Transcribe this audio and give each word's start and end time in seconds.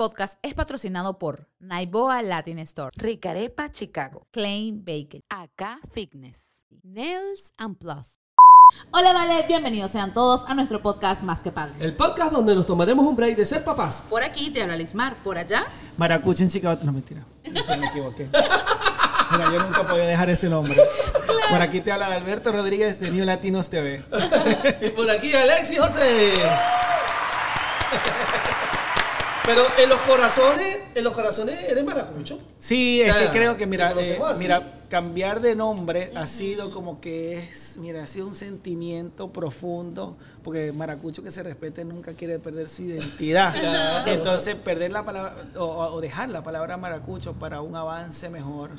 podcast 0.00 0.38
es 0.40 0.54
patrocinado 0.54 1.18
por 1.18 1.46
Naiboa 1.58 2.22
Latin 2.22 2.58
Store, 2.60 2.90
Ricarepa 2.96 3.70
Chicago. 3.70 4.22
Klein 4.30 4.82
Bacon, 4.82 5.20
Acá 5.28 5.78
Fitness. 5.92 6.56
Nails 6.82 7.52
and 7.58 7.76
Plus. 7.76 8.18
Hola, 8.92 9.12
vale, 9.12 9.44
bienvenidos 9.46 9.90
sean 9.90 10.14
todos 10.14 10.46
a 10.48 10.54
nuestro 10.54 10.80
podcast 10.80 11.22
Más 11.22 11.42
que 11.42 11.52
Padres. 11.52 11.76
El 11.82 11.92
podcast 11.92 12.32
donde 12.32 12.54
nos 12.54 12.64
tomaremos 12.64 13.04
un 13.04 13.14
break 13.14 13.36
de 13.36 13.44
ser 13.44 13.62
papás. 13.62 14.04
Por 14.08 14.22
aquí 14.22 14.48
te 14.48 14.62
habla 14.62 14.74
Lismar, 14.74 15.16
por 15.16 15.36
allá. 15.36 15.66
Maracucha 15.98 16.44
en 16.44 16.48
Chicago. 16.48 16.80
No, 16.82 16.92
mentira. 16.92 17.22
Me 17.44 17.86
equivoqué. 17.86 18.26
Mira, 19.32 19.52
yo 19.52 19.58
nunca 19.58 19.86
podía 19.86 20.06
dejar 20.06 20.30
ese 20.30 20.48
nombre. 20.48 20.80
Por 21.50 21.60
aquí 21.60 21.82
te 21.82 21.92
habla 21.92 22.06
Alberto 22.06 22.52
Rodríguez 22.52 23.00
de 23.00 23.10
New 23.10 23.26
Latinos 23.26 23.68
TV. 23.68 24.02
Y 24.80 24.88
por 24.88 25.10
aquí 25.10 25.34
Alexis 25.34 25.78
José. 25.78 26.32
Pero 29.44 29.66
en 29.78 29.88
los 29.88 30.00
corazones, 30.02 30.80
en 30.94 31.04
los 31.04 31.12
corazones 31.12 31.58
eres 31.68 31.84
maracucho. 31.84 32.38
Sí, 32.60 33.00
es 33.00 33.10
O 33.10 33.14
sea, 33.16 33.26
que 33.26 33.38
creo 33.38 33.56
que, 33.56 33.66
mira, 33.66 33.92
eh, 33.98 34.18
mira, 34.38 34.80
cambiar 34.90 35.40
de 35.40 35.54
nombre 35.54 36.12
ha 36.14 36.26
sido 36.26 36.70
como 36.70 37.00
que 37.00 37.38
es, 37.38 37.78
mira, 37.80 38.02
ha 38.02 38.06
sido 38.06 38.26
un 38.26 38.34
sentimiento 38.34 39.32
profundo, 39.32 40.16
porque 40.42 40.72
maracucho 40.72 41.22
que 41.22 41.30
se 41.30 41.42
respete 41.42 41.84
nunca 41.84 42.12
quiere 42.12 42.38
perder 42.38 42.68
su 42.68 42.82
identidad. 42.82 43.54
Claro. 43.60 44.10
Entonces, 44.10 44.56
perder 44.56 44.90
la 44.92 45.04
palabra 45.04 45.36
o, 45.56 45.64
o 45.64 46.00
dejar 46.00 46.28
la 46.30 46.42
palabra 46.42 46.76
maracucho 46.76 47.34
para 47.34 47.60
un 47.62 47.76
avance 47.76 48.28
mejor, 48.28 48.70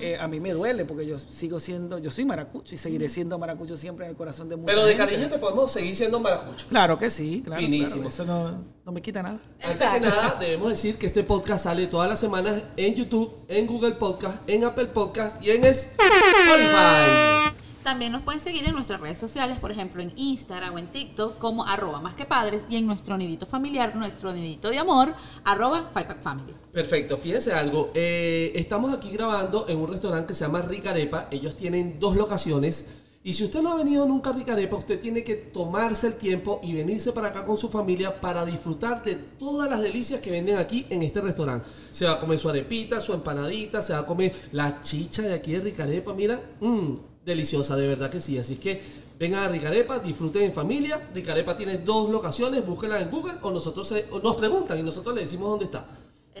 eh, 0.00 0.16
a 0.18 0.26
mí 0.26 0.40
me 0.40 0.52
duele, 0.52 0.84
porque 0.84 1.06
yo 1.06 1.18
sigo 1.18 1.60
siendo, 1.60 1.98
yo 1.98 2.10
soy 2.10 2.24
maracucho 2.24 2.74
y 2.74 2.78
seguiré 2.78 3.08
siendo 3.08 3.38
maracucho 3.38 3.76
siempre 3.76 4.06
en 4.06 4.10
el 4.12 4.16
corazón 4.16 4.48
de 4.48 4.56
mucha 4.56 4.72
Pero 4.72 4.84
de 4.84 4.96
gente. 4.96 5.12
cariño 5.12 5.28
te 5.28 5.38
podemos 5.38 5.70
seguir 5.70 5.94
siendo 5.94 6.18
maracucho. 6.18 6.66
Claro 6.68 6.98
que 6.98 7.10
sí, 7.10 7.42
claro. 7.44 7.60
Finísimo. 7.62 7.94
claro, 7.94 8.08
eso 8.08 8.24
no, 8.24 8.64
no 8.84 8.92
me 8.92 9.02
quita 9.02 9.22
nada. 9.22 9.38
Antes 9.62 9.88
que 9.88 10.00
nada, 10.00 10.36
debemos 10.40 10.70
decir 10.70 10.96
que 10.96 11.06
este 11.08 11.22
podcast 11.22 11.64
sale 11.64 11.86
todas 11.88 12.08
las 12.08 12.18
semanas 12.18 12.62
en 12.76 12.94
YouTube, 12.94 13.27
en 13.48 13.66
Google 13.66 13.92
Podcast, 13.92 14.36
en 14.48 14.64
Apple 14.64 14.86
Podcast 14.86 15.42
y 15.42 15.50
en 15.50 15.64
Spotify. 15.64 17.54
También 17.82 18.12
nos 18.12 18.22
pueden 18.22 18.40
seguir 18.40 18.68
en 18.68 18.74
nuestras 18.74 19.00
redes 19.00 19.18
sociales, 19.18 19.58
por 19.58 19.70
ejemplo 19.70 20.02
en 20.02 20.12
Instagram 20.16 20.74
o 20.74 20.78
en 20.78 20.88
TikTok 20.88 21.38
como 21.38 21.64
arroba 21.64 22.00
más 22.02 22.14
que 22.14 22.26
padres 22.26 22.64
y 22.68 22.76
en 22.76 22.86
nuestro 22.86 23.16
nidito 23.16 23.46
familiar, 23.46 23.96
nuestro 23.96 24.30
nidito 24.32 24.68
de 24.68 24.78
amor, 24.78 25.14
arroba 25.44 25.90
Fivepack 25.94 26.20
Family. 26.20 26.52
Perfecto, 26.72 27.16
fíjense 27.16 27.54
algo. 27.54 27.90
eh, 27.94 28.52
estamos 28.56 28.92
aquí 28.92 29.10
grabando 29.10 29.64
en 29.68 29.78
un 29.78 29.88
restaurante 29.88 30.26
que 30.26 30.34
se 30.34 30.44
llama 30.44 30.60
Ricarepa. 30.60 31.28
Ellos 31.30 31.56
tienen 31.56 31.98
dos 31.98 32.14
locaciones. 32.16 32.97
Y 33.24 33.34
si 33.34 33.44
usted 33.44 33.60
no 33.60 33.72
ha 33.72 33.76
venido 33.76 34.06
nunca 34.06 34.30
a 34.30 34.32
Ricarepa, 34.32 34.76
usted 34.76 35.00
tiene 35.00 35.24
que 35.24 35.34
tomarse 35.34 36.06
el 36.06 36.14
tiempo 36.14 36.60
y 36.62 36.72
venirse 36.72 37.12
para 37.12 37.28
acá 37.28 37.44
con 37.44 37.56
su 37.58 37.68
familia 37.68 38.20
para 38.20 38.46
disfrutar 38.46 39.02
de 39.02 39.16
todas 39.16 39.68
las 39.68 39.82
delicias 39.82 40.20
que 40.20 40.30
venden 40.30 40.56
aquí 40.56 40.86
en 40.88 41.02
este 41.02 41.20
restaurante. 41.20 41.66
Se 41.92 42.06
va 42.06 42.12
a 42.12 42.20
comer 42.20 42.38
su 42.38 42.48
arepita, 42.48 43.00
su 43.00 43.12
empanadita, 43.12 43.82
se 43.82 43.92
va 43.92 43.98
a 44.00 44.06
comer 44.06 44.32
la 44.52 44.80
chicha 44.82 45.22
de 45.22 45.34
aquí 45.34 45.52
de 45.52 45.60
Ricarepa. 45.60 46.14
Mira, 46.14 46.40
mmm, 46.60 46.94
deliciosa, 47.26 47.76
de 47.76 47.88
verdad 47.88 48.08
que 48.08 48.20
sí. 48.20 48.38
Así 48.38 48.56
que 48.56 48.80
vengan 49.18 49.42
a 49.44 49.48
Ricarepa, 49.48 49.98
disfruten 49.98 50.44
en 50.44 50.52
familia. 50.54 51.08
Ricarepa 51.12 51.56
tiene 51.56 51.78
dos 51.78 52.08
locaciones, 52.10 52.64
búsquenla 52.64 53.00
en 53.00 53.10
Google 53.10 53.34
o 53.42 53.50
nosotros 53.50 53.88
se- 53.88 54.06
o 54.12 54.20
nos 54.20 54.36
preguntan 54.36 54.78
y 54.78 54.82
nosotros 54.84 55.14
le 55.14 55.22
decimos 55.22 55.50
dónde 55.50 55.64
está. 55.66 55.86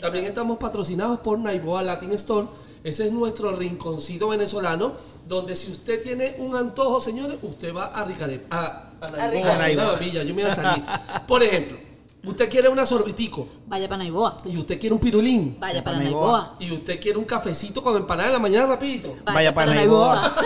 También 0.00 0.24
estamos 0.26 0.58
patrocinados 0.58 1.20
por 1.20 1.38
Naiboa 1.38 1.82
Latin 1.82 2.12
Store. 2.12 2.46
Ese 2.84 3.06
es 3.06 3.12
nuestro 3.12 3.52
rinconcito 3.56 4.28
venezolano, 4.28 4.92
donde 5.26 5.56
si 5.56 5.70
usted 5.72 6.02
tiene 6.02 6.36
un 6.38 6.54
antojo, 6.56 7.00
señores, 7.00 7.38
usted 7.42 7.74
va 7.74 7.86
a 7.86 8.04
Ricarepa. 8.04 8.56
A, 8.56 9.06
a 9.06 9.10
Naiboa, 9.10 9.28
Ricarepa. 9.30 9.82
una 9.90 9.92
Villa, 9.98 10.22
yo 10.22 10.34
me 10.34 10.42
voy 10.42 10.50
a 10.50 10.54
salir. 10.54 10.84
Por 11.26 11.42
ejemplo, 11.42 11.76
usted 12.24 12.48
quiere 12.48 12.68
una 12.68 12.86
sorbetico 12.86 13.48
Vaya 13.66 13.88
para 13.88 13.98
Naiboa. 13.98 14.36
y 14.44 14.56
usted 14.56 14.78
quiere 14.78 14.94
un 14.94 15.00
pirulín 15.00 15.56
Vaya 15.58 15.82
para 15.82 15.96
para 15.96 16.04
Naiboa. 16.04 16.38
Naiboa. 16.42 16.56
y 16.60 16.72
usted 16.72 17.00
quiere 17.00 17.18
un 17.18 17.24
cafecito 17.24 17.82
con 17.82 17.96
empanada 17.96 18.28
en 18.28 18.34
la 18.34 18.38
mañana 18.38 18.66
rapidito. 18.66 19.16
Vaya 19.24 19.52
para 19.52 19.74
Naiboa. 19.74 20.34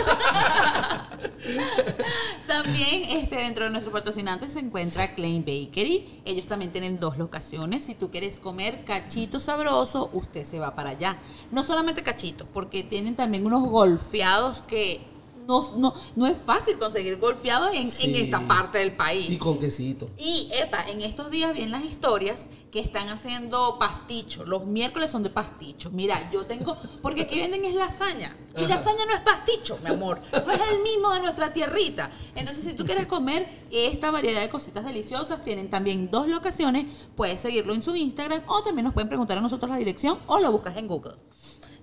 también 2.53 3.05
este, 3.05 3.37
dentro 3.37 3.65
de 3.65 3.71
nuestros 3.71 3.95
patrocinantes 3.95 4.53
se 4.53 4.59
encuentra 4.59 5.15
Klein 5.15 5.41
Bakery. 5.41 6.21
Ellos 6.27 6.47
también 6.47 6.71
tienen 6.71 6.99
dos 7.01 7.17
locaciones. 7.17 7.85
Si 7.85 7.95
tú 7.95 8.11
quieres 8.11 8.41
comer 8.41 8.85
cachito 8.85 9.41
sabroso, 9.41 10.11
usted 10.13 10.45
se 10.45 10.59
va 10.59 10.75
para 10.75 10.91
allá. 10.91 11.17
No 11.51 11.63
solamente 11.63 12.03
cachito, 12.03 12.47
porque 12.53 12.83
tienen 12.83 13.17
también 13.17 13.47
unos 13.47 13.63
golfeados 13.63 14.61
que 14.61 15.01
no, 15.47 15.61
no, 15.77 15.95
no 16.17 16.27
es 16.27 16.37
fácil 16.37 16.79
conseguir 16.79 17.19
golfeados 17.19 17.71
en, 17.75 17.89
esta 18.17 18.47
parte 18.47 18.79
del 18.79 18.95
país. 18.95 19.31
Y 19.31 19.39
con 19.39 19.59
quesito. 19.59 20.11
Y, 20.19 20.51
epa, 20.53 20.85
en 20.89 21.03
estos 21.03 21.31
días 21.31 21.53
vi 21.53 21.63
en 21.63 21.71
las 21.71 21.85
historias 21.85 22.49
que 22.71 22.81
están 22.81 23.09
haciendo 23.09 23.79
pasticho. 23.79 24.45
Los 24.45 24.67
miércoles 24.67 25.11
son 25.11 25.23
de 25.23 25.31
pasticho. 25.31 25.91
Mira, 25.91 26.31
yo 26.33 26.45
tengo. 26.45 26.77
Porque 27.01 27.23
aquí 27.23 27.39
venden 27.39 27.65
es 27.65 27.75
lasaña. 27.75 28.37
Y 28.57 28.67
lasaña 28.67 29.05
no 29.07 29.15
es 29.15 29.21
pasticho, 29.21 29.79
mi 29.83 29.91
amor. 29.91 30.21
No 30.33 30.53
es 30.53 30.61
el 30.73 30.83
mismo 30.83 31.11
de 31.13 31.21
nuestra 31.21 31.53
tierrita. 31.53 32.11
Entonces, 32.35 32.65
si 32.65 32.75
tú 32.75 32.85
quieres 32.85 33.07
comer 33.07 33.49
esta 33.71 34.11
variedad 34.11 34.41
de 34.41 34.49
cositas 34.49 34.85
deliciosas, 34.85 35.43
tienen 35.43 35.71
también 35.71 36.11
dos 36.11 36.29
locaciones. 36.29 36.87
Puedes 37.17 37.41
seguirlo 37.41 37.75
en 37.75 37.83
su 37.83 37.95
Instagram 37.97 38.43
o 38.47 38.63
también 38.63 38.85
nos 38.85 38.95
pueden 38.95 39.09
preguntar 39.09 39.39
a 39.39 39.41
nosotros 39.41 39.71
la 39.71 39.77
dirección 39.77 40.19
o 40.27 40.41
lo 40.41 40.53
buscas 40.53 40.77
en 40.77 40.89
Google. 40.89 41.15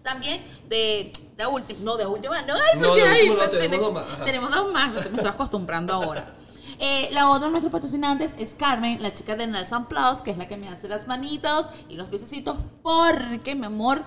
También 0.04 0.42
de, 0.70 1.12
de 1.38 1.46
última, 1.48 1.80
no 1.84 1.98
de 1.98 2.06
última, 2.06 2.42
no, 2.44 2.54
ay, 2.56 2.80
porque 2.82 3.02
ahí 3.04 3.30
se- 3.30 3.48
tenemos 3.58 3.94
dos 3.94 3.94
más, 3.94 4.26
tenemos 4.26 4.52
dos 4.52 4.74
más, 4.74 4.94
no 4.94 5.02
sé, 5.02 5.10
me 5.10 5.18
estoy 5.18 5.32
acostumbrando 5.32 5.94
ahora. 5.94 6.34
Eh, 6.82 7.10
la 7.12 7.30
otra 7.30 7.48
de 7.48 7.52
nuestros 7.52 7.74
patrocinantes 7.74 8.34
es 8.38 8.56
Carmen, 8.56 9.02
la 9.04 9.12
chica 9.12 9.36
de 9.36 9.48
Nelson 9.48 9.88
Plus, 9.90 10.22
que 10.24 10.32
es 10.32 10.38
la 10.38 10.48
que 10.48 10.56
me 10.56 10.70
hace 10.70 10.88
las 10.88 11.08
manitos 11.08 11.68
y 11.90 11.96
los 11.96 12.08
piececitos, 12.08 12.56
porque, 12.82 13.54
mi 13.54 13.66
amor, 13.66 14.02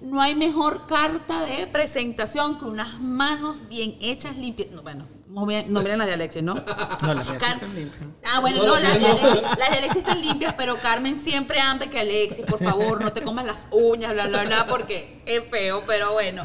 no 0.00 0.22
hay 0.22 0.34
mejor 0.34 0.86
carta 0.86 1.44
de 1.44 1.66
presentación 1.66 2.58
que 2.58 2.64
unas 2.64 2.98
manos 3.00 3.68
bien 3.68 3.98
hechas, 4.00 4.38
limpias. 4.38 4.70
No, 4.70 4.80
bueno, 4.80 5.04
no, 5.34 5.44
miren- 5.46 5.66
no 5.66 5.82
miren 5.82 5.98
la 5.98 6.06
de 6.06 6.12
Alexis, 6.14 6.42
¿no? 6.42 6.54
No, 6.54 7.14
las 7.14 7.26
sí 7.26 7.32
Car- 7.38 7.54
están 7.56 7.74
limpias. 7.74 8.02
Ah, 8.24 8.40
bueno, 8.40 8.58
No, 8.62 8.66
no, 8.74 8.80
las 8.80 8.94
de, 8.94 9.00
no. 9.00 9.06
Alexis, 9.08 9.42
las 9.58 9.70
de 9.70 9.76
Alexis 9.76 9.96
están 9.98 10.20
limpias, 10.20 10.54
pero 10.56 10.76
Carmen 10.80 11.18
siempre 11.18 11.58
anda 11.60 11.86
que 11.88 11.98
Alexis, 12.00 12.46
por 12.46 12.58
favor, 12.62 13.02
no 13.02 13.12
te 13.12 13.20
comas 13.22 13.44
las 13.44 13.66
uñas, 13.70 14.12
bla, 14.14 14.28
bla, 14.28 14.44
bla, 14.44 14.66
porque 14.66 15.22
es 15.26 15.42
feo, 15.50 15.82
pero 15.86 16.12
bueno. 16.12 16.44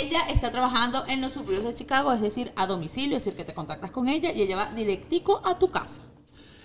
Ella 0.00 0.22
está 0.30 0.50
trabajando 0.50 1.04
en 1.06 1.20
los 1.20 1.34
suburbios 1.34 1.64
de 1.64 1.74
Chicago, 1.74 2.12
es 2.12 2.20
decir, 2.22 2.50
a 2.56 2.66
domicilio, 2.66 3.16
es 3.18 3.24
decir, 3.24 3.36
que 3.36 3.44
te 3.44 3.52
contactas 3.54 3.90
con 3.90 4.08
ella 4.08 4.32
y 4.32 4.42
ella 4.42 4.56
va 4.56 4.72
directico 4.74 5.42
a 5.44 5.58
tu 5.58 5.70
casa. 5.70 6.00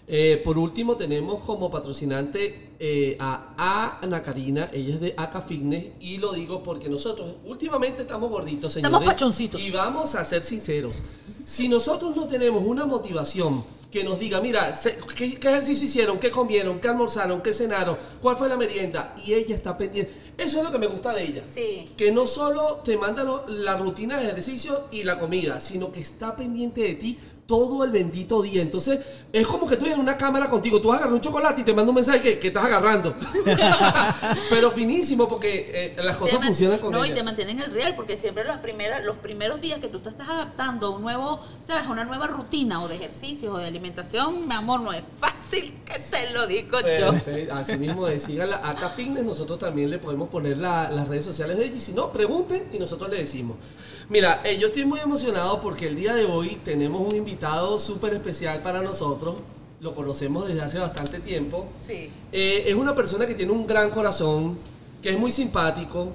Eh, 0.08 0.40
por 0.46 0.59
último, 0.59 0.96
tenemos 0.97 1.41
como 1.44 1.72
patrocinante 1.72 2.74
eh, 2.80 3.18
a, 3.19 3.56
a 3.58 4.00
Ana 4.03 4.22
Karina, 4.22 4.69
ella 4.72 4.94
es 4.94 5.00
de 5.02 5.16
Aca 5.18 5.41
Fitness, 5.41 5.88
y 6.00 6.19
lo 6.19 6.31
digo 6.34 6.62
porque 6.62 6.90
nosotros 6.90 7.35
últimamente 7.44 8.03
estamos 8.03 8.30
gorditos, 8.30 8.74
señores. 8.74 8.91
Estamos 8.94 9.08
pachoncitos. 9.14 9.59
Y 9.59 9.72
vamos 9.72 10.14
a 10.14 10.24
ser 10.24 10.44
sinceros. 10.44 11.02
Si 11.46 11.70
nosotros 11.70 12.16
no 12.16 12.28
tenemos 12.28 12.64
una 12.66 12.86
motivación 12.86 13.64
que 13.92 14.04
nos 14.04 14.20
diga, 14.20 14.42
mira, 14.42 14.78
¿qué, 15.16 15.36
qué 15.40 15.48
ejercicio 15.48 15.86
hicieron? 15.86 16.20
¿Qué 16.20 16.32
comieron? 16.32 16.80
¿Qué 16.82 16.88
almorzaron? 16.90 17.40
¿Qué 17.42 17.54
cenaron? 17.54 17.96
¿Cuál 18.22 18.36
fue 18.36 18.50
la 18.50 18.58
merienda? 18.58 19.16
Y 19.26 19.34
ella 19.34 19.56
está 19.56 19.78
pendiente. 19.78 20.12
Eso 20.38 20.58
es 20.58 20.64
lo 20.66 20.72
que 20.72 20.80
me 20.80 20.88
gusta 20.88 21.14
de 21.14 21.24
ella. 21.24 21.44
Sí. 21.50 21.86
Que 21.96 22.12
no 22.12 22.26
solo 22.28 22.82
te 22.84 22.98
manda 22.98 23.24
lo- 23.24 23.48
la 23.48 23.78
rutina 23.78 24.18
de 24.18 24.26
ejercicio 24.26 24.86
y 24.92 25.04
la 25.04 25.18
comida, 25.20 25.62
sino 25.62 25.92
que 25.94 26.02
está 26.02 26.36
pendiente 26.36 26.82
de 26.82 26.96
ti 26.96 27.18
todo 27.46 27.84
el 27.84 27.92
bendito 27.92 28.42
día. 28.42 28.62
Entonces, 28.62 29.00
es 29.32 29.46
como 29.48 29.68
que 29.68 29.76
estoy 29.76 29.92
en 29.92 30.00
una 30.00 30.18
cámara 30.18 30.50
contigo. 30.50 30.82
Tú 30.82 30.88
vas 30.88 30.96
a 30.96 30.98
agarrar 31.00 31.14
un 31.14 31.22
chocolate 31.22 31.62
y 31.62 31.64
te 31.64 31.74
manda 31.74 31.90
un 31.90 31.96
mensaje 31.96 32.22
que, 32.22 32.40
que 32.40 32.48
estás 32.48 32.66
agarrando. 32.66 33.14
Pero 34.50 34.72
finísimo, 34.72 35.28
porque 35.28 35.72
eh, 35.74 36.04
las 36.04 36.18
cosas 36.18 36.44
funcionan 36.44 36.80
con 36.80 36.92
No, 36.92 37.06
y 37.06 37.12
te 37.12 37.24
mantienen 37.24 37.60
el 37.60 37.72
real, 37.72 37.94
porque 37.96 38.18
siempre 38.18 38.44
las 38.44 38.60
primeras, 38.60 39.04
los 39.06 39.18
primeros 39.18 39.62
días 39.62 39.80
que 39.80 39.88
tú 39.88 40.00
te 40.00 40.09
estás 40.09 40.30
adaptando 40.30 40.88
a 40.88 40.90
un 40.92 41.02
nuevo, 41.02 41.40
¿sabes? 41.62 41.86
A 41.88 41.92
una 41.92 42.03
nueva 42.06 42.28
rutina 42.28 42.82
o 42.82 42.88
de 42.88 42.96
ejercicio 42.96 43.53
o 43.53 43.58
de 43.58 43.66
alimentación, 43.66 44.48
mi 44.48 44.56
amor, 44.56 44.82
no 44.82 44.94
es 44.94 45.03
fácil 45.20 45.74
que 45.86 45.94
te 46.00 46.32
lo 46.32 46.48
digo 46.48 46.80
yo. 46.82 47.14
Así 47.53 47.78
mismo 47.78 48.06
de 48.08 48.20
síganla 48.20 48.58
Acá 48.68 48.90
Fitness, 48.90 49.24
nosotros 49.24 49.59
también 49.59 49.90
le 49.90 50.00
podemos 50.00 50.30
poner 50.30 50.58
la- 50.58 50.90
las 50.90 51.08
redes 51.08 51.26
sociales 51.26 51.58
de 51.58 51.66
ella 51.66 51.76
y 51.76 51.80
si 51.80 51.94
no, 51.94 52.12
pregunten 52.12 52.68
y 52.74 52.80
nosotros 52.80 53.09
le 53.09 53.18
decimos. 53.18 53.58
Mira, 54.07 54.41
eh, 54.43 54.57
yo 54.59 54.67
estoy 54.67 54.85
muy 54.85 54.99
emocionado 54.99 55.59
porque 55.61 55.87
el 55.87 55.96
día 55.96 56.13
de 56.13 56.25
hoy 56.25 56.59
tenemos 56.63 57.02
un 57.02 57.16
invitado 57.16 57.79
súper 57.79 58.13
especial 58.13 58.61
para 58.61 58.81
nosotros. 58.81 59.37
Lo 59.79 59.96
conocemos 59.96 60.47
desde 60.47 60.61
hace 60.61 60.78
bastante 60.78 61.19
tiempo. 61.19 61.66
Sí. 61.81 62.11
Eh, 62.31 62.66
es 62.67 62.75
una 62.75 62.96
persona 62.96 63.25
que 63.25 63.34
tiene 63.34 63.52
un 63.52 63.66
gran 63.66 63.90
corazón, 63.90 64.59
que 65.02 65.09
es 65.09 65.19
muy 65.19 65.31
simpático 65.31 66.09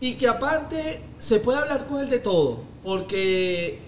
y 0.00 0.14
que 0.14 0.28
aparte 0.28 1.00
se 1.18 1.40
puede 1.40 1.58
hablar 1.58 1.84
con 1.84 2.00
él 2.00 2.08
de 2.08 2.20
todo, 2.20 2.60
porque 2.82 3.78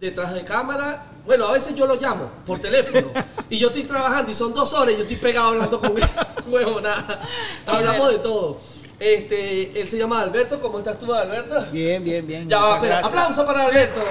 detrás 0.00 0.32
de 0.34 0.42
cámara, 0.44 1.06
bueno, 1.26 1.46
a 1.46 1.52
veces 1.52 1.74
yo 1.74 1.86
lo 1.86 1.96
llamo 1.96 2.30
por 2.46 2.58
teléfono 2.60 3.10
y 3.50 3.58
yo 3.58 3.68
estoy 3.68 3.84
trabajando 3.84 4.30
y 4.30 4.34
son 4.34 4.54
dos 4.54 4.72
horas 4.72 4.94
y 4.94 4.96
yo 4.96 5.02
estoy 5.02 5.16
pegado 5.16 5.48
hablando 5.48 5.80
con 5.80 5.96
él, 5.96 6.04
huevo, 6.46 6.80
nada. 6.80 7.22
Hablamos 7.66 8.10
de 8.10 8.18
todo. 8.18 8.71
Este, 9.02 9.80
él 9.80 9.88
se 9.88 9.98
llama 9.98 10.22
Alberto, 10.22 10.60
¿cómo 10.60 10.78
estás 10.78 10.96
tú, 10.96 11.12
Alberto? 11.12 11.66
Bien, 11.72 12.04
bien, 12.04 12.24
bien. 12.24 12.48
Ya 12.48 12.60
va, 12.60 12.78
gracias. 12.78 13.06
aplauso 13.06 13.44
para 13.44 13.66
Alberto. 13.66 14.00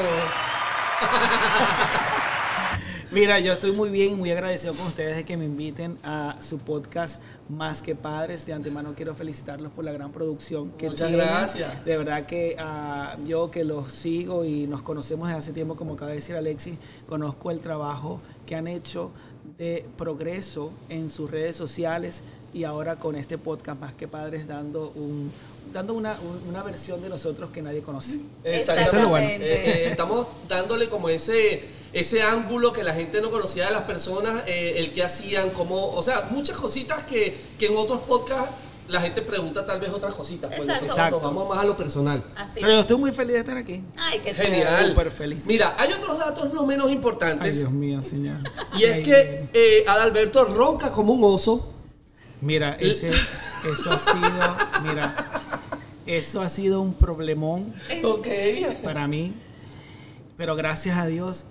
Mira, 3.11 3.39
yo 3.39 3.53
estoy 3.53 3.71
muy 3.71 3.89
bien, 3.89 4.17
muy 4.17 4.31
agradecido 4.31 4.73
con 4.73 4.87
ustedes 4.87 5.15
de 5.15 5.23
que 5.23 5.37
me 5.37 5.45
inviten 5.45 5.97
a 6.03 6.35
su 6.41 6.59
podcast 6.59 7.21
Más 7.47 7.81
que 7.81 7.95
Padres. 7.95 8.45
De 8.45 8.51
antemano 8.51 8.93
quiero 8.93 9.15
felicitarlos 9.15 9.71
por 9.71 9.85
la 9.85 9.93
gran 9.93 10.11
producción 10.11 10.71
que 10.71 10.89
Muchas 10.89 11.07
tienen. 11.07 11.25
gracias. 11.25 11.85
De 11.85 11.97
verdad 11.97 12.25
que 12.25 12.57
ah, 12.59 13.15
yo 13.25 13.49
que 13.49 13.63
los 13.63 13.93
sigo 13.93 14.43
y 14.43 14.67
nos 14.67 14.81
conocemos 14.81 15.29
desde 15.29 15.39
hace 15.39 15.53
tiempo, 15.53 15.77
como 15.77 15.93
acaba 15.93 16.11
de 16.11 16.17
decir 16.17 16.35
Alexis, 16.35 16.75
conozco 17.07 17.49
el 17.49 17.61
trabajo 17.61 18.19
que 18.45 18.57
han 18.57 18.67
hecho 18.67 19.11
de 19.57 19.85
progreso 19.97 20.73
en 20.89 21.09
sus 21.09 21.31
redes 21.31 21.55
sociales 21.55 22.23
y 22.53 22.63
ahora 22.65 22.95
con 22.97 23.15
este 23.15 23.37
podcast 23.37 23.79
Más 23.79 23.93
que 23.93 24.07
Padres 24.07 24.47
dando 24.47 24.91
un 24.95 25.31
dando 25.73 25.93
una, 25.93 26.17
un- 26.19 26.49
una 26.49 26.63
versión 26.63 27.01
de 27.01 27.07
nosotros 27.09 27.49
que 27.51 27.61
nadie 27.61 27.81
conoce. 27.81 28.17
Lo 28.43 29.09
bueno. 29.09 29.27
Eh, 29.27 29.37
eh, 29.41 29.87
estamos 29.89 30.27
dándole 30.49 30.89
como 30.89 31.07
ese 31.09 31.63
ese 31.93 32.21
ángulo 32.23 32.71
que 32.71 32.83
la 32.83 32.93
gente 32.93 33.21
no 33.21 33.29
conocía 33.31 33.65
de 33.65 33.71
las 33.71 33.83
personas, 33.83 34.43
eh, 34.47 34.75
el 34.77 34.93
que 34.93 35.03
hacían, 35.03 35.49
como, 35.49 35.91
o 35.91 36.01
sea, 36.01 36.27
muchas 36.31 36.57
cositas 36.57 37.03
que, 37.03 37.37
que 37.59 37.65
en 37.67 37.75
otros 37.75 37.99
podcasts 38.01 38.49
la 38.87 39.01
gente 39.01 39.21
pregunta 39.21 39.65
tal 39.65 39.79
vez 39.81 39.89
otras 39.89 40.13
cositas. 40.13 40.51
Pues 40.55 40.67
Exacto. 40.69 41.19
vamos 41.21 41.49
más 41.49 41.57
a 41.59 41.63
lo 41.65 41.75
personal. 41.77 42.23
Así. 42.35 42.59
Pero 42.61 42.73
yo 42.73 42.79
estoy 42.81 42.97
muy 42.97 43.11
feliz 43.11 43.33
de 43.33 43.39
estar 43.39 43.57
aquí. 43.57 43.81
Ay, 43.97 44.19
qué 44.23 44.33
Genial. 44.33 44.89
Súper 44.89 45.11
feliz. 45.11 45.45
Mira, 45.45 45.75
hay 45.77 45.91
otros 45.91 46.17
datos 46.17 46.53
no 46.53 46.65
menos 46.65 46.87
Ay, 46.87 46.93
importantes. 46.93 47.59
Dios 47.59 47.71
mío, 47.71 48.01
señor. 48.03 48.37
y 48.77 48.83
es 48.85 48.95
Ay, 48.95 49.03
que 49.03 49.49
eh, 49.53 49.83
Adalberto 49.87 50.45
ronca 50.45 50.91
como 50.93 51.13
un 51.13 51.23
oso. 51.23 51.70
Mira, 52.41 52.73
ese, 52.79 53.09
eso 53.09 53.91
ha 53.91 53.99
sido, 53.99 54.57
mira, 54.83 55.15
eso 56.05 56.41
ha 56.41 56.49
sido 56.49 56.81
un 56.81 56.93
problemón 56.93 57.73
para 58.83 59.07
mí, 59.07 59.33
pero 60.37 60.55
gracias 60.55 60.97
a 60.97 61.05
Dios, 61.05 61.45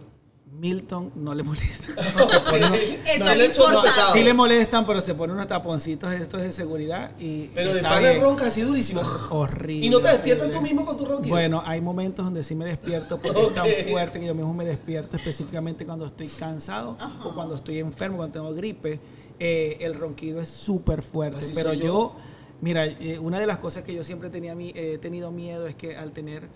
Milton 0.53 1.13
no 1.15 1.33
le 1.35 1.43
molesta. 1.45 1.95
No 2.17 2.29
se 2.29 2.41
pone 2.41 2.67
uno- 2.67 2.75
Eso 2.75 3.25
No 3.71 3.83
le 3.83 3.89
pesado. 3.89 4.13
sí 4.13 4.23
le 4.25 4.35
molestan, 4.35 4.85
pero 4.85 5.01
se 5.01 5.15
pone 5.15 5.33
unos 5.33 5.47
taponcitos 5.47 6.13
estos 6.13 6.43
de 6.43 6.51
seguridad 6.53 7.13
y 7.21 7.47
Pero 7.55 7.73
de 7.73 7.81
pana 7.83 8.13
ronca 8.21 8.47
así 8.49 8.61
durísimo. 8.63 9.01
horrible. 9.31 9.87
Y 9.87 9.91
no 9.91 10.01
te 10.01 10.09
despiertas 10.11 10.51
tú 10.51 10.59
horrible. 10.59 10.75
mismo 10.75 10.85
con 10.85 10.99
tu 10.99 11.07
ronquido. 11.07 11.35
Bueno, 11.35 11.63
hay 11.65 11.81
momentos 11.81 12.25
donde 12.25 12.43
sí 12.43 12.55
me 12.57 12.65
despierto 12.67 13.19
porque 13.23 13.39
Ok. 13.39 13.47
es 13.49 13.55
tan 13.55 13.93
fuerte 13.93 14.21
que 14.21 14.27
yo 14.27 14.35
mismo 14.35 14.53
me 14.53 14.65
despierto 14.67 15.17
específicamente 15.17 15.87
cuando 15.87 16.05
estoy 16.05 16.27
cansado 16.29 16.99
o 17.25 17.33
cuando 17.33 17.55
estoy 17.55 17.79
enfermo, 17.79 18.17
cuando 18.19 18.33
tengo 18.41 18.53
gripe. 18.53 18.99
Eh, 19.41 19.79
el 19.81 19.95
ronquido 19.95 20.41
es 20.41 20.49
súper 20.51 21.01
fuerte. 21.03 21.39
Así 21.41 21.53
Pero 21.55 21.73
yo. 21.73 21.85
yo, 21.85 22.15
mira, 22.61 22.85
eh, 22.87 23.19
una 23.19 23.41
de 23.41 23.47
las 23.47 23.59
cosas 23.59 23.83
que 23.85 23.95
yo 23.95 24.05
siempre 24.05 24.29
tenía, 24.31 24.55
mi- 24.55 24.73
he 24.77 24.99
tenido 24.99 25.31
miedo 25.33 25.67
es 25.67 25.75
que 25.75 25.97
al 25.97 26.13
tener 26.13 26.47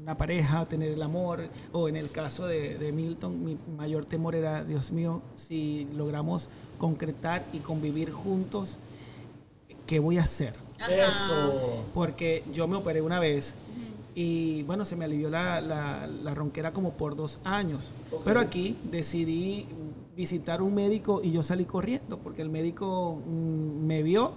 una 0.00 0.16
pareja, 0.16 0.64
tener 0.66 0.90
el 0.92 1.02
amor, 1.02 1.48
o 1.72 1.88
en 1.88 1.96
el 1.96 2.10
caso 2.10 2.46
de, 2.46 2.76
de 2.78 2.92
Milton, 2.92 3.44
mi 3.44 3.56
mayor 3.76 4.04
temor 4.04 4.34
era, 4.36 4.64
Dios 4.64 4.90
mío, 4.92 5.20
si 5.34 5.86
logramos 5.94 6.48
concretar 6.78 7.44
y 7.52 7.58
convivir 7.58 8.10
juntos, 8.12 8.78
¿qué 9.86 9.98
voy 9.98 10.18
a 10.18 10.22
hacer? 10.22 10.54
Eso. 10.90 11.84
porque 11.94 12.42
yo 12.52 12.66
me 12.66 12.76
operé 12.76 13.00
una 13.02 13.20
vez 13.20 13.54
y 14.16 14.64
bueno, 14.64 14.84
se 14.84 14.96
me 14.96 15.04
alivió 15.04 15.30
la, 15.30 15.60
la- 15.60 16.06
la 16.08 16.34
ronquera 16.34 16.72
como 16.72 16.92
por 16.94 17.14
dos 17.14 17.38
años. 17.44 17.90
Ok. 18.10 18.22
Pero 18.24 18.40
aquí 18.40 18.76
decidí 18.90 19.66
visitar 20.16 20.60
un 20.62 20.74
médico 20.74 21.20
y 21.22 21.32
yo 21.32 21.42
salí 21.42 21.64
corriendo 21.64 22.18
porque 22.18 22.42
el 22.42 22.48
médico 22.50 23.20
mm, 23.26 23.86
me 23.86 24.02
vio, 24.02 24.34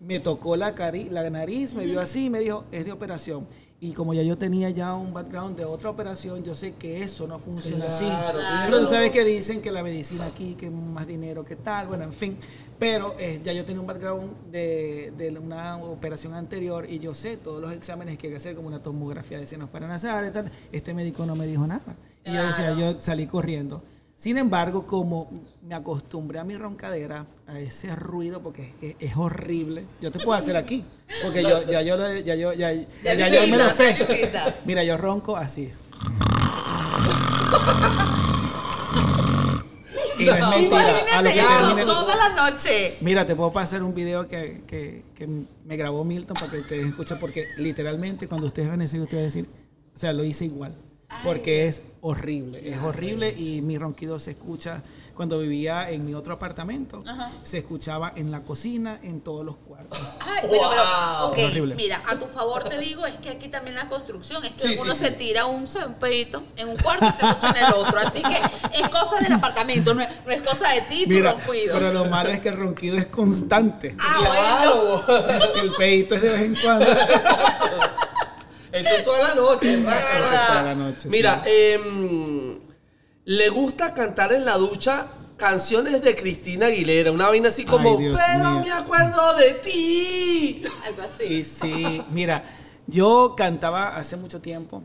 me 0.00 0.20
tocó 0.20 0.56
la, 0.56 0.74
cari- 0.74 1.08
la 1.10 1.28
nariz, 1.30 1.74
me 1.74 1.84
vio 1.86 2.00
así 2.00 2.26
y 2.26 2.30
me 2.30 2.40
dijo, 2.40 2.64
es 2.72 2.84
de 2.84 2.92
operación. 2.92 3.46
Y 3.80 3.92
como 3.92 4.14
ya 4.14 4.22
yo 4.22 4.38
tenía 4.38 4.70
ya 4.70 4.94
un 4.94 5.12
background 5.12 5.58
de 5.58 5.66
otra 5.66 5.90
operación, 5.90 6.42
yo 6.42 6.54
sé 6.54 6.72
que 6.74 7.02
eso 7.02 7.26
no 7.26 7.38
funciona 7.38 7.86
así. 7.88 8.04
Claro, 8.06 8.38
Pero 8.66 8.80
tú 8.80 8.86
sabes 8.86 9.10
que 9.10 9.24
dicen 9.24 9.60
que 9.60 9.70
la 9.70 9.82
medicina 9.82 10.24
aquí, 10.24 10.54
que 10.54 10.70
más 10.70 11.06
dinero, 11.06 11.44
que 11.44 11.56
tal, 11.56 11.88
bueno, 11.88 12.04
en 12.04 12.12
fin. 12.14 12.38
Pero 12.78 13.14
eh, 13.18 13.40
ya 13.44 13.52
yo 13.52 13.64
tenía 13.66 13.80
un 13.82 13.86
background 13.86 14.50
de, 14.50 15.12
de 15.18 15.38
una 15.38 15.76
operación 15.76 16.32
anterior 16.32 16.86
y 16.88 16.98
yo 16.98 17.14
sé 17.14 17.36
todos 17.36 17.60
los 17.60 17.72
exámenes 17.72 18.16
que 18.16 18.28
hay 18.28 18.32
que 18.32 18.36
hacer, 18.38 18.54
como 18.56 18.68
una 18.68 18.82
tomografía 18.82 19.38
de 19.38 19.46
senos 19.46 19.68
paranasales, 19.68 20.32
tal. 20.32 20.50
Este 20.72 20.94
médico 20.94 21.26
no 21.26 21.36
me 21.36 21.46
dijo 21.46 21.66
nada. 21.66 21.96
Y 22.24 22.32
yo 22.32 22.42
decía, 22.46 22.74
yo 22.78 22.98
salí 23.00 23.26
corriendo. 23.26 23.82
Sin 24.24 24.38
embargo, 24.38 24.86
como 24.86 25.30
me 25.68 25.74
acostumbré 25.74 26.38
a 26.38 26.44
mi 26.44 26.56
roncadera, 26.56 27.26
a 27.46 27.58
ese 27.58 27.94
ruido, 27.94 28.40
porque 28.42 28.62
es, 28.62 28.74
que 28.76 28.96
es 29.06 29.14
horrible, 29.18 29.84
yo 30.00 30.10
te 30.10 30.18
puedo 30.18 30.32
hacer 30.32 30.56
aquí, 30.56 30.82
porque 31.22 31.42
yo, 31.42 31.62
ya 31.70 31.82
yo, 31.82 31.94
lo- 31.98 32.10
ya 32.20 32.34
yo, 32.34 32.54
ya, 32.54 32.72
ya, 32.72 32.86
Ya 33.02 33.14
ya 33.16 33.28
yo 33.28 33.46
me 33.50 33.58
lo 33.58 33.68
sé. 33.68 33.94
Mira, 34.64 34.82
yo 34.82 34.96
ronco 34.96 35.36
así. 35.36 35.70
Y 40.18 40.24
no 40.24 40.32
es 40.36 40.48
mentira. 40.48 40.94
A 41.12 41.20
lo 41.20 41.28
que 41.30 41.42
termine- 41.42 41.84
toda 41.84 42.16
la 42.16 42.50
noche. 42.50 42.94
Mira, 43.02 43.26
te 43.26 43.36
puedo 43.36 43.52
pasar 43.52 43.82
un 43.82 43.94
video 43.94 44.26
que, 44.26 44.62
que- 44.66 45.04
que 45.14 45.26
me 45.26 45.76
grabó 45.76 46.02
Milton 46.02 46.32
para 46.32 46.50
que 46.50 46.60
ustedes 46.60 46.86
escuchen, 46.86 47.18
porque 47.20 47.44
literalmente 47.58 48.26
cuando 48.26 48.46
ustedes 48.46 48.68
van 48.70 48.80
a 48.80 48.84
decir, 48.84 49.02
ustedes 49.02 49.20
van 49.20 49.24
a 49.24 49.26
decir, 49.26 49.48
o 49.94 49.98
sea, 49.98 50.14
lo 50.14 50.24
hice 50.24 50.46
igual. 50.46 50.74
Porque 51.22 51.66
es 51.68 51.82
horrible, 52.00 52.60
es 52.68 52.78
horrible 52.82 53.30
y 53.36 53.62
mi 53.62 53.78
ronquido 53.78 54.18
se 54.18 54.32
escucha 54.32 54.82
cuando 55.14 55.38
vivía 55.38 55.90
en 55.90 56.04
mi 56.04 56.12
otro 56.12 56.34
apartamento, 56.34 57.04
se 57.44 57.58
escuchaba 57.58 58.12
en 58.16 58.32
la 58.32 58.42
cocina, 58.42 58.98
en 59.02 59.20
todos 59.20 59.46
los 59.46 59.54
cuartos. 59.58 59.96
Ay, 60.20 60.48
bueno, 60.48 60.64
pero, 60.70 60.82
Wow. 60.82 61.28
ok, 61.30 61.38
Horrible. 61.50 61.74
mira, 61.76 62.02
a 62.08 62.18
tu 62.18 62.26
favor 62.26 62.64
te 62.64 62.78
digo, 62.80 63.06
es 63.06 63.14
que 63.18 63.30
aquí 63.30 63.48
también 63.48 63.76
la 63.76 63.88
construcción, 63.88 64.44
es 64.44 64.54
que 64.54 64.60
Sí, 64.60 64.74
uno 64.80 64.92
sí, 64.94 64.98
se 65.04 65.08
sí. 65.10 65.14
tira 65.14 65.46
un, 65.46 65.66
pedito 66.00 66.42
en 66.56 66.68
un 66.70 66.76
cuarto 66.76 67.06
y 67.06 67.12
se 67.12 67.26
escucha 67.28 67.50
en 67.50 67.56
el 67.64 67.72
otro, 67.74 68.00
así 68.00 68.20
que 68.22 68.36
es 68.82 68.88
cosa 68.88 69.20
del 69.20 69.32
apartamento, 69.34 69.94
no 69.94 70.00
es, 70.02 70.08
no 70.26 70.32
es 70.32 70.42
cosa 70.42 70.68
de 70.72 70.80
ti, 70.82 71.06
tu 71.06 71.20
ronquido. 71.22 71.74
pero 71.74 71.92
lo 71.92 72.06
malo 72.06 72.30
es 72.30 72.40
que 72.40 72.48
el 72.48 72.56
ronquido 72.56 72.98
es 72.98 73.06
constante. 73.06 73.96
Ah, 74.00 74.64
bueno. 74.66 75.62
El 75.62 75.70
pedito 75.74 76.16
es 76.16 76.22
de 76.22 76.28
vez 76.30 76.42
en 76.42 76.54
cuando. 76.56 76.86
Esto 78.74 78.94
es 78.96 79.04
toda 79.04 79.28
la 79.28 79.34
noche. 79.34 79.76
raca, 79.84 80.18
raca. 80.18 80.46
toda 80.48 80.62
la 80.62 80.74
noche, 80.74 81.08
Mira, 81.08 81.42
em, 81.46 82.58
le 83.24 83.48
gusta 83.48 83.94
cantar 83.94 84.32
en 84.32 84.44
la 84.44 84.56
ducha 84.56 85.06
canciones 85.36 86.02
de 86.02 86.14
Cristina 86.14 86.66
Aguilera, 86.66 87.10
una 87.12 87.28
vaina 87.28 87.48
así 87.48 87.64
como, 87.64 87.90
Ay, 87.90 87.96
Dios 88.04 88.20
pero 88.26 88.50
mío. 88.52 88.60
me 88.64 88.70
acuerdo 88.72 89.34
de 89.36 89.54
ti. 89.54 90.62
Algo 90.86 91.02
así. 91.02 91.24
Y 91.24 91.44
sí, 91.44 92.02
mira, 92.10 92.44
yo 92.86 93.34
cantaba 93.36 93.96
hace 93.96 94.16
mucho 94.16 94.40
tiempo, 94.40 94.82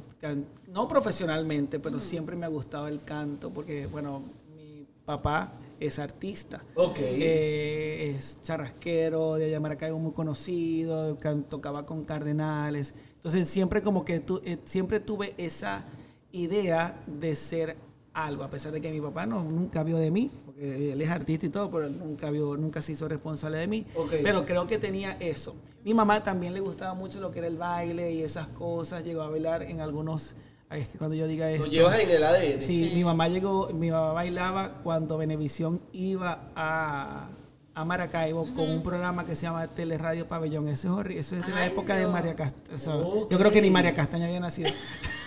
no 0.68 0.88
profesionalmente, 0.88 1.80
pero 1.80 2.00
siempre 2.00 2.36
me 2.36 2.46
ha 2.46 2.50
gustado 2.50 2.88
el 2.88 3.04
canto, 3.04 3.50
porque, 3.50 3.88
bueno, 3.88 4.24
mi 4.56 4.86
papá 5.06 5.52
es 5.80 5.98
artista. 6.00 6.62
Ok. 6.76 6.98
Eh, 7.00 8.14
es 8.18 8.40
charrasquero, 8.44 9.36
de 9.36 9.46
allá 9.46 9.54
de 9.56 9.60
Maracaibo 9.60 9.98
muy 10.00 10.12
conocido, 10.14 11.18
can- 11.20 11.44
tocaba 11.44 11.86
con 11.86 12.04
cardenales. 12.06 12.94
Entonces 13.20 13.50
siempre 13.50 13.82
como 13.82 14.06
que 14.06 14.20
tu- 14.22 14.42
eh, 14.46 14.58
siempre 14.64 15.00
tuve 15.02 15.34
esa 15.38 15.86
idea 16.32 17.02
de 17.06 17.36
ser 17.36 17.76
algo, 18.14 18.44
a 18.44 18.50
pesar 18.50 18.72
de 18.72 18.82
que 18.82 18.92
mi 18.92 19.00
papá 19.02 19.26
no, 19.26 19.44
nunca 19.44 19.84
vio 19.84 19.98
de 19.98 20.10
mí, 20.10 20.32
porque 20.46 20.94
él 20.94 21.02
es 21.02 21.10
artista 21.10 21.46
y 21.46 21.50
todo, 21.50 21.70
pero 21.70 21.86
él 21.86 21.98
nunca 21.98 22.30
vio, 22.32 22.58
nunca 22.58 22.82
se 22.82 22.94
hizo 22.94 23.08
responsable 23.08 23.58
de 23.60 23.68
mí. 23.68 23.86
Pero 24.24 24.46
creo 24.46 24.68
que 24.68 24.78
tenía 24.78 25.16
eso. 25.20 25.56
Mi 25.84 25.94
mamá 25.94 26.24
también 26.24 26.54
le 26.54 26.60
gustaba 26.60 26.94
mucho 26.94 27.20
lo 27.20 27.32
que 27.32 27.40
era 27.40 27.48
el 27.48 27.58
baile 27.58 28.12
y 28.14 28.22
esas 28.22 28.48
cosas, 28.48 29.04
llegó 29.04 29.22
a 29.22 29.30
bailar 29.30 29.64
en 29.64 29.80
algunos, 29.80 30.36
ay, 30.70 30.82
es 30.82 30.88
que 30.90 30.98
cuando 30.98 31.16
yo 31.16 31.28
diga 31.28 31.48
Lo 31.48 31.56
esto... 31.56 31.68
llevas 31.68 32.00
en 32.00 32.10
el 32.10 32.24
ADN. 32.24 32.62
Sí, 32.62 32.92
mi 32.94 33.04
mamá 33.04 33.28
llegó, 33.30 33.70
mi 33.74 33.92
mamá 33.92 34.12
bailaba 34.14 34.80
cuando 34.84 35.18
Venevisión 35.18 35.80
iba 35.94 36.52
a, 36.56 37.30
a 37.76 37.86
Maracaibo 37.86 38.46
con 38.56 38.70
un 38.70 38.84
programa 38.84 39.26
que 39.26 39.36
se 39.36 39.44
llama 39.44 39.68
Teleradio 39.68 40.28
Pabellón. 40.28 40.68
Eso 40.68 40.88
es, 41.00 41.06
horri- 41.06 41.18
eso 41.18 41.36
es 41.38 41.46
de 41.46 41.52
la 41.54 41.62
Ay, 41.62 41.68
época 41.72 41.96
de 41.96 42.04
no. 42.04 42.12
María 42.12 42.36
Castaña. 42.36 42.96
Ok. 42.96 43.32
Yo 43.32 43.38
creo 43.38 43.52
que 43.52 43.62
ni 43.62 43.70
María 43.70 43.94
Castaña 43.94 44.26
había 44.26 44.40
nacido. 44.40 44.70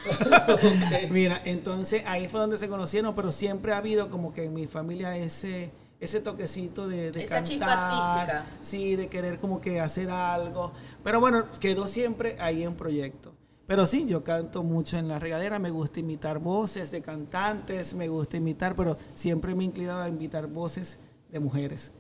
Mira, 1.10 1.40
entonces 1.44 2.02
ahí 2.06 2.28
fue 2.28 2.40
donde 2.40 2.58
se 2.58 2.68
conocieron, 2.68 3.14
pero 3.14 3.32
siempre 3.32 3.72
ha 3.72 3.78
habido 3.78 4.10
como 4.10 4.32
que 4.32 4.44
en 4.44 4.54
mi 4.54 4.66
familia 4.66 5.16
ese 5.16 5.70
ese 6.00 6.18
toquecito 6.20 6.88
de, 6.88 7.12
de 7.12 7.22
Esa 7.22 7.36
cantar, 7.36 7.44
chispa 7.48 7.86
artística. 7.86 8.44
sí, 8.60 8.96
de 8.96 9.06
querer 9.06 9.38
como 9.38 9.60
que 9.60 9.80
hacer 9.80 10.10
algo. 10.10 10.72
Pero 11.04 11.20
bueno, 11.20 11.44
quedó 11.60 11.86
siempre 11.86 12.36
ahí 12.40 12.64
en 12.64 12.74
proyecto. 12.74 13.32
Pero 13.68 13.86
sí, 13.86 14.04
yo 14.08 14.24
canto 14.24 14.64
mucho 14.64 14.98
en 14.98 15.06
la 15.06 15.20
regadera, 15.20 15.60
me 15.60 15.70
gusta 15.70 16.00
imitar 16.00 16.40
voces 16.40 16.90
de 16.90 17.02
cantantes, 17.02 17.94
me 17.94 18.08
gusta 18.08 18.36
imitar, 18.36 18.74
pero 18.74 18.96
siempre 19.14 19.54
me 19.54 19.62
he 19.62 19.66
inclinado 19.68 20.02
a 20.02 20.08
imitar 20.08 20.48
voces 20.48 20.98
de 21.30 21.38
mujeres. 21.38 21.92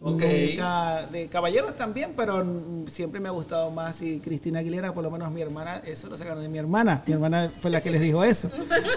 Nunca- 0.00 1.06
de 1.12 1.28
caballeros 1.28 1.76
también, 1.76 2.14
pero 2.16 2.44
siempre 2.86 3.20
me 3.20 3.28
ha 3.28 3.32
gustado 3.32 3.70
más 3.70 4.00
y 4.00 4.18
Cristina 4.20 4.60
Aguilera, 4.60 4.94
por 4.94 5.04
lo 5.04 5.10
menos 5.10 5.30
mi 5.30 5.42
hermana, 5.42 5.82
eso 5.84 6.08
lo 6.08 6.16
sacaron 6.16 6.42
de 6.42 6.48
mi 6.48 6.56
hermana. 6.58 7.02
Mi 7.06 7.12
hermana 7.12 7.52
fue 7.58 7.70
la 7.70 7.82
que 7.82 7.90
les 7.90 8.00
dijo 8.00 8.24
eso, 8.24 8.50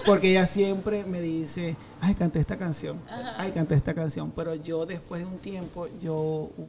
porque 0.06 0.30
ella 0.30 0.46
siempre 0.46 1.04
me 1.04 1.20
dice, 1.20 1.76
ay, 2.00 2.14
canté 2.14 2.38
esta 2.38 2.56
canción, 2.56 3.00
ay, 3.36 3.52
canté 3.52 3.74
esta 3.74 3.92
canción, 3.92 4.32
pero 4.34 4.54
yo 4.54 4.86
después 4.86 5.20
de 5.20 5.26
un 5.26 5.38
tiempo, 5.38 5.88
yo 6.02 6.50
uh, 6.56 6.68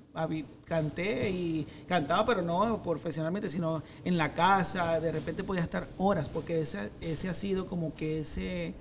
canté 0.65 1.29
y 1.29 1.65
cantaba, 1.87 2.25
pero 2.25 2.41
no 2.41 2.83
profesionalmente, 2.83 3.49
sino 3.49 3.83
en 4.03 4.17
la 4.17 4.33
casa, 4.33 4.99
de 4.99 5.11
repente 5.13 5.43
podía 5.43 5.61
estar 5.61 5.87
horas, 5.97 6.27
porque 6.27 6.59
ese, 6.59 6.89
ese 6.99 7.29
ha 7.29 7.33
sido 7.33 7.67
como 7.67 7.93
que 7.93 8.19
ese 8.19 8.73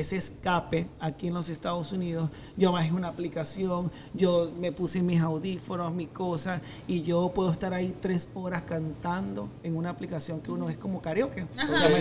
ese 0.00 0.16
escape 0.16 0.86
aquí 1.00 1.28
en 1.28 1.34
los 1.34 1.48
Estados 1.48 1.92
Unidos. 1.92 2.30
Yo 2.56 2.72
bajé 2.72 2.92
una 2.92 3.08
aplicación, 3.08 3.90
yo 4.14 4.50
me 4.58 4.72
puse 4.72 5.02
mis 5.02 5.20
audífonos, 5.20 5.92
mi 5.92 6.06
cosa, 6.06 6.60
y 6.86 7.02
yo 7.02 7.30
puedo 7.34 7.50
estar 7.50 7.74
ahí 7.74 7.94
tres 8.00 8.28
horas 8.34 8.62
cantando 8.62 9.48
en 9.62 9.76
una 9.76 9.90
aplicación 9.90 10.40
que 10.40 10.50
uno 10.50 10.68
es 10.68 10.76
como 10.76 11.00
karaoke, 11.00 11.46
se 11.56 11.88
llama 11.88 11.98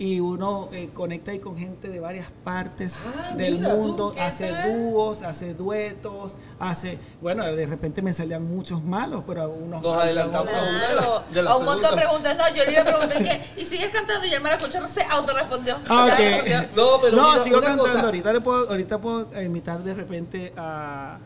y 0.00 0.20
uno 0.20 0.68
eh, 0.72 0.90
conecta 0.94 1.32
ahí 1.32 1.40
con 1.40 1.56
gente 1.56 1.88
de 1.88 1.98
varias 1.98 2.28
partes 2.44 3.00
Ah, 3.04 3.34
del 3.34 3.54
mira 3.56 3.74
mundo, 3.74 4.12
¿qué 4.14 4.20
hace 4.20 4.52
dúos, 4.68 5.22
hace 5.22 5.54
duetos, 5.54 6.36
hace, 6.60 7.00
bueno, 7.20 7.44
de 7.44 7.66
repente 7.66 8.00
me 8.00 8.12
salían 8.12 8.48
muchos 8.48 8.82
malos, 8.84 9.24
pero 9.26 9.48
unos 9.50 9.82
Nos 9.82 9.98
adelantamos 10.00 10.48
a 10.48 10.52
una 10.52 10.62
de 10.62 10.78
Claro, 10.94 11.14
las, 11.24 11.34
de 11.34 11.42
las 11.42 11.52
a 11.52 11.56
un 11.56 11.64
montón 11.64 11.90
de 11.90 11.96
preguntas. 11.96 12.36
No, 12.38 12.54
yo 12.54 12.64
le 12.64 12.72
iba 12.72 12.82
a 12.82 12.84
preguntar 12.84 13.18
qué. 13.24 13.42
Y 13.60 13.66
sigues 13.66 13.88
cantando 13.90 14.24
y 14.26 14.32
él 14.32 14.40
me 14.40 14.50
la 14.50 14.54
escuchó, 14.56 14.86
se 14.86 15.02
autorrespondió. 15.02 15.76
Ah, 15.88 16.06
Ya 16.06 16.14
ok. 16.14 16.18
respondió. 16.20 16.60
No, 16.76 17.00
pero 17.02 17.16
no, 17.16 17.30
mira, 17.32 17.42
sigo 17.42 17.56
cantando. 17.60 17.82
cosa. 17.82 18.00
Ahorita, 18.02 18.32
le 18.32 18.40
puedo, 18.40 18.70
ahorita 18.70 18.98
puedo 19.00 19.42
imitar 19.42 19.82
de 19.82 19.94
repente 19.94 20.52
a 20.56 21.18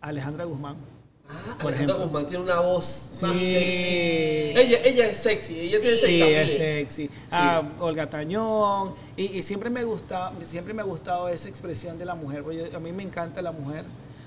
Alejandra 0.00 0.44
Guzmán. 0.44 0.76
Ah, 1.28 1.56
por 1.60 1.68
Alejandra 1.68 1.74
ejemplo. 1.74 1.96
Guzmán 2.04 2.26
tiene 2.28 2.44
una 2.44 2.60
voz 2.60 3.10
más 3.22 3.32
Sí. 3.32 3.38
sexy. 3.38 4.58
Ella, 4.58 4.78
ella 4.84 5.06
es 5.06 5.16
sexy, 5.18 5.58
ella 5.60 5.80
tiene 5.80 5.96
Sí, 5.96 6.22
es 6.22 6.56
sexy. 6.56 7.10
Ah, 7.30 7.62
Olga 7.80 8.08
Tañón. 8.08 8.94
Y, 9.16 9.24
y 9.38 9.42
siempre 9.42 9.68
me 9.70 9.84
gusta, 9.84 10.32
siempre 10.44 10.72
me 10.72 10.82
ha 10.82 10.84
gustado 10.84 11.28
esa 11.28 11.48
expresión 11.48 11.98
de 11.98 12.04
la 12.04 12.14
mujer. 12.14 12.42
porque 12.42 12.58
yo- 12.70 12.76
a 12.76 12.80
mí 12.80 12.92
me 12.92 13.02
encanta 13.02 13.42
la 13.42 13.52
mujer. 13.52 13.84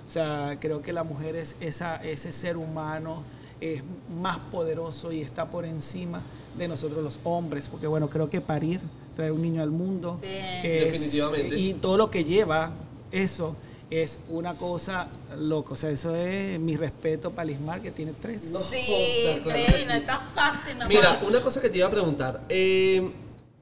O 0.08 0.12
sea, 0.12 0.58
creo 0.60 0.82
que 0.82 0.92
la 0.92 1.04
mujer 1.04 1.36
es 1.36 1.56
esa, 1.62 1.98
ese 1.98 2.32
ser 2.34 2.58
humano, 2.58 3.24
es 3.62 3.82
más 4.22 4.38
poderoso 4.52 5.12
y 5.12 5.22
está 5.22 5.46
por 5.46 5.66
encima 5.66 6.22
de 6.58 6.68
nosotros 6.68 7.04
los 7.04 7.20
hombres. 7.24 7.68
Porque 7.70 7.88
bueno, 7.88 8.10
creo 8.10 8.30
que 8.30 8.42
parir, 8.42 8.80
traer 9.16 9.32
un 9.32 9.42
niño 9.42 9.62
al 9.62 9.72
mundo, 9.72 10.18
Sí. 10.22 10.28
es- 10.64 10.86
Definitivamente. 10.94 11.56
y 11.60 11.74
todo 11.76 11.96
lo 11.98 12.10
que 12.10 12.24
lleva 12.24 12.72
eso 13.12 13.56
es 13.90 14.20
una 14.30 14.54
cosa 14.54 15.08
loca. 15.38 15.74
O 15.74 15.76
sea, 15.76 15.90
eso 15.90 16.16
es 16.16 16.60
mi 16.60 16.78
respeto 16.78 17.32
para 17.32 17.46
Lismar, 17.46 17.82
que 17.82 17.92
tiene 17.92 18.14
tres. 18.20 18.52
No. 18.52 18.60
Sí, 18.60 18.78
Joder, 18.88 19.42
claro 19.44 19.60
que 19.60 19.66
tres, 19.66 19.82
sí. 19.82 19.88
no 19.88 19.94
está 19.94 20.20
fácil. 20.36 20.78
Mira, 20.88 21.20
una 21.28 21.42
cosa 21.42 21.62
que 21.62 21.70
te 21.70 21.78
iba 21.80 21.88
a 21.88 21.92
preguntar. 21.92 22.42
eh, 22.50 23.14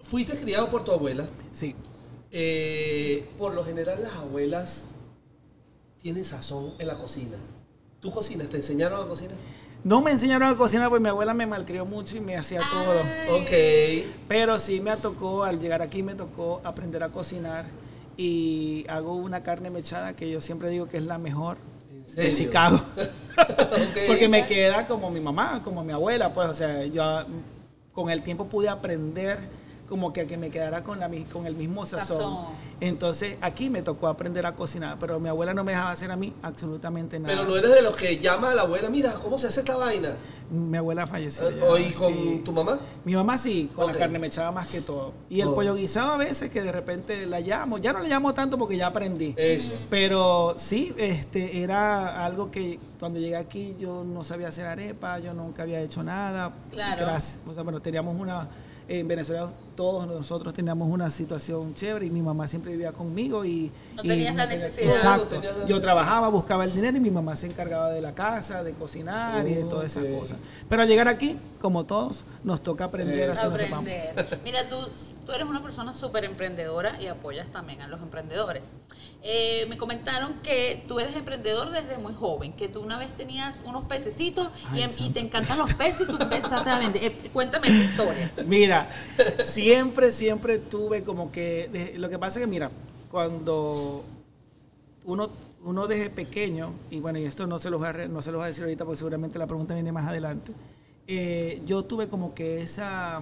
fuiste 0.01 0.37
criado 0.39 0.69
por 0.69 0.83
tu 0.85 0.91
abuela. 0.91 1.25
Sí. 1.51 1.75
Eh, 2.31 3.29
por 3.37 3.55
lo 3.55 3.63
general 3.63 4.03
las 4.03 4.13
abuelas 4.13 4.85
tienen 6.01 6.25
sazón 6.25 6.73
en 6.79 6.87
la 6.87 6.97
cocina. 6.97 7.37
¿Tú 7.99 8.11
cocinas? 8.11 8.49
¿Te 8.49 8.57
enseñaron 8.57 9.03
a 9.03 9.07
cocinar? 9.07 9.35
No 9.83 10.01
me 10.01 10.11
enseñaron 10.11 10.49
a 10.49 10.57
cocinar 10.57 10.89
porque 10.89 11.03
mi 11.03 11.09
abuela 11.09 11.33
me 11.33 11.45
malcrió 11.45 11.85
mucho 11.85 12.17
y 12.17 12.19
me 12.19 12.35
hacía 12.35 12.61
todo. 12.69 13.37
Ok. 13.39 13.51
Pero 14.27 14.59
sí 14.59 14.79
me 14.81 14.95
tocó, 14.97 15.43
al 15.43 15.59
llegar 15.59 15.81
aquí 15.81 16.03
me 16.03 16.15
tocó 16.15 16.61
aprender 16.63 17.03
a 17.03 17.09
cocinar 17.09 17.65
y 18.17 18.85
hago 18.89 19.13
una 19.13 19.43
carne 19.43 19.69
mechada 19.69 20.15
que 20.15 20.29
yo 20.29 20.41
siempre 20.41 20.69
digo 20.69 20.89
que 20.89 20.97
es 20.97 21.03
la 21.03 21.19
mejor 21.19 21.57
¿En 22.09 22.15
de? 22.15 22.33
Chicago. 22.33 22.81
Porque 24.07 24.27
me 24.27 24.45
queda 24.45 24.87
como 24.87 25.09
mi 25.09 25.19
mamá, 25.19 25.61
como 25.63 25.83
mi 25.83 25.93
abuela, 25.93 26.33
pues, 26.33 26.49
o 26.49 26.53
sea, 26.53 26.85
yo 26.85 27.23
con 27.93 28.09
el 28.09 28.23
tiempo 28.23 28.47
pude 28.47 28.69
aprender 28.69 29.37
como 29.89 30.13
que, 30.13 30.21
a 30.21 30.27
que 30.27 30.37
me 30.37 30.49
quedara 30.49 30.83
con, 30.83 30.99
la, 30.99 31.09
con 31.31 31.45
el 31.47 31.55
mismo 31.55 31.85
sazón. 31.85 32.17
Sazón. 32.17 32.45
Entonces 32.79 33.37
aquí 33.41 33.69
me 33.69 33.81
tocó 33.81 34.07
aprender 34.07 34.45
a 34.45 34.53
cocinar, 34.55 34.97
pero 34.99 35.19
mi 35.19 35.29
abuela 35.29 35.53
no 35.53 35.63
me 35.63 35.71
dejaba 35.71 35.91
hacer 35.91 36.11
a 36.11 36.15
mí 36.15 36.33
absolutamente 36.43 37.19
nada. 37.19 37.33
Pero 37.35 37.47
no 37.47 37.55
eres 37.57 37.71
de 37.73 37.81
los 37.81 37.95
que 37.95 38.19
llama 38.19 38.51
a 38.51 38.55
la 38.55 38.61
abuela, 38.63 38.89
mira, 38.89 39.13
¿cómo 39.13 39.37
se 39.37 39.47
hace 39.47 39.61
esta 39.61 39.75
vaina? 39.77 40.15
Mi 40.51 40.77
abuela 40.77 41.07
falleció. 41.07 41.47
¿O 41.67 41.77
y 41.77 41.91
con 41.91 42.13
sí. 42.13 42.41
tu 42.45 42.51
mamá? 42.51 42.77
Mi 43.03 43.15
mamá 43.15 43.37
sí, 43.37 43.69
con 43.75 43.87
la 43.87 43.93
carne 43.97 44.19
mechada 44.19 44.51
más 44.51 44.67
que 44.67 44.81
todo. 44.81 45.13
Y 45.29 45.41
el 45.41 45.47
Oh. 45.49 45.55
pollo 45.55 45.75
guisado 45.75 46.11
a 46.11 46.17
veces 46.17 46.49
que 46.51 46.61
de 46.61 46.71
repente 46.71 47.25
la 47.25 47.39
llamo. 47.39 47.77
Ya 47.77 47.93
no 47.93 47.99
le 47.99 48.09
llamo 48.09 48.33
tanto 48.33 48.57
porque 48.57 48.77
ya 48.77 48.87
aprendí. 48.87 49.33
Eso. 49.37 49.71
Pero 49.89 50.53
sí, 50.57 50.93
este, 50.97 51.61
era 51.63 52.25
algo 52.25 52.51
que 52.51 52.79
cuando 52.99 53.19
llegué 53.19 53.35
aquí 53.37 53.75
yo 53.79 54.03
no 54.03 54.23
sabía 54.23 54.49
hacer 54.49 54.67
arepa, 54.67 55.19
yo 55.19 55.33
nunca 55.33 55.63
había 55.63 55.81
hecho 55.81 56.03
nada. 56.03 56.53
Claro. 56.71 57.07
O 57.47 57.53
sea, 57.53 57.63
bueno, 57.63 57.81
teníamos 57.81 58.19
una, 58.19 58.47
en 58.87 59.07
Venezuela 59.07 59.49
todos 59.77 60.05
nosotros 60.07 60.53
teníamos 60.53 60.89
una 60.89 61.09
situación 61.11 61.73
chévere 61.75 62.07
y 62.07 62.09
mi 62.09 62.21
mamá 62.21 62.47
siempre 62.47 62.71
vivía 62.73 62.91
conmigo 62.91 63.45
y... 63.45 63.71
No 63.95 64.03
y 64.03 64.07
tenías 64.07 64.35
la 64.35 64.49
tenía- 64.49 64.65
necesidad. 64.65 64.93
Exacto. 64.93 65.41
Yo 65.67 65.79
trabajaba, 65.79 66.27
buscaba 66.29 66.65
el 66.65 66.73
dinero 66.73 66.97
y 66.97 66.99
mi 66.99 67.11
mamá 67.11 67.35
se 67.35 67.45
encargaba 67.47 67.91
de 67.91 68.01
la 68.01 68.13
casa, 68.13 68.63
de 68.63 68.73
cocinar 68.73 69.47
y 69.47 69.53
de 69.53 69.63
todas 69.63 69.85
esas 69.85 70.03
cosas. 70.05 70.37
Pero 70.67 70.81
al 70.81 70.87
llegar 70.87 71.07
aquí, 71.07 71.37
como 71.61 71.85
todos, 71.85 72.25
nos 72.43 72.61
toca 72.61 72.85
aprender 72.85 73.29
así 73.29 73.45
aprender. 73.45 74.39
Mira, 74.43 74.67
tú, 74.67 74.75
tú 75.25 75.31
eres 75.31 75.47
una 75.47 75.61
persona 75.61 75.93
súper 75.93 76.25
emprendedora 76.25 77.01
y 77.01 77.05
apoyas 77.07 77.47
también 77.51 77.81
a 77.81 77.87
los 77.87 78.01
emprendedores. 78.01 78.63
Eh, 79.23 79.65
me 79.67 79.77
comentaron 79.77 80.35
que 80.43 80.83
tú 80.87 80.99
eres 80.99 81.15
emprendedor 81.15 81.69
desde 81.71 81.97
muy 81.97 82.13
joven, 82.13 82.53
que 82.53 82.67
tú 82.69 82.81
una 82.81 82.97
vez 82.97 83.13
tenías 83.13 83.61
unos 83.65 83.83
pececitos 83.85 84.49
y, 84.73 84.77
Ay, 84.77 84.83
em- 84.83 84.91
y 84.99 85.09
te 85.09 85.19
encantan 85.19 85.57
los 85.57 85.73
peces 85.73 86.01
y 86.01 86.05
tú 86.05 86.17
empezaste 86.21 86.69
a 86.69 86.79
vender. 86.79 87.03
Eh, 87.03 87.15
cuéntame 87.33 87.67
esa 87.67 87.83
historia. 87.83 88.31
Mira, 88.45 88.87
siempre, 89.67 90.11
siempre 90.11 90.57
tuve 90.59 91.03
como 91.03 91.31
que. 91.31 91.69
de- 91.71 91.97
lo 91.97 92.09
que 92.09 92.17
pasa 92.19 92.39
es 92.39 92.45
que, 92.45 92.49
mira, 92.49 92.71
cuando 93.11 94.03
uno, 95.05 95.29
uno 95.63 95.87
desde 95.87 96.09
pequeño, 96.09 96.73
y 96.89 96.99
bueno, 96.99 97.19
y 97.19 97.25
esto 97.25 97.47
no 97.47 97.59
se 97.59 97.69
los 97.69 97.79
voy 97.79 97.89
a, 97.89 98.07
no 98.07 98.21
se 98.21 98.31
los 98.31 98.39
voy 98.39 98.45
a 98.45 98.47
decir 98.47 98.63
ahorita 98.63 98.85
porque 98.85 98.97
seguramente 98.97 99.37
la 99.39 99.47
pregunta 99.47 99.73
viene 99.73 99.91
más 99.91 100.07
adelante. 100.07 100.51
eh, 101.07 101.61
yo 101.65 101.83
tuve 101.85 102.07
como 102.09 102.33
que 102.33 102.61
esa 102.61 103.21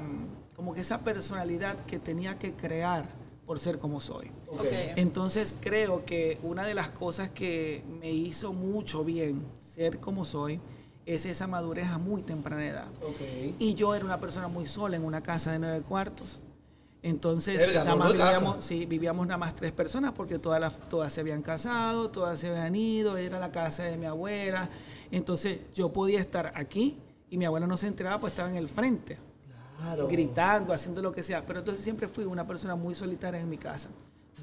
como 0.56 0.74
que 0.74 0.82
esa 0.82 1.00
personalidad 1.04 1.75
que 1.86 2.00
tenía 2.00 2.40
que 2.40 2.54
crear 2.54 3.06
por 3.46 3.60
ser 3.60 3.78
como 3.78 4.00
soy. 4.00 4.28
Ok. 4.48 4.62
Ok. 4.62 4.66
Entonces 4.96 5.54
creo 5.62 6.04
que 6.06 6.40
una 6.44 6.66
de 6.66 6.74
las 6.74 6.90
cosas 6.90 7.30
que 7.30 7.84
me 8.00 8.12
hizo 8.12 8.54
mucho 8.54 9.04
bien 9.04 9.44
ser 9.60 10.00
como 10.00 10.25
soy 10.25 10.60
es 11.06 11.26
esa 11.26 11.48
madurez 11.48 11.88
a 11.88 11.98
muy 11.98 12.22
temprana 12.24 12.66
edad. 12.66 12.88
Y 13.60 13.76
yo 13.76 13.94
era 13.96 14.04
una 14.06 14.20
persona 14.20 14.48
muy 14.48 14.66
sola 14.68 14.96
en 14.96 15.04
una 15.04 15.22
casa 15.22 15.52
de 15.52 15.60
nueve 15.60 15.82
cuartos. 15.82 16.40
Entonces, 17.04 17.60
Verga, 17.60 17.84
nada 17.84 17.96
más 17.96 18.14
vivíamos, 18.14 18.66
sí, 18.66 18.88
vivíamos 18.88 19.28
nada 19.28 19.38
más 19.38 19.56
tres 19.56 19.72
personas 19.72 20.12
porque 20.14 20.40
todas, 20.40 20.60
las, 20.60 20.74
todas 20.90 21.14
se 21.14 21.22
habían 21.22 21.44
casado, 21.44 22.10
todas 22.10 22.40
se 22.40 22.50
habían 22.50 22.76
ido, 22.76 23.16
era 23.18 23.40
la 23.40 23.52
casa 23.52 23.84
de 23.84 23.96
mi 23.96 24.08
abuela. 24.08 24.70
Entonces, 25.12 25.60
yo 25.76 25.94
podía 25.94 26.20
estar 26.20 26.52
aquí 26.56 26.98
y 27.30 27.38
mi 27.38 27.46
abuela 27.46 27.68
no 27.68 27.78
se 27.78 27.86
enteraba, 27.88 28.20
pues 28.20 28.34
estaba 28.34 28.50
en 28.50 28.56
el 28.56 28.70
frente, 28.70 29.20
Claro. 29.78 30.08
gritando, 30.08 30.74
haciendo 30.74 31.04
lo 31.04 31.12
que 31.12 31.22
sea. 31.22 31.46
Pero 31.46 31.60
entonces 31.60 31.84
siempre 31.84 32.08
fui 32.08 32.24
una 32.24 32.48
persona 32.48 32.76
muy 32.76 32.96
solitaria 32.96 33.40
en 33.40 33.50
mi 33.50 33.58
casa. 33.58 33.90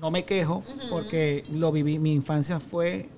No 0.01 0.13
me 0.13 0.25
quejo 0.25 0.63
porque 0.89 1.43
lo 1.53 1.73
viví, 1.73 1.99
mi 1.99 2.13
infancia 2.13 2.61
fue, 2.61 3.09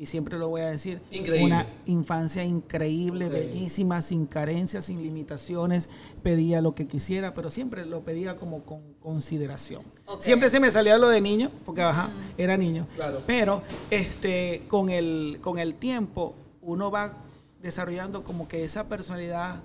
y 0.00 0.06
siempre 0.06 0.38
lo 0.38 0.48
voy 0.48 0.62
a 0.62 0.70
decir, 0.70 1.02
Increíble. 1.10 1.44
una 1.44 1.66
infancia 1.84 2.42
increíble, 2.42 3.28
bellísima, 3.28 4.00
sin 4.00 4.24
carencias, 4.24 4.86
sin 4.86 5.02
limitaciones, 5.02 5.90
pedía 6.22 6.62
lo 6.62 6.74
que 6.74 6.86
quisiera, 6.86 7.34
pero 7.34 7.50
siempre 7.50 7.84
lo 7.84 8.00
pedía 8.00 8.34
como 8.34 8.64
con 8.64 8.94
consideración. 8.94 9.82
Siempre 10.18 10.48
se 10.48 10.58
me 10.58 10.70
salía 10.70 10.96
lo 10.96 11.10
de 11.10 11.20
niño, 11.20 11.50
porque 11.66 11.82
ajá, 11.82 12.10
era 12.38 12.56
niño. 12.56 12.86
Claro. 12.96 13.20
Pero 13.26 13.62
este, 13.90 14.62
con, 14.68 14.88
el, 14.88 15.36
con 15.42 15.58
el 15.58 15.74
tiempo 15.74 16.34
uno 16.62 16.90
va 16.90 17.18
desarrollando 17.60 18.24
como 18.24 18.48
que 18.48 18.64
esa 18.64 18.88
personalidad, 18.88 19.60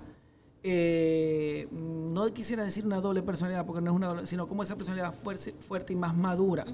eh, 0.62 1.66
no 1.72 2.30
quisiera 2.34 2.62
decir 2.62 2.84
una 2.84 3.00
doble 3.00 3.22
personalidad, 3.22 3.64
porque 3.64 3.80
no 3.80 3.92
es 3.92 3.96
una 3.96 4.08
doble, 4.08 4.26
sino 4.26 4.46
como 4.46 4.62
esa 4.62 4.76
personalidad 4.76 5.14
fuerte, 5.14 5.54
fuerte 5.60 5.94
y 5.94 5.96
más 5.96 6.14
madura. 6.14 6.66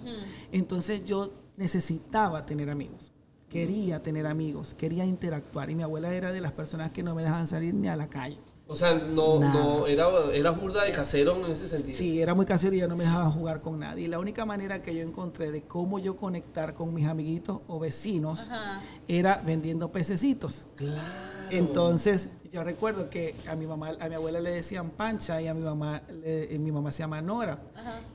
Entonces 0.50 1.04
yo 1.04 1.32
necesitaba 1.56 2.44
tener 2.44 2.68
amigos. 2.68 3.12
Quería 3.52 4.02
tener 4.02 4.26
amigos, 4.26 4.74
quería 4.74 5.04
interactuar. 5.04 5.68
Y 5.68 5.74
mi 5.74 5.82
abuela 5.82 6.14
era 6.14 6.32
de 6.32 6.40
las 6.40 6.52
personas 6.52 6.90
que 6.90 7.02
no 7.02 7.14
me 7.14 7.22
dejaban 7.22 7.46
salir 7.46 7.74
ni 7.74 7.86
a 7.86 7.96
la 7.96 8.08
calle. 8.08 8.38
O 8.66 8.74
sea, 8.74 8.94
no, 8.94 9.38
Nada. 9.38 9.52
no, 9.52 9.86
era, 9.86 10.08
era 10.32 10.50
burda 10.52 10.84
de 10.84 10.92
casero 10.92 11.36
en 11.44 11.52
ese 11.52 11.68
sentido. 11.68 11.98
Sí, 11.98 12.22
era 12.22 12.32
muy 12.32 12.46
casero 12.46 12.74
y 12.74 12.78
ya 12.78 12.88
no 12.88 12.96
me 12.96 13.04
dejaba 13.04 13.30
jugar 13.30 13.60
con 13.60 13.80
nadie. 13.80 14.06
Y 14.06 14.08
la 14.08 14.18
única 14.18 14.46
manera 14.46 14.80
que 14.80 14.94
yo 14.94 15.02
encontré 15.02 15.50
de 15.50 15.62
cómo 15.64 15.98
yo 15.98 16.16
conectar 16.16 16.72
con 16.72 16.94
mis 16.94 17.06
amiguitos 17.06 17.60
o 17.68 17.78
vecinos 17.78 18.48
Ajá. 18.50 18.80
era 19.08 19.42
vendiendo 19.44 19.92
pececitos. 19.92 20.64
Claro. 20.76 21.31
Entonces, 21.58 22.30
yo 22.52 22.62
recuerdo 22.64 23.08
que 23.10 23.34
a 23.48 23.54
mi 23.56 23.66
mamá, 23.66 23.92
a 24.00 24.08
mi 24.08 24.14
abuela 24.14 24.40
le 24.40 24.50
decían 24.50 24.90
Pancha 24.90 25.40
y 25.40 25.48
a 25.48 25.54
mi 25.54 25.62
mamá, 25.62 26.02
le- 26.22 26.54
eh, 26.54 26.58
mi 26.58 26.70
mamá 26.72 26.90
se 26.92 27.00
llama 27.00 27.20
Nora. 27.22 27.58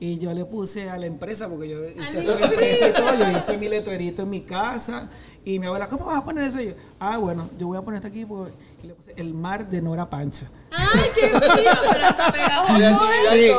Y 0.00 0.18
yo 0.18 0.32
le 0.34 0.44
puse 0.44 0.88
a 0.90 0.96
la 0.96 1.06
empresa, 1.06 1.48
porque 1.48 1.68
yo 1.68 1.84
hice 1.88 2.18
Al 2.20 2.26
la 2.26 2.46
empresa 2.46 2.88
y 2.88 2.92
todo, 2.92 3.14
yo 3.18 3.30
hice 3.38 3.56
mi 3.58 3.68
letrerito 3.68 4.22
en 4.22 4.30
mi 4.30 4.40
casa. 4.42 5.08
Y 5.44 5.58
mi 5.58 5.66
abuela, 5.66 5.88
¿cómo 5.88 6.06
vas 6.06 6.18
a 6.18 6.24
poner 6.24 6.44
eso? 6.48 6.60
Y 6.60 6.66
yo, 6.68 6.72
ah, 7.00 7.16
bueno, 7.16 7.48
yo 7.58 7.68
voy 7.68 7.78
a 7.78 7.82
poner 7.82 7.98
esto 7.98 8.08
aquí. 8.08 8.24
porque-". 8.26 8.52
Y 8.82 8.86
le 8.88 8.94
puse 8.94 9.14
el 9.16 9.32
mar 9.34 9.68
de 9.68 9.80
Nora 9.80 10.08
Pancha. 10.10 10.46
¡Ay, 10.70 10.86
qué 11.14 11.28
frío! 11.28 11.70
Pero 11.80 12.08
está 12.08 12.32
pegajoso. 12.32 12.78
Sí, 13.32 13.50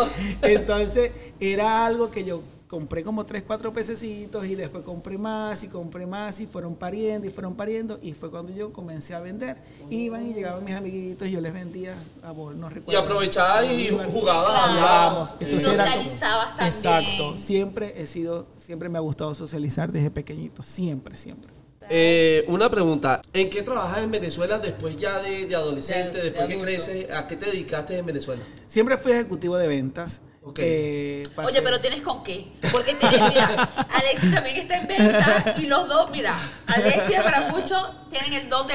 entonces 0.44 1.12
era 1.40 1.86
algo 1.86 2.12
que 2.12 2.24
yo 2.24 2.42
compré 2.70 3.04
como 3.04 3.26
tres, 3.26 3.42
cuatro 3.46 3.74
pececitos 3.74 4.46
y 4.46 4.54
después 4.54 4.84
compré 4.84 5.18
más 5.18 5.64
y 5.64 5.68
compré 5.70 6.06
más 6.06 6.40
y 6.40 6.46
fueron 6.46 6.76
pariendo 6.76 7.26
y 7.28 7.32
fueron 7.32 7.56
pariendo 7.56 8.00
y 8.02 8.14
fue 8.14 8.30
cuando 8.30 8.54
yo 8.54 8.72
comencé 8.72 9.16
a 9.16 9.20
vender. 9.20 9.58
Iban 9.90 10.30
y 10.30 10.34
llegaban 10.36 10.64
mis 10.64 10.76
amiguitos 10.76 11.28
y 11.28 11.32
yo 11.32 11.42
les 11.42 11.52
vendía 11.52 11.96
a 12.22 12.30
vos, 12.32 12.56
no 12.56 12.70
Y 12.70 12.74
recuerdo. 12.76 13.00
aprovechaba 13.02 13.66
y. 13.66 13.90
Jugábamos. 13.90 15.34
Y 15.40 15.46
era 15.46 15.50
como- 15.50 15.60
socializabas 15.62 16.48
también. 16.58 16.68
Exacto. 16.68 17.38
Siempre 17.40 17.94
he 17.98 18.06
sido, 18.06 18.46
siempre 18.56 18.88
me 18.88 19.00
ha 19.00 19.02
gustado 19.02 19.34
socializar 19.34 19.92
desde 19.92 20.12
pequeñito. 20.12 20.62
Siempre, 20.62 21.18
siempre. 21.18 21.52
Eh, 21.92 22.46
una 22.48 22.70
pregunta, 22.70 23.20
¿en 23.34 23.50
qué 23.50 23.64
trabajas 23.64 24.04
en 24.04 24.12
Venezuela 24.12 24.60
después 24.60 24.96
ya 24.96 25.20
de, 25.20 25.48
de 25.48 25.56
adolescente, 25.56 26.20
De- 26.20 26.24
de 26.26 26.30
después 26.30 26.48
que 26.48 26.60
creces? 26.60 27.12
¿A 27.12 27.28
qué 27.28 27.36
te 27.36 27.48
dedicaste 27.48 27.98
en 27.98 28.06
Venezuela? 28.06 28.44
Siempre 28.68 28.96
fui 28.98 29.12
ejecutivo 29.12 29.58
de 29.58 29.68
ventas. 29.68 30.22
Eh, 30.58 31.24
Oye, 31.38 31.62
pero 31.62 31.80
tienes 31.80 32.02
con 32.02 32.24
qué. 32.24 32.52
Porque 32.72 32.94
tienes, 32.96 33.22
mira, 33.30 33.64
Alexi 33.90 34.32
también 34.32 34.58
está 34.58 34.78
en 34.78 34.88
venta 34.88 35.54
y 35.58 35.66
los 35.68 35.88
dos, 35.88 36.10
mira, 36.12 36.38
Alexi 36.68 37.14
y 37.14 37.18
Baracucho 37.18 37.76
tienen 38.10 38.34
el 38.34 38.50
don 38.50 38.68
de 38.68 38.74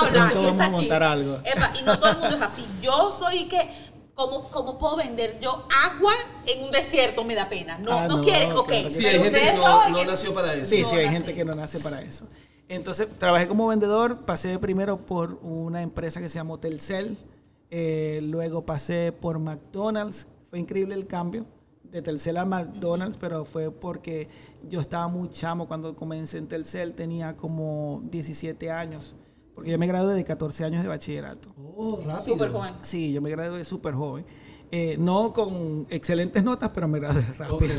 hablar 0.00 0.32
y 0.32 0.34
vamos 0.36 0.54
esa 0.54 0.64
a 0.64 0.70
montar 0.70 0.82
chica. 0.82 1.12
algo. 1.12 1.38
Epa, 1.44 1.72
y 1.78 1.82
no 1.84 1.98
todo 1.98 2.10
el 2.10 2.18
mundo 2.18 2.36
es 2.36 2.42
así. 2.42 2.64
Yo 2.80 3.12
soy 3.12 3.44
que, 3.48 3.70
¿cómo, 4.14 4.48
cómo 4.50 4.78
puedo 4.78 4.96
vender 4.96 5.38
yo 5.40 5.66
agua 5.84 6.12
en 6.46 6.64
un 6.64 6.70
desierto? 6.70 7.24
Me 7.24 7.34
da 7.34 7.48
pena. 7.48 7.78
No, 7.78 7.92
Ah, 7.98 8.08
no, 8.08 8.16
no, 8.18 8.22
quieres, 8.22 8.52
ok. 8.52 8.66
claro 8.68 8.90
Sí, 8.90 9.06
hay 9.06 9.20
gente 9.20 9.40
que 9.40 9.52
no, 9.52 9.60
dos, 9.68 9.88
no 9.90 9.98
que- 9.98 10.06
nació 10.06 10.34
para 10.34 10.54
eso. 10.54 10.66
Sí, 10.66 10.82
No, 10.82 10.88
sí, 10.90 10.96
hay 10.96 11.04
así. 11.06 11.14
gente 11.14 11.34
que 11.34 11.44
no 11.44 11.54
nace 11.54 11.78
para 11.80 12.00
eso. 12.00 12.26
Entonces, 12.68 13.06
trabajé 13.18 13.48
como 13.48 13.66
vendedor, 13.66 14.24
pasé 14.24 14.58
primero 14.58 14.96
por 14.98 15.38
una 15.42 15.82
empresa 15.82 16.20
que 16.20 16.28
se 16.30 16.36
llama 16.36 16.58
Telcel, 16.58 17.18
eh, 17.70 18.20
luego 18.22 18.64
pasé 18.64 19.12
por 19.12 19.38
McDonald's, 19.38 20.26
fue 20.52 20.58
increíble 20.58 20.94
el 20.94 21.06
cambio 21.06 21.46
de 21.82 22.02
Telcel 22.02 22.36
a 22.36 22.44
McDonald's, 22.44 23.16
pero 23.16 23.46
fue 23.46 23.70
porque 23.70 24.28
yo 24.68 24.82
estaba 24.82 25.08
muy 25.08 25.30
chamo 25.30 25.66
cuando 25.66 25.96
comencé 25.96 26.36
en 26.36 26.46
Telcel, 26.46 26.92
tenía 26.92 27.34
como 27.38 28.02
17 28.10 28.70
años, 28.70 29.16
porque 29.54 29.70
yo 29.70 29.78
me 29.78 29.86
gradué 29.86 30.14
de 30.14 30.24
14 30.24 30.66
años 30.66 30.82
de 30.82 30.90
bachillerato. 30.90 31.54
Oh, 31.74 31.98
rápido. 32.04 32.34
Súper 32.36 32.50
joven. 32.52 32.70
Sí, 32.82 33.14
yo 33.14 33.22
me 33.22 33.30
gradué 33.30 33.64
súper 33.64 33.94
joven. 33.94 34.26
Eh, 34.70 34.96
no 34.98 35.32
con 35.32 35.86
excelentes 35.88 36.44
notas, 36.44 36.70
pero 36.74 36.86
me 36.86 37.00
gradué 37.00 37.22
rápido. 37.38 37.72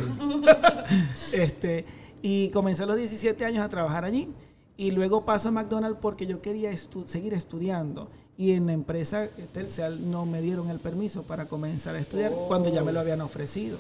este, 1.32 1.86
y 2.24 2.50
comencé 2.50 2.82
a 2.82 2.86
los 2.88 2.96
17 2.96 3.46
años 3.46 3.63
a 3.63 3.70
trabajar 3.70 4.03
allí. 4.03 4.34
Y 4.77 4.89
luego 4.89 5.25
paso 5.25 5.50
a 5.50 5.51
McDonald's 5.51 6.00
porque 6.01 6.25
yo 6.25 6.42
quería 6.42 6.72
estu- 6.72 7.06
seguir 7.06 7.36
estudiando. 7.36 8.10
Y 8.37 8.53
en 8.53 8.65
la 8.65 8.73
empresa 8.73 9.27
Telcel 9.53 10.09
no 10.09 10.25
me 10.25 10.41
dieron 10.41 10.69
el 10.69 10.79
permiso 10.79 11.23
para 11.23 11.45
comenzar 11.45 11.95
a 11.95 11.99
estudiar 11.99 12.31
cuando 12.47 12.73
ya 12.73 12.83
me 12.83 12.91
lo 12.91 12.99
habían 12.99 13.21
ofrecido. 13.21 13.77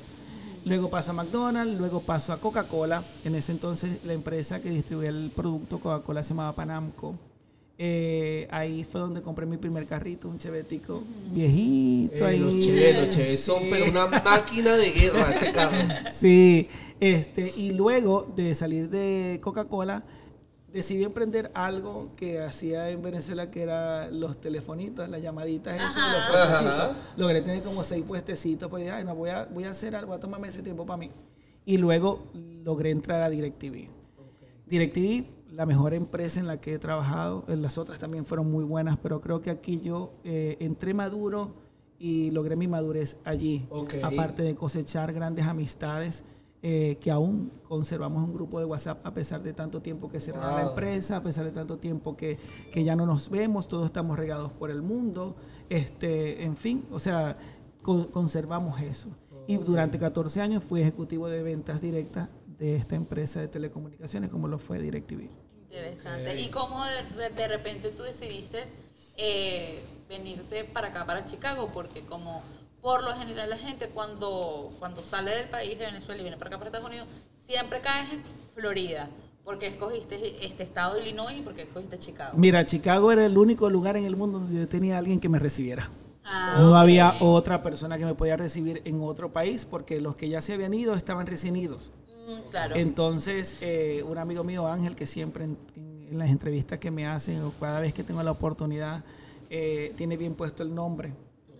Luego 0.65 0.89
paso 0.89 1.11
a 1.11 1.13
McDonald's, 1.13 1.77
luego 1.77 2.01
paso 2.01 2.31
a 2.31 2.37
Coca-Cola. 2.37 3.03
En 3.25 3.35
ese 3.35 3.51
entonces 3.51 4.05
la 4.05 4.13
empresa 4.13 4.61
que 4.61 4.69
distribuía 4.69 5.09
el 5.09 5.31
producto 5.35 5.79
Coca-Cola 5.79 6.23
se 6.23 6.29
llamaba 6.29 6.53
Panamco. 6.53 7.15
Eh, 7.77 8.47
ahí 8.51 8.83
fue 8.83 9.01
donde 9.01 9.21
compré 9.21 9.47
mi 9.47 9.57
primer 9.57 9.87
carrito, 9.87 10.29
un 10.29 10.37
chevetico 10.37 11.03
viejito. 11.31 12.25
Eh, 12.25 12.29
ahí. 12.29 12.39
los 12.39 12.59
cheves, 12.59 12.97
los 12.97 13.15
cheves 13.15 13.39
son 13.39 13.63
pero 13.69 13.89
una 13.89 14.05
máquina 14.05 14.77
de 14.77 14.91
guerra 14.91 15.31
ese 15.31 15.51
carro. 15.51 15.75
Sí, 16.11 16.69
este, 16.99 17.51
y 17.57 17.71
luego 17.71 18.31
de 18.35 18.53
salir 18.53 18.89
de 18.89 19.39
Coca-Cola, 19.41 20.03
decidí 20.73 21.03
emprender 21.03 21.51
algo 21.53 22.09
que 22.17 22.41
hacía 22.41 22.89
en 22.89 23.01
Venezuela, 23.03 23.51
que 23.51 23.61
era 23.61 24.09
los 24.09 24.41
telefonitos, 24.41 25.07
las 25.07 25.21
llamaditas, 25.21 25.79
Ajá. 25.79 26.11
los 26.11 26.29
puestecitos. 26.29 26.97
Logré 27.15 27.41
tener 27.41 27.61
como 27.61 27.83
seis 27.83 28.03
puestecitos, 28.03 28.69
pues 28.69 28.83
dije, 28.83 28.95
ay, 28.95 29.05
no, 29.05 29.15
voy 29.15 29.29
a, 29.29 29.45
voy 29.45 29.65
a 29.65 29.69
hacer 29.69 29.95
algo, 29.95 30.09
voy 30.09 30.17
a 30.17 30.19
tomarme 30.19 30.47
ese 30.47 30.63
tiempo 30.63 30.85
para 30.85 30.97
mí. 30.97 31.11
Y 31.65 31.77
luego 31.77 32.23
logré 32.33 32.89
entrar 32.89 33.21
a 33.21 33.29
DirecTV. 33.29 33.87
DirecTV, 34.65 35.25
la 35.51 35.67
mejor 35.67 35.93
empresa 35.93 36.39
en 36.39 36.47
la 36.47 36.57
que 36.59 36.73
he 36.73 36.79
trabajado, 36.79 37.45
eh, 37.47 37.55
las 37.55 37.77
otras 37.77 37.99
también 37.99 38.25
fueron 38.25 38.51
muy 38.51 38.63
buenas, 38.63 38.97
pero 38.97 39.21
creo 39.21 39.41
que 39.41 39.51
aquí 39.51 39.79
yo 39.79 40.13
eh, 40.23 40.57
entré 40.59 40.95
maduro 40.95 41.53
y 41.99 42.31
logré 42.31 42.55
mi 42.55 42.67
madurez 42.67 43.19
allí. 43.23 43.67
Ok. 43.69 43.93
Aparte 44.01 44.41
de 44.41 44.55
cosechar 44.55 45.13
grandes 45.13 45.45
amistades, 45.45 46.23
eh, 46.65 46.97
que 47.01 47.11
aún 47.11 47.51
conservamos 47.67 48.23
un 48.23 48.33
grupo 48.33 48.57
de 48.57 48.65
WhatsApp 48.65 49.05
a 49.05 49.13
pesar 49.13 49.43
de 49.43 49.51
tanto 49.53 49.81
tiempo 49.81 50.09
que 50.09 50.19
cerró 50.21 50.39
la 50.41 50.61
Wow. 50.61 50.69
empresa, 50.69 51.17
a 51.17 51.21
pesar 51.23 51.43
de 51.45 51.51
tanto 51.51 51.77
tiempo 51.77 52.15
que, 52.15 52.37
que 52.71 52.83
ya 52.85 52.95
no 52.95 53.05
nos 53.05 53.29
vemos, 53.29 53.67
todos 53.67 53.85
estamos 53.85 54.17
regados 54.17 54.51
por 54.53 54.71
el 54.71 54.81
mundo, 54.81 55.35
este, 55.69 56.43
en 56.43 56.55
fin, 56.55 56.85
o 56.91 56.99
sea, 56.99 57.37
con- 57.81 58.05
conservamos 58.05 58.81
eso. 58.81 59.09
Y 59.45 59.57
durante 59.57 59.99
14 59.99 60.39
años 60.41 60.63
fui 60.63 60.81
ejecutivo 60.81 61.27
de 61.27 61.43
ventas 61.43 61.81
directas 61.81 62.29
de 62.57 62.77
esta 62.77 62.95
empresa 62.95 63.41
de 63.41 63.49
telecomunicaciones 63.49 64.29
como 64.29 64.47
lo 64.47 64.57
fue 64.57 64.79
DirecTV. 64.79 65.29
Interesante. 65.69 66.39
¿Y 66.41 66.49
cómo 66.49 66.81
de, 67.17 67.29
de 67.29 67.47
repente 67.49 67.89
tú 67.89 68.03
decidiste 68.03 68.59
eh, 69.17 69.81
venirte 70.07 70.63
para 70.63 70.89
acá, 70.89 71.05
para 71.05 71.25
Chicago? 71.25 71.69
Porque 71.73 72.01
como 72.05 72.41
por 72.83 73.01
lo 73.01 73.15
general 73.15 73.49
la 73.49 73.57
gente 73.57 73.87
cuando, 73.87 74.73
cuando 74.77 75.01
sale 75.01 75.31
del 75.31 75.49
país 75.49 75.79
de 75.79 75.85
Venezuela 75.85 76.19
y 76.19 76.23
viene 76.23 76.37
para 76.37 76.49
acá, 76.49 76.57
para 76.57 76.67
Estados 76.67 76.87
Unidos, 76.87 77.07
siempre 77.39 77.79
caes 77.79 78.11
en 78.11 78.21
Florida. 78.53 79.09
Porque 79.45 79.67
escogiste 79.67 80.45
este 80.45 80.63
estado 80.63 80.95
de 80.95 81.01
Illinois 81.01 81.37
y 81.37 81.41
porque 81.41 81.63
escogiste 81.63 81.99
Chicago. 81.99 82.37
Mira, 82.37 82.63
Chicago 82.65 83.11
era 83.11 83.25
el 83.25 83.37
único 83.37 83.69
lugar 83.69 83.97
en 83.97 84.05
el 84.05 84.15
mundo 84.15 84.39
donde 84.39 84.57
yo 84.57 84.69
tenía 84.69 84.95
a 84.95 84.99
alguien 84.99 85.19
que 85.19 85.27
me 85.27 85.37
recibiera. 85.39 85.89
Ah, 86.23 86.57
No 86.59 86.77
había 86.77 87.15
otra 87.19 87.61
persona 87.61 87.97
que 87.97 88.05
me 88.05 88.15
podía 88.15 88.37
recibir 88.37 88.81
en 88.85 89.01
otro 89.01 89.33
país 89.33 89.65
porque 89.65 89.99
los 89.99 90.15
que 90.15 90.29
ya 90.29 90.41
se 90.41 90.53
habían 90.53 90.73
ido 90.73 90.93
estaban 90.93 91.27
recién 91.27 91.57
idos. 91.57 91.91
Mm, 92.25 92.49
claro. 92.51 92.75
Entonces, 92.77 93.57
eh, 93.61 94.03
un 94.07 94.17
amigo 94.17 94.45
mío, 94.45 94.65
Ángel, 94.67 94.95
que 94.95 95.07
siempre 95.07 95.43
en 95.43 95.57
las 96.11 96.29
entrevistas 96.29 96.79
que 96.79 96.89
me 96.89 97.05
hacen 97.05 97.41
o 97.43 97.51
cada 97.59 97.81
vez 97.81 97.93
que 97.93 98.05
tengo 98.05 98.23
la 98.23 98.31
oportunidad, 98.31 99.03
eh, 99.49 99.93
tiene 99.97 100.15
bien 100.15 100.35
puesto 100.35 100.63
el 100.63 100.73
nombre. 100.73 101.13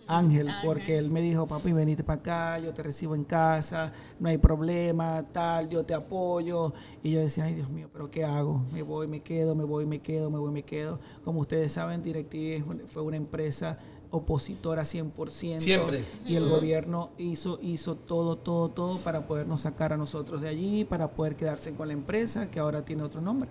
Ángel, 0.06 0.48
porque 0.64 0.98
él 0.98 1.10
me 1.10 1.20
dijo, 1.20 1.46
papi, 1.46 1.72
venite 1.72 2.04
para 2.04 2.20
acá, 2.20 2.58
yo 2.58 2.72
te 2.74 2.82
recibo 2.82 3.14
en 3.14 3.24
casa, 3.24 3.92
no 4.20 4.28
hay 4.28 4.38
problema, 4.38 5.24
tal, 5.32 5.68
yo 5.68 5.84
te 5.84 5.94
apoyo. 5.94 6.72
Y 7.02 7.12
yo 7.12 7.20
decía, 7.20 7.44
ay 7.44 7.54
Dios 7.54 7.70
mío, 7.70 7.88
pero 7.92 8.10
¿qué 8.10 8.24
hago? 8.24 8.62
Me 8.72 8.82
voy, 8.82 9.06
me 9.06 9.20
quedo, 9.20 9.54
me 9.54 9.64
voy, 9.64 9.86
me 9.86 10.00
quedo, 10.00 10.30
me 10.30 10.38
voy, 10.38 10.52
me 10.52 10.62
quedo. 10.62 11.00
Como 11.24 11.40
ustedes 11.40 11.72
saben, 11.72 12.02
DirecTV 12.02 12.86
fue 12.86 13.02
una 13.02 13.16
empresa 13.16 13.78
opositora 14.10 14.82
100%. 14.82 15.58
Siempre. 15.60 16.04
Y 16.24 16.36
el 16.36 16.48
gobierno 16.48 17.10
hizo, 17.18 17.58
hizo 17.62 17.96
todo, 17.96 18.36
todo, 18.38 18.68
todo 18.68 18.98
para 18.98 19.26
podernos 19.26 19.62
sacar 19.62 19.92
a 19.92 19.96
nosotros 19.96 20.40
de 20.40 20.48
allí, 20.48 20.84
para 20.84 21.10
poder 21.10 21.34
quedarse 21.34 21.74
con 21.74 21.88
la 21.88 21.94
empresa, 21.94 22.50
que 22.50 22.60
ahora 22.60 22.84
tiene 22.84 23.02
otro 23.02 23.20
nombre. 23.20 23.48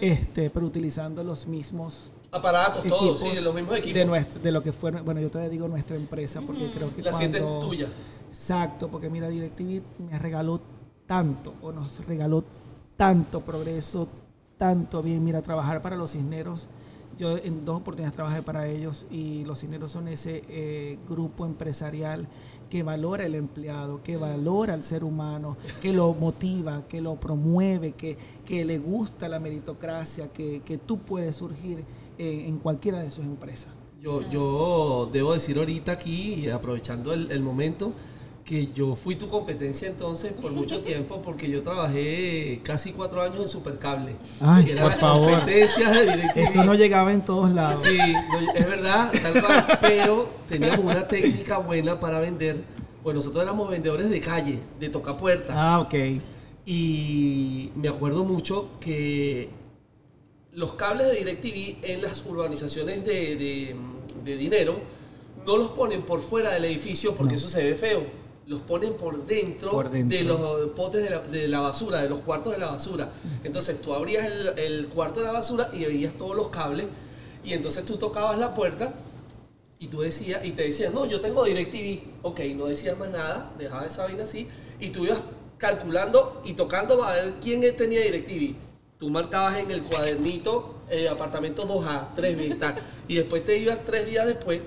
este, 0.00 0.50
pero 0.50 0.66
utilizando 0.66 1.22
los 1.24 1.46
mismos 1.46 2.12
Aparatos, 2.30 2.84
todos, 2.84 3.20
sí, 3.20 3.30
de 3.30 3.40
los 3.40 3.54
mismos 3.54 3.76
equipos. 3.76 4.42
de, 4.42 4.52
lo 4.52 4.62
que 4.62 4.72
fue, 4.72 4.90
bueno, 4.90 5.20
yo 5.20 5.30
todavía 5.30 5.50
digo 5.50 5.68
nuestra 5.68 5.96
empresa, 5.96 6.40
porque 6.46 6.70
creo 6.72 6.94
que 6.94 7.02
La 7.02 7.10
cuando- 7.12 7.60
tuya. 7.60 7.88
Exacto, 8.28 8.88
porque 8.88 9.08
mira, 9.08 9.28
DirecTV 9.28 9.82
me 10.10 10.18
regaló 10.18 10.60
tanto, 11.06 11.54
o 11.62 11.72
nos 11.72 12.04
regaló 12.06 12.44
tanto 12.96 13.40
progreso, 13.40 14.08
tanto 14.58 15.02
bien. 15.02 15.24
Mira, 15.24 15.40
trabajar 15.42 15.80
para 15.80 15.96
los 15.96 16.10
cisneros, 16.10 16.68
yo 17.18 17.38
en 17.38 17.64
dos 17.64 17.76
oportunidades 17.78 18.14
trabajé 18.14 18.42
para 18.42 18.68
ellos 18.68 19.06
y 19.10 19.44
los 19.44 19.60
cisneros 19.60 19.92
son 19.92 20.08
ese 20.08 20.42
eh, 20.48 20.98
grupo 21.08 21.46
empresarial 21.46 22.28
que 22.68 22.82
valora 22.82 23.24
el 23.24 23.36
empleado, 23.36 24.02
que 24.02 24.16
valora 24.18 24.74
al 24.74 24.82
ser 24.82 25.04
humano, 25.04 25.56
que 25.80 25.92
lo 25.94 26.12
motiva, 26.12 26.82
que 26.88 27.00
lo 27.00 27.14
promueve, 27.14 27.92
que, 27.92 28.18
que 28.44 28.64
le 28.64 28.78
gusta 28.78 29.28
la 29.28 29.38
meritocracia, 29.38 30.28
que, 30.32 30.60
que 30.62 30.76
tú 30.76 30.98
puedes 30.98 31.36
surgir 31.36 31.84
eh, 32.18 32.44
en 32.46 32.58
cualquiera 32.58 33.02
de 33.02 33.10
sus 33.10 33.24
empresas. 33.24 33.68
Yo, 34.00 34.28
yo 34.30 35.08
debo 35.12 35.32
decir 35.32 35.58
ahorita 35.58 35.92
aquí, 35.92 36.48
aprovechando 36.50 37.12
el, 37.12 37.30
el 37.32 37.40
momento, 37.40 37.92
que 38.44 38.68
yo 38.72 38.94
fui 38.94 39.16
tu 39.16 39.28
competencia 39.28 39.88
entonces 39.88 40.32
por 40.32 40.52
mucho 40.60 40.80
tiempo, 40.80 41.20
porque 41.20 41.50
yo 41.50 41.62
trabajé 41.62 42.60
casi 42.62 42.92
cuatro 42.92 43.20
años 43.20 43.40
en 43.40 43.48
Supercable. 43.48 44.12
Ay, 44.40 44.64
que 44.64 44.72
era 44.72 44.82
por 44.82 44.92
la 44.92 44.96
favor. 44.96 45.30
competencia 45.30 45.90
de. 45.90 46.30
Eso 46.36 46.62
no 46.64 46.74
llegaba 46.74 47.12
en 47.12 47.22
todos 47.24 47.50
lados. 47.50 47.80
Sí, 47.82 47.98
no, 47.98 48.52
es 48.54 48.68
verdad, 48.68 49.12
tal 49.20 49.42
cual. 49.42 49.78
Pero 49.80 50.28
teníamos 50.48 50.84
una 50.84 51.08
técnica 51.08 51.58
buena 51.58 51.98
para 51.98 52.20
vender. 52.20 52.62
Pues 53.02 53.14
nosotros 53.14 53.42
éramos 53.42 53.68
vendedores 53.68 54.10
de 54.10 54.20
calle, 54.20 54.58
de 54.80 54.88
toca 54.88 55.16
puerta. 55.16 55.52
Ah, 55.56 55.80
ok. 55.80 55.94
Y 56.64 57.70
me 57.76 57.88
acuerdo 57.88 58.24
mucho 58.24 58.68
que 58.80 59.48
los 60.56 60.72
cables 60.74 61.08
de 61.08 61.14
DirecTV 61.18 61.84
en 61.84 62.00
las 62.02 62.24
urbanizaciones 62.26 63.04
de, 63.04 63.36
de- 63.36 63.76
de 64.24 64.36
dinero 64.36 64.80
no 65.46 65.56
los 65.58 65.68
ponen 65.68 66.02
por 66.02 66.20
fuera 66.22 66.50
del 66.54 66.64
edificio 66.64 67.14
porque 67.14 67.34
eso 67.36 67.48
se 67.48 67.62
ve 67.62 67.74
feo. 67.76 68.04
Los 68.46 68.62
ponen 68.62 68.94
por 68.94 69.26
dentro, 69.26 69.70
Por 69.70 69.90
dentro. 69.90 70.16
de 70.18 70.24
los 70.24 70.68
potes 70.70 71.02
de 71.02 71.10
la, 71.10 71.18
de 71.20 71.46
la 71.48 71.60
basura, 71.60 72.00
de 72.02 72.08
los 72.08 72.20
cuartos 72.20 72.52
de 72.54 72.58
la 72.58 72.66
basura. 72.70 73.12
Entonces 73.44 73.80
tú 73.82 73.92
abrías 73.92 74.24
el, 74.26 74.58
el 74.58 74.88
cuarto 74.88 75.20
de 75.20 75.26
la 75.26 75.32
basura 75.32 75.68
y 75.74 75.84
veías 75.84 76.14
todos 76.14 76.34
los 76.34 76.48
cables. 76.48 76.86
Y 77.44 77.52
entonces 77.52 77.84
tú 77.84 77.96
tocabas 77.98 78.38
la 78.38 78.54
puerta 78.54 78.94
y 79.78 79.88
tú 79.88 80.00
decías, 80.00 80.44
y 80.44 80.52
te 80.52 80.62
decían, 80.62 80.94
no, 80.94 81.04
yo 81.06 81.20
tengo 81.20 81.44
DirecTV. 81.44 82.00
Ok, 82.22 82.40
no 82.56 82.64
decías 82.66 82.96
más 82.98 83.10
nada, 83.10 83.52
dejaba 83.58 83.84
esa 83.84 84.04
vaina 84.04 84.22
así. 84.22 84.48
Y 84.80 84.88
tú 84.90 85.04
ibas 85.04 85.20
calculando 85.58 86.40
y 86.46 86.54
tocando 86.54 86.98
para 86.98 87.12
ver 87.24 87.34
quién 87.42 87.60
tenía 87.76 88.00
DirecTV. 88.00 88.54
Tú 88.98 89.10
marcabas 89.10 89.58
en 89.58 89.70
el 89.70 89.82
cuadernito 89.82 90.76
eh, 90.88 91.08
apartamento 91.08 91.68
2A, 91.68 92.14
3B 92.16 92.46
y 92.46 92.54
tal. 92.54 92.76
Y 93.08 93.16
después 93.16 93.44
te 93.44 93.58
ibas 93.58 93.84
tres 93.84 94.06
días 94.06 94.26
después 94.26 94.60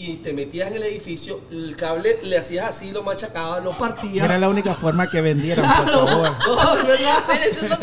y 0.00 0.14
te 0.18 0.32
metías 0.32 0.68
en 0.70 0.76
el 0.76 0.84
edificio, 0.84 1.40
el 1.50 1.74
cable 1.74 2.20
le 2.22 2.38
hacías 2.38 2.66
así, 2.68 2.92
lo 2.92 3.02
machacabas, 3.02 3.64
lo 3.64 3.76
partías. 3.76 4.24
Era 4.24 4.38
la 4.38 4.48
única 4.48 4.72
forma 4.74 5.10
que 5.10 5.20
vendieran, 5.20 5.66
por 5.66 5.90
favor. 5.90 6.30
No, 6.46 6.74
es 6.76 6.86
verdad. 6.86 7.18
Pero 7.26 7.44
eso 7.44 7.66
es 7.66 7.78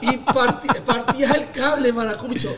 Y 0.00 0.16
parti- 0.18 0.80
partías 0.84 1.34
el 1.36 1.50
cable, 1.52 1.92
maracucho, 1.92 2.56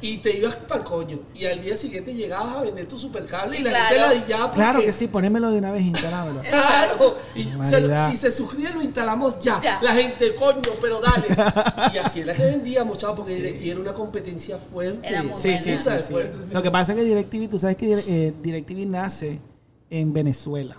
y, 0.00 0.06
y 0.06 0.18
te 0.18 0.36
ibas 0.38 0.54
para 0.56 0.80
el 0.82 0.86
coño. 0.86 1.18
Y 1.34 1.46
al 1.46 1.60
día 1.60 1.76
siguiente 1.76 2.14
llegabas 2.14 2.56
a 2.58 2.60
vender 2.62 2.86
tu 2.86 2.98
supercable 2.98 3.58
y 3.58 3.62
la 3.62 3.70
gente 3.72 3.94
Claro. 3.96 4.14
la 4.14 4.20
dillaba 4.24 4.44
porque... 4.46 4.60
Claro 4.60 4.80
que 4.80 4.92
sí, 4.92 5.08
ponémelo 5.08 5.50
de 5.50 5.58
una 5.58 5.72
vez, 5.72 5.82
instalámelo. 5.84 6.40
Claro, 6.42 7.16
y 7.34 7.44
se- 7.64 8.10
si 8.10 8.16
se 8.16 8.30
suscribe 8.30 8.70
lo 8.70 8.82
instalamos 8.82 9.38
ya. 9.40 9.60
Ya. 9.60 9.80
La 9.82 9.94
gente, 9.94 10.34
coño, 10.36 10.62
pero 10.80 11.00
dale. 11.00 11.26
Y 11.92 11.98
así 11.98 12.20
era 12.20 12.34
que 12.34 12.42
vendíamos, 12.44 12.98
chavo, 12.98 13.16
porque 13.16 13.34
DirecTV 13.34 13.70
era 13.72 13.80
una 13.80 13.94
competencia 13.94 14.58
fuerte. 14.58 15.08
Era 15.08 15.22
muy 15.24 15.34
Sí, 15.34 15.58
sí, 15.58 15.76
sí, 15.76 15.90
sí. 16.00 16.12
Fuerte. 16.12 16.54
Lo 16.54 16.62
que 16.62 16.70
pasa 16.70 16.92
es 16.92 16.98
que 16.98 17.04
DirecTV, 17.04 17.47
tú 17.48 17.58
sabes 17.58 17.76
que 17.76 17.92
eh, 17.92 18.32
DirecTV 18.42 18.86
nace 18.86 19.40
en 19.90 20.12
Venezuela. 20.12 20.76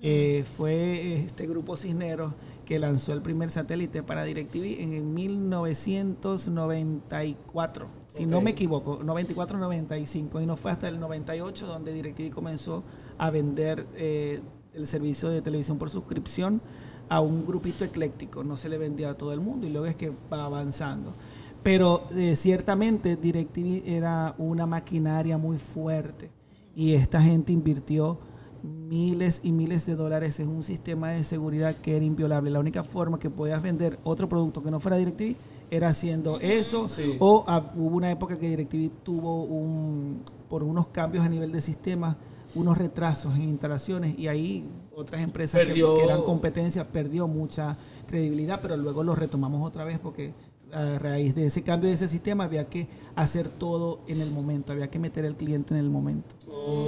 Eh, 0.00 0.44
fue 0.56 1.12
este 1.14 1.46
grupo 1.46 1.76
Cisneros 1.76 2.32
que 2.64 2.80
lanzó 2.80 3.12
el 3.12 3.20
primer 3.22 3.50
satélite 3.50 4.02
para 4.02 4.24
DirecTV 4.24 4.80
en 4.80 4.94
el 4.94 5.04
1994, 5.04 7.86
si 8.08 8.26
no 8.26 8.40
me 8.40 8.50
equivoco, 8.50 8.98
94-95, 9.00 10.42
y 10.42 10.46
no 10.46 10.56
fue 10.56 10.72
hasta 10.72 10.88
el 10.88 10.98
98 10.98 11.66
donde 11.66 11.92
DirecTV 11.92 12.30
comenzó 12.30 12.82
a 13.18 13.30
vender 13.30 13.86
eh, 13.94 14.40
el 14.74 14.88
servicio 14.88 15.28
de 15.28 15.42
televisión 15.42 15.78
por 15.78 15.90
suscripción 15.90 16.60
a 17.08 17.20
un 17.20 17.46
grupito 17.46 17.84
ecléctico, 17.84 18.42
no 18.42 18.56
se 18.56 18.68
le 18.68 18.78
vendía 18.78 19.10
a 19.10 19.14
todo 19.14 19.32
el 19.32 19.38
mundo 19.40 19.64
y 19.66 19.70
luego 19.70 19.86
es 19.86 19.94
que 19.96 20.12
va 20.32 20.44
avanzando. 20.44 21.14
Pero 21.62 22.04
eh, 22.16 22.34
ciertamente 22.36 23.16
DirecTV 23.16 23.82
era 23.86 24.34
una 24.38 24.66
maquinaria 24.66 25.38
muy 25.38 25.58
fuerte 25.58 26.30
y 26.74 26.94
esta 26.94 27.20
gente 27.22 27.52
invirtió 27.52 28.18
miles 28.62 29.40
y 29.44 29.52
miles 29.52 29.86
de 29.86 29.94
dólares 29.96 30.38
en 30.40 30.48
un 30.48 30.62
sistema 30.62 31.10
de 31.10 31.24
seguridad 31.24 31.74
que 31.76 31.96
era 31.96 32.04
inviolable. 32.04 32.50
La 32.50 32.60
única 32.60 32.82
forma 32.84 33.18
que 33.18 33.30
podías 33.30 33.62
vender 33.62 33.98
otro 34.04 34.28
producto 34.28 34.62
que 34.62 34.70
no 34.70 34.80
fuera 34.80 34.96
DirecTV 34.96 35.36
era 35.70 35.88
haciendo 35.88 36.38
eso 36.40 36.88
Sí. 36.88 37.16
o 37.18 37.44
ah, 37.46 37.72
hubo 37.76 37.96
una 37.96 38.10
época 38.10 38.38
que 38.38 38.48
DirecTV 38.48 38.90
tuvo 39.02 39.44
un 39.44 40.22
por 40.48 40.62
unos 40.62 40.88
cambios 40.88 41.24
a 41.24 41.28
nivel 41.28 41.50
de 41.50 41.60
sistema 41.62 42.18
unos 42.54 42.76
retrasos 42.76 43.34
en 43.36 43.44
instalaciones 43.48 44.18
y 44.18 44.28
ahí 44.28 44.68
otras 44.94 45.22
empresas 45.22 45.62
que- 45.66 45.80
eran 46.04 46.20
competencia 46.22 46.86
perdió 46.86 47.26
mucha 47.26 47.78
credibilidad, 48.06 48.60
pero 48.60 48.76
luego 48.76 49.02
lo 49.02 49.14
retomamos 49.14 49.66
otra 49.66 49.84
vez 49.84 49.98
porque 49.98 50.34
a 50.72 50.98
raíz 50.98 51.34
de 51.34 51.46
ese 51.46 51.62
cambio 51.62 51.88
de 51.88 51.94
ese 51.94 52.08
sistema 52.08 52.44
había 52.44 52.68
que 52.68 52.88
hacer 53.14 53.48
todo 53.48 54.00
en 54.06 54.20
el 54.20 54.30
momento, 54.30 54.72
había 54.72 54.90
que 54.90 54.98
meter 54.98 55.26
al 55.26 55.36
cliente 55.36 55.74
en 55.74 55.80
el 55.80 55.90
momento. 55.90 56.34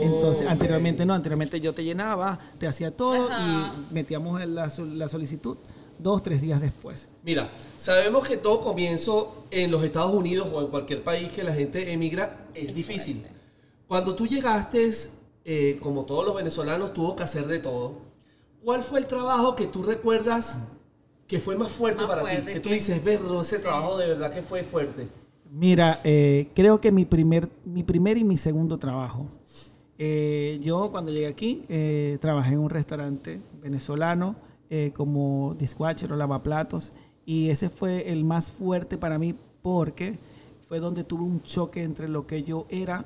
Entonces, 0.02 0.46
Ok. 0.46 0.52
anteriormente 0.52 1.04
no, 1.06 1.14
anteriormente 1.14 1.60
yo 1.60 1.72
te 1.74 1.84
llenaba, 1.84 2.38
te 2.58 2.66
hacía 2.66 2.90
todo 2.96 3.30
Ajá. 3.30 3.74
y 3.90 3.94
metíamos 3.94 4.40
en 4.40 4.54
la, 4.54 4.72
la 4.94 5.08
solicitud 5.08 5.56
dos, 5.98 6.22
tres 6.22 6.40
días 6.42 6.60
después. 6.60 7.08
Mira, 7.22 7.50
sabemos 7.76 8.26
que 8.26 8.36
todo 8.36 8.60
comienzo 8.60 9.44
en 9.50 9.70
los 9.70 9.84
Estados 9.84 10.14
Unidos 10.14 10.48
o 10.52 10.60
en 10.62 10.68
cualquier 10.68 11.02
país 11.04 11.30
que 11.30 11.44
la 11.44 11.52
gente 11.52 11.92
emigra 11.92 12.46
es 12.54 12.74
difícil. 12.74 13.24
Cuando 13.86 14.14
tú 14.14 14.26
llegaste, 14.26 14.90
eh, 15.44 15.78
como 15.80 16.04
todos 16.04 16.24
los 16.24 16.34
venezolanos, 16.34 16.92
tuvo 16.94 17.14
que 17.14 17.22
hacer 17.22 17.46
de 17.46 17.60
todo. 17.60 17.92
¿Cuál 18.64 18.82
fue 18.82 18.98
el 18.98 19.06
trabajo 19.06 19.54
que 19.54 19.66
tú 19.66 19.82
recuerdas 19.82 20.60
que 21.26 21.40
fue 21.40 21.56
más 21.56 21.72
fuerte 21.72 22.02
Más 22.04 22.16
para 22.16 22.22
ti? 22.40 22.52
Que 22.52 22.60
tú 22.60 22.68
dices, 22.70 23.02
verlo, 23.04 23.40
ese 23.40 23.56
Sí. 23.56 23.62
trabajo 23.62 23.96
de 23.98 24.08
verdad 24.08 24.32
que 24.32 24.42
fue 24.42 24.62
fuerte. 24.62 25.08
Mira, 25.50 25.98
eh, 26.04 26.48
creo 26.54 26.80
que 26.80 26.90
mi 26.90 27.04
primer, 27.04 27.48
mi 27.64 27.82
primer 27.84 28.18
y 28.18 28.24
mi 28.24 28.36
segundo 28.36 28.78
trabajo. 28.78 29.26
eh, 29.96 30.58
yo 30.60 30.90
cuando 30.90 31.12
llegué 31.12 31.28
aquí 31.28 31.64
eh, 31.68 32.18
trabajé 32.20 32.54
en 32.54 32.58
un 32.58 32.68
restaurante 32.70 33.40
venezolano 33.62 34.34
eh, 34.68 34.90
como 34.92 35.54
dishwasher 35.56 36.12
o 36.12 36.16
lavaplatos 36.16 36.92
y 37.24 37.50
ese 37.50 37.68
fue 37.70 38.10
el 38.10 38.24
más 38.24 38.50
fuerte 38.50 38.98
para 38.98 39.20
mí 39.20 39.36
porque 39.62 40.18
fue 40.68 40.80
donde 40.80 41.04
tuve 41.04 41.22
un 41.22 41.42
choque 41.42 41.84
entre 41.84 42.08
lo 42.08 42.26
que 42.26 42.42
yo 42.42 42.66
era 42.70 43.04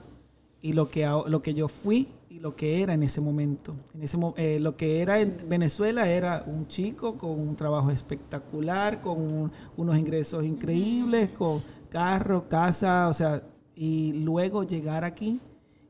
y 0.62 0.72
lo 0.72 0.90
que, 0.90 1.06
lo 1.26 1.42
que 1.42 1.52
yo 1.52 1.68
fui 1.68 2.08
y 2.38 2.40
lo 2.40 2.54
que 2.54 2.82
era 2.82 2.94
en 2.94 3.02
ese 3.02 3.20
momento. 3.20 3.74
En 3.94 4.02
ese, 4.02 4.16
eh, 4.36 4.58
lo 4.60 4.76
que 4.76 5.00
era 5.02 5.18
en 5.20 5.36
Venezuela 5.48 6.08
era 6.08 6.44
un 6.46 6.68
chico 6.68 7.18
con 7.18 7.30
un 7.30 7.56
trabajo 7.56 7.90
espectacular, 7.90 9.00
con 9.00 9.18
un- 9.20 9.52
unos 9.76 9.98
ingresos 9.98 10.44
increíbles, 10.44 11.30
con 11.30 11.60
carro, 11.90 12.48
casa, 12.48 13.08
o 13.08 13.12
sea, 13.12 13.42
y 13.74 14.12
luego 14.22 14.62
llegar 14.62 15.04
aquí 15.04 15.40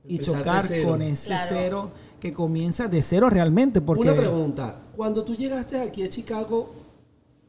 y 0.07 0.15
Empezar 0.17 0.37
chocar 0.37 0.83
con 0.85 1.03
ese 1.03 1.29
Claro. 1.29 1.45
cero 1.49 1.91
que 2.19 2.33
comienza 2.33 2.89
de 2.89 3.03
cero 3.03 3.29
realmente. 3.29 3.81
Porque, 3.83 4.03
Una 4.05 4.15
pregunta. 4.17 4.81
Cuando 4.97 5.25
tú 5.25 5.35
llegaste 5.37 5.79
aquí 5.81 6.03
a 6.03 6.09
Chicago, 6.09 6.71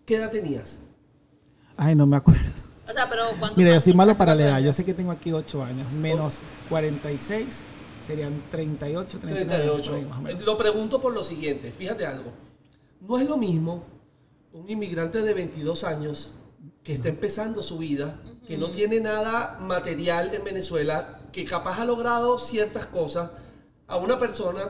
¿qué 0.06 0.16
edad 0.18 0.30
tenías? 0.30 0.82
Ay, 1.78 1.96
no 1.96 2.06
me 2.06 2.18
acuerdo. 2.18 2.42
O 2.90 2.92
sea, 2.92 3.08
pero 3.10 3.24
¿cuántos 3.40 3.58
Mira, 3.58 3.74
yo 3.76 3.80
soy 3.82 3.94
malo 3.94 4.12
¿Hace 4.12 4.18
para 4.18 4.36
la 4.36 4.42
edad. 4.44 4.60
Yo 4.60 4.74
sé 4.74 4.84
que 4.84 4.94
tengo 4.94 5.12
aquí 5.12 5.32
8 5.32 5.64
años, 5.64 5.90
menos 5.94 6.42
46 6.68 7.64
serían 8.10 8.44
38, 8.50 9.20
39. 9.20 9.46
38. 9.46 9.92
por 9.92 10.00
ahí, 10.00 10.06
más 10.06 10.18
o 10.18 10.22
menos. 10.24 10.44
Lo 10.44 10.58
pregunto 10.58 11.00
por 11.00 11.14
lo 11.14 11.24
siguiente, 11.24 11.72
fíjate 11.72 12.08
algo. 12.08 12.32
No 13.02 13.20
es 13.20 13.28
lo 13.30 13.38
mismo 13.38 13.84
un 14.52 14.68
inmigrante 14.68 15.22
de 15.22 15.32
22 15.34 15.84
años 15.84 16.32
que 16.84 16.94
está 16.94 17.10
empezando 17.10 17.62
su 17.62 17.78
vida, 17.78 18.20
que 18.48 18.58
no 18.58 18.72
tiene 18.72 19.00
nada 19.00 19.58
material 19.60 20.34
en 20.34 20.44
Venezuela, 20.44 21.22
que 21.32 21.46
capaz 21.46 21.80
ha 21.80 21.86
logrado 21.86 22.40
ciertas 22.40 22.88
cosas, 22.88 23.30
a 23.88 23.98
una 23.98 24.18
persona 24.18 24.62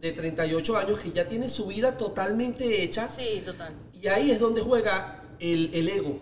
de 0.00 0.12
38 0.12 0.76
años 0.76 0.98
que 1.00 1.10
ya 1.10 1.26
tiene 1.26 1.48
su 1.48 1.66
vida 1.66 1.96
totalmente 1.96 2.82
hecha 2.84 3.08
Sí, 3.08 3.42
total. 3.44 3.74
y 4.00 4.06
ahí 4.06 4.30
es 4.30 4.38
donde 4.38 4.60
juega 4.60 5.24
el, 5.40 5.70
el 5.74 5.88
ego. 5.88 6.20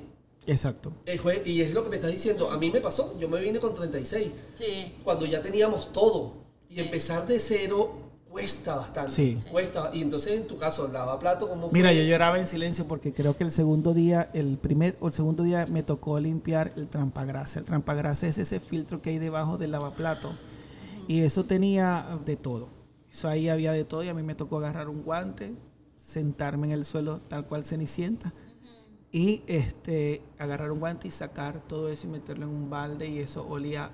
Exacto. 0.49 0.93
El 1.07 1.21
jue- 1.21 1.43
y 1.47 1.61
es 1.63 1.73
lo 1.75 1.85
que 1.85 1.91
me 1.91 1.97
estás 1.97 2.11
diciendo. 2.11 2.51
A 2.51 2.59
mí 2.59 2.71
me 2.71 2.81
pasó, 2.81 3.17
yo 3.21 3.29
me 3.29 3.39
vine 3.41 3.59
con 3.61 3.75
36 3.75 4.29
Sí. 4.57 4.95
cuando 5.05 5.27
ya 5.27 5.43
teníamos 5.43 5.93
todo. 5.93 6.33
Y 6.71 6.75
Sí. 6.77 6.81
empezar 6.81 7.27
de 7.27 7.39
cero 7.39 7.93
cuesta 8.31 8.77
bastante. 8.77 9.13
Sí. 9.13 9.37
Cuesta. 9.51 9.91
Y 9.95 10.03
entonces 10.03 10.39
en 10.39 10.47
tu 10.47 10.59
caso, 10.59 10.87
lavaplato, 10.89 11.49
¿cómo 11.49 11.71
Mira, 11.73 11.89
fue? 11.91 11.99
yo 11.99 12.05
lloraba 12.05 12.39
en 12.39 12.47
silencio 12.47 12.87
porque 12.87 13.13
creo 13.13 13.37
que 13.37 13.45
el 13.45 13.51
segundo 13.53 13.95
día, 13.95 14.31
el 14.35 14.59
primer 14.59 14.97
o 15.01 15.07
el 15.07 15.13
segundo 15.13 15.43
día 15.43 15.67
me 15.67 15.83
tocó 15.83 16.19
limpiar 16.21 16.73
el 16.77 16.89
trampagrasa. 16.89 17.59
El 17.61 17.65
trampagrasa 17.65 18.27
es 18.27 18.39
ese 18.39 18.61
filtro 18.61 19.01
que 19.03 19.11
hay 19.11 19.19
debajo 19.19 19.57
del 19.59 19.71
lavaplato. 19.73 20.31
Y 21.09 21.21
eso 21.23 21.45
tenía 21.45 22.19
de 22.27 22.37
todo. 22.37 22.69
Eso 23.11 23.29
ahí 23.29 23.49
había 23.49 23.73
de 23.73 23.85
todo 23.85 24.05
y 24.05 24.09
a 24.09 24.15
mí 24.15 24.23
me 24.23 24.35
tocó 24.35 24.59
agarrar 24.59 24.89
un 24.91 25.03
guante, 25.03 25.55
sentarme 25.97 26.67
en 26.69 26.73
el 26.75 26.85
suelo 26.85 27.21
tal 27.29 27.47
cual 27.47 27.65
cenicienta 27.65 28.33
y 29.11 29.43
este 29.47 30.23
agarrar 30.39 30.71
un 30.71 30.81
guante 30.81 31.09
y 31.09 31.11
sacar 31.11 31.61
todo 31.67 31.89
eso 31.89 32.07
y 32.07 32.11
meterlo 32.11 32.45
en 32.47 32.51
un 32.53 32.69
balde 32.71 33.09
y 33.09 33.19
eso 33.19 33.47
olía 33.49 33.91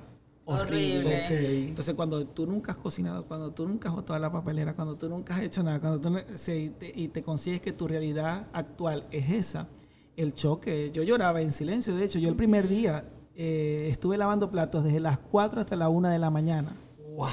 horrible. 0.46 1.24
Entonces, 1.68 1.94
cuando 1.94 2.26
tú 2.26 2.46
nunca 2.46 2.72
has 2.72 2.78
cocinado, 2.78 3.24
cuando 3.26 3.52
tú 3.52 3.66
nunca 3.66 3.88
has 3.88 3.94
botado 3.94 4.18
la 4.18 4.30
papelera, 4.32 4.74
cuando 4.74 4.96
tú 4.96 5.08
nunca 5.08 5.36
has 5.36 5.42
hecho 5.42 5.62
nada, 5.62 5.80
cuando 5.80 6.00
tú 6.00 6.10
no- 6.10 6.20
se- 6.36 6.58
y, 6.58 6.68
te, 6.70 6.92
y 6.94 7.08
te 7.08 7.22
consigues 7.22 7.60
que 7.60 7.72
tu 7.72 7.86
realidad 7.88 8.48
actual 8.52 9.06
es 9.10 9.30
esa, 9.30 9.68
el 10.16 10.34
choque, 10.34 10.90
yo 10.92 11.02
lloraba 11.02 11.40
en 11.40 11.52
silencio. 11.52 11.94
De 11.96 12.04
hecho, 12.04 12.18
yo 12.18 12.28
el 12.28 12.36
primer 12.36 12.68
día 12.68 13.08
eh, 13.36 13.88
estuve 13.90 14.18
lavando 14.18 14.50
platos 14.50 14.84
desde 14.84 15.00
las 15.00 15.18
4 15.18 15.60
hasta 15.60 15.76
la 15.76 15.88
1 15.88 16.08
de 16.10 16.18
la 16.18 16.30
mañana. 16.30 16.76
Wow. 17.16 17.28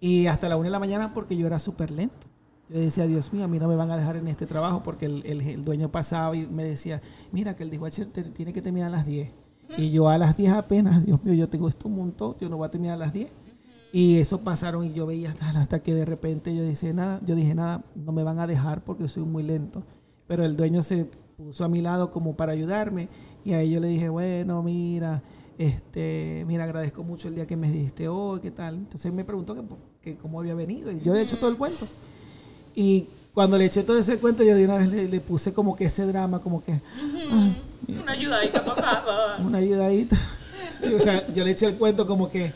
Y 0.00 0.26
hasta 0.26 0.48
la 0.48 0.56
1 0.56 0.64
de 0.66 0.70
la 0.70 0.78
mañana 0.78 1.12
porque 1.14 1.36
yo 1.36 1.46
era 1.46 1.58
súper 1.58 1.90
lento. 1.90 2.26
Yo 2.68 2.78
decía, 2.80 3.06
Dios 3.06 3.32
mío, 3.32 3.44
a 3.44 3.48
mí 3.48 3.58
no 3.58 3.68
me 3.68 3.76
van 3.76 3.90
a 3.90 3.96
dejar 3.96 4.16
en 4.16 4.26
este 4.28 4.46
trabajo 4.46 4.82
porque 4.82 5.06
el, 5.06 5.24
el- 5.26 5.40
el 5.42 5.64
dueño 5.64 5.90
pasaba 5.90 6.34
y 6.36 6.46
me 6.46 6.64
decía, 6.64 7.00
mira 7.30 7.54
que 7.56 7.62
el 7.62 7.70
dishwasher 7.70 8.06
te- 8.06 8.22
tiene 8.24 8.52
que 8.52 8.62
terminar 8.62 8.88
a 8.88 8.92
las 8.92 9.06
10. 9.06 9.30
Y 9.78 9.90
yo 9.90 10.08
a 10.08 10.18
las 10.18 10.36
10 10.36 10.52
apenas, 10.52 11.04
Dios 11.04 11.22
mío, 11.24 11.34
yo 11.34 11.48
tengo 11.48 11.68
esto 11.68 11.88
un 11.88 11.96
montón, 11.96 12.36
yo 12.40 12.48
no 12.48 12.56
voy 12.56 12.66
a 12.66 12.70
terminar 12.70 12.94
a 12.94 12.98
las 12.98 13.12
10. 13.12 13.30
Y 13.92 14.16
eso 14.18 14.40
pasaron 14.40 14.84
y 14.86 14.92
yo 14.92 15.06
veía 15.06 15.30
hasta, 15.30 15.48
hasta 15.50 15.82
que 15.82 15.94
de 15.94 16.04
repente 16.04 16.54
yo 16.54 16.62
dije, 16.64 16.92
nada, 16.92 17.20
yo 17.24 17.34
dije, 17.36 17.54
nada, 17.54 17.84
no 17.94 18.12
me 18.12 18.22
van 18.24 18.40
a 18.40 18.46
dejar 18.46 18.82
porque 18.82 19.08
soy 19.08 19.24
muy 19.24 19.42
lento. 19.42 19.84
Pero 20.26 20.44
el 20.44 20.56
dueño 20.56 20.82
se 20.82 21.04
puso 21.36 21.64
a 21.64 21.68
mi 21.68 21.80
lado 21.80 22.10
como 22.10 22.34
para 22.36 22.52
ayudarme 22.52 23.08
y 23.44 23.52
ahí 23.52 23.70
yo 23.70 23.80
le 23.80 23.88
dije, 23.88 24.08
bueno, 24.08 24.62
mira, 24.62 25.22
este, 25.58 26.44
mira, 26.46 26.64
agradezco 26.64 27.02
mucho 27.04 27.28
el 27.28 27.34
día 27.34 27.46
que 27.46 27.56
me 27.56 27.70
dijiste 27.70 28.08
hoy, 28.08 28.40
¿qué 28.40 28.50
tal? 28.50 28.74
Entonces 28.76 29.06
él 29.06 29.12
me 29.12 29.24
preguntó 29.24 29.54
que, 29.54 29.62
que 30.02 30.16
cómo 30.16 30.40
había 30.40 30.54
venido 30.54 30.90
y 30.90 31.00
yo 31.00 31.14
le 31.14 31.20
he 31.20 31.22
hecho 31.22 31.38
todo 31.38 31.50
el 31.50 31.56
cuento. 31.56 31.86
Y 32.74 33.06
cuando 33.32 33.58
le 33.58 33.66
eché 33.66 33.82
todo 33.82 33.98
ese 33.98 34.18
cuento, 34.18 34.42
yo 34.44 34.54
de 34.54 34.64
una 34.64 34.76
vez 34.78 34.90
le, 34.90 35.08
le 35.08 35.20
puse 35.20 35.52
como 35.52 35.74
que 35.76 35.86
ese 35.86 36.06
drama, 36.06 36.40
como 36.40 36.62
que 36.62 36.72
"Ay, 36.72 37.62
Una 38.02 38.12
ayudadita, 38.12 38.64
por 38.64 38.76
favor. 38.76 39.40
una 39.46 39.58
ayudadita. 39.58 40.16
Sí, 40.70 40.92
o 40.92 41.00
sea, 41.00 41.26
yo 41.34 41.44
le 41.44 41.52
eché 41.52 41.66
el 41.66 41.74
cuento 41.76 42.06
como 42.06 42.30
que, 42.30 42.52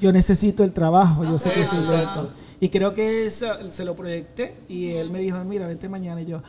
yo 0.00 0.12
necesito 0.12 0.62
el 0.64 0.72
trabajo, 0.72 1.24
yo 1.24 1.38
sé 1.38 1.52
que 1.52 1.64
soy 1.66 1.84
lento. 1.84 2.30
Y 2.60 2.68
creo 2.70 2.94
que 2.94 3.26
eso 3.26 3.46
se 3.70 3.84
lo 3.84 3.94
proyecté 3.96 4.56
y 4.68 4.90
él 4.92 5.10
me 5.10 5.18
dijo, 5.20 5.42
mira, 5.44 5.66
vente 5.66 5.88
mañana. 5.88 6.20
Y 6.22 6.26
yo, 6.26 6.42
Que- 6.42 6.48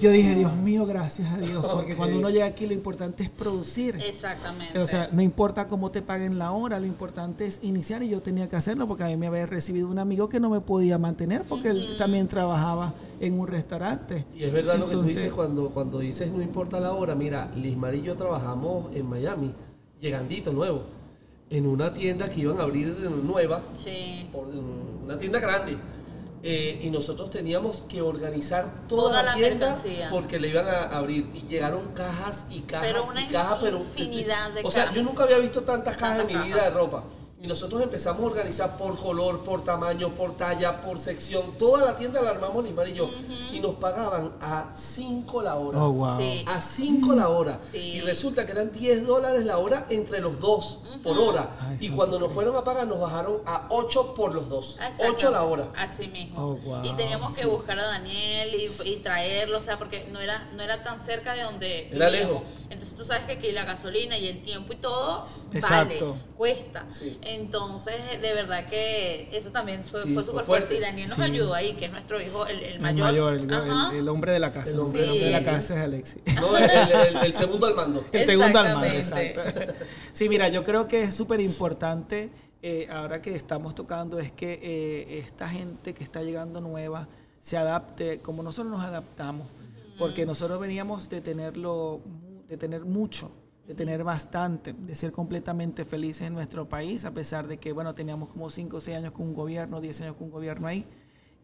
yo 0.00 0.10
dije, 0.10 0.34
Dios 0.34 0.54
mío, 0.56 0.86
gracias 0.86 1.32
a 1.32 1.38
Dios. 1.38 1.64
Porque 1.72 1.96
cuando 1.96 2.18
uno 2.18 2.30
llega 2.30 2.46
aquí 2.46 2.66
lo 2.66 2.72
importante 2.74 3.22
es 3.22 3.30
producir. 3.30 3.96
Exactamente. 3.96 4.78
O 4.78 4.86
sea, 4.86 5.08
no 5.12 5.22
importa 5.22 5.66
cómo 5.68 5.90
te 5.90 6.02
paguen 6.02 6.38
la 6.38 6.52
hora, 6.52 6.80
lo 6.80 6.86
importante 6.86 7.46
es 7.46 7.60
iniciar 7.62 8.02
y 8.02 8.08
yo 8.08 8.20
tenía 8.20 8.48
que 8.48 8.56
hacerlo 8.56 8.86
porque 8.88 9.04
a 9.04 9.06
mí 9.08 9.16
me 9.16 9.26
había 9.26 9.46
recibido 9.46 9.88
un 9.88 9.98
amigo 9.98 10.28
que 10.28 10.40
no 10.40 10.50
me 10.50 10.60
podía 10.60 10.98
mantener 10.98 11.42
porque 11.44 11.68
él 11.70 11.96
también 11.98 12.28
trabajaba 12.28 12.92
en 13.20 13.38
un 13.38 13.46
restaurante. 13.46 14.24
Y 14.34 14.44
es 14.44 14.52
verdad 14.52 14.78
lo 14.78 14.86
que 14.86 14.92
tú 14.92 15.02
dices 15.02 15.32
cuando, 15.32 15.70
cuando 15.70 15.98
dices 15.98 16.30
no 16.32 16.42
importa 16.42 16.80
la 16.80 16.92
hora. 16.92 17.14
Mira, 17.14 17.50
Lismar 17.56 17.94
y 17.94 18.02
yo 18.02 18.16
trabajamos 18.16 18.94
en 18.94 19.06
Miami, 19.06 19.52
llegandito 20.00 20.52
nuevo, 20.52 20.82
en 21.50 21.66
una 21.66 21.92
tienda 21.92 22.28
que 22.28 22.40
iban 22.40 22.58
a 22.60 22.62
abrir 22.62 22.96
nueva, 23.24 23.60
sí. 23.76 24.28
por- 24.32 24.48
una 25.04 25.18
tienda 25.18 25.40
grande. 25.40 25.76
Eh, 26.42 26.80
y 26.82 26.90
nosotros 26.90 27.28
teníamos 27.28 27.84
que 27.88 28.00
organizar 28.00 28.86
toda, 28.88 29.02
Toda 29.10 29.22
la 29.22 29.34
tienda 29.34 29.66
mercancía. 29.74 30.08
porque 30.10 30.38
le 30.40 30.48
iban 30.48 30.66
a 30.68 30.84
abrir. 30.84 31.28
Y 31.34 31.42
llegaron 31.48 31.86
cajas 31.92 32.46
y 32.50 32.60
cajas 32.60 32.86
Pero 32.88 33.04
una 33.04 33.20
y 33.20 33.26
cajas 33.26 33.58
pero 33.60 33.78
infinidad 33.78 34.50
de 34.52 34.62
o 34.64 34.70
sea 34.70 34.90
yo 34.92 35.02
nunca 35.02 35.24
había 35.24 35.36
visto 35.38 35.62
tantas 35.62 35.98
cajas 35.98 36.20
en 36.20 36.26
mi 36.28 36.46
vida 36.48 36.64
de 36.64 36.70
ropa 36.70 37.04
y 37.42 37.46
nosotros 37.46 37.80
empezamos 37.82 38.20
a 38.22 38.26
organizar 38.26 38.76
por 38.76 38.98
color 38.98 39.42
por 39.44 39.64
tamaño 39.64 40.10
por 40.10 40.36
talla 40.36 40.82
por 40.82 40.98
sección 40.98 41.42
toda 41.58 41.86
la 41.86 41.96
tienda 41.96 42.20
la 42.20 42.30
armamos 42.30 42.62
Lismar 42.64 42.88
y 42.88 42.94
yo 42.94 43.08
y 43.52 43.60
nos 43.60 43.76
pagaban 43.76 44.32
a 44.40 44.72
5 44.76 45.42
la 45.42 45.54
hora 45.56 45.70
Oh, 45.82 45.92
wow. 45.92 46.18
Sí. 46.18 46.44
a 46.46 46.60
5 46.60 47.14
la 47.14 47.28
hora. 47.28 47.58
Sí. 47.58 47.78
Y 47.78 48.00
resulta 48.02 48.44
que 48.44 48.52
eran 48.52 48.70
10 48.72 49.06
dólares 49.06 49.44
la 49.44 49.58
hora 49.58 49.86
entre 49.88 50.20
los 50.20 50.38
dos 50.40 50.80
por 51.02 51.16
hora. 51.18 51.56
Ay, 51.60 51.76
y 51.80 51.88
cuando 51.90 52.18
nos 52.18 52.32
fueron 52.32 52.54
a 52.56 52.62
pagar, 52.64 52.86
nos 52.86 53.00
bajaron 53.00 53.40
a 53.46 53.66
8 53.70 54.14
por 54.14 54.34
los 54.34 54.48
dos. 54.48 54.74
Exacto. 54.74 55.04
8 55.14 55.30
la 55.30 55.42
hora. 55.44 55.68
Así 55.76 56.08
mismo. 56.08 56.38
Oh, 56.40 56.56
wow, 56.56 56.84
y 56.84 56.92
teníamos 56.94 57.34
que 57.34 57.46
buscar 57.46 57.78
a 57.78 57.84
Daniel 57.86 58.50
y, 58.54 58.88
y 58.88 58.96
traerlo, 58.96 59.58
o 59.58 59.62
sea, 59.62 59.78
porque 59.78 60.06
no 60.12 60.20
era, 60.20 60.48
no 60.54 60.62
era 60.62 60.82
tan 60.82 61.00
cerca 61.00 61.34
de 61.34 61.42
donde 61.42 61.88
Era 61.88 62.10
vivíamos. 62.10 62.42
lejos. 62.42 62.42
Entonces 62.70 62.94
tú 62.96 63.04
sabes 63.04 63.24
que 63.24 63.32
aquí 63.32 63.50
la 63.52 63.64
gasolina 63.64 64.16
y 64.18 64.26
el 64.28 64.42
tiempo 64.42 64.72
y 64.72 64.76
todo 64.76 65.24
Exacto. 65.52 66.06
vale, 66.10 66.20
cuesta. 66.36 66.86
Sí. 66.90 67.18
Entonces, 67.34 67.94
de 68.20 68.34
verdad 68.34 68.64
que 68.66 69.28
eso 69.32 69.50
también 69.50 69.82
fue, 69.84 70.02
Sí, 70.02 70.14
fue 70.14 70.22
fue 70.22 70.24
súper 70.24 70.44
fuerte. 70.44 70.66
fuerte. 70.66 70.76
Y 70.76 70.80
Daniel 70.80 71.08
nos 71.08 71.16
Sí. 71.18 71.22
ayudó 71.22 71.54
ahí, 71.54 71.74
que 71.74 71.84
es 71.86 71.92
nuestro 71.92 72.20
hijo, 72.20 72.46
el, 72.46 72.58
el 72.60 72.72
El 72.74 72.80
mayor. 72.80 73.34
el, 73.34 73.52
Ajá. 73.54 73.90
el- 73.92 73.98
el 74.00 74.08
hombre 74.08 74.32
de 74.32 74.38
la 74.38 74.52
casa. 74.52 74.70
El 74.70 74.80
hombre 74.80 75.02
hombre, 75.02 75.18
de 75.18 75.30
la 75.30 75.38
de 75.38 75.44
la 75.44 75.52
casa. 75.52 75.74
es 75.76 75.80
Alexi. 75.82 76.20
No, 76.36 76.56
el, 76.56 76.64
el- 76.70 77.16
el 77.16 77.34
segundo 77.34 77.66
al 77.66 77.74
mando. 77.74 78.04
El 78.12 78.24
segundo 78.26 78.58
al 78.58 78.74
mando, 78.74 78.86
exacto. 78.94 79.40
Sí, 80.12 80.28
mira, 80.28 80.48
yo 80.48 80.64
creo 80.64 80.88
que 80.88 81.02
es 81.02 81.14
súper 81.14 81.40
importante, 81.40 82.30
eh, 82.62 82.88
ahora 82.90 83.22
que 83.22 83.34
estamos 83.34 83.74
tocando, 83.74 84.18
es 84.18 84.32
que 84.32 84.58
eh, 84.62 85.18
esta 85.18 85.48
gente 85.48 85.94
que 85.94 86.02
está 86.04 86.22
llegando 86.22 86.60
nueva 86.60 87.08
se 87.40 87.56
adapte 87.56 88.18
como 88.18 88.42
nosotros 88.42 88.70
nos 88.72 88.82
adaptamos. 88.84 89.46
Porque 89.98 90.24
nosotros 90.24 90.58
veníamos 90.60 91.10
de 91.10 91.20
tenerlo, 91.20 92.00
de 92.48 92.56
tener 92.56 92.86
mucho, 92.86 93.30
de 93.70 93.76
tener 93.76 94.02
bastante, 94.02 94.72
de 94.72 94.96
ser 94.96 95.12
completamente 95.12 95.84
felices 95.84 96.26
en 96.26 96.34
nuestro 96.34 96.68
país, 96.68 97.04
a 97.04 97.14
pesar 97.14 97.46
de 97.46 97.58
que, 97.58 97.70
bueno, 97.70 97.94
teníamos 97.94 98.28
como 98.28 98.50
5 98.50 98.78
o 98.78 98.80
6 98.80 98.96
años 98.96 99.12
con 99.12 99.28
un 99.28 99.32
gobierno, 99.34 99.80
10 99.80 100.00
años 100.00 100.16
con 100.16 100.24
un 100.26 100.32
gobierno 100.32 100.66
ahí. 100.66 100.84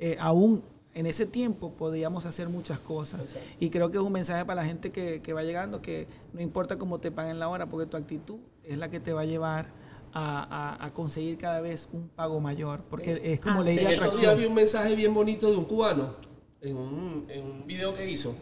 Eh, 0.00 0.16
aún 0.18 0.60
en 0.92 1.06
ese 1.06 1.24
tiempo 1.26 1.70
podíamos 1.74 2.26
hacer 2.26 2.48
muchas 2.48 2.80
cosas. 2.80 3.20
Y 3.60 3.70
creo 3.70 3.92
que 3.92 3.98
es 3.98 4.02
un 4.02 4.10
mensaje 4.12 4.44
para 4.44 4.62
la 4.62 4.66
gente 4.66 4.90
que, 4.90 5.22
que 5.22 5.32
va 5.32 5.44
llegando, 5.44 5.80
que 5.80 6.08
no 6.32 6.40
importa 6.40 6.76
cómo 6.78 6.98
te 6.98 7.12
paguen 7.12 7.38
la 7.38 7.48
hora, 7.48 7.66
porque 7.66 7.86
tu 7.88 7.96
actitud 7.96 8.38
es 8.64 8.76
la 8.76 8.90
que 8.90 8.98
te 8.98 9.12
va 9.12 9.20
a 9.20 9.24
llevar 9.24 9.66
a, 10.12 10.84
a- 10.84 10.92
conseguir 10.92 11.38
cada 11.38 11.60
vez 11.60 11.88
un 11.92 12.08
pago 12.08 12.40
mayor. 12.40 12.80
Porque 12.90 13.20
es 13.22 13.38
como 13.38 13.60
Ah, 13.60 13.62
ley 13.62 13.78
sí. 13.78 13.84
de 13.84 13.94
atracción. 13.94 14.36
vi 14.36 14.46
un 14.46 14.54
mensaje 14.54 14.96
bien 14.96 15.14
bonito 15.14 15.48
de 15.48 15.56
un 15.56 15.64
cubano 15.64 16.12
en 16.60 16.76
un, 16.76 17.26
en 17.28 17.44
un 17.44 17.66
video 17.68 17.94
que 17.94 18.10
hizo. 18.10 18.34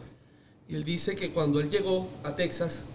Y 0.67 0.73
él 0.73 0.83
dice 0.83 1.13
que 1.15 1.31
cuando 1.31 1.59
él 1.59 1.69
llegó 1.69 2.07
a 2.23 2.35
Texas, 2.35 2.85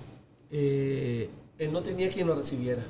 eh, 0.50 1.28
él 1.58 1.72
no 1.72 1.82
tenía 1.82 2.08
quien 2.08 2.26
lo 2.26 2.34
recibiera. 2.34 2.82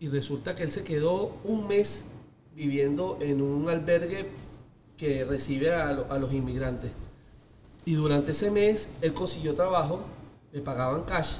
Y 0.00 0.08
resulta 0.08 0.54
que 0.54 0.62
él 0.62 0.70
se 0.72 0.84
quedó 0.84 1.36
un 1.44 1.66
mes 1.66 2.06
viviendo 2.54 3.18
en 3.20 3.40
un 3.42 3.68
albergue 3.68 4.26
que 4.96 5.24
recibe 5.24 5.72
a, 5.74 5.92
lo- 5.92 6.10
a 6.12 6.18
los 6.18 6.32
inmigrantes. 6.32 6.90
Y 7.84 7.94
durante 7.94 8.32
ese 8.32 8.50
mes 8.50 8.90
él 9.00 9.14
consiguió 9.14 9.54
trabajo, 9.54 10.00
le 10.52 10.60
pagaban 10.60 11.02
cash. 11.04 11.36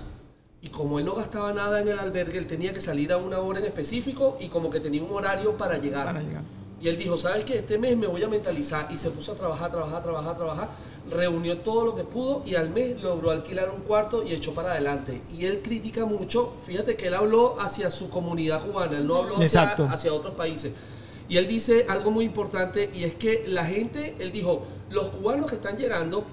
Y 0.60 0.68
como 0.70 0.98
él 0.98 1.04
no 1.04 1.14
gastaba 1.14 1.52
nada 1.52 1.80
en 1.80 1.88
el 1.88 1.98
albergue, 1.98 2.38
él 2.38 2.46
tenía 2.48 2.72
que 2.72 2.80
salir 2.80 3.12
a 3.12 3.16
una 3.18 3.38
hora 3.38 3.60
en 3.60 3.66
específico 3.66 4.36
y 4.40 4.48
como 4.48 4.70
que 4.70 4.80
tenía 4.80 5.02
un 5.04 5.10
horario 5.12 5.56
para 5.56 5.78
llegar. 5.78 6.06
Para 6.06 6.20
llegar. 6.22 6.42
Y 6.80 6.88
él 6.88 6.96
dijo, 6.96 7.16
¿sabes 7.18 7.44
qué? 7.44 7.58
Este 7.58 7.78
mes 7.78 7.96
me 7.96 8.06
voy 8.08 8.22
a 8.24 8.28
mentalizar. 8.28 8.90
Y 8.92 8.96
se 8.96 9.10
puso 9.10 9.32
a 9.32 9.34
trabajar, 9.36 9.70
trabajar, 9.70 10.02
trabajar, 10.02 10.36
trabajar. 10.36 10.68
Reunió 11.10 11.58
todo 11.58 11.84
lo 11.84 11.94
que 11.94 12.04
pudo 12.04 12.42
y 12.44 12.54
al 12.54 12.70
mes 12.70 13.00
logró 13.02 13.30
alquilar 13.30 13.70
un 13.70 13.82
cuarto 13.82 14.22
y 14.22 14.32
echó 14.32 14.54
para 14.54 14.72
adelante. 14.72 15.22
Y 15.36 15.46
él 15.46 15.62
critica 15.62 16.04
mucho, 16.04 16.54
fíjate 16.64 16.96
que 16.96 17.08
él 17.08 17.14
habló 17.14 17.60
hacia 17.60 17.90
su 17.90 18.10
comunidad 18.10 18.66
cubana, 18.66 18.98
él 18.98 19.06
no 19.06 19.16
habló 19.16 19.36
hacia, 19.36 19.72
hacia 19.72 20.12
otros 20.12 20.34
países. 20.34 20.72
Y 21.28 21.36
él 21.36 21.46
dice 21.46 21.86
algo 21.88 22.10
muy 22.10 22.24
importante 22.24 22.90
y 22.94 23.04
es 23.04 23.14
que 23.14 23.44
la 23.46 23.64
gente, 23.66 24.16
él 24.18 24.32
dijo, 24.32 24.64
los 24.90 25.08
cubanos 25.08 25.50
que 25.50 25.56
están 25.56 25.76
llegando 25.76 26.24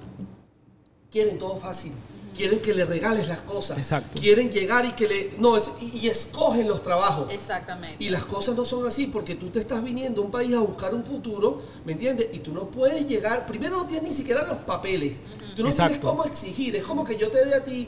quieren 1.11 1.37
todo 1.37 1.57
fácil. 1.57 1.91
Quieren 2.35 2.59
que 2.59 2.73
le 2.73 2.83
regales 2.85 3.27
las 3.27 3.39
cosas. 3.39 3.77
Exacto. 3.77 4.19
Quieren 4.19 4.49
llegar 4.51 4.85
y 4.85 4.91
que 4.91 5.07
le... 5.07 5.31
No, 5.37 5.55
es- 5.55 5.71
y, 5.81 5.99
y 5.99 6.09
escogen 6.09 6.67
los 6.67 6.83
trabajos. 6.83 7.27
Exactamente. 7.31 8.03
Y 8.03 8.09
las 8.09 8.25
cosas 8.25 8.55
no 8.55 8.65
son 8.65 8.85
así 8.85 9.07
porque 9.07 9.35
tú 9.35 9.49
te 9.49 9.59
estás 9.59 9.81
viniendo 9.83 10.21
a 10.21 10.25
un 10.25 10.31
país 10.31 10.53
a 10.53 10.59
buscar 10.59 10.93
un 10.93 11.03
futuro, 11.03 11.61
¿me 11.85 11.93
entiendes? 11.93 12.27
Y 12.33 12.39
tú 12.39 12.51
no 12.51 12.69
puedes 12.69 13.07
llegar, 13.07 13.45
primero 13.45 13.77
no 13.77 13.85
tienes 13.85 14.09
ni 14.09 14.13
siquiera 14.13 14.43
los 14.45 14.57
papeles, 14.57 15.13
tú 15.55 15.63
no 15.63 15.69
tienes 15.69 15.75
Exacto. 15.79 16.07
cómo 16.09 16.23
exigir, 16.25 16.75
es 16.75 16.83
como 16.83 17.05
que 17.05 17.17
yo 17.17 17.29
te 17.31 17.45
dé 17.45 17.55
a 17.55 17.63
ti 17.63 17.87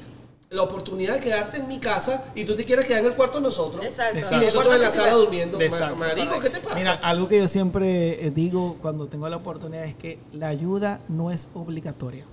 la 0.50 0.62
oportunidad 0.64 1.16
de 1.16 1.20
quedarte 1.20 1.58
en 1.58 1.68
mi 1.68 1.78
casa 1.80 2.24
y 2.34 2.46
tú 2.46 2.56
te 2.56 2.64
quieres 2.64 2.86
quedar 2.88 3.02
en 3.02 3.08
el 3.08 3.16
cuarto 3.16 3.40
de 3.40 3.44
nosotros. 3.44 3.84
Exacto. 3.86 4.18
Y 4.18 4.46
nosotros 4.46 4.76
en 4.76 4.82
la 4.82 4.92
sala 4.92 5.12
durmiendo. 5.14 5.60
Exacto. 5.60 5.96
Ma- 5.98 6.08
Marico, 6.08 6.40
¿qué 6.40 6.50
te 6.50 6.60
pasa? 6.60 6.76
Mira, 6.76 6.94
algo 7.04 7.28
que 7.28 7.38
yo 7.40 7.48
siempre 7.50 8.26
eh, 8.26 8.32
digo 8.32 8.78
cuando 8.82 9.08
tengo 9.08 9.28
la 9.28 9.36
oportunidad 9.38 9.84
es 9.84 9.96
que 9.96 10.20
la 10.32 10.48
ayuda 10.48 11.02
no 11.10 11.32
es 11.32 11.50
obligatoria. 11.54 12.26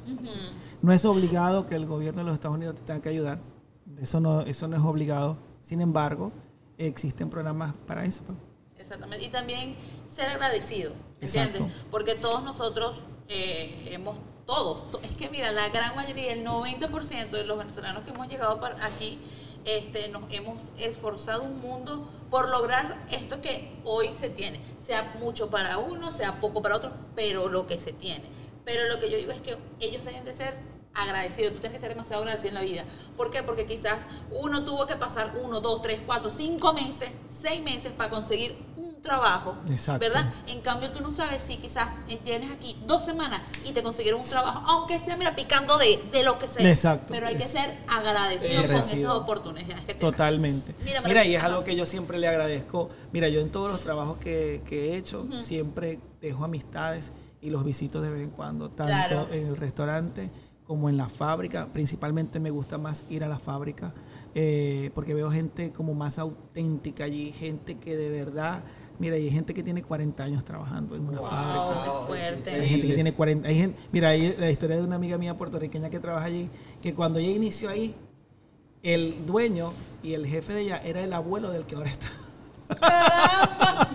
No 0.83 0.93
es 0.93 1.05
obligado 1.05 1.67
que 1.67 1.75
el 1.75 1.87
gobierno 1.87 2.21
de 2.21 2.27
los 2.27 2.35
Estados 2.35 2.57
Unidos 2.57 2.77
te 2.77 2.83
tenga 2.83 3.01
que 3.03 3.09
ayudar. 3.09 3.39
Eso 4.01 4.21
no, 4.21 4.43
eso 4.43 4.69
no 4.69 4.77
es 4.77 4.83
obligado. 4.83 5.37
Sin 5.61 5.81
embargo, 5.81 6.31
existen 6.79 7.31
programas 7.31 7.75
para 7.87 8.05
eso. 8.05 8.23
pues. 8.27 8.39
Exactamente. 8.79 9.25
Y 9.25 9.29
también 9.31 9.75
ser 10.09 10.29
agradecido, 10.29 10.93
¿entiendes? 11.21 11.55
Exacto. 11.63 11.89
Porque 11.91 12.15
todos 12.17 12.43
nosotros 12.45 13.01
eh, 13.29 13.89
hemos, 13.93 14.19
todos, 14.47 14.91
to- 14.91 15.01
es 15.03 15.13
que 15.17 15.29
mira, 15.31 15.53
la 15.53 15.69
gran 15.69 15.95
mayoría, 15.97 16.33
el 16.33 16.45
90% 16.45 17.31
de 17.37 17.45
los 17.45 17.59
venezolanos 17.59 18.05
que 18.05 18.11
hemos 18.11 18.29
llegado 18.29 18.61
para 18.61 18.85
aquí, 18.85 19.19
este, 19.65 20.09
nos 20.09 20.25
hemos 20.31 20.71
esforzado 20.79 21.43
un 21.43 21.61
mundo 21.61 22.07
por 22.31 22.49
lograr 22.51 23.07
esto 23.11 23.41
que 23.41 23.73
hoy 23.85 24.13
se 24.13 24.29
tiene. 24.29 24.61
Sea 24.79 25.15
mucho 25.21 25.49
para 25.49 25.79
uno, 25.79 26.11
sea 26.11 26.41
poco 26.41 26.61
para 26.61 26.77
otro, 26.77 26.93
pero 27.17 27.49
lo 27.49 27.67
que 27.67 27.79
se 27.81 27.93
tiene. 27.93 28.25
Pero 28.65 28.87
lo 28.89 29.01
que 29.01 29.11
yo 29.11 29.17
digo 29.17 29.33
es 29.33 29.41
que 29.41 29.57
ellos 29.81 30.05
deben 30.05 30.25
de 30.25 30.35
ser 30.35 30.55
agradecido, 30.95 31.51
tú 31.53 31.59
tienes 31.59 31.73
que 31.77 31.81
ser 31.81 31.89
demasiado 31.89 32.23
agradecido 32.23 32.51
en 32.51 32.55
la 32.55 32.61
vida. 32.61 32.85
¿Por 33.17 33.31
qué? 33.31 33.43
Porque 33.43 33.67
quizás 33.67 34.05
uno 34.31 34.65
tuvo 34.65 34.87
que 34.87 34.97
pasar 34.97 35.37
uno, 35.43 35.61
dos, 35.61 35.81
tres, 35.83 36.01
cuatro, 36.07 36.31
cinco 36.31 36.73
meses, 36.73 37.09
seis 37.29 37.63
meses 37.63 37.91
para 37.93 38.11
conseguir 38.11 38.55
trabajo, 39.05 39.55
Exacto. 39.71 40.01
¿verdad? 40.05 40.33
En 40.49 40.61
cambio, 40.63 40.91
tú 40.91 41.01
no 41.01 41.11
sabes 41.13 41.43
si 41.43 41.59
quizás 41.59 41.97
eh, 42.09 42.19
tienes 42.25 42.51
aquí 42.51 42.77
dos 42.87 43.05
semanas 43.05 43.41
y 43.65 43.73
te 43.73 43.83
consiguieron 43.83 44.21
un 44.23 44.27
trabajo, 44.29 44.61
aunque 44.67 44.99
sea, 44.99 45.17
mira, 45.17 45.37
picando 45.37 45.79
de, 45.79 46.03
de 46.11 46.23
lo 46.25 46.39
que 46.41 46.49
sea. 46.49 46.69
Exacto. 46.69 47.09
Pero 47.15 47.27
hay 47.27 47.37
que 47.37 47.47
ser 47.47 47.79
agradecido 47.87 48.55
con 48.63 48.65
Agradecido. 48.65 48.97
esas 49.13 49.15
oportunidades 49.15 49.85
que 49.85 49.95
tengas. 49.95 50.01
Totalmente. 50.01 50.75
Mira, 50.85 51.01
Mira, 51.03 51.25
y 51.25 51.37
es 51.37 51.43
algo 51.45 51.63
que 51.63 51.77
yo 51.77 51.87
siempre 51.87 52.19
le 52.19 52.27
agradezco. 52.27 52.89
Mira, 53.13 53.29
yo 53.29 53.41
en 53.41 53.51
todos 53.53 53.71
los 53.71 53.83
trabajos 53.85 54.17
que, 54.19 54.63
que 54.67 54.89
he 54.93 54.97
hecho, 54.97 55.27
siempre 55.41 56.01
dejo 56.21 56.43
amistades 56.45 57.13
y 57.41 57.51
los 57.51 57.63
visito 57.63 58.01
de 58.01 58.11
vez 58.11 58.23
en 58.23 58.31
cuando, 58.31 58.71
tanto 58.71 58.87
Claro. 58.93 59.29
en 59.31 59.47
el 59.47 59.57
restaurante 59.57 60.31
como 60.67 60.89
en 60.89 60.97
la 60.97 61.11
fábrica. 61.11 61.69
Principalmente 61.75 62.41
me 62.41 62.51
gusta 62.51 62.79
más 62.79 63.05
ir 63.11 63.23
a 63.23 63.29
la 63.29 63.39
fábrica 63.39 63.93
eh, 64.35 64.91
porque 64.95 65.13
veo 65.15 65.31
gente 65.31 65.71
como 65.73 65.93
más 65.95 66.19
auténtica 66.19 67.05
allí, 67.05 67.31
gente 67.33 67.79
que 67.79 67.95
de 67.97 68.09
verdad, 68.09 68.65
mira, 68.99 69.17
hay 69.17 69.31
gente 69.31 69.55
que 69.55 69.63
tiene 69.63 69.83
40 69.83 70.23
años 70.23 70.45
trabajando 70.45 70.97
en 70.97 71.07
una 71.07 71.21
fábrica. 71.21 71.65
Wow, 71.65 71.83
qué 71.85 72.07
fuerte. 72.07 72.51
Hay 72.51 72.69
gente 72.69 72.87
que 72.87 72.95
tiene 72.95 73.15
40. 73.15 73.49
Hay 73.49 73.57
gente, 73.57 73.81
mira, 73.93 74.09
hay 74.11 74.35
la 74.39 74.51
historia 74.51 74.77
de 74.77 74.83
una 74.83 74.97
amiga 74.97 75.19
mía 75.19 75.37
puertorriqueña 75.37 75.91
que 75.91 76.01
trabaja 76.01 76.27
allí, 76.27 76.49
que 76.83 76.95
cuando 76.95 77.19
ella 77.19 77.31
inició 77.31 77.69
ahí, 77.71 77.95
el 78.83 79.27
dueño 79.27 79.73
y 80.03 80.13
el 80.15 80.27
jefe 80.27 80.53
de 80.53 80.61
ella 80.63 80.81
era 80.85 81.03
el 81.03 81.13
abuelo 81.13 81.51
del 81.51 81.65
que 81.65 81.75
ahora 81.75 81.91
está. 81.91 82.07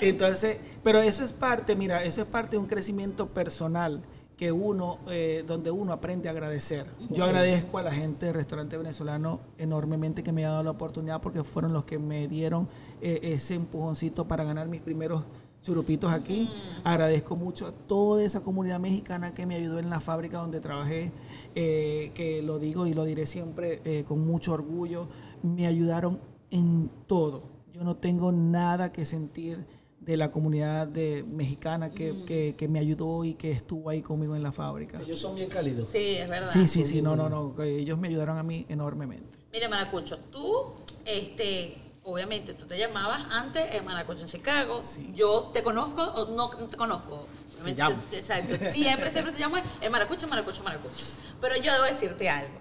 Entonces, 0.00 0.58
pero 0.82 1.00
eso 1.00 1.24
es 1.24 1.32
parte, 1.32 1.76
mira, 1.76 2.02
eso 2.04 2.22
es 2.22 2.26
parte 2.26 2.52
de 2.52 2.58
un 2.58 2.66
crecimiento 2.66 3.28
personal 3.28 4.02
que 4.42 4.50
uno, 4.50 4.98
eh, 5.08 5.44
donde 5.46 5.70
uno 5.70 5.92
aprende 5.92 6.28
a 6.28 6.32
agradecer. 6.32 6.84
Yo 7.10 7.22
agradezco 7.22 7.78
a 7.78 7.82
la 7.82 7.92
gente 7.92 8.26
del 8.26 8.34
restaurante 8.34 8.76
venezolano 8.76 9.38
enormemente 9.56 10.24
que 10.24 10.32
me 10.32 10.44
ha 10.44 10.50
dado 10.50 10.64
la 10.64 10.72
oportunidad 10.72 11.20
porque 11.20 11.44
fueron 11.44 11.72
los 11.72 11.84
que 11.84 12.00
me 12.00 12.26
dieron 12.26 12.68
eh, 13.00 13.20
ese 13.22 13.54
empujoncito 13.54 14.26
para 14.26 14.42
ganar 14.42 14.66
mis 14.66 14.80
primeros 14.80 15.22
churupitos 15.62 16.12
aquí. 16.12 16.50
Agradezco 16.82 17.36
mucho 17.36 17.68
a 17.68 17.70
toda 17.70 18.24
esa 18.24 18.40
comunidad 18.40 18.80
mexicana 18.80 19.32
que 19.32 19.46
me 19.46 19.54
ayudó 19.54 19.78
en 19.78 19.88
la 19.90 20.00
fábrica 20.00 20.38
donde 20.38 20.58
trabajé, 20.58 21.12
eh, 21.54 22.10
que 22.12 22.42
lo 22.42 22.58
digo 22.58 22.88
y 22.88 22.94
lo 22.94 23.04
diré 23.04 23.26
siempre 23.26 24.02
con 24.08 24.26
mucho 24.26 24.54
orgullo. 24.54 25.06
Me 25.44 25.68
ayudaron 25.68 26.18
en 26.50 26.90
todo. 27.06 27.44
Yo 27.72 27.84
no 27.84 27.94
tengo 27.94 28.32
nada 28.32 28.90
que 28.90 29.04
sentir 29.04 29.64
de 30.04 30.16
la 30.16 30.30
comunidad 30.30 30.86
de, 30.88 31.22
mexicana 31.22 31.90
que, 31.90 32.24
que- 32.26 32.54
que 32.58 32.68
me 32.68 32.78
ayudó 32.80 33.24
y 33.24 33.34
que 33.34 33.52
estuvo 33.52 33.88
ahí 33.88 34.02
conmigo 34.02 34.34
en 34.34 34.42
la 34.42 34.50
fábrica. 34.52 35.00
Ellos 35.00 35.20
son 35.20 35.36
bien 35.36 35.48
cálidos. 35.48 35.88
Sí, 35.90 36.16
es 36.16 36.28
verdad. 36.28 36.50
Sí, 36.52 36.66
sí, 36.66 36.84
sí, 36.84 37.02
no, 37.02 37.14
no, 37.16 37.28
no. 37.28 37.62
Ellos 37.62 37.98
me 37.98 38.08
ayudaron 38.08 38.36
a 38.36 38.42
mí 38.42 38.66
enormemente. 38.68 39.38
Mira, 39.52 39.68
Maracucho, 39.68 40.18
tú, 40.30 40.72
este, 41.04 41.76
obviamente, 42.04 42.54
tú 42.54 42.66
te 42.66 42.76
llamabas 42.78 43.22
antes 43.30 43.72
en 43.74 43.84
Maracucho 43.84 44.22
en 44.22 44.26
Chicago. 44.28 44.80
Yo 45.14 45.50
te 45.52 45.62
conozco 45.62 46.02
o 46.02 46.34
no, 46.34 46.50
no 46.58 46.66
te 46.66 46.76
conozco. 46.76 47.26
Obviamente, 47.54 47.80
llamo. 47.82 47.96
Exacto. 48.10 48.56
Siempre, 48.72 49.10
siempre 49.10 49.32
te 49.32 49.38
llamo 49.38 49.56
en 49.80 49.92
Maracucho, 49.92 50.26
Maracucho, 50.26 50.62
Maracucho. 50.64 50.96
Pero 51.40 51.56
yo 51.56 51.72
debo 51.72 51.84
decirte 51.84 52.28
algo. 52.28 52.54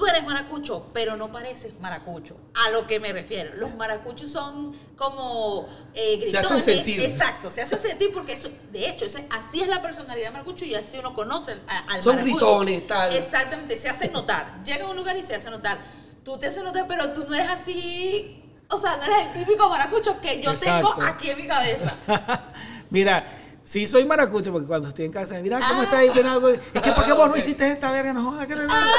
Tú 0.00 0.06
eres 0.06 0.24
maracucho, 0.24 0.86
pero 0.94 1.14
no 1.16 1.30
pareces 1.30 1.78
maracucho. 1.78 2.34
A 2.54 2.70
lo 2.70 2.86
que 2.86 2.98
me 3.00 3.12
refiero. 3.12 3.50
Los 3.56 3.74
maracuchos 3.74 4.32
son 4.32 4.74
como 4.96 5.68
eh, 5.92 6.20
Se 6.30 6.38
hacen 6.38 6.56
gritones. 6.56 6.64
sentir. 6.64 7.00
Exacto, 7.02 7.50
se 7.50 7.60
hacen 7.60 7.78
sentir 7.78 8.10
porque 8.10 8.32
eso, 8.32 8.48
de 8.72 8.88
hecho, 8.88 9.04
ese- 9.04 9.26
así 9.28 9.60
es 9.60 9.68
la 9.68 9.82
personalidad 9.82 10.28
de 10.28 10.32
maracucho 10.32 10.64
y 10.64 10.74
así 10.74 10.96
uno 10.96 11.12
conoce 11.12 11.52
a- 11.68 11.92
al 11.92 12.00
Son 12.02 12.16
maracucho. 12.16 12.46
gritones, 12.60 12.86
tal. 12.86 13.14
Exactamente, 13.14 13.76
se 13.76 13.90
hace 13.90 14.08
notar. 14.08 14.62
Llega 14.64 14.86
a 14.86 14.88
un 14.88 14.96
lugar 14.96 15.18
y 15.18 15.22
se 15.22 15.34
hace 15.34 15.50
notar. 15.50 15.76
Tú 16.24 16.38
te 16.38 16.46
haces 16.46 16.64
notar, 16.64 16.86
pero 16.88 17.10
tú 17.10 17.26
no 17.28 17.34
eres 17.34 17.50
así. 17.50 18.42
O 18.70 18.78
sea, 18.78 18.96
no 18.96 19.02
eres 19.04 19.26
el 19.26 19.44
típico 19.44 19.68
maracucho 19.68 20.18
que 20.18 20.40
yo 20.40 20.50
Exacto. 20.52 20.94
tengo 20.94 21.06
aquí 21.06 21.28
en 21.28 21.36
mi 21.42 21.46
cabeza. 21.46 21.94
Mira, 22.88 23.26
sí 23.70 23.86
soy 23.86 24.04
maracucho 24.04 24.50
porque 24.50 24.66
cuando 24.66 24.88
estoy 24.88 25.04
en 25.04 25.12
casa, 25.12 25.38
mira 25.40 25.60
cómo 25.68 25.82
Ah. 25.82 25.84
está 25.84 25.98
ahí. 25.98 26.08
Es 26.08 26.80
que 26.82 26.90
¿por 26.92 27.04
qué 27.06 27.12
vos 27.12 27.28
no 27.28 27.36
hiciste 27.36 27.70
esta 27.70 27.92
verga? 27.92 28.12
No 28.12 28.24
jodas, 28.32 28.48
que 28.48 28.56
no- 28.56 28.62
Ah, 28.68 28.90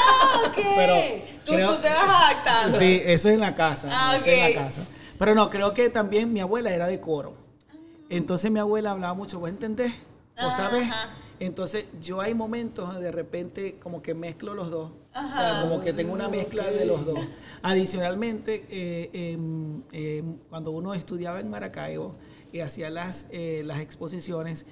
ok. 0.47 0.55
Pero 0.75 0.95
tú, 1.45 1.51
creo- 1.53 1.75
tú 1.75 1.81
te 1.81 1.89
vas 1.89 2.03
adaptando. 2.07 2.77
Sí, 2.77 3.01
eso 3.03 3.27
es 3.27 3.33
en 3.35 3.41
la 3.41 3.53
casa. 3.53 3.89
Ah, 3.91 4.15
eso 4.15 4.29
es 4.29 4.37
en 4.39 4.55
la 4.55 4.61
casa. 4.63 4.87
Pero 5.19 5.35
no, 5.35 5.49
creo 5.49 5.73
que 5.73 5.89
también 5.89 6.31
mi 6.31 6.39
abuela 6.39 6.71
era 6.71 6.87
de 6.87 7.01
coro. 7.01 7.33
Entonces 8.09 8.49
mi 8.49 8.59
abuela 8.59 8.91
hablaba 8.91 9.13
mucho, 9.13 9.39
¿vos 9.41 9.49
entendés? 9.49 9.91
¿O 10.41 10.49
sabes? 10.51 10.83
ajá. 10.89 11.09
Entonces 11.41 11.85
yo 12.01 12.21
hay 12.21 12.33
momentos 12.35 12.87
donde 12.87 13.03
de 13.03 13.11
repente 13.11 13.75
como 13.81 14.01
que 14.01 14.13
mezclo 14.13 14.53
los 14.53 14.69
dos. 14.71 14.91
O 15.13 15.33
sea, 15.33 15.61
como 15.63 15.81
que 15.83 15.91
tengo 15.91 16.13
una 16.13 16.29
mezcla 16.29 16.63
de 16.63 16.85
los 16.85 17.05
dos. 17.05 17.19
Adicionalmente, 17.63 18.65
eh, 18.69 19.09
em, 19.11 19.81
cuando 20.49 20.71
uno 20.71 20.93
estudiaba 20.93 21.39
en 21.39 21.49
Maracaibo 21.49 22.15
y 22.51 22.59
hacía 22.59 22.89
las, 22.89 23.27
eh, 23.31 23.63
las 23.65 23.79
exposiciones, 23.79 24.65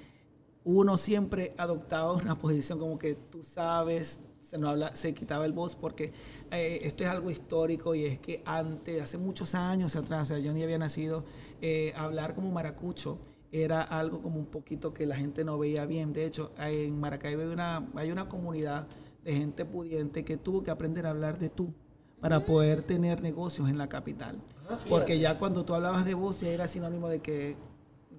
uno 0.63 0.97
siempre 0.97 1.53
adoptaba 1.57 2.13
una 2.13 2.37
posición 2.37 2.79
como 2.79 2.99
que 2.99 3.15
tú 3.15 3.43
sabes, 3.43 4.21
se, 4.39 4.57
no 4.57 4.69
habla, 4.69 4.95
se 4.95 5.13
quitaba 5.13 5.45
el 5.45 5.53
voz 5.53 5.75
porque 5.75 6.11
eh, 6.51 6.81
esto 6.83 7.03
es 7.03 7.09
algo 7.09 7.31
histórico 7.31 7.95
y 7.95 8.05
es 8.05 8.19
que 8.19 8.41
antes, 8.45 9.01
hace 9.01 9.17
muchos 9.17 9.55
años 9.55 9.95
atrás, 9.95 10.23
o 10.23 10.25
sea, 10.25 10.39
yo 10.39 10.53
ni 10.53 10.63
había 10.63 10.77
nacido, 10.77 11.25
eh, 11.61 11.93
hablar 11.95 12.35
como 12.35 12.51
maracucho 12.51 13.19
era 13.51 13.81
algo 13.81 14.21
como 14.21 14.39
un 14.39 14.45
poquito 14.45 14.93
que 14.93 15.05
la 15.05 15.15
gente 15.15 15.43
no 15.43 15.57
veía 15.57 15.85
bien. 15.85 16.13
De 16.13 16.25
hecho, 16.25 16.51
en 16.59 16.99
Maracaibo 16.99 17.41
hay 17.41 17.47
una, 17.47 17.89
hay 17.95 18.11
una 18.11 18.29
comunidad 18.29 18.87
de 19.23 19.33
gente 19.33 19.65
pudiente 19.65 20.23
que 20.23 20.37
tuvo 20.37 20.61
que 20.63 20.71
aprender 20.71 21.07
a 21.07 21.09
hablar 21.09 21.39
de 21.39 21.49
tú 21.49 21.73
para 22.19 22.45
poder 22.45 22.83
tener 22.83 23.21
negocios 23.21 23.69
en 23.69 23.77
la 23.77 23.89
capital. 23.89 24.41
Ah, 24.69 24.77
porque 24.87 25.19
ya 25.19 25.39
cuando 25.39 25.65
tú 25.65 25.73
hablabas 25.73 26.05
de 26.05 26.13
voz 26.13 26.41
ya 26.41 26.49
era 26.49 26.67
sinónimo 26.67 27.07
de 27.07 27.21
que 27.21 27.55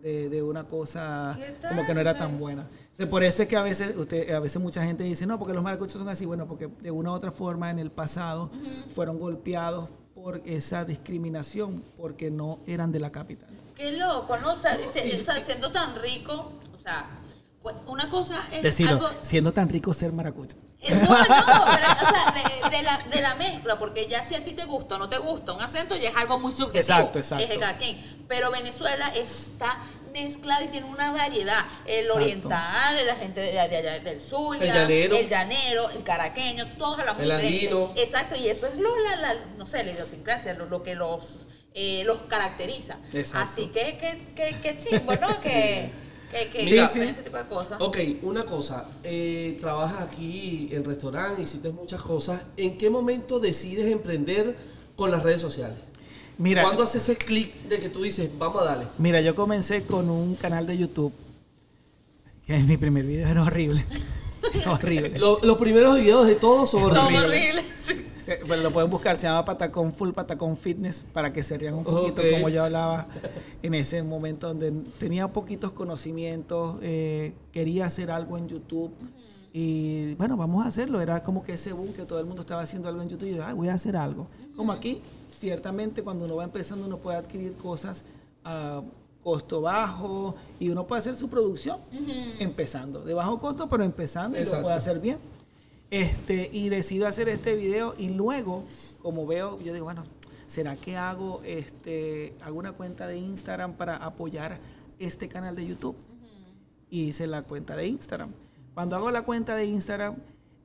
de, 0.03 0.29
de 0.29 0.43
una 0.43 0.65
cosa 0.67 1.37
¿Qué 1.39 1.69
como 1.69 1.85
que 1.87 1.95
no 1.95 2.01
era 2.01 2.17
tan 2.17 2.39
buena. 2.39 2.69
O 2.93 2.97
sea, 2.97 3.09
por 3.09 3.23
eso 3.23 3.43
es 3.43 3.49
que 3.49 3.57
a 3.57 3.63
veces 3.63 3.97
usted, 3.97 4.31
a 4.33 4.41
veces 4.41 4.61
mucha 4.61 4.85
gente 4.85 5.05
dice, 5.05 5.27
no, 5.27 5.39
porque 5.39 5.55
los 5.55 5.63
maracuchos 5.63 5.95
son 5.95 6.09
así. 6.09 6.27
Bueno, 6.27 6.47
porque 6.47 6.67
de 6.67 6.91
una 6.91 7.11
u 7.13 7.15
otra 7.15 7.31
forma 7.31 7.71
en 7.71 7.79
el 7.79 7.91
pasado 7.91 8.51
fueron 8.95 9.19
golpeados 9.19 9.89
por 10.15 10.43
esa 10.45 10.85
discriminación 10.85 11.83
porque 11.97 12.31
no 12.31 12.61
eran 12.67 12.93
de 12.93 13.01
la 13.01 13.11
capital. 13.11 13.49
Qué 13.75 13.93
loco, 13.93 14.37
¿no? 14.39 14.53
O 14.53 14.57
sea, 14.57 14.77
se- 14.93 15.15
o 15.21 15.25
sea, 15.25 15.41
siendo 15.41 15.71
tan 15.73 15.97
rico, 16.01 16.53
o 16.77 16.83
sea, 16.83 17.09
pues, 17.63 17.77
una 17.87 18.09
cosa 18.11 18.41
es 18.53 18.63
Decirlo, 18.63 18.97
algo... 18.97 19.09
siendo 19.23 19.53
tan 19.53 19.69
rico 19.69 19.95
ser 19.95 20.13
maracucho. 20.13 20.57
No, 20.89 20.97
no, 20.99 21.07
pero, 21.07 21.93
o 21.93 22.11
sea, 22.11 22.35
de, 22.71 22.77
de 22.77 22.83
la, 22.83 22.99
de 22.99 23.21
la 23.21 23.35
mezcla, 23.35 23.79
porque 23.79 24.07
ya 24.09 24.25
si 24.25 24.35
a 24.35 24.43
ti 24.45 24.53
te 24.53 24.65
gusta 24.65 24.95
o 24.95 24.99
no 24.99 25.09
te 25.11 25.19
gusta 25.19 25.53
un 25.53 25.61
acento, 25.61 25.95
ya 25.97 26.09
es 26.09 26.17
algo 26.17 26.39
muy 26.39 26.53
subjetivo. 26.53 26.79
Exacto, 26.81 27.19
exacto. 27.19 27.45
Es 27.45 27.51
de 27.51 27.59
cada 27.59 27.77
quien. 27.77 28.25
Pero 28.29 28.51
Venezuela 28.51 29.13
está 29.15 29.79
mezclada 30.13 30.65
y 30.65 30.69
tiene 30.69 30.87
una 30.87 31.13
variedad. 31.13 31.65
El 31.87 32.01
Exacto. 32.01 32.15
oriental, 32.23 33.07
la 33.07 33.15
gente 33.17 33.41
de, 33.43 33.61
allá 33.61 34.01
del 34.01 34.21
sur, 34.21 34.57
El 34.61 34.73
llanero. 34.73 35.17
el 35.17 35.29
llanero, 35.29 35.91
el 35.91 36.03
caraqueño, 36.03 36.67
todos 36.79 36.99
hablamos 36.99 37.23
El 37.23 37.31
andino. 37.33 37.93
Exacto, 37.97 38.35
y 38.37 38.49
eso 38.49 38.67
es 38.67 38.77
lo, 38.77 38.97
la, 39.05 39.17
la- 39.17 39.37
no 39.59 39.67
sé, 39.67 39.85
la 39.85 39.93
idiosincrasia, 39.93 40.55
lo, 40.55 40.65
lo 40.67 40.83
que 40.83 40.95
los, 40.95 41.47
eh, 41.75 42.03
los 42.07 42.23
caracteriza. 42.23 42.99
Exacto. 43.13 43.53
Así 43.53 43.67
que, 43.69 43.99
que, 43.99 44.33
que, 44.35 44.57
que 44.61 44.79
chimbo, 44.79 45.15
¿no? 45.17 45.39
Que, 45.43 45.93
que, 46.31 46.49
que 46.51 46.65
Mira, 46.65 46.85
hacen 46.85 47.03
ese 47.03 47.23
tipo 47.23 47.37
de 47.37 47.45
cosas. 47.45 47.81
Ok, 47.81 47.99
una 48.23 48.45
cosa, 48.45 48.87
eh, 49.03 49.57
trabajas 49.61 50.03
aquí 50.09 50.69
en 50.73 50.85
restaurante, 50.85 51.43
hiciste 51.43 51.71
muchas 51.71 52.01
cosas. 52.03 52.41
¿En 52.57 52.77
qué 52.79 52.89
momento 52.91 53.41
decides 53.41 53.87
emprender 53.91 54.57
con 54.97 55.11
las 55.11 55.23
redes 55.23 55.41
sociales? 55.41 55.77
Mira, 56.39 56.63
¿Cuándo 56.63 56.85
haces 56.85 57.03
ese 57.03 57.17
clic 57.17 57.53
de 57.65 57.79
que 57.81 57.89
tú 57.91 58.03
dices, 58.03 58.31
vamos 58.39 58.63
a 58.63 58.65
darle? 58.65 58.85
mira, 58.99 59.21
yo 59.21 59.35
comencé 59.35 59.83
con 59.85 60.09
un 60.09 60.35
canal 60.37 60.67
de 60.67 60.79
YouTube 60.79 61.13
que 62.47 62.59
mi 62.61 62.77
primer 62.77 63.05
video 63.05 63.29
era 63.29 63.43
horrible. 63.43 63.85
horrible. 64.67 65.19
Lo- 65.19 65.39
los 65.43 65.59
primeros 65.59 65.97
videos 65.99 66.27
de 66.27 66.35
todos 66.37 66.71
son 66.71 66.83
Son 66.95 66.97
horribles. 67.15 67.65
Se- 68.39 68.45
bueno, 68.45 68.63
lo 68.63 68.71
pueden 68.73 68.89
buscar, 68.91 69.17
se 69.17 69.25
llama 69.27 69.45
Patacón 69.45 69.93
Full 69.93 70.11
Patacón 70.13 70.57
Fitness 70.57 71.05
para 71.13 71.33
que 71.33 71.43
se 71.43 71.59
rían 71.59 71.75
un 71.75 71.85
poquito 71.85 72.23
como 72.35 72.49
yo 72.49 72.65
hablaba 72.65 73.09
en 73.63 73.75
ese 73.75 74.03
momento 74.05 74.47
donde 74.49 74.71
tenía 75.01 75.27
poquitos 75.29 75.73
conocimientos, 75.73 76.79
eh, 76.83 77.33
quería 77.53 77.87
hacer 77.87 78.11
algo 78.11 78.39
en 78.39 78.47
YouTube 78.49 78.93
y 79.53 80.15
bueno, 80.15 80.37
vamos 80.37 80.65
a 80.65 80.69
hacerlo. 80.69 81.01
Era 81.01 81.23
como 81.25 81.43
que 81.43 81.55
ese 81.55 81.73
boom 81.73 81.93
que 81.93 82.05
todo 82.05 82.21
el 82.21 82.27
mundo 82.27 82.43
estaba 82.43 82.63
haciendo 82.63 82.89
algo 82.89 83.03
en 83.03 83.09
YouTube 83.09 83.31
y 83.31 83.35
yo, 83.37 83.45
"Ay, 83.45 83.55
voy 83.55 83.69
a 83.69 83.75
hacer 83.75 83.97
algo. 83.97 84.29
Como 84.55 84.71
aquí, 84.71 85.03
ciertamente 85.29 86.03
cuando 86.05 86.25
uno 86.25 86.37
va 86.37 86.45
empezando 86.45 86.87
uno 86.87 86.99
puede 86.99 87.17
adquirir 87.19 87.55
cosas 87.55 88.05
a 88.45 88.81
costo 89.25 89.61
bajo 89.61 90.35
y 90.61 90.69
uno 90.71 90.87
puede 90.87 91.01
hacer 91.01 91.17
su 91.17 91.29
producción 91.29 91.79
empezando, 92.39 93.03
de 93.03 93.13
bajo 93.13 93.39
costo 93.41 93.69
pero 93.69 93.83
empezando 93.85 94.39
y 94.39 94.41
lo 94.45 94.63
puede 94.63 94.77
hacer 94.77 95.01
bien. 95.01 95.19
Este, 95.91 96.49
y 96.53 96.69
decido 96.69 97.09
hacer 97.09 97.29
este 97.29 97.57
video 97.57 97.95
y 97.99 98.11
luego, 98.11 98.65
como 99.03 99.27
veo, 99.27 99.61
yo 99.61 99.73
digo, 99.73 99.87
bueno, 99.87 100.05
¿será 100.47 100.77
que 100.77 100.97
hago, 100.97 101.43
este, 101.45 102.35
hago 102.43 102.59
una 102.59 102.73
cuenta 102.73 103.09
de 103.09 103.19
Instagram 103.19 103.75
para 103.75 103.97
apoyar 103.97 104.59
este 105.01 105.29
canal 105.29 105.57
de 105.57 105.67
YouTube? 105.67 105.97
Y 106.91 107.09
hice 107.09 107.27
la 107.27 107.43
cuenta 107.43 107.75
de 107.77 107.87
Instagram. 107.87 108.31
Cuando 108.75 108.97
hago 108.97 109.11
la 109.11 109.23
cuenta 109.23 109.57
de 109.57 109.65
Instagram, 109.67 110.17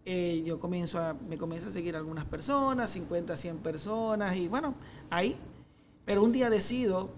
eh, 0.05 0.43
yo 0.45 0.59
comienzo 0.59 0.99
a, 0.99 1.13
me 1.13 1.37
comienzo 1.37 1.69
a 1.69 1.71
seguir 1.71 1.95
algunas 1.95 2.25
personas, 2.25 2.91
50, 2.91 3.35
100 3.35 3.57
personas, 3.57 4.35
y 4.35 4.47
bueno, 4.47 4.75
ahí. 5.09 5.35
Pero 6.05 6.23
un 6.23 6.31
día 6.31 6.51
decido 6.51 7.09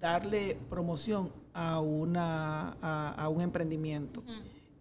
darle 0.00 0.58
promoción 0.68 1.32
a, 1.52 1.80
una, 1.80 2.76
a, 2.82 3.14
a 3.16 3.28
un 3.28 3.42
emprendimiento. 3.42 4.24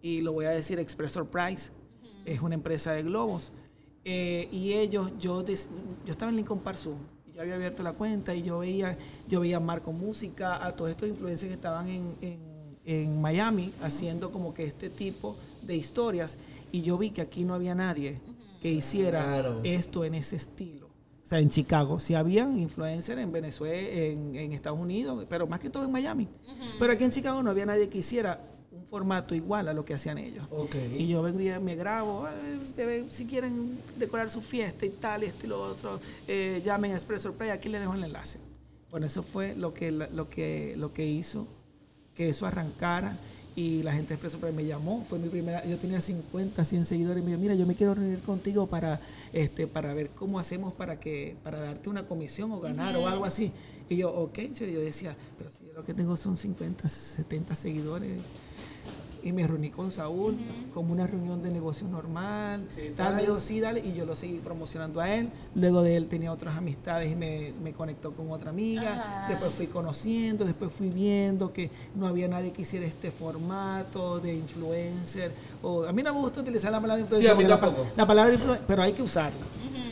Y 0.01 0.21
lo 0.21 0.33
voy 0.33 0.45
a 0.45 0.49
decir 0.49 0.79
Expressor 0.79 1.27
Price. 1.27 1.71
Es 2.25 2.41
una 2.41 2.55
empresa 2.55 2.91
de 2.93 3.03
globos. 3.03 3.51
Eh, 4.05 4.49
y 4.51 4.73
ellos, 4.73 5.12
yo, 5.19 5.43
des- 5.43 5.69
yo 6.05 6.12
estaba 6.12 6.29
en 6.29 6.36
Lincoln 6.38 6.59
Park 6.59 6.77
Sur. 6.77 6.95
Yo 7.33 7.41
había 7.41 7.55
abierto 7.55 7.81
la 7.83 7.93
cuenta 7.93 8.36
y 8.36 8.43
yo 8.43 8.59
veía, 8.59 8.97
yo 9.27 9.39
veía 9.39 9.57
a 9.57 9.59
Marco 9.59 9.91
Música, 9.91 10.63
a 10.65 10.75
todos 10.75 10.91
estos 10.91 11.09
influencers 11.09 11.47
que 11.49 11.55
estaban 11.55 11.88
en, 11.88 12.15
en, 12.21 12.39
en 12.86 13.21
Miami 13.21 13.71
haciendo 13.81 14.31
como 14.31 14.53
que 14.53 14.65
este 14.65 14.89
tipo 14.89 15.36
de 15.63 15.75
historias. 15.75 16.38
Y 16.71 16.81
yo 16.81 16.97
vi 16.97 17.09
que 17.12 17.21
aquí 17.21 17.43
no 17.43 17.53
había 17.55 17.73
nadie 17.75 18.19
que 18.62 18.71
hiciera 18.71 19.24
Claro. 19.24 19.61
esto 19.63 20.05
en 20.05 20.13
ese 20.15 20.36
estilo. 20.36 20.88
O 20.88 21.28
sea, 21.28 21.39
en 21.39 21.49
Chicago. 21.49 21.99
Sí 21.99 22.13
habían 22.15 22.59
influencers 22.59 23.19
en 23.21 23.32
Venezuela, 23.32 23.78
en, 23.89 24.36
en 24.36 24.51
Estados 24.51 24.78
Unidos, 24.80 25.26
pero 25.30 25.47
más 25.47 25.59
que 25.59 25.69
todo 25.69 25.86
en 25.86 25.91
Miami. 25.91 26.28
Pero 26.80 26.91
aquí 26.93 27.03
en 27.03 27.11
Chicago 27.11 27.41
no 27.41 27.49
había 27.49 27.65
nadie 27.65 27.89
que 27.89 27.99
hiciera 27.99 28.41
formato 28.93 29.33
igual 29.33 29.67
a 29.69 29.73
lo 29.73 29.83
que 29.85 29.95
hacían 29.95 30.19
ellos. 30.19 30.45
Y 30.95 31.07
yo 31.07 31.23
vengo 31.23 31.39
y 31.39 31.49
me 31.59 31.75
grabo, 31.75 32.27
eh, 32.77 33.05
si 33.09 33.25
quieren 33.25 33.79
decorar 33.97 34.29
su 34.29 34.39
fiesta 34.39 34.85
y 34.85 34.91
tal, 34.91 35.23
esto 35.23 35.47
y 35.47 35.49
lo 35.49 35.63
otro, 35.63 35.99
eh, 36.27 36.61
llamen 36.63 36.91
a 36.91 36.95
Expresso 36.97 37.33
Play, 37.33 37.49
aquí 37.49 37.69
les 37.69 37.81
dejo 37.81 37.95
el 37.95 38.03
enlace. 38.03 38.37
Bueno, 38.91 39.07
eso 39.07 39.23
fue 39.23 39.55
lo 39.55 39.73
que, 39.73 39.89
lo 39.89 40.29
que, 40.29 40.75
lo 40.77 40.93
que 40.93 41.07
hizo 41.07 41.47
que 42.13 42.29
eso 42.29 42.45
arrancara 42.45 43.17
y 43.55 43.81
la 43.81 43.93
gente 43.93 44.09
de 44.09 44.13
Expreso 44.13 44.37
me 44.53 44.63
llamó, 44.63 45.03
fue 45.09 45.17
mi 45.17 45.27
primera, 45.27 45.65
yo 45.65 45.77
tenía 45.77 45.99
50, 45.99 46.63
100 46.63 46.85
seguidores 46.85 47.23
y 47.23 47.25
me 47.25 47.31
dijo, 47.31 47.41
mira, 47.41 47.55
yo 47.55 47.65
me 47.65 47.73
quiero 47.73 47.95
reunir 47.95 48.19
contigo 48.19 48.67
para, 48.67 48.99
este, 49.33 49.65
para 49.65 49.95
ver 49.95 50.11
cómo 50.11 50.37
hacemos 50.37 50.71
para 50.71 50.99
que, 50.99 51.35
para 51.43 51.59
darte 51.59 51.89
una 51.89 52.05
comisión 52.05 52.51
o 52.51 52.59
ganar 52.59 52.95
o 52.95 53.07
algo 53.07 53.25
así. 53.25 53.51
Y 53.89 53.97
yo, 53.97 54.13
ok, 54.13 54.37
yo 54.53 54.79
decía, 54.79 55.15
pero 55.39 55.51
si 55.51 55.65
yo 55.65 55.73
lo 55.73 55.83
que 55.83 55.95
tengo 55.95 56.15
son 56.15 56.37
50, 56.37 56.87
70 56.87 57.55
seguidores. 57.55 58.19
Y 59.24 59.32
me 59.32 59.47
reuní 59.47 59.69
con 59.69 59.91
Saúl, 59.91 60.38
como 60.74 60.91
una 60.91 61.07
reunión 61.07 61.41
de 61.41 61.49
negocio 61.49 61.88
normal. 61.88 62.67
¿Qué 62.76 62.89
Tal, 62.95 63.07
tal? 63.07 63.15
me 63.15 63.21
dijo, 63.21 63.39
sí, 63.39 63.59
dale, 63.59 63.80
y 63.80 63.93
yo 63.93 64.05
lo 64.05 64.15
seguí 64.15 64.39
promocionando 64.39 64.99
a 64.99 65.13
él. 65.13 65.30
Luego 65.55 65.82
de 65.82 65.95
él 65.95 66.07
tenía 66.07 66.32
otras 66.32 66.57
amistades 66.57 67.11
y 67.11 67.15
me, 67.15 67.53
me 67.63 67.71
conectó 67.74 68.11
con 68.11 68.32
otra 68.32 68.49
amiga. 68.49 68.93
Ajá. 68.93 69.30
Después 69.30 69.51
fui 69.53 69.67
conociendo, 69.67 70.43
después 70.45 70.74
fui 70.74 70.89
viendo 70.89 71.53
que 71.53 71.69
no 71.95 72.07
había 72.07 72.28
nadie 72.28 72.51
que 72.51 72.63
hiciera 72.63 72.86
este 72.86 73.11
formato 73.11 74.19
de 74.19 74.36
influencer. 74.36 75.32
O, 75.66 75.86
a 75.86 75.93
mí 75.93 76.03
no 76.03 76.14
me 76.14 76.20
gusta 76.20 76.41
utilizar 76.41 76.72
la 76.74 76.82
palabra 76.82 77.01
influencer. 77.01 77.26
Sí, 77.26 77.32
a 77.32 77.36
mí 77.36 77.45
porque 77.49 77.78
la, 77.78 77.89
la 77.95 78.05
palabra 78.05 78.34
influencer, 78.34 78.66
pero 78.68 78.84
hay 78.84 78.91
que 78.91 79.01
usarla. 79.01 79.39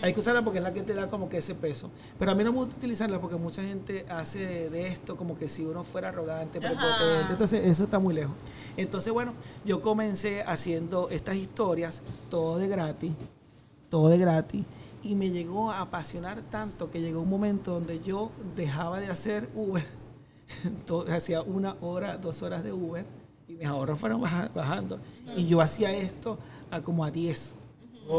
Hay 0.01 0.13
que 0.13 0.19
usarla 0.19 0.43
porque 0.43 0.57
es 0.57 0.63
la 0.63 0.73
que 0.73 0.81
te 0.81 0.93
da 0.93 1.09
como 1.09 1.29
que 1.29 1.37
ese 1.37 1.55
peso. 1.55 1.89
Pero 2.19 2.31
a 2.31 2.35
mí 2.35 2.43
no 2.43 2.51
me 2.51 2.57
gusta 2.57 2.75
utilizarla 2.75 3.21
porque 3.21 3.37
mucha 3.37 3.63
gente 3.63 4.05
hace 4.09 4.69
de 4.69 4.87
esto 4.87 5.15
como 5.15 5.37
que 5.37 5.47
si 5.47 5.63
uno 5.63 5.85
fuera 5.85 6.09
arrogante, 6.09 6.59
Ajá. 6.59 6.67
prepotente. 6.67 7.31
Entonces, 7.31 7.65
eso 7.65 7.85
está 7.85 7.99
muy 7.99 8.13
lejos. 8.13 8.33
Entonces, 8.75 9.13
bueno, 9.13 9.33
yo 9.63 9.81
comencé 9.81 10.43
haciendo 10.43 11.09
estas 11.09 11.37
historias, 11.37 12.01
todo 12.29 12.57
de 12.57 12.67
gratis, 12.67 13.13
todo 13.89 14.09
de 14.09 14.17
gratis. 14.17 14.65
Y 15.03 15.15
me 15.15 15.29
llegó 15.29 15.71
a 15.71 15.81
apasionar 15.81 16.41
tanto 16.41 16.91
que 16.91 16.99
llegó 16.99 17.21
un 17.21 17.29
momento 17.29 17.71
donde 17.71 18.01
yo 18.01 18.31
dejaba 18.57 18.99
de 18.99 19.07
hacer 19.07 19.49
Uber. 19.55 19.85
Hacía 21.09 21.41
una 21.43 21.77
hora, 21.79 22.17
dos 22.17 22.43
horas 22.43 22.63
de 22.63 22.73
Uber 22.73 23.20
y 23.51 23.55
mis 23.57 23.67
ahorros 23.67 23.99
fueron 23.99 24.21
baja- 24.21 24.49
bajando. 24.55 24.99
Y 25.35 25.47
yo 25.47 25.61
hacía 25.61 25.91
esto 25.93 26.37
a 26.69 26.81
como 26.81 27.03
a 27.05 27.11
10. 27.11 27.55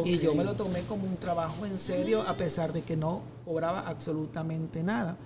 Y 0.05 0.19
yo 0.19 0.35
me 0.35 0.45
lo 0.45 0.55
tomé 0.55 0.81
como 0.83 1.05
un 1.07 1.17
trabajo 1.17 1.67
en 1.67 1.79
serio 1.79 2.23
a 2.27 2.35
pesar 2.37 2.73
de 2.73 2.83
que 2.83 2.97
no 2.97 3.23
cobraba 3.45 3.81
absolutamente 3.87 4.83
nada. 4.83 5.17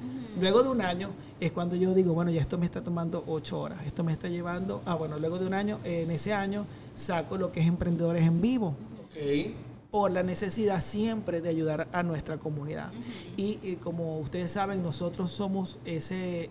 Luego 0.40 0.62
de 0.62 0.70
un 0.70 0.80
año 0.80 1.10
es 1.40 1.52
cuando 1.52 1.76
yo 1.76 1.94
digo, 1.94 2.14
bueno, 2.14 2.30
ya 2.30 2.40
esto 2.40 2.58
me 2.58 2.66
está 2.66 2.82
tomando 2.82 3.22
ocho 3.26 3.60
horas, 3.60 3.84
esto 3.86 4.02
me 4.02 4.12
está 4.12 4.28
llevando, 4.28 4.82
ah, 4.86 4.94
bueno, 4.94 5.18
luego 5.18 5.38
de 5.38 5.46
un 5.46 5.54
año, 5.54 5.78
en 5.84 6.10
ese 6.10 6.32
año 6.32 6.66
saco 6.94 7.36
lo 7.36 7.52
que 7.52 7.60
es 7.60 7.66
Emprendedores 7.66 8.24
en 8.24 8.40
Vivo 8.40 8.74
Ok. 9.04 9.52
Por 9.96 10.10
la 10.10 10.22
necesidad 10.22 10.82
siempre 10.82 11.40
de 11.40 11.48
ayudar 11.48 11.88
a 11.90 12.02
nuestra 12.02 12.36
comunidad. 12.36 12.92
y, 13.38 13.58
y 13.62 13.76
como 13.76 14.18
ustedes 14.18 14.52
saben, 14.52 14.82
nosotros 14.82 15.30
somos 15.30 15.78
ese, 15.86 16.50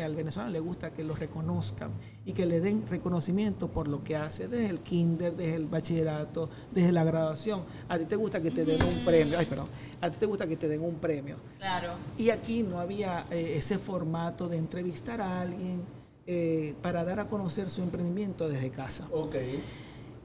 al 0.00 0.14
venezolano 0.14 0.52
le 0.52 0.60
gusta 0.60 0.92
que 0.92 1.02
lo 1.02 1.16
reconozcan 1.16 1.90
y 2.24 2.34
que 2.34 2.46
le 2.46 2.60
den 2.60 2.86
reconocimiento 2.86 3.66
por 3.66 3.88
lo 3.88 4.04
que 4.04 4.14
hace 4.14 4.46
desde 4.46 4.70
el 4.70 4.78
kinder, 4.78 5.34
desde 5.34 5.56
el 5.56 5.66
bachillerato, 5.66 6.48
desde 6.70 6.92
la 6.92 7.02
graduación. 7.02 7.62
A 7.88 7.98
ti 7.98 8.04
te 8.04 8.14
gusta 8.14 8.40
que 8.40 8.52
te 8.52 8.64
den 8.64 8.80
un 8.80 9.04
premio, 9.04 9.40
ay, 9.40 9.46
perdón, 9.46 9.66
a 10.00 10.08
ti 10.08 10.16
te 10.16 10.26
gusta 10.26 10.46
que 10.46 10.56
te 10.56 10.68
den 10.68 10.80
un 10.80 10.94
premio. 10.94 11.34
Claro. 11.58 11.94
Y 12.16 12.30
aquí 12.30 12.62
no 12.62 12.78
había 12.78 13.26
eh, 13.32 13.56
ese 13.56 13.78
formato 13.78 14.48
de 14.48 14.56
entrevistar 14.56 15.20
a 15.20 15.40
alguien 15.40 15.82
eh, 16.28 16.76
para 16.80 17.04
dar 17.04 17.18
a 17.18 17.26
conocer 17.26 17.70
su 17.70 17.82
emprendimiento 17.82 18.48
desde 18.48 18.70
casa. 18.70 19.08
Ok. 19.10 19.34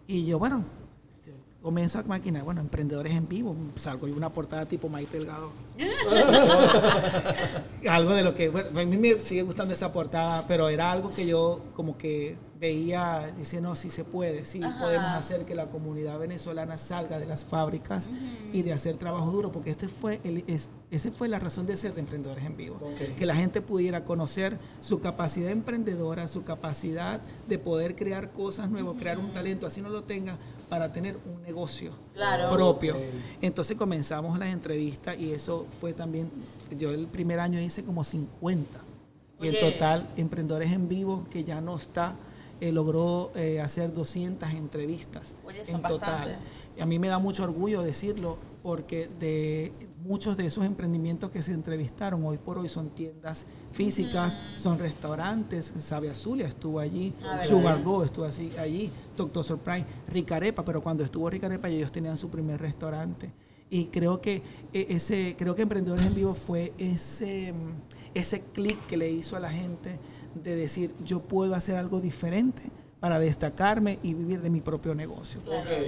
Y 0.06 0.28
yo, 0.28 0.38
bueno, 0.38 0.64
comienzo 1.62 2.00
a 2.00 2.04
maquinar, 2.04 2.44
bueno, 2.44 2.62
emprendedores 2.62 3.14
en 3.14 3.28
vivo, 3.28 3.56
salgo 3.76 4.08
y 4.08 4.12
una 4.12 4.32
portada 4.32 4.66
tipo 4.66 4.88
Maite 4.88 5.18
Delgado. 5.18 5.52
algo 7.90 8.14
de 8.14 8.24
lo 8.24 8.34
que, 8.34 8.50
bueno, 8.50 8.80
a 8.80 8.86
mí 8.86 8.98
me 8.98 9.20
sigue 9.20 9.44
gustando 9.44 9.74
esa 9.74 9.92
portada, 9.92 10.46
pero 10.48 10.70
era 10.70 10.92
algo 10.92 11.14
que 11.14 11.28
yo 11.28 11.62
como 11.76 11.98
que 11.98 12.38
veía, 12.60 13.32
dice, 13.38 13.62
no, 13.62 13.76
sí 13.76 13.90
se 13.90 14.04
puede, 14.04 14.44
sí 14.44 14.62
Ajá. 14.62 14.80
podemos 14.80 15.10
hacer 15.12 15.46
que 15.46 15.56
la 15.56 15.68
comunidad 15.68 16.20
venezolana 16.20 16.78
salga 16.78 17.18
de 17.18 17.26
las 17.26 17.46
fábricas 17.46 18.10
y 18.52 18.64
de 18.64 18.74
hacer 18.74 18.98
trabajo 18.98 19.32
duro, 19.32 19.52
porque 19.52 19.70
este 19.70 19.88
fue 19.88 20.20
el, 20.26 20.44
es, 20.48 20.70
esa 20.92 21.12
fue 21.12 21.30
la 21.30 21.40
razón 21.40 21.68
de 21.68 21.78
ser 21.78 21.94
de 21.94 22.02
Emprendedores 22.02 22.46
en 22.46 22.58
Vivo, 22.58 22.80
que 23.18 23.26
la 23.26 23.36
gente 23.36 23.62
pudiera 23.62 24.04
conocer 24.04 24.58
su 24.82 25.00
capacidad 25.00 25.52
emprendedora, 25.52 26.28
su 26.28 26.44
capacidad 26.44 27.22
de 27.48 27.60
poder 27.60 27.96
crear 27.96 28.32
cosas 28.32 28.70
nuevas, 28.70 28.96
crear 29.00 29.20
un 29.20 29.32
talento, 29.32 29.66
así 29.66 29.82
no 29.82 29.90
lo 29.90 30.04
tenga, 30.04 30.38
para 30.70 30.94
tener 30.94 31.18
un 31.26 31.42
negocio 31.42 31.92
Claro. 32.14 32.54
propio. 32.54 32.96
Entonces 33.42 33.76
comenzamos 33.76 34.38
las 34.38 34.50
entrevistas 34.50 35.18
y 35.20 35.32
eso 35.32 35.66
fue 35.82 35.94
también, 35.94 36.32
yo 36.78 36.92
el 36.92 37.08
primer 37.08 37.40
año 37.40 37.60
hice 37.60 37.84
como 37.84 38.04
50. 38.04 38.80
Y 39.42 39.48
en 39.48 39.60
total, 39.60 40.10
Emprendedores 40.18 40.72
en 40.72 40.90
Vivo, 40.90 41.26
que 41.32 41.44
ya 41.46 41.62
no 41.62 41.78
está, 41.78 42.16
eh, 42.60 42.74
logró 42.74 43.32
eh, 43.36 43.62
hacer 43.62 43.94
200 43.94 44.50
entrevistas 44.52 45.34
Oye, 45.46 45.64
en 45.66 45.82
total. 45.82 46.40
Y 46.78 46.82
a 46.82 46.86
mí 46.86 47.00
me 47.00 47.08
da 47.08 47.20
mucho 47.20 47.44
orgullo 47.44 47.82
decirlo 47.82 48.38
porque 48.62 49.10
de 49.20 49.72
muchos 50.04 50.36
de 50.38 50.46
esos 50.46 50.66
emprendimientos 50.66 51.30
que 51.32 51.42
se 51.42 51.54
entrevistaron 51.54 52.26
hoy 52.26 52.38
por 52.38 52.58
hoy 52.58 52.70
son 52.70 52.90
tiendas 52.90 53.46
físicas, 53.72 54.40
son 54.58 54.78
restaurantes, 54.80 55.74
Sabe 55.78 56.10
Azulia 56.10 56.48
estuvo 56.48 56.80
allí, 56.80 57.14
Ah. 57.24 57.40
Sugar 57.44 57.82
Go 57.84 58.04
estuvo 58.04 58.26
así, 58.26 58.52
allí, 58.58 58.92
Doctor 59.16 59.44
Surprise, 59.44 59.86
Ricarepa, 60.08 60.64
pero 60.66 60.82
cuando 60.82 61.04
estuvo 61.04 61.30
Ricarepa 61.30 61.70
ellos 61.70 61.92
tenían 61.92 62.18
su 62.18 62.30
primer 62.30 62.60
restaurante. 62.60 63.32
Y 63.70 63.86
creo 63.86 64.20
que 64.20 64.42
e- 64.74 64.88
ese, 64.90 65.36
creo 65.38 65.56
que 65.56 65.62
Emprendedores 65.62 66.06
en 66.08 66.16
Vivo 66.16 66.34
fue 66.34 66.74
ese, 66.80 67.54
ese 68.14 68.42
clic 68.42 68.84
que 68.88 68.98
le 68.98 69.12
hizo 69.12 69.36
a 69.36 69.40
la 69.40 69.52
gente 69.52 70.00
de 70.36 70.56
decir 70.56 70.94
yo 71.06 71.22
puedo 71.22 71.54
hacer 71.56 71.76
algo 71.76 72.02
diferente 72.02 72.64
para 73.00 73.18
destacarme 73.20 73.98
y 74.04 74.14
vivir 74.14 74.42
de 74.42 74.50
mi 74.50 74.60
propio 74.60 74.94
negocio. 74.94 75.40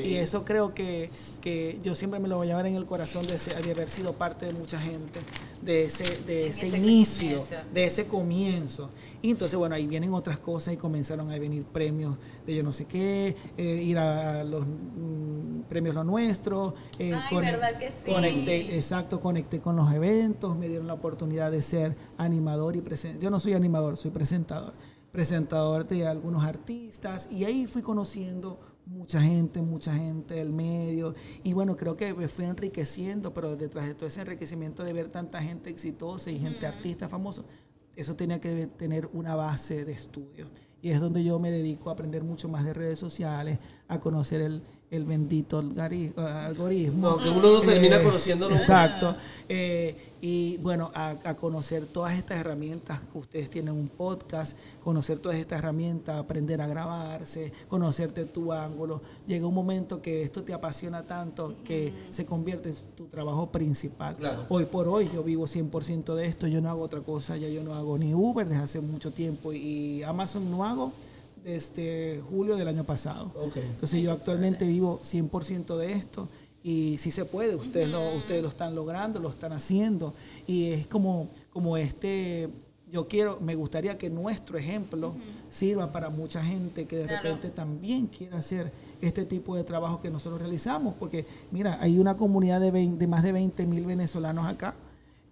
Y 0.04 0.16
eso 0.16 0.46
creo 0.46 0.74
que, 0.74 1.10
que 1.42 1.78
yo 1.84 1.94
siempre 1.94 2.22
me 2.22 2.30
lo 2.30 2.38
voy 2.38 2.48
a 2.48 2.52
llevar 2.52 2.68
en 2.68 2.76
el 2.76 2.86
corazón 2.86 3.28
de, 3.28 3.36
ese- 3.36 3.54
de 3.62 3.72
haber 3.72 3.90
sido 3.90 4.14
parte 4.14 4.46
de 4.46 4.54
mucha 4.54 4.80
gente, 4.80 5.20
de 5.62 5.84
ese, 5.86 6.04
de 6.26 6.48
ese, 6.48 6.68
ese 6.68 6.78
inicio, 6.78 7.40
comienzo. 7.42 7.56
de 7.74 7.84
ese 7.86 8.06
comienzo. 8.08 8.90
Y 9.22 9.32
entonces, 9.32 9.60
bueno, 9.60 9.76
ahí 9.76 9.88
vienen 9.88 10.14
otras 10.14 10.40
cosas 10.40 10.74
y 10.74 10.78
comenzaron 10.78 11.30
a 11.32 11.38
venir 11.38 11.64
premios 11.66 12.18
de 12.48 12.56
yo 12.56 12.64
no 12.64 12.72
sé 12.72 12.86
qué, 12.86 13.36
eh, 13.58 13.82
ir 13.84 13.98
a 13.98 14.46
los 14.46 14.66
mm, 14.66 15.64
premios 15.68 15.94
Lo 15.96 16.06
Nuestro. 16.06 16.74
eh, 16.98 17.14
Ay, 17.14 17.38
¿verdad 17.42 17.78
que 17.78 17.92
sí? 17.92 18.10
Conecté, 18.10 18.78
exacto, 18.78 19.20
conecté 19.20 19.60
con 19.60 19.76
los 19.76 19.92
eventos, 19.94 20.56
me 20.58 20.70
dieron 20.70 20.88
la 20.88 20.94
oportunidad 20.94 21.52
de 21.52 21.62
ser 21.62 21.96
animador 22.18 22.78
y 22.78 22.82
presentador. 22.82 23.22
Yo 23.24 23.30
no 23.30 23.40
soy 23.42 23.52
animador, 23.54 23.98
soy 23.98 24.12
presentador. 24.12 24.74
Presentador 25.12 25.88
de 25.88 26.08
algunos 26.08 26.44
artistas 26.44 27.28
y 27.32 27.44
ahí 27.44 27.68
fui 27.68 27.82
conociendo 27.82 28.60
mucha 28.86 29.22
gente, 29.22 29.62
mucha 29.62 29.94
gente 29.94 30.36
del 30.36 30.54
medio 30.54 31.16
y 31.44 31.54
bueno, 31.54 31.76
creo 31.76 31.98
que 31.98 32.14
me 32.14 32.28
fui 32.28 32.46
enriqueciendo, 32.46 33.34
pero 33.34 33.56
detrás 33.56 33.88
de 33.88 33.94
todo 33.94 34.08
ese 34.08 34.22
enriquecimiento 34.22 34.84
de 34.84 34.94
ver 34.94 35.10
tanta 35.10 35.42
gente 35.42 35.70
exitosa 35.70 36.32
y 36.32 36.40
gente 36.40 36.66
artista 36.66 37.10
famosa, 37.10 37.44
eso 37.96 38.16
tenía 38.16 38.40
que 38.40 38.68
tener 38.68 39.10
una 39.14 39.36
base 39.36 39.86
de 39.86 39.92
estudio. 39.92 40.48
Y 40.82 40.90
es 40.92 41.00
donde 41.00 41.24
yo 41.24 41.40
me 41.40 41.52
dedico 41.52 41.90
a 41.90 41.94
aprender 41.94 42.24
mucho 42.24 42.50
más 42.50 42.66
de 42.66 42.74
redes 42.74 42.98
sociales, 42.98 43.60
a 43.88 44.00
conocer 44.00 44.42
el, 44.42 44.64
el 44.92 45.06
bendito 45.06 45.64
algoritmo. 46.18 47.12
No, 47.12 47.18
que 47.18 47.30
uno 47.30 47.54
no 47.54 47.62
termina 47.62 47.96
Eh, 47.96 48.04
conociendo 48.04 48.50
nunca. 48.50 48.62
Exacto. 48.62 49.16
Eh, 49.48 49.96
y 50.20 50.58
bueno, 50.58 50.92
a, 50.94 51.16
a 51.24 51.36
conocer 51.36 51.86
todas 51.86 52.14
estas 52.18 52.38
herramientas 52.38 53.00
que 53.12 53.18
ustedes 53.18 53.50
tienen 53.50 53.74
un 53.74 53.88
podcast, 53.88 54.58
conocer 54.84 55.20
todas 55.20 55.38
estas 55.38 55.60
herramientas, 55.60 56.18
aprender 56.20 56.62
a 56.62 56.68
grabarse, 56.68 57.54
conocerte 57.70 58.26
tu 58.26 58.52
ángulo. 58.52 59.02
Llega 59.28 59.48
un 59.48 59.54
momento 59.54 60.02
que 60.02 60.24
esto 60.24 60.44
te 60.44 60.54
apasiona 60.54 61.04
tanto 61.04 61.56
que 61.64 61.94
se 62.10 62.26
convierte 62.26 62.70
en 62.70 62.76
tu 62.98 63.06
trabajo 63.06 63.50
principal. 63.50 64.18
Claro. 64.18 64.46
Hoy 64.50 64.66
por 64.66 64.90
hoy 64.90 65.10
yo 65.14 65.24
vivo 65.24 65.48
100% 65.48 66.16
de 66.16 66.26
esto, 66.26 66.48
yo 66.48 66.60
no 66.60 66.70
hago 66.70 66.82
otra 66.82 67.00
cosa, 67.00 67.38
ya 67.38 67.48
yo 67.48 67.64
no 67.64 67.76
hago 67.76 67.98
ni 67.98 68.14
Uber 68.14 68.46
desde 68.46 68.62
hace 68.64 68.82
mucho 68.82 69.12
tiempo 69.12 69.54
y 69.54 70.04
Amazon 70.04 70.52
no 70.52 70.66
hago 70.66 70.92
desde 71.44 72.22
julio 72.30 72.56
del 72.56 72.68
año 72.68 72.84
pasado. 72.84 73.32
Entonces 73.56 74.02
yo 74.02 74.12
actualmente 74.12 74.66
vivo 74.66 75.00
100% 75.04 75.78
de 75.78 75.94
esto 75.94 76.28
y 76.64 76.98
si 77.00 77.10
se 77.12 77.26
puede, 77.26 77.56
ustedes, 77.56 77.90
lo, 77.90 78.16
ustedes 78.16 78.44
lo 78.44 78.50
están 78.50 78.76
logrando, 78.76 79.20
lo 79.20 79.30
están 79.30 79.52
haciendo 79.54 80.14
y 80.48 80.72
es 80.74 80.88
como, 80.88 81.28
como 81.52 81.76
este, 81.78 82.50
yo 82.92 83.08
quiero, 83.08 83.40
me 83.40 83.56
gustaría 83.56 83.98
que 83.98 84.10
nuestro 84.10 84.58
ejemplo 84.60 85.16
sirva 85.50 85.92
para 85.92 86.10
mucha 86.10 86.44
gente 86.44 86.86
que 86.86 86.98
de 86.98 87.06
Claro. 87.06 87.24
repente 87.24 87.50
también 87.50 88.08
quiera 88.08 88.38
hacer 88.38 88.72
este 89.02 89.26
tipo 89.26 89.56
de 89.56 89.64
trabajo 89.64 90.02
que 90.02 90.12
nosotros 90.12 90.40
realizamos, 90.42 90.94
porque 91.00 91.26
mira, 91.52 91.80
hay 91.82 91.98
una 91.98 92.16
comunidad 92.16 92.62
de, 92.62 92.70
20 92.70 92.98
de 93.00 93.08
más 93.08 93.24
de 93.24 93.32
20 93.32 93.66
mil 93.66 93.86
venezolanos 93.86 94.46
acá. 94.46 94.76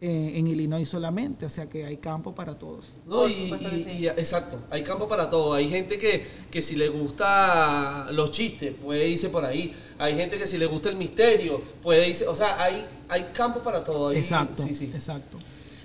Eh, 0.01 0.31
en 0.35 0.47
Illinois 0.47 0.87
solamente, 0.87 1.45
o 1.45 1.49
sea 1.49 1.69
que 1.69 1.85
hay 1.85 1.97
campo 1.97 2.33
para 2.33 2.57
todos. 2.57 2.87
No, 3.05 3.27
y, 3.27 3.43
supuesto 3.49 3.69
que 3.69 3.75
y- 3.77 3.83
sí. 3.83 3.89
y- 3.99 4.07
exacto, 4.07 4.57
hay 4.69 4.81
campo 4.83 5.07
para 5.09 5.29
todo. 5.29 5.53
Hay 5.53 5.67
gente 5.69 5.97
que, 5.97 6.25
que 6.49 6.61
si 6.61 6.75
le 6.77 6.87
gusta 6.89 8.07
los 8.11 8.31
chistes, 8.31 8.73
puede 8.81 9.07
irse 9.07 9.29
por 9.29 9.43
ahí. 9.45 9.73
Hay 9.97 10.15
gente 10.15 10.37
que 10.37 10.47
si 10.47 10.57
le 10.57 10.65
gusta 10.67 10.89
el 10.89 10.95
misterio, 10.95 11.61
puede 11.83 12.07
irse. 12.07 12.27
O 12.27 12.35
sea, 12.35 12.61
hay, 12.63 12.85
hay 13.09 13.23
campo 13.33 13.59
para 13.61 13.83
todo. 13.83 14.11
Exacto, 14.13 14.63
Sí, 14.63 14.73
sí. 14.73 14.85
exacto. 14.93 15.37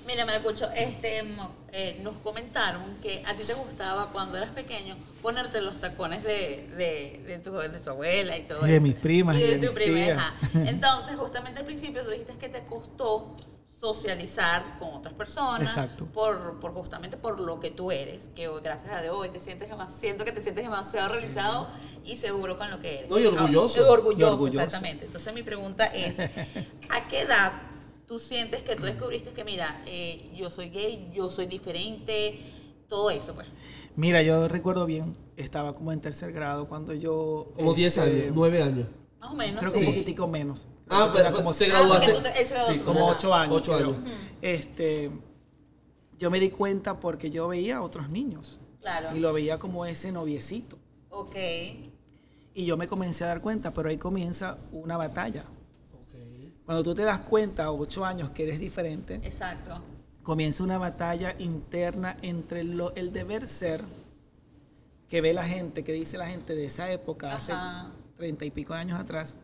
Mira, 0.06 0.26
Maracucho, 0.26 0.66
este, 0.76 1.22
mo- 1.22 1.50
eh, 1.72 1.98
nos 2.04 2.14
comentaron 2.18 2.82
que 3.02 3.22
a 3.26 3.34
ti 3.34 3.42
te 3.46 3.54
gustaba 3.54 4.10
cuando 4.12 4.36
eras 4.36 4.50
pequeño 4.50 4.94
ponerte 5.22 5.62
los 5.62 5.80
tacones 5.80 6.22
de, 6.22 6.68
de, 6.76 7.22
de 7.26 7.38
tu, 7.42 7.52
de 7.52 7.68
tu 7.80 7.90
abuela 7.90 8.36
y 8.36 8.42
todo 8.42 8.66
Y 8.66 8.70
de 8.70 8.76
eso. 8.76 8.82
mis 8.84 8.94
primas 8.94 9.36
Y 9.36 9.40
y 9.40 9.42
de, 9.46 9.58
de 9.58 9.66
tu 9.66 9.72
prima. 9.74 10.34
Entonces, 10.54 11.16
justamente 11.16 11.60
al 11.60 11.66
principio 11.66 12.04
tú 12.04 12.10
dijiste 12.10 12.34
que 12.34 12.50
te 12.50 12.62
costó 12.64 13.34
socializar 13.84 14.78
con 14.78 14.94
otras 14.94 15.12
personas 15.12 15.68
Exacto. 15.68 16.06
por, 16.06 16.58
por 16.58 16.72
justamente 16.72 17.18
por 17.18 17.38
lo 17.38 17.60
que 17.60 17.70
tú 17.70 17.92
eres 17.92 18.30
que 18.34 18.48
hoy, 18.48 18.62
gracias 18.62 18.90
a 18.92 19.02
Dios 19.02 19.14
hoy 19.14 19.28
te 19.28 19.40
sientes 19.40 19.68
demas- 19.68 19.92
siento 19.92 20.24
que 20.24 20.32
te 20.32 20.42
sientes 20.42 20.64
demasiado 20.64 21.10
realizado 21.10 21.66
y 22.02 22.16
seguro 22.16 22.56
con 22.56 22.70
lo 22.70 22.80
que 22.80 23.00
eres 23.00 23.10
No, 23.10 23.18
y 23.18 23.26
orgulloso. 23.26 23.84
Ah, 23.86 23.90
orgulloso, 23.90 24.20
Y 24.20 24.32
orgulloso. 24.32 24.60
exactamente 24.60 25.04
entonces 25.04 25.34
mi 25.34 25.42
pregunta 25.42 25.84
es 25.84 26.18
¿a 26.18 27.08
qué 27.08 27.20
edad 27.22 27.52
tú 28.06 28.18
sientes 28.18 28.62
que 28.62 28.74
tú 28.74 28.84
descubriste 28.84 29.30
que 29.32 29.44
mira 29.44 29.82
eh, 29.86 30.32
yo 30.34 30.48
soy 30.48 30.70
gay 30.70 31.10
yo 31.14 31.28
soy 31.28 31.44
diferente 31.46 32.40
todo 32.88 33.10
eso 33.10 33.34
pues 33.34 33.48
Mira, 33.96 34.22
yo 34.22 34.48
recuerdo 34.48 34.86
bien, 34.86 35.16
estaba 35.36 35.72
como 35.76 35.92
en 35.92 36.00
tercer 36.00 36.32
grado 36.32 36.66
cuando 36.66 36.94
yo... 36.94 37.52
Como 37.54 37.74
10 37.74 37.96
este, 37.96 38.10
años, 38.10 38.32
9 38.34 38.62
años. 38.64 38.88
más 39.20 39.30
o 39.30 39.34
menos 39.34 39.60
Creo 39.60 39.72
que 39.72 39.78
sí. 39.78 39.84
un 39.84 39.92
poquitico 39.92 40.26
menos. 40.26 40.66
Ah, 40.88 41.08
pero 41.12 41.26
era 41.28 41.32
como 41.32 41.52
te 41.54 41.66
Ah, 41.72 41.82
porque 41.88 42.06
graduaste. 42.06 42.12
tú 42.14 42.22
te- 42.22 42.40
él 42.40 42.46
se 42.46 42.54
graduó 42.54 42.72
Sí, 42.72 42.78
como 42.80 43.06
ocho 43.08 43.34
años. 43.34 43.56
Ocho 43.56 43.74
años. 43.74 43.96
Este, 44.42 45.10
yo 46.18 46.30
me 46.30 46.38
di 46.40 46.50
cuenta 46.50 47.00
porque 47.00 47.30
yo 47.30 47.48
veía 47.48 47.78
a 47.78 47.82
otros 47.82 48.08
niños 48.10 48.58
Claro. 48.80 49.16
y 49.16 49.20
lo 49.20 49.32
veía 49.32 49.58
como 49.58 49.86
ese 49.86 50.12
noviecito. 50.12 50.78
ok 51.10 51.36
Y 52.56 52.66
yo 52.66 52.76
me 52.76 52.86
comencé 52.86 53.24
a 53.24 53.28
dar 53.28 53.40
cuenta, 53.40 53.72
pero 53.72 53.88
ahí 53.88 53.98
comienza 53.98 54.58
una 54.72 54.96
batalla. 54.96 55.44
Cuando 56.64 56.82
tú 56.84 56.94
te 56.94 57.02
das 57.02 57.18
cuenta 57.20 57.64
a 57.64 57.72
ocho 57.72 58.04
años 58.06 58.30
que 58.30 58.44
eres 58.44 58.58
diferente, 58.58 59.16
exacto 59.22 59.82
comienza 60.22 60.62
una 60.64 60.78
batalla 60.78 61.34
interna 61.38 62.16
entre 62.22 62.64
lo- 62.64 62.94
el 62.94 63.12
deber 63.12 63.46
ser 63.46 63.82
que 65.10 65.20
ve 65.20 65.34
la 65.34 65.44
gente, 65.44 65.84
que 65.84 65.92
dice 65.92 66.16
la 66.16 66.26
gente 66.26 66.54
de 66.54 66.64
esa 66.64 66.90
época, 66.90 67.34
hace 67.34 67.52
treinta 68.16 68.46
y 68.46 68.50
pico 68.50 68.72
de 68.72 68.80
años 68.80 68.98
atrás, 68.98 69.36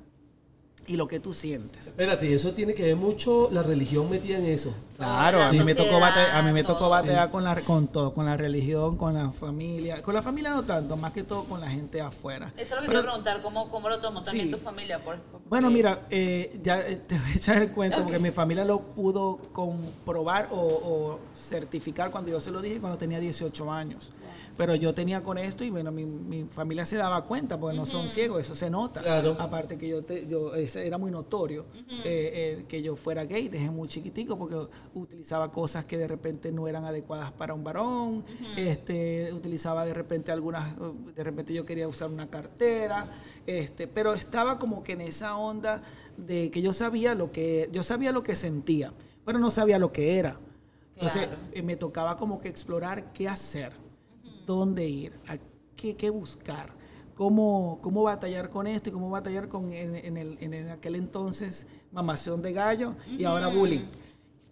y 0.86 0.96
lo 0.96 1.06
que 1.06 1.20
tú 1.20 1.32
sientes. 1.34 1.88
Espérate, 1.88 2.28
y 2.28 2.32
eso 2.32 2.52
tiene 2.52 2.74
que 2.74 2.82
ver 2.82 2.96
mucho 2.96 3.48
la 3.52 3.62
religión 3.62 4.10
metida 4.10 4.38
en 4.38 4.44
eso. 4.46 4.74
Claro, 4.96 5.38
la 5.38 5.48
a 5.48 5.52
mí 5.52 5.60
me 5.60 5.74
tocó 5.74 6.00
batallar, 6.00 6.30
a 6.36 6.42
mí 6.42 6.52
me 6.52 6.64
tocó 6.64 6.88
batallar 6.90 7.30
con 7.30 7.44
la 7.44 7.54
con 7.60 7.88
todo, 7.88 8.12
con 8.12 8.26
la 8.26 8.36
religión, 8.36 8.96
con 8.96 9.14
la 9.14 9.30
familia, 9.30 10.02
con 10.02 10.14
la 10.14 10.22
familia 10.22 10.50
no 10.50 10.62
tanto, 10.64 10.96
más 10.96 11.12
que 11.12 11.22
todo 11.22 11.44
con 11.44 11.60
la 11.60 11.68
gente 11.70 12.00
afuera. 12.00 12.52
eso 12.56 12.62
es 12.62 12.70
lo 12.72 12.80
que 12.80 12.86
Pero- 12.88 12.88
te 12.88 12.92
iba 12.92 13.00
a 13.00 13.02
preguntar 13.12 13.42
cómo, 13.42 13.70
cómo 13.70 13.88
lo 13.88 13.98
tomó 14.00 14.20
también 14.20 14.46
Sí. 14.46 14.50
tu 14.52 14.58
familia 14.58 14.98
por, 14.98 15.16
por- 15.20 15.40
Bueno, 15.48 15.70
mira, 15.70 16.06
eh, 16.10 16.58
ya 16.62 16.80
eh, 16.80 16.96
te 16.96 17.18
voy 17.18 17.30
a 17.30 17.34
echar 17.36 17.56
el 17.58 17.70
cuento 17.72 18.02
porque 18.02 18.18
mi 18.18 18.30
familia 18.30 18.64
lo 18.64 18.80
pudo 18.80 19.38
comprobar 19.52 20.48
o, 20.50 20.56
o 20.58 21.20
certificar 21.36 22.10
cuando 22.10 22.30
yo 22.30 22.40
se 22.40 22.50
lo 22.50 22.60
dije 22.60 22.80
cuando 22.80 22.98
tenía 22.98 23.20
18 23.20 23.72
años. 23.72 24.12
Pero 24.57 24.74
yo 24.74 24.92
tenía 24.94 25.22
con 25.22 25.38
esto 25.38 25.64
y 25.64 25.70
bueno, 25.70 25.90
mi, 25.90 26.05
mi 26.05 26.44
familia 26.44 26.84
se 26.84 26.96
daba 26.96 27.24
cuenta 27.24 27.59
porque 27.59 27.76
no 27.76 27.86
son 27.86 28.09
ciegos, 28.09 28.42
eso 28.42 28.55
se 28.55 28.68
nota. 28.68 29.01
Claro. 29.01 29.36
Aparte 29.38 29.78
que 29.78 29.88
yo, 29.88 30.03
te, 30.05 30.26
yo 30.26 30.55
ese 30.55 30.86
era 30.86 30.98
muy 30.98 31.11
notorio 31.11 31.64
eh, 31.74 31.94
eh, 32.05 32.64
que 32.68 32.82
yo 32.82 32.94
fuera 32.96 33.24
gay 33.24 33.48
desde 33.48 33.70
muy 33.70 33.88
chiquitico 33.88 34.36
porque 34.38 34.57
utilizaba 34.94 35.51
cosas 35.51 35.84
que 35.86 35.96
de 35.96 36.07
repente 36.07 36.53
no 36.53 36.68
eran 36.68 36.84
adecuadas 36.84 37.32
para 37.32 37.55
un 37.55 37.64
varón, 37.64 38.24
este, 38.57 39.32
utilizaba 39.32 39.84
de 39.86 39.94
repente 39.94 40.30
algunas, 40.32 40.74
de 41.14 41.24
repente 41.24 41.55
yo 41.55 41.64
quería 41.64 41.88
usar 41.88 42.11
una 42.11 42.28
cartera, 42.28 43.09
este, 43.46 43.86
pero 43.86 44.12
estaba 44.14 44.59
como 44.59 44.82
que 44.82 44.92
en 44.92 45.01
esa 45.01 45.36
onda 45.36 45.82
de 46.18 46.51
que 46.51 46.61
yo 46.61 46.74
sabía 46.74 47.14
lo 47.14 47.32
que, 47.32 47.68
yo 47.72 47.82
sabía 47.82 48.12
lo 48.12 48.22
que 48.22 48.36
sentía, 48.36 48.92
pero 49.24 49.38
no 49.38 49.51
sabía 49.51 49.78
lo 49.78 49.90
que 49.92 50.18
era. 50.18 50.36
Entonces 50.94 51.28
Claro. 51.28 51.40
eh, 51.53 51.62
me 51.62 51.76
tocaba 51.76 52.16
como 52.18 52.40
que 52.42 52.48
explorar 52.51 53.12
qué 53.14 53.26
hacer, 53.26 53.72
dónde 54.55 54.88
ir, 54.88 55.12
a 55.26 55.38
qué, 55.76 55.96
qué 55.96 56.11
buscar, 56.11 56.72
cómo, 57.14 57.78
cómo 57.82 58.03
batallar 58.03 58.51
con 58.51 58.66
esto 58.66 58.90
y 58.90 58.92
cómo 58.92 59.11
batallar 59.11 59.48
con 59.48 59.72
en, 59.72 59.96
en 59.96 60.16
el, 60.16 60.36
en 60.40 60.55
el- 60.55 60.70
aquel 60.70 60.94
entonces 60.96 61.66
mamación 61.92 62.42
de 62.42 62.53
gallo 62.53 62.94
y 63.18 63.24
ahora 63.24 63.48
bullying. 63.48 63.80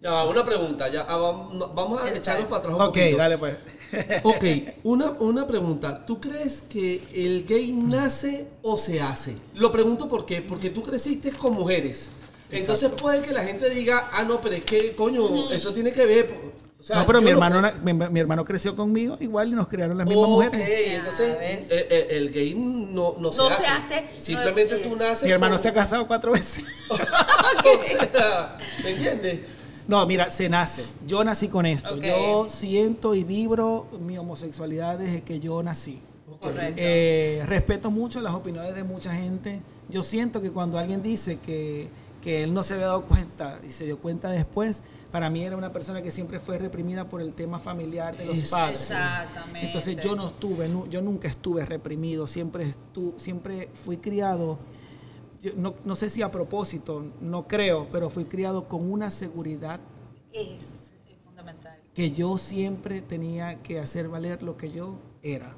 Ya 0.01 0.11
va, 0.11 0.25
una 0.29 0.45
pregunta, 0.45 0.87
ya 0.89 1.01
ah, 1.09 1.17
vamos, 1.17 1.99
a 2.01 2.07
Exacto. 2.07 2.17
echarnos 2.19 2.47
para 2.47 2.59
atrás 2.59 2.75
un 2.75 2.81
Ok, 2.81 2.87
poquito. 2.87 3.17
dale 3.17 3.37
pues. 3.37 3.57
Ok, 4.23 4.43
una, 4.83 5.11
una 5.19 5.45
pregunta. 5.45 6.05
¿Tú 6.05 6.21
crees 6.21 6.61
que 6.61 7.01
el 7.13 7.45
gay 7.45 7.73
nace 7.73 8.47
o 8.61 8.77
se 8.77 9.01
hace? 9.01 9.35
Lo 9.55 9.71
pregunto 9.73 10.07
por 10.07 10.25
qué. 10.25 10.41
Porque 10.41 10.69
tú 10.69 10.83
creciste 10.83 11.31
con 11.33 11.53
mujeres. 11.53 12.11
Entonces 12.49 12.91
puede 12.93 13.21
que 13.21 13.33
la 13.33 13.43
gente 13.43 13.69
diga, 13.69 14.09
ah, 14.13 14.23
no, 14.23 14.39
pero 14.39 14.55
es 14.55 14.63
que, 14.63 14.93
coño, 14.95 15.51
eso 15.51 15.73
tiene 15.73 15.91
que 15.91 16.05
ver. 16.05 16.33
O 16.79 16.83
sea, 16.83 16.97
no, 16.99 17.05
pero 17.05 17.19
mi 17.19 17.25
no 17.25 17.31
hermano, 17.31 17.71
mi, 17.83 17.93
mi 17.93 18.19
hermano 18.19 18.45
creció 18.45 18.75
conmigo 18.75 19.17
igual 19.19 19.49
y 19.49 19.51
nos 19.51 19.67
criaron 19.67 19.97
las 19.97 20.07
mismas 20.07 20.23
Ok, 20.25 20.29
mujeres. 20.31 20.69
entonces 20.95 21.37
ves. 21.37 21.71
eh, 21.71 21.87
eh, 21.89 22.07
el, 22.11 22.31
gay 22.31 22.53
no, 22.55 23.15
no, 23.19 23.31
se, 23.31 23.37
No 23.41 23.47
hace. 23.49 23.61
se 23.63 23.67
hace, 23.67 24.05
Simplemente 24.17 24.77
tú 24.77 24.95
naces. 24.95 25.25
Mi 25.25 25.31
hermano 25.31 25.55
con- 25.55 25.61
se 25.63 25.69
ha 25.69 25.73
casado 25.73 26.07
cuatro 26.07 26.31
veces. 26.31 26.63
o 26.89 26.95
sea, 26.97 28.57
¿Me 28.83 28.91
entiendes? 28.91 29.39
No, 29.87 30.05
mira, 30.05 30.29
se 30.31 30.47
nace. 30.49 30.83
Yo 31.07 31.23
nací 31.23 31.47
con 31.47 31.65
esto. 31.65 31.97
Yo 31.97 32.47
siento 32.49 33.15
y 33.15 33.23
vibro 33.23 33.87
mi 33.99 34.17
homosexualidad 34.17 34.97
desde 34.99 35.21
que 35.23 35.39
yo 35.39 35.61
nací. 35.63 35.99
correcto 36.39 36.75
Eh, 36.77 37.43
respeto 37.47 37.89
mucho 37.91 38.21
las 38.21 38.33
opiniones 38.35 38.75
de 38.75 38.83
mucha 38.83 39.13
gente. 39.13 39.61
Yo 39.89 40.03
siento 40.03 40.41
que 40.41 40.51
cuando 40.51 40.77
alguien 40.77 41.01
dice 41.01 41.39
que, 41.43 41.89
que 42.21 42.43
él 42.43 42.53
no 42.53 42.63
se 42.63 42.73
había 42.73 42.87
dado 42.87 43.05
cuenta 43.05 43.59
y 43.67 43.71
se 43.71 43.85
dio 43.85 43.97
cuenta 43.99 44.29
después, 44.29 44.83
para 45.11 45.29
mí 45.29 45.43
era 45.43 45.55
una 45.57 45.71
persona 45.73 46.01
que 46.01 46.11
siempre 46.11 46.39
fue 46.39 46.59
reprimida 46.59 47.07
por 47.09 47.21
el 47.21 47.33
tema 47.33 47.59
familiar 47.59 48.15
de 48.17 48.25
los 48.25 48.37
Es- 48.37 48.49
padres. 48.49 48.81
Exactamente. 48.81 49.65
Entonces 49.67 49.97
yo 50.03 50.15
no 50.15 50.27
estuve, 50.27 50.69
yo 50.89 51.01
nunca 51.01 51.27
estuve 51.27 51.65
reprimido, 51.65 52.27
siempre, 52.27 52.65
estu- 52.67 53.13
siempre 53.17 53.69
fui 53.73 53.97
criado, 53.97 54.59
yo 55.41 55.51
no, 55.55 55.75
no 55.85 55.95
sé 55.95 56.09
si 56.09 56.21
a 56.21 56.29
propósito, 56.29 57.05
no 57.21 57.47
creo, 57.47 57.87
pero 57.91 58.09
fui 58.09 58.25
criado 58.25 58.67
con 58.67 58.91
una 58.91 59.09
seguridad 59.09 59.79
es, 60.33 60.91
es 61.07 61.17
fundamental 61.23 61.79
que 61.93 62.11
yo 62.11 62.37
siempre 62.37 63.01
tenía 63.01 63.61
que 63.63 63.79
hacer 63.79 64.09
valer 64.09 64.43
lo 64.43 64.57
que 64.57 64.71
yo 64.71 64.99
era. 65.23 65.55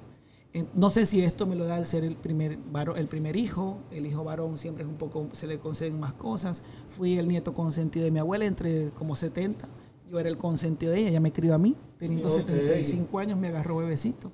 No 0.74 0.90
sé 0.90 1.06
si 1.06 1.22
esto 1.24 1.46
me 1.48 1.56
lo 1.56 1.66
da 1.66 1.78
el 1.78 1.86
ser 1.86 2.04
el 2.04 2.16
primer, 2.18 2.58
varo- 2.72 2.98
el 2.98 3.08
primer 3.08 3.38
hijo, 3.38 3.78
el 3.92 4.06
hijo 4.06 4.24
varón 4.26 4.58
siempre 4.58 4.84
es 4.84 4.90
un 4.90 4.98
poco, 4.98 5.30
se 5.32 5.48
le 5.48 5.60
conceden 5.60 5.98
más 6.00 6.14
cosas. 6.14 6.64
Fui 6.90 7.18
el 7.18 7.28
nieto 7.30 7.54
consentido 7.54 8.04
de 8.04 8.12
mi 8.12 8.20
abuela 8.20 8.46
entre 8.46 8.90
como 8.92 9.16
70, 9.16 9.68
yo 10.12 10.20
era 10.20 10.28
el 10.28 10.38
consentido 10.38 10.92
de 10.92 11.00
ella, 11.00 11.10
ella 11.10 11.20
me 11.22 11.32
crió 11.32 11.54
a 11.54 11.58
mí, 11.58 11.76
teniendo 11.98 12.28
Ok. 12.28 12.34
75 12.42 13.20
años 13.20 13.40
me 13.40 13.48
agarró 13.48 13.78
bebecito. 13.78 14.34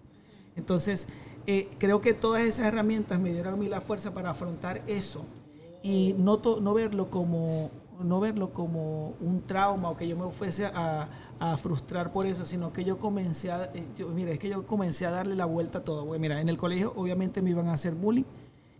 Entonces, 0.56 1.08
eh, 1.46 1.70
creo 1.78 2.02
que 2.02 2.16
todas 2.16 2.42
esas 2.42 2.66
herramientas 2.66 3.20
me 3.20 3.32
dieron 3.32 3.54
a 3.54 3.58
mí 3.58 3.68
la 3.68 3.80
fuerza 3.80 4.12
para 4.16 4.32
afrontar 4.32 4.82
eso 4.88 5.24
y 5.84 6.16
no, 6.18 6.40
to- 6.40 6.60
no 6.62 6.74
verlo 6.74 7.12
como 7.12 7.70
no 8.04 8.20
verlo 8.20 8.52
como 8.54 9.14
un 9.20 9.42
trauma 9.46 9.90
o 9.90 9.98
que 9.98 10.08
yo 10.08 10.16
me 10.16 10.30
fuese 10.32 10.66
a, 10.68 11.08
a 11.40 11.58
frustrar 11.58 12.12
por 12.12 12.26
eso, 12.26 12.46
sino 12.46 12.72
que 12.74 12.84
yo 12.84 12.98
comencé 13.00 13.52
a, 13.52 13.66
eh, 13.74 13.88
yo- 13.98 14.10
mira, 14.10 14.32
es 14.32 14.40
que 14.40 14.50
yo 14.50 14.66
comencé 14.66 15.06
a 15.06 15.12
darle 15.12 15.36
la 15.36 15.46
vuelta 15.46 15.80
a 15.80 15.84
todo. 15.84 16.06
Porque 16.06 16.20
mira, 16.20 16.40
en 16.42 16.50
el 16.50 16.58
colegio 16.58 16.94
obviamente 16.96 17.42
me 17.42 17.50
iban 17.52 17.68
a 17.68 17.74
hacer 17.74 17.94
bullying 17.96 18.24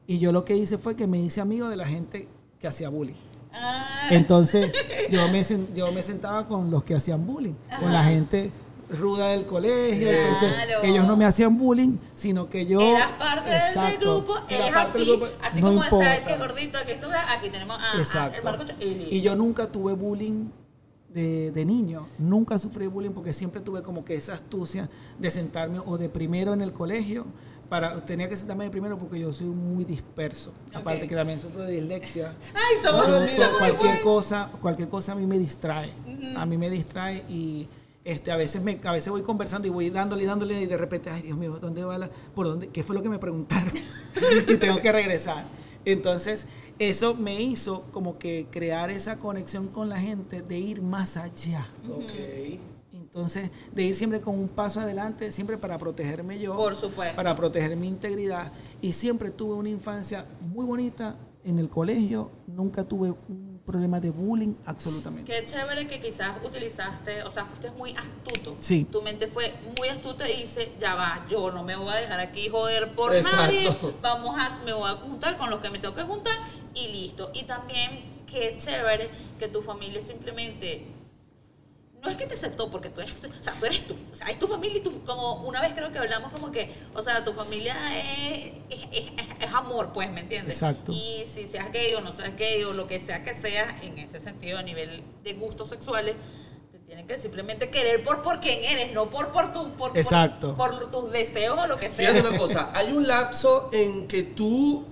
y 0.08 0.20
yo 0.20 0.32
lo 0.32 0.46
que 0.46 0.56
hice 0.56 0.78
fue 0.78 0.96
que 0.96 1.08
me 1.08 1.20
hice 1.20 1.42
amigo 1.42 1.70
de 1.70 1.76
la 1.76 1.86
gente 1.86 2.28
que 2.60 2.68
hacía 2.68 2.90
bullying. 2.90 3.16
ah, 3.54 4.08
Entonces 4.12 4.72
yo 5.12 5.28
me, 5.30 5.44
yo 5.76 5.92
me 5.92 6.04
sentaba 6.04 6.48
con 6.48 6.70
los 6.72 6.84
que 6.84 6.96
hacían 6.96 7.26
bullying, 7.26 7.56
con 7.80 7.92
la 7.94 8.04
gente 8.04 8.52
ruda 8.90 9.28
del 9.30 9.46
colegio. 9.46 10.10
Entonces 10.10 10.54
ellos 10.84 11.06
no 11.08 11.18
me 11.18 11.26
hacían 11.26 11.58
bullying, 11.58 11.98
sino 12.16 12.48
que 12.50 12.66
yo... 12.66 12.80
eras 12.82 13.12
parte 13.20 13.50
del- 13.50 13.60
del 13.60 13.68
Exacto, 13.70 14.00
grupo 14.16 14.36
eres 14.50 14.74
así 14.76 15.06
grupo, 15.06 15.26
así 15.44 15.62
no 15.62 15.68
como 15.68 15.84
está 15.84 15.96
el 15.98 16.02
importa. 16.22 16.26
que 16.26 16.34
es 16.34 16.40
gordito 16.40 16.78
aquí 16.78 16.92
está 16.92 17.34
aquí 17.34 17.50
tenemos 17.50 17.78
a, 17.80 17.92
a 17.92 17.94
el 17.96 18.00
Exacto. 18.02 18.44
Marcocho 18.44 18.74
y 18.80 19.22
yo 19.22 19.36
nunca 19.36 19.68
tuve 19.72 19.94
bullying 19.94 20.50
de, 21.10 21.52
de 21.52 21.66
niño, 21.66 22.06
nunca 22.20 22.60
sufrí 22.60 22.88
bullying 22.88 23.12
porque 23.12 23.34
siempre 23.34 23.62
tuve 23.62 23.82
como 23.82 24.06
que 24.06 24.16
esa 24.16 24.34
astucia 24.34 24.90
de 25.18 25.32
sentarme 25.32 25.80
o 25.86 25.98
de 25.98 26.10
primero 26.10 26.54
en 26.54 26.62
el 26.62 26.72
colegio. 26.74 27.26
Para, 27.70 28.06
tenía 28.06 28.30
que 28.30 28.38
sentarme 28.38 28.64
de 28.64 28.70
primero 28.70 28.98
porque 28.98 29.20
yo 29.20 29.34
soy 29.34 29.48
muy 29.48 29.84
disperso. 29.84 30.54
Aparte 30.74 31.06
que 31.06 31.14
también 31.16 31.38
sufro 31.38 31.64
de 31.64 31.74
dislexia. 31.74 32.34
ay 32.54 32.78
somos 32.82 33.06
Yo, 33.08 33.14
somos 33.28 33.58
cualquier 33.60 33.90
igual. 34.00 34.02
cosa, 34.04 34.50
cualquier 34.62 34.88
cosa 34.88 35.12
a 35.12 35.16
mí 35.16 35.26
me 35.28 35.38
distrae. 35.38 35.90
A 36.38 36.46
mí 36.46 36.58
me 36.58 36.70
distrae 36.70 37.26
y 37.28 37.68
este, 38.08 38.32
a 38.32 38.38
veces 38.38 38.64
me, 38.64 38.80
a 38.86 38.94
veces 38.94 39.10
voy 39.10 39.22
conversando 39.22 39.68
y 39.68 39.72
voy 39.72 39.90
dándole 39.90 40.24
y 40.24 40.26
dándole 40.26 40.62
y 40.62 40.66
de 40.66 40.78
repente, 40.78 41.10
ay 41.10 41.24
Dios 41.24 41.38
mío, 41.38 41.60
¿dónde 41.60 41.84
va 41.84 41.98
la, 41.98 42.10
por 42.34 42.48
dónde, 42.48 42.70
qué 42.70 42.82
fue 42.82 42.96
lo 42.96 43.02
que 43.02 43.10
me 43.10 43.20
preguntaron? 43.20 43.74
y 44.48 44.56
tengo 44.56 44.80
que 44.80 44.94
regresar. 44.94 45.46
Entonces, 45.84 46.46
eso 46.80 47.16
me 47.16 47.42
hizo 47.42 47.84
como 47.92 48.18
que 48.18 48.48
crear 48.50 48.90
esa 48.92 49.20
conexión 49.20 49.68
con 49.68 49.90
la 49.90 50.00
gente 50.00 50.42
de 50.42 50.58
ir 50.58 50.82
más 50.82 51.18
allá. 51.18 51.68
Ok. 51.90 52.14
Entonces, 52.94 53.52
de 53.74 53.84
ir 53.84 53.94
siempre 53.94 54.22
con 54.22 54.40
un 54.40 54.48
paso 54.48 54.80
adelante, 54.80 55.34
siempre 55.34 55.58
para 55.58 55.78
protegerme 55.78 56.40
yo, 56.40 56.56
Por 56.56 56.76
supuesto. 56.76 57.14
para 57.18 57.36
proteger 57.36 57.76
mi 57.76 57.90
integridad. 57.90 58.54
Y 58.80 58.94
siempre 58.94 59.32
tuve 59.32 59.56
una 59.56 59.70
infancia 59.70 60.26
muy 60.40 60.66
bonita 60.66 61.18
en 61.44 61.60
el 61.60 61.68
colegio, 61.68 62.32
nunca 62.48 62.86
tuve 62.86 63.14
un 63.28 63.57
problema 63.68 64.00
de 64.00 64.10
bullying, 64.10 64.56
absolutamente. 64.66 65.30
Qué 65.30 65.46
chévere 65.46 65.88
que 65.88 66.02
quizás 66.02 66.44
utilizaste, 66.44 67.22
o 67.24 67.30
sea, 67.30 67.44
fuiste 67.44 67.70
muy 67.72 67.92
astuto. 67.92 68.56
Sí. 68.62 68.88
Tu 68.90 69.02
mente 69.02 69.28
fue 69.28 69.54
muy 69.78 69.90
astuta 69.90 70.28
y 70.28 70.44
dice, 70.44 70.72
ya 70.80 70.96
va, 70.96 71.26
yo 71.30 71.52
no 71.52 71.64
me 71.64 71.76
voy 71.76 71.90
a 71.90 71.98
dejar 71.98 72.22
aquí 72.22 72.48
joder 72.48 72.96
por 72.96 73.14
Exacto. 73.14 73.42
nadie. 73.44 73.78
Vamos 74.02 74.40
a, 74.40 74.58
me 74.64 74.72
voy 74.72 74.90
a 74.90 74.96
juntar 74.96 75.38
con 75.38 75.50
los 75.50 75.60
que 75.60 75.70
me 75.70 75.80
tengo 75.80 75.94
que 75.94 76.04
juntar 76.04 76.36
y 76.74 76.88
listo. 76.88 77.30
Y 77.34 77.44
también 77.44 78.24
qué 78.26 78.56
chévere 78.58 79.10
que 79.38 79.50
tu 79.50 79.62
familia 79.62 80.02
simplemente 80.02 80.88
no 82.08 82.12
es 82.14 82.18
que 82.18 82.26
te 82.26 82.36
aceptó 82.36 82.70
porque 82.70 82.90
tú 82.90 83.02
eres, 83.02 83.14
o 83.16 83.44
sea, 83.44 83.54
tú 83.60 83.66
eres 83.66 83.86
tú, 83.86 83.96
o 84.12 84.16
sea, 84.16 84.28
es 84.28 84.40
tu 84.40 84.48
familia 84.48 84.78
y 84.80 84.82
tú, 84.82 85.04
como 85.06 85.36
una 85.48 85.62
vez 85.62 85.74
creo 85.74 85.92
que 85.92 86.00
hablamos 86.00 86.32
como 86.32 86.52
que, 86.52 86.72
o 86.96 87.02
sea, 87.04 87.24
tu 87.26 87.34
familia 87.34 87.76
es, 87.98 88.54
es, 88.70 88.80
es- 88.92 89.12
es 89.40 89.54
amor, 89.54 89.92
pues, 89.94 90.10
¿me 90.12 90.22
entiendes? 90.22 90.56
Exacto. 90.56 90.92
Y 90.92 91.24
si 91.28 91.46
seas 91.46 91.72
gay 91.72 91.94
o 91.94 92.02
no 92.02 92.12
seas 92.12 92.36
gay 92.38 92.64
o 92.64 92.74
lo 92.74 92.88
que 92.88 93.00
sea 93.00 93.24
que 93.24 93.34
seas, 93.34 93.84
en 93.84 93.98
ese 94.00 94.20
sentido, 94.20 94.58
a 94.58 94.64
nivel 94.64 95.04
de 95.24 95.34
gustos 95.34 95.70
sexuales, 95.70 96.16
te 96.72 96.80
tienen 96.80 97.06
que 97.08 97.20
simplemente 97.20 97.70
querer 97.70 98.04
por, 98.04 98.22
por 98.22 98.40
quién 98.40 98.64
eres, 98.64 98.94
no 98.94 99.10
por, 99.10 99.28
por, 99.30 99.54
tu, 99.54 99.70
por, 99.72 99.90
por- 99.90 99.98
Exacto. 99.98 100.56
por, 100.56 100.90
tus 100.90 101.12
deseos 101.12 101.58
o 101.60 101.68
lo 101.68 101.78
que 101.78 101.90
sea. 101.90 102.10
Fíjate 102.12 102.28
una 102.30 102.38
cosa, 102.38 102.72
hay 102.74 102.92
un 102.94 103.08
lapso 103.08 103.70
en 103.74 104.08
que 104.08 104.24
tú 104.24 104.86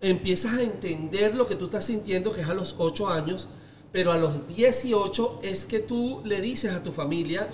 empiezas 0.00 0.54
a 0.54 0.62
entender 0.62 1.34
lo 1.34 1.46
que 1.46 1.56
tú 1.56 1.66
estás 1.66 1.84
sintiendo, 1.84 2.32
que 2.32 2.40
es 2.40 2.48
a 2.48 2.54
los 2.54 2.76
8 2.78 3.08
años, 3.08 3.48
pero 3.92 4.12
a 4.12 4.16
los 4.18 4.46
18 4.48 5.40
es 5.42 5.64
que 5.64 5.80
tú 5.80 6.20
le 6.24 6.40
dices 6.40 6.72
a 6.72 6.82
tu 6.82 6.92
familia 6.92 7.48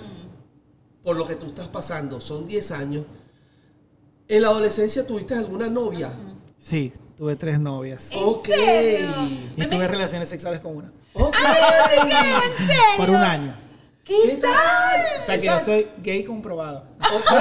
por 1.03 1.15
lo 1.15 1.25
que 1.27 1.35
tú 1.35 1.47
estás 1.47 1.67
pasando, 1.67 2.19
son 2.21 2.45
10 2.45 2.71
años. 2.71 3.05
¿En 4.27 4.41
la 4.41 4.49
adolescencia 4.49 5.07
tuviste 5.07 5.33
alguna 5.35 5.67
novia? 5.67 6.11
Sí, 6.59 6.91
tuve 7.17 7.35
tres 7.37 7.59
novias. 7.59 8.11
¿En 8.11 8.23
Ok. 8.23 8.47
serio? 8.47 9.07
Y 9.55 9.65
tuve 9.67 9.87
relaciones 9.87 10.27
sexuales 10.27 10.59
con 10.61 10.75
una. 10.75 10.91
Ok. 11.13 11.35
¿En 12.03 12.67
serio? 12.67 12.81
Por 12.97 13.09
un 13.09 13.15
año. 13.17 13.55
¿Qué, 14.03 14.37
tal? 14.41 14.53
O 15.19 15.21
sea 15.21 15.37
que 15.37 15.45
yo 15.45 15.59
soy 15.59 15.87
gay 16.01 16.23
comprobado. 16.23 16.85
Ok. 16.99 17.31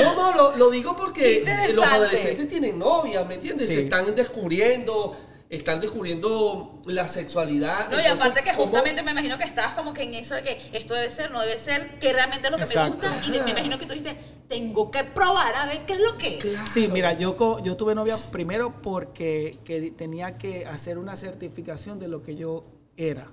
No, 0.00 0.14
no, 0.14 0.34
lo, 0.36 0.56
lo 0.56 0.70
digo 0.70 0.96
porque 0.96 1.44
los 1.74 1.84
adolescentes 1.86 2.48
tienen 2.48 2.78
novias, 2.78 3.26
¿me 3.28 3.34
entiendes? 3.34 3.68
Sí. 3.68 3.74
Se 3.74 3.82
están 3.82 4.14
descubriendo, 4.14 5.14
están 5.52 5.80
descubriendo 5.80 6.80
la 6.86 7.06
sexualidad. 7.08 7.90
No, 7.90 8.00
y 8.00 8.06
aparte 8.06 8.42
que 8.42 8.52
¿cómo- 8.52 8.62
justamente 8.68 9.02
me 9.02 9.10
imagino 9.10 9.36
que 9.36 9.44
estabas 9.44 9.74
como 9.74 9.92
que 9.92 10.02
en 10.02 10.14
eso 10.14 10.34
de 10.34 10.42
que 10.42 10.58
esto 10.72 10.94
debe 10.94 11.10
ser, 11.10 11.30
no 11.30 11.40
debe 11.40 11.58
ser, 11.58 11.98
que 12.00 12.10
realmente 12.12 12.46
es 12.46 12.50
lo 12.50 12.56
que 12.56 12.64
Exacto. 12.64 13.06
me 13.06 13.14
gusta. 13.16 13.26
Y 13.36 13.40
me 13.42 13.50
imagino 13.50 13.78
que 13.78 13.84
tú 13.84 13.92
dijiste, 13.92 14.16
tengo 14.48 14.90
que 14.90 15.04
probar 15.04 15.54
a 15.54 15.66
ver 15.66 15.84
qué 15.84 15.92
es 15.92 16.00
lo 16.00 16.16
que 16.16 16.38
es. 16.38 16.44
Sí, 16.70 16.88
mira, 16.88 17.12
yo, 17.12 17.36
co- 17.36 17.62
yo 17.62 17.76
tuve 17.76 17.94
novia 17.94 18.16
primero 18.32 18.80
porque 18.80 19.58
que 19.64 19.90
tenía 19.90 20.38
que 20.38 20.64
hacer 20.64 20.96
una 20.96 21.16
certificación 21.18 21.98
de 21.98 22.08
lo 22.08 22.22
que 22.22 22.34
yo 22.34 22.64
era. 22.96 23.30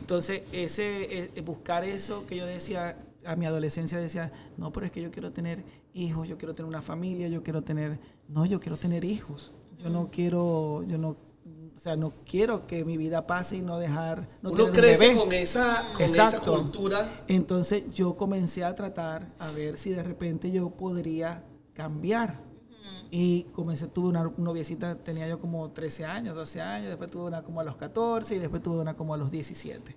Entonces, 0.00 0.40
ese, 0.52 1.28
eh, 1.36 1.40
buscar 1.42 1.84
eso 1.84 2.26
que 2.26 2.36
yo 2.36 2.46
decía, 2.46 2.96
a 3.26 3.36
mi 3.36 3.44
adolescencia 3.44 3.98
decía, 3.98 4.32
no, 4.56 4.72
pero 4.72 4.86
es 4.86 4.92
que 4.92 5.02
yo 5.02 5.10
quiero 5.10 5.32
tener 5.32 5.62
hijos, 5.92 6.28
yo 6.28 6.38
quiero 6.38 6.54
tener 6.54 6.68
una 6.68 6.80
familia, 6.82 7.28
yo 7.28 7.42
quiero 7.42 7.62
tener, 7.62 7.98
no, 8.28 8.46
yo 8.46 8.58
quiero 8.58 8.78
tener 8.78 9.04
hijos. 9.04 9.52
Yo 9.78 9.90
no 9.90 10.10
quiero, 10.10 10.82
yo 10.84 10.96
no, 10.96 11.16
o 11.76 11.78
sea, 11.78 11.94
no 11.94 12.14
quiero 12.24 12.66
que 12.66 12.84
mi 12.86 12.96
vida 12.96 13.26
pase 13.26 13.58
y 13.58 13.62
no 13.62 13.78
dejar, 13.78 14.28
no 14.40 14.50
Uno 14.50 14.64
un 14.64 14.72
crece 14.72 15.08
bebé. 15.08 15.20
con 15.20 15.32
esa, 15.34 15.92
con 15.92 16.02
esa 16.02 16.40
cultura. 16.40 17.24
Entonces 17.28 17.84
yo 17.92 18.16
comencé 18.16 18.64
a 18.64 18.74
tratar 18.74 19.30
a 19.38 19.50
ver 19.52 19.76
si 19.76 19.90
de 19.90 20.02
repente 20.02 20.50
yo 20.50 20.70
podría 20.70 21.44
cambiar. 21.74 22.44
Y 23.10 23.44
comencé, 23.52 23.88
tuve 23.88 24.08
una 24.08 24.32
noviecita, 24.38 24.96
tenía 24.96 25.28
yo 25.28 25.38
como 25.38 25.70
13 25.70 26.06
años, 26.06 26.34
12 26.34 26.60
años, 26.60 26.88
después 26.88 27.10
tuve 27.10 27.24
una 27.24 27.42
como 27.42 27.60
a 27.60 27.64
los 27.64 27.76
14 27.76 28.36
y 28.36 28.38
después 28.38 28.62
tuve 28.62 28.78
una 28.78 28.94
como 28.94 29.14
a 29.14 29.16
los 29.16 29.30
17. 29.30 29.96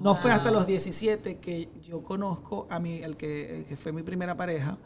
No 0.00 0.14
fue 0.14 0.30
hasta 0.30 0.50
los 0.50 0.66
17 0.66 1.38
que 1.38 1.70
yo 1.82 2.02
conozco 2.02 2.66
a 2.70 2.78
mí, 2.78 3.02
el 3.02 3.16
que, 3.16 3.58
el 3.58 3.64
que 3.64 3.76
fue 3.76 3.92
mi 3.92 4.02
primera 4.02 4.36
pareja, 4.36 4.78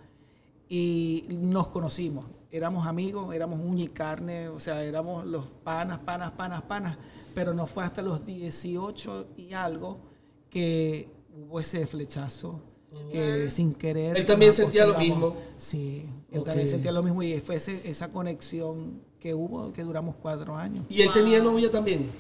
y 0.69 1.27
nos 1.31 1.69
conocimos. 1.69 2.27
Éramos 2.53 2.87
amigos, 2.87 3.33
éramos 3.35 3.61
uña 3.63 3.85
y 3.85 3.89
carne, 3.89 4.49
o 4.49 4.59
sea, 4.59 4.83
éramos 4.83 5.25
los 5.25 5.47
panas, 5.47 6.01
panas, 6.01 6.33
panas, 6.33 6.63
panas, 6.63 6.99
pero 7.35 7.55
no 7.55 7.67
fue 7.67 7.85
hasta 7.85 8.03
los 8.03 8.27
18 8.27 9.29
y 9.37 9.53
algo 9.53 10.01
que 10.51 11.09
hubo 11.37 11.61
ese 11.61 11.87
flechazo. 11.87 12.61
Que 13.13 13.49
sin 13.53 13.73
querer. 13.75 14.17
Él 14.17 14.27
también 14.27 14.53
sentía 14.53 14.85
lo 14.85 14.99
mismo. 14.99 15.37
Sí, 15.57 16.09
él 16.33 16.43
también 16.43 16.67
sentía 16.67 16.91
lo 16.91 17.05
mismo 17.05 17.23
y 17.23 17.41
fue 17.41 17.55
ese- 17.55 17.89
esa 17.89 18.11
conexión 18.11 19.01
que 19.21 19.33
hubo, 19.33 19.73
que 19.73 19.85
duramos 19.85 20.17
cuatro 20.21 20.57
años. 20.57 20.85
Y 20.89 21.03
él 21.03 21.13
tenía 21.13 21.41
novia 21.41 21.71
también. 21.71 22.11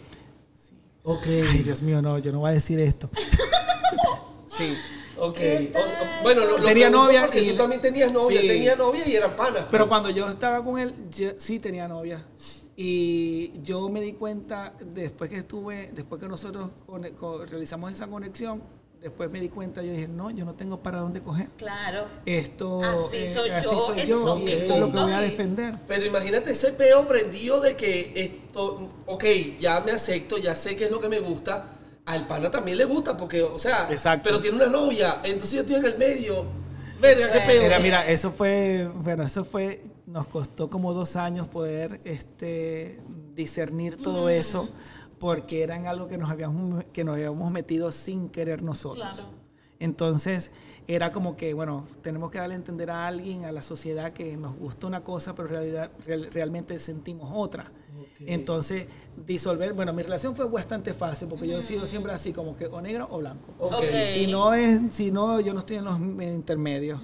Ok. 1.02 1.26
Ay, 1.26 1.62
Dios 1.64 1.82
mío, 1.82 2.00
no, 2.00 2.18
yo 2.18 2.30
no 2.30 2.38
voy 2.38 2.50
a 2.50 2.52
decir 2.52 2.78
esto. 2.78 3.10
sí. 4.46 4.74
Ok. 5.20 5.38
O 5.74 6.22
bueno, 6.22 6.44
lo, 6.44 6.58
lo 6.58 6.64
Tenía 6.66 6.90
novia 6.90 7.22
porque 7.22 7.42
y- 7.42 7.50
tú 7.50 7.56
también 7.56 7.80
tenías 7.80 8.12
novia, 8.12 8.40
Sí. 8.40 8.48
tenía 8.48 8.74
novia 8.76 9.06
y 9.06 9.14
eran 9.14 9.36
panas. 9.36 9.64
Pero 9.70 9.88
cuando 9.88 10.10
yo 10.10 10.26
estaba 10.28 10.64
con 10.64 10.78
él, 10.78 10.94
yo 11.10 11.30
sí 11.36 11.58
tenía 11.58 11.86
novia. 11.88 12.24
Y 12.76 13.52
yo 13.62 13.88
me 13.90 14.00
di 14.00 14.14
cuenta, 14.14 14.72
después 14.80 15.28
que 15.28 15.36
estuve, 15.38 15.90
después 15.94 16.20
que 16.20 16.28
nosotros 16.28 16.70
cone- 16.86 17.12
co- 17.12 17.44
realizamos 17.44 17.92
esa 17.92 18.06
conexión, 18.06 18.62
después 19.02 19.30
me 19.30 19.40
di 19.40 19.50
cuenta, 19.50 19.82
yo 19.82 19.92
dije, 19.92 20.08
no, 20.08 20.30
yo 20.30 20.44
no 20.46 20.54
tengo 20.54 20.82
para 20.82 21.00
dónde 21.00 21.20
coger. 21.20 21.48
Claro. 21.58 22.06
Esto, 22.24 22.82
Así 22.82 23.16
eh, 23.18 23.34
soy 23.34 23.50
así 23.50 23.64
yo, 23.70 23.80
soy 23.80 23.98
esos 24.00 24.08
yo, 24.08 24.38
y 24.38 24.52
esto 24.52 24.74
es 24.74 24.80
lo 24.80 24.92
que 24.92 24.98
voy 24.98 25.12
a 25.12 25.20
defender. 25.20 25.74
Pero 25.86 26.06
imagínate 26.06 26.52
ese 26.52 26.72
peo 26.72 27.06
prendido 27.06 27.60
de 27.60 27.76
que 27.76 28.12
esto, 28.14 28.90
ok, 29.06 29.24
ya 29.58 29.80
me 29.80 29.92
acepto, 29.92 30.38
ya 30.38 30.54
sé 30.54 30.74
qué 30.76 30.84
es 30.86 30.90
lo 30.90 31.00
que 31.00 31.08
me 31.10 31.20
gusta. 31.20 31.76
Al 32.06 32.26
pana 32.26 32.50
también 32.50 32.78
le 32.78 32.84
gusta 32.84 33.16
porque, 33.16 33.42
o 33.42 33.58
sea, 33.58 33.88
Exacto. 33.90 34.24
pero 34.24 34.40
tiene 34.40 34.56
una 34.56 34.66
novia, 34.66 35.20
entonces 35.22 35.52
yo 35.52 35.60
estoy 35.60 35.76
en 35.76 35.84
el 35.84 35.98
medio. 35.98 36.44
Verga, 37.00 37.32
qué 37.32 37.40
peo. 37.46 37.62
Mira, 37.62 37.78
mira, 37.78 38.06
eso 38.08 38.30
fue, 38.30 38.90
bueno, 38.96 39.22
eso 39.22 39.44
fue, 39.44 39.82
nos 40.06 40.26
costó 40.26 40.68
como 40.68 40.92
dos 40.92 41.16
años 41.16 41.46
poder 41.48 42.00
este, 42.04 42.98
discernir 43.34 43.96
todo 43.96 44.28
eso, 44.28 44.68
porque 45.18 45.62
eran 45.62 45.86
algo 45.86 46.08
que 46.08 46.18
nos 46.18 46.30
habíamos, 46.30 46.84
que 46.92 47.04
nos 47.04 47.14
habíamos 47.16 47.50
metido 47.52 47.90
sin 47.92 48.28
querer 48.28 48.62
nosotros. 48.62 49.04
Claro. 49.16 49.28
Entonces, 49.78 50.50
era 50.88 51.12
como 51.12 51.36
que, 51.36 51.54
bueno, 51.54 51.86
tenemos 52.02 52.30
que 52.30 52.38
darle 52.38 52.54
a 52.54 52.58
entender 52.58 52.90
a 52.90 53.06
alguien, 53.06 53.44
a 53.44 53.52
la 53.52 53.62
sociedad, 53.62 54.12
que 54.12 54.36
nos 54.36 54.56
gusta 54.56 54.86
una 54.86 55.02
cosa, 55.02 55.34
pero 55.34 55.48
en 55.48 55.54
realidad, 55.54 55.90
real- 56.06 56.28
realmente 56.32 56.78
sentimos 56.80 57.30
otra. 57.32 57.70
Entonces, 58.20 58.86
disolver, 59.26 59.72
bueno, 59.72 59.92
mi 59.92 60.02
relación 60.02 60.34
fue 60.34 60.46
bastante 60.46 60.94
fácil, 60.94 61.28
porque 61.28 61.46
yo 61.46 61.58
he 61.58 61.62
sido 61.62 61.86
siempre 61.86 62.12
así, 62.12 62.32
como 62.32 62.56
que 62.56 62.66
o 62.66 62.80
negro 62.80 63.08
o 63.10 63.18
blanco. 63.18 63.52
Ok. 63.58 63.72
Ok. 63.74 63.84
Si 64.12 64.26
no 64.26 64.54
es, 64.54 64.80
si 64.94 65.10
no, 65.10 65.40
yo 65.40 65.52
no 65.54 65.60
estoy 65.60 65.76
en 65.76 65.84
los 65.84 65.98
intermedios. 66.00 67.02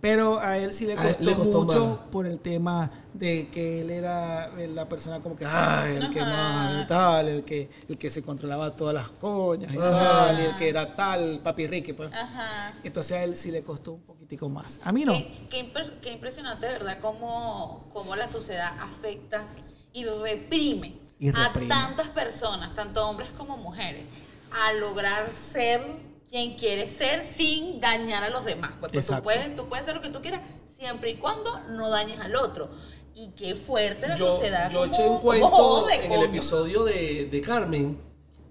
Pero 0.00 0.38
a 0.38 0.56
él 0.58 0.72
sí 0.72 0.86
le 0.86 0.94
costó, 0.94 1.24
le 1.24 1.34
costó 1.34 1.64
mucho 1.64 1.86
más. 1.86 1.98
por 2.12 2.24
el 2.28 2.38
tema 2.38 2.88
de 3.14 3.48
que 3.48 3.80
él 3.80 3.90
era 3.90 4.48
la 4.68 4.88
persona 4.88 5.18
como 5.18 5.34
que, 5.34 5.44
ay, 5.44 5.96
el 5.96 6.10
que 6.10 6.20
Ajá. 6.20 6.30
más 6.30 6.84
y 6.84 6.86
tal, 6.86 7.28
el 7.28 7.42
que, 7.42 7.68
el 7.88 7.98
que 7.98 8.08
se 8.08 8.22
controlaba 8.22 8.76
todas 8.76 8.94
las 8.94 9.08
coñas 9.08 9.74
y 9.74 9.76
Ajá. 9.76 9.90
tal, 9.90 10.40
y 10.40 10.44
el 10.44 10.56
que 10.56 10.68
era 10.68 10.94
tal, 10.94 11.40
papi 11.42 11.66
Ricky, 11.66 11.94
pues. 11.94 12.12
Ajá. 12.12 12.74
Entonces 12.84 13.10
a 13.16 13.24
él 13.24 13.34
sí 13.34 13.50
le 13.50 13.64
costó 13.64 13.94
un 13.94 14.02
poquitico 14.02 14.48
más. 14.48 14.80
A 14.84 14.92
mí 14.92 15.04
no. 15.04 15.14
Qué, 15.14 15.48
qué 15.50 15.72
impre- 15.72 15.98
qué 16.00 16.12
impresionante, 16.12 16.66
¿verdad? 16.68 16.98
Cómo, 17.02 17.88
cómo 17.92 18.14
la 18.14 18.28
sociedad 18.28 18.74
afecta 18.80 19.48
y 19.92 20.04
reprime, 20.04 20.98
Y 21.18 21.30
reprime. 21.30 21.74
a 21.74 21.86
tantas 21.86 22.08
personas, 22.08 22.74
tanto 22.74 23.06
hombres 23.08 23.28
como 23.36 23.56
mujeres, 23.56 24.04
a 24.52 24.72
lograr 24.74 25.30
ser 25.34 25.82
quien 26.30 26.56
quiere 26.56 26.88
ser 26.88 27.24
sin 27.24 27.80
dañar 27.80 28.22
a 28.22 28.30
los 28.30 28.44
demás. 28.44 28.72
Pues, 28.80 28.92
pues, 28.92 29.06
tú, 29.06 29.22
puedes, 29.22 29.56
tú 29.56 29.68
puedes 29.68 29.82
hacer 29.84 29.94
lo 29.96 30.02
que 30.02 30.10
tú 30.10 30.20
quieras 30.20 30.42
siempre 30.76 31.10
y 31.10 31.14
cuando 31.16 31.58
no 31.70 31.88
dañes 31.90 32.20
al 32.20 32.36
otro. 32.36 32.68
Y 33.14 33.30
qué 33.30 33.54
fuerte 33.56 34.06
la 34.06 34.14
yo, 34.16 34.32
sociedad. 34.32 34.70
yo 34.70 34.84
eché 34.84 35.02
un 35.08 35.18
cuento 35.18 35.88
en 35.90 36.12
el 36.12 36.22
episodio 36.22 36.84
de, 36.84 37.26
de 37.26 37.40
Carmen, 37.40 37.98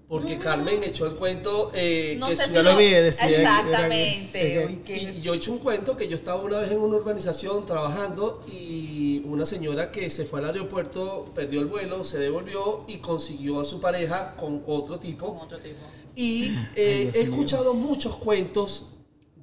porque 0.08 0.38
Carmen 0.38 0.82
echó 0.84 1.04
el 1.06 1.14
cuento 1.16 1.70
eh, 1.74 2.16
No 2.18 2.28
que 2.28 2.36
sé 2.36 2.48
si 2.48 2.54
Yo 2.54 2.62
lo 2.62 2.76
vi, 2.78 2.88
decía 2.88 3.28
Exactamente. 3.28 4.54
era 4.54 4.66
que- 4.68 4.80
qué- 4.82 4.96
Y 5.18 5.20
yo 5.20 5.34
he 5.34 5.36
hecho 5.36 5.52
un 5.52 5.58
cuento 5.58 5.96
que 5.96 6.08
yo 6.08 6.16
estaba 6.16 6.40
una 6.42 6.58
vez 6.58 6.70
en 6.70 6.78
una 6.78 6.96
urbanización 6.96 7.66
trabajando 7.66 8.40
y 8.50 9.22
una 9.26 9.44
señora 9.44 9.92
que 9.92 10.08
se 10.10 10.24
fue 10.24 10.40
al 10.40 10.46
aeropuerto, 10.46 11.26
perdió 11.34 11.60
el 11.60 11.66
vuelo, 11.66 12.04
se 12.04 12.18
devolvió 12.18 12.84
y 12.88 12.96
consiguió 12.98 13.60
a 13.60 13.64
su 13.64 13.80
pareja 13.80 14.34
con 14.36 14.62
otro 14.66 14.98
tipo. 14.98 15.26
con 15.34 15.46
otro 15.46 15.58
tipo. 15.58 15.76
Y 16.16 16.46
eh, 16.74 17.10
he 17.14 17.20
escuchado 17.20 17.74
muchos 17.74 18.16
cuentos 18.16 18.86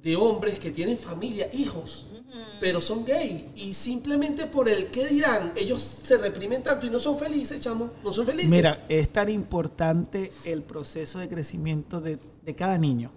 de 0.02 0.16
hombres 0.16 0.58
que 0.58 0.70
tienen 0.70 0.98
familia, 0.98 1.48
hijos, 1.52 2.06
pero 2.60 2.80
son 2.80 3.04
gay. 3.04 3.50
Y 3.54 3.74
simplemente 3.74 4.46
por 4.46 4.68
el 4.68 4.86
qué 4.86 5.06
dirán, 5.08 5.52
ellos 5.56 5.82
se 5.82 6.18
reprimen 6.18 6.62
tanto 6.62 6.86
y 6.86 6.90
no 6.90 6.98
son 6.98 7.18
felices, 7.18 7.60
chamo. 7.60 7.90
No 8.04 8.12
son 8.12 8.26
felices. 8.26 8.50
Mira, 8.50 8.84
es 8.88 9.10
tan 9.10 9.28
importante 9.28 10.32
el 10.44 10.62
proceso 10.62 11.18
de 11.18 11.28
crecimiento 11.28 12.00
de, 12.00 12.18
de 12.44 12.54
cada 12.54 12.78
niño, 12.78 13.10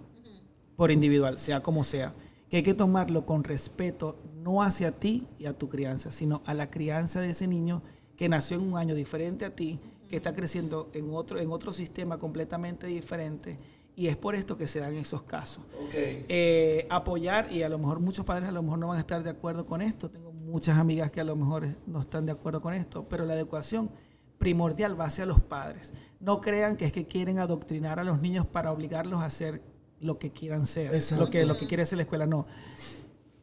por 0.76 0.90
individual, 0.90 1.38
sea 1.38 1.62
como 1.62 1.84
sea, 1.84 2.14
que 2.48 2.58
hay 2.58 2.62
que 2.62 2.74
tomarlo 2.74 3.26
con 3.26 3.44
respeto, 3.44 4.16
no 4.42 4.62
hacia 4.62 4.92
ti 4.92 5.26
y 5.38 5.46
a 5.46 5.52
tu 5.52 5.68
crianza, 5.68 6.10
sino 6.10 6.42
a 6.46 6.54
la 6.54 6.70
crianza 6.70 7.20
de 7.20 7.30
ese 7.30 7.46
niño 7.46 7.82
que 8.16 8.28
nació 8.28 8.58
en 8.58 8.64
un 8.64 8.78
año 8.78 8.94
diferente 8.94 9.44
a 9.44 9.54
ti 9.54 9.78
que 10.10 10.16
está 10.16 10.34
creciendo 10.34 10.90
en 10.92 11.14
otro, 11.14 11.38
en 11.38 11.52
otro 11.52 11.72
sistema 11.72 12.18
completamente 12.18 12.88
diferente 12.88 13.58
y 14.00 14.06
es 14.08 14.16
por 14.16 14.34
esto 14.34 14.56
que 14.56 14.66
se 14.66 14.80
dan 14.80 14.96
esos 14.96 15.24
casos. 15.24 15.62
Eh, 15.92 16.86
apoyar, 16.88 17.52
y 17.52 17.62
a 17.62 17.68
lo 17.68 17.78
mejor 17.78 18.00
muchos 18.00 18.24
padres 18.24 18.48
a 18.48 18.52
lo 18.52 18.62
mejor 18.62 18.78
no 18.78 18.88
van 18.88 18.96
a 18.96 19.00
estar 19.00 19.22
de 19.22 19.28
acuerdo 19.28 19.66
con 19.66 19.82
esto, 19.82 20.08
tengo 20.08 20.32
muchas 20.32 20.78
amigas 20.78 21.10
que 21.10 21.20
a 21.20 21.24
lo 21.24 21.36
mejor 21.36 21.66
no 21.86 22.00
están 22.00 22.24
de 22.24 22.32
acuerdo 22.32 22.62
con 22.62 22.72
esto, 22.72 23.06
pero 23.10 23.26
la 23.26 23.34
educación 23.34 23.90
primordial 24.38 24.98
va 24.98 25.04
hacia 25.04 25.26
los 25.26 25.40
padres. 25.42 25.92
No 26.18 26.40
crean 26.40 26.78
que 26.78 26.86
es 26.86 26.92
que 26.92 27.06
quieren 27.06 27.38
adoctrinar 27.40 27.98
a 27.98 28.04
los 28.04 28.22
niños 28.22 28.46
para 28.46 28.72
obligarlos 28.72 29.20
a 29.20 29.26
hacer 29.26 29.60
lo 30.00 30.18
que 30.18 30.32
quieran 30.32 30.66
ser, 30.66 30.94
Exacto. 30.94 31.26
lo 31.26 31.30
que, 31.30 31.44
lo 31.44 31.58
que 31.58 31.66
quiere 31.66 31.82
hacer 31.82 31.98
la 31.98 32.04
escuela, 32.04 32.24
no. 32.26 32.46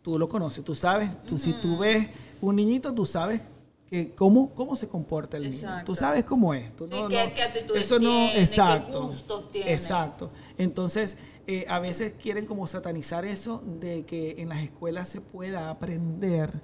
Tú 0.01 0.18
lo 0.18 0.28
conoces, 0.28 0.64
tú 0.64 0.74
sabes, 0.74 1.22
tú, 1.26 1.38
si 1.38 1.53
tú 1.62 1.78
ves 1.78 2.08
un 2.41 2.55
niñito, 2.55 2.93
tú 2.95 3.05
sabes 3.05 3.41
que 3.89 4.14
cómo, 4.16 4.53
cómo 4.53 4.76
se 4.76 4.88
comporta 4.89 5.38
el 5.38 5.43
niño. 5.43 5.55
Exacto. 5.55 5.86
Tú 5.86 5.95
sabes 5.95 6.24
cómo 6.26 6.53
es. 6.53 6.76
Tú 6.76 6.88
Sí, 6.88 6.93
no- 6.93 7.08
qué- 7.08 7.28
no- 7.30 7.34
qué 7.36 7.41
actitudes 7.43 7.82
eso 7.84 7.95
no, 7.99 8.10
tiene, 8.10 8.34
qué 8.34 8.41
exacto. 8.41 9.08
gustos 9.08 9.51
tiene. 9.51 9.72
Exacto. 9.72 10.32
Entonces, 10.58 11.18
eh, 11.45 11.66
a 11.70 11.80
veces 11.80 12.14
quieren 12.22 12.45
como 12.45 12.68
satanizar 12.68 13.26
eso 13.26 13.64
de 13.80 14.05
que 14.05 14.41
en 14.41 14.49
las 14.49 14.64
escuelas 14.64 15.10
se 15.10 15.22
pueda 15.22 15.70
aprender. 15.70 16.62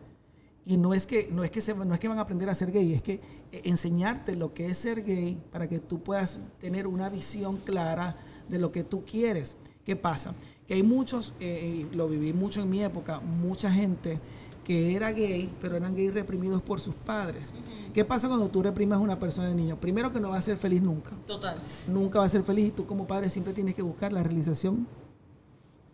Y 0.65 0.77
no 0.77 0.93
es 0.93 1.07
que 1.07 1.27
no 1.29 1.43
es 1.43 1.51
que 1.51 1.61
se, 1.61 1.75
no 1.75 1.93
es 1.93 1.99
que 1.99 2.07
van 2.07 2.17
a 2.17 2.21
aprender 2.21 2.49
a 2.49 2.55
ser 2.55 2.71
gay, 2.71 2.93
es 2.93 3.01
que 3.01 3.15
eh, 3.51 3.61
enseñarte 3.65 4.35
lo 4.35 4.53
que 4.53 4.67
es 4.67 4.77
ser 4.77 5.03
gay 5.03 5.37
para 5.51 5.67
que 5.67 5.79
tú 5.79 6.01
puedas 6.01 6.39
tener 6.59 6.87
una 6.87 7.09
visión 7.09 7.57
clara 7.57 8.15
de 8.49 8.59
lo 8.59 8.71
que 8.71 8.83
tú 8.83 9.03
quieres. 9.03 9.57
¿Qué 9.85 9.95
pasa? 9.95 10.33
Que 10.67 10.75
hay 10.75 10.83
muchos, 10.83 11.33
eh, 11.41 11.85
lo 11.91 12.07
viví 12.07 12.31
mucho 12.31 12.61
en 12.61 12.69
mi 12.69 12.81
época, 12.81 13.19
mucha 13.19 13.69
gente 13.69 14.19
que 14.63 14.95
era 14.95 15.11
gay, 15.11 15.49
pero 15.61 15.75
eran 15.75 15.95
gay 15.95 16.09
reprimidos 16.09 16.61
por 16.61 16.79
sus 16.79 16.95
padres. 16.95 17.53
¿Qué 17.93 18.05
pasa 18.05 18.27
cuando 18.27 18.47
tú 18.49 18.63
reprimes 18.63 18.97
a 18.97 19.01
una 19.01 19.19
persona 19.19 19.49
de 19.49 19.55
niño? 19.55 19.77
Primero 19.79 20.11
que 20.11 20.19
no 20.19 20.29
va 20.29 20.37
a 20.37 20.41
ser 20.41 20.57
feliz 20.57 20.81
nunca 20.81 21.11
Total. 21.27 21.61
nunca 21.87 22.19
va 22.19 22.25
a 22.25 22.29
ser 22.29 22.43
feliz 22.43 22.69
y 22.69 22.71
tú 22.71 22.85
como 22.85 23.05
padre 23.05 23.29
siempre 23.29 23.53
tienes 23.53 23.75
que 23.75 23.81
buscar 23.81 24.13
la 24.13 24.23
realización 24.23 24.87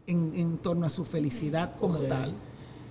en, 0.07 0.31
en 0.35 0.57
torno 0.57 0.85
a 0.85 0.89
su 0.89 1.03
felicidad 1.05 1.75
como 1.79 1.97
tal. 1.99 2.31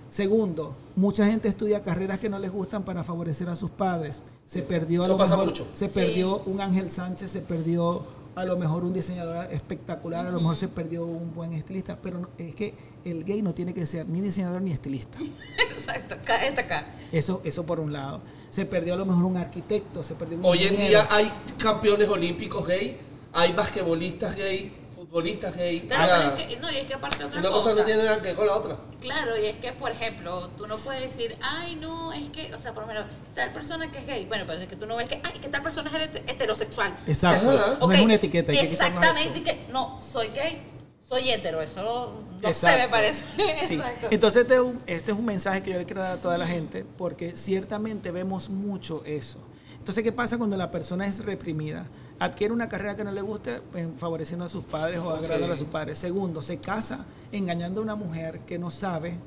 Segundo, 0.09 0.75
mucha 0.95 1.25
gente 1.27 1.47
estudia 1.47 1.83
carreras 1.83 2.19
que 2.19 2.29
no 2.29 2.39
les 2.39 2.51
gustan 2.51 2.83
para 2.83 3.03
favorecer 3.03 3.47
a 3.49 3.55
sus 3.55 3.69
padres. 3.69 4.21
Se 4.45 4.63
perdió 4.63 5.01
a 5.01 5.05
Eso 5.05 5.13
lo 5.13 5.17
pasa 5.19 5.35
mejor, 5.35 5.49
mucho. 5.49 5.67
se 5.75 5.87
Sí. 5.87 5.93
perdió 5.93 6.39
un 6.45 6.61
Ángel 6.61 6.89
Sánchez, 6.89 7.29
se 7.31 7.41
perdió 7.41 8.01
a 8.35 8.45
lo 8.45 8.57
mejor 8.57 8.83
un 8.85 8.93
diseñador 8.93 9.51
espectacular, 9.51 10.25
a 10.25 10.31
lo 10.31 10.39
mejor 10.39 10.55
se 10.55 10.67
perdió 10.67 11.05
un 11.05 11.33
buen 11.33 11.53
estilista, 11.53 11.97
pero 12.01 12.19
no- 12.19 12.29
es 12.37 12.55
que 12.55 12.73
el 13.05 13.23
gay 13.23 13.41
no 13.41 13.53
tiene 13.53 13.73
que 13.73 13.85
ser 13.85 14.07
ni 14.07 14.21
diseñador 14.21 14.61
ni 14.61 14.71
estilista. 14.71 15.17
Exacto. 15.71 16.15
Está 16.15 16.61
acá. 16.61 16.95
Eso, 17.11 17.41
eso 17.43 17.65
por 17.65 17.79
un 17.79 17.91
lado. 17.93 18.21
Se 18.49 18.65
perdió 18.65 18.93
a 18.93 18.97
lo 18.97 19.05
mejor 19.05 19.23
un 19.25 19.37
arquitecto, 19.37 20.03
se 20.03 20.15
perdió 20.15 20.37
un 20.37 20.45
Hoy 20.45 20.63
en 20.63 20.77
día 20.77 21.07
hay 21.09 21.31
campeones 21.57 22.07
olímpicos 22.09 22.67
gay, 22.67 22.97
hay 23.33 23.53
basquetbolistas 23.53 24.35
gay, 24.35 24.73
futbolistas 25.09 25.55
gay. 25.55 25.81
Claro, 25.81 26.03
o 26.03 26.07
sea, 26.07 26.29
pero 26.35 26.37
es 26.41 26.47
que, 26.55 26.59
no, 26.61 26.71
y 26.71 26.77
es 26.77 26.87
que 26.87 26.93
aparte 26.93 27.23
otra 27.23 27.39
una 27.39 27.49
cosa 27.49 27.73
no 27.73 27.83
tiene 27.83 28.03
nada 28.03 28.17
que 28.17 28.27
ver 28.27 28.35
con 28.35 28.45
la 28.45 28.55
otra. 28.55 28.77
Claro, 29.01 29.37
y 29.37 29.45
es 29.45 29.57
que, 29.57 29.71
por 29.71 29.91
ejemplo, 29.91 30.49
tú 30.57 30.67
no 30.67 30.77
puedes 30.77 31.01
decir, 31.01 31.35
ay, 31.41 31.75
no, 31.77 32.13
es 32.13 32.29
que, 32.29 32.53
o 32.53 32.59
sea, 32.59 32.73
por 32.73 32.83
lo 32.83 32.87
menos, 32.87 33.05
tal 33.33 33.51
persona 33.51 33.91
que 33.91 33.99
es 33.99 34.05
gay. 34.05 34.25
Bueno, 34.25 34.43
pero 34.45 34.61
es 34.61 34.67
que 34.67 34.75
tú 34.75 34.85
no 34.85 34.95
ves 34.95 35.07
que, 35.09 35.19
ay, 35.23 35.39
que 35.39 35.49
tal 35.49 35.61
persona 35.63 35.89
es 35.89 36.09
hete- 36.11 36.31
heterosexual. 36.31 36.95
Exacto. 37.07 37.49
Ajá. 37.49 37.77
No 37.79 37.91
es 37.91 38.01
una 38.01 38.13
etiqueta. 38.15 38.51
Hay 38.51 38.57
que 38.59 38.63
Exactamente, 38.65 39.39
eso. 39.39 39.43
que, 39.43 39.71
no, 39.71 39.99
soy 39.99 40.27
gay, 40.27 40.61
soy 41.07 41.31
hetero, 41.31 41.59
eso 41.61 42.13
no 42.41 42.47
Exacto. 42.47 42.77
me 42.83 42.89
parece. 42.89 43.23
Sí. 43.65 43.75
Exacto. 43.75 44.07
Entonces 44.11 44.43
este 44.43 44.53
es, 44.55 44.59
un, 44.61 44.79
este 44.85 45.11
es 45.11 45.17
un 45.17 45.25
mensaje 45.25 45.63
que 45.63 45.71
yo 45.71 45.79
le 45.79 45.85
quiero 45.85 46.03
dar 46.03 46.17
a 46.17 46.21
toda 46.21 46.37
la 46.37 46.45
gente 46.45 46.85
porque 46.97 47.35
ciertamente 47.35 48.11
vemos 48.11 48.49
mucho 48.49 49.01
eso. 49.05 49.39
Entonces, 49.79 50.03
¿qué 50.03 50.11
pasa 50.11 50.37
cuando 50.37 50.55
la 50.55 50.69
persona 50.69 51.07
es 51.07 51.23
reprimida? 51.25 51.87
Adquiere 52.19 52.53
una 52.53 52.67
carrera 52.67 52.95
que 52.95 53.03
no 53.05 53.11
le 53.11 53.21
guste, 53.21 53.61
eh, 53.75 53.87
favoreciendo 53.97 54.45
a 54.45 54.49
sus 54.49 54.63
padres 54.65 54.99
o 54.99 55.09
agradando 55.11 55.53
a 55.53 55.57
sus 55.57 55.67
padres. 55.67 55.97
Segundo, 55.99 56.41
se 56.41 56.57
casa 56.57 57.05
engañando 57.31 57.79
a 57.79 57.83
una 57.83 57.95
mujer 57.95 58.41
que 58.41 58.59
no 58.59 58.71
sabe 58.71 59.17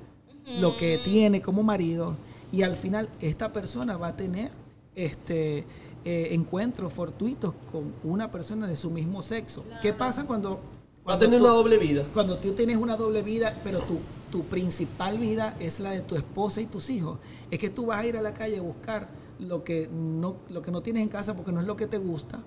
lo 0.61 0.77
que 0.77 0.99
tiene 1.03 1.41
como 1.41 1.63
marido 1.63 2.17
y 2.53 2.63
al 2.63 2.77
final 2.77 3.09
esta 3.21 3.53
persona 3.53 3.97
va 3.97 4.09
a 4.09 4.17
tener 4.17 4.51
este 4.95 5.65
eh, 6.05 6.29
encuentros 6.33 6.93
fortuitos 6.93 7.55
con 7.71 7.93
una 8.05 8.31
persona 8.31 8.67
de 8.67 8.77
su 8.77 8.91
mismo 8.91 9.23
sexo. 9.23 9.65
¿Qué 9.81 9.93
pasa 9.93 10.25
cuando... 10.27 10.57
Va 10.57 11.15
a 11.15 11.19
cuando 11.19 11.25
tener 11.27 11.39
tú- 11.41 11.45
una 11.47 11.55
doble 11.55 11.79
vida. 11.79 12.05
cuando 12.13 12.39
tú 12.39 12.53
tienes 12.53 12.77
una 12.77 12.97
doble 12.97 13.23
vida, 13.23 13.57
pero 13.65 13.79
tu, 13.79 14.01
tu 14.31 14.45
principal 14.45 15.19
vida 15.19 15.57
es 15.61 15.81
la 15.81 15.91
de 15.93 16.01
tu 16.03 16.17
esposa 16.17 16.61
y 16.61 16.67
tus 16.67 16.91
hijos, 16.91 17.19
es 17.51 17.59
que 17.59 17.71
tú 17.71 17.87
vas 17.87 18.01
a 18.01 18.07
ir 18.07 18.17
a 18.17 18.21
la 18.23 18.35
calle 18.35 18.59
a 18.59 18.63
buscar 18.63 19.09
lo 19.43 19.65
que 19.65 19.89
no, 19.93 20.37
lo 20.49 20.63
que 20.63 20.71
no 20.71 20.83
tienes 20.83 21.03
en 21.03 21.09
casa 21.09 21.35
porque 21.35 21.53
no 21.53 21.61
es 21.61 21.67
lo 21.67 21.77
que 21.77 21.87
te 21.87 21.99
gusta 21.99 22.43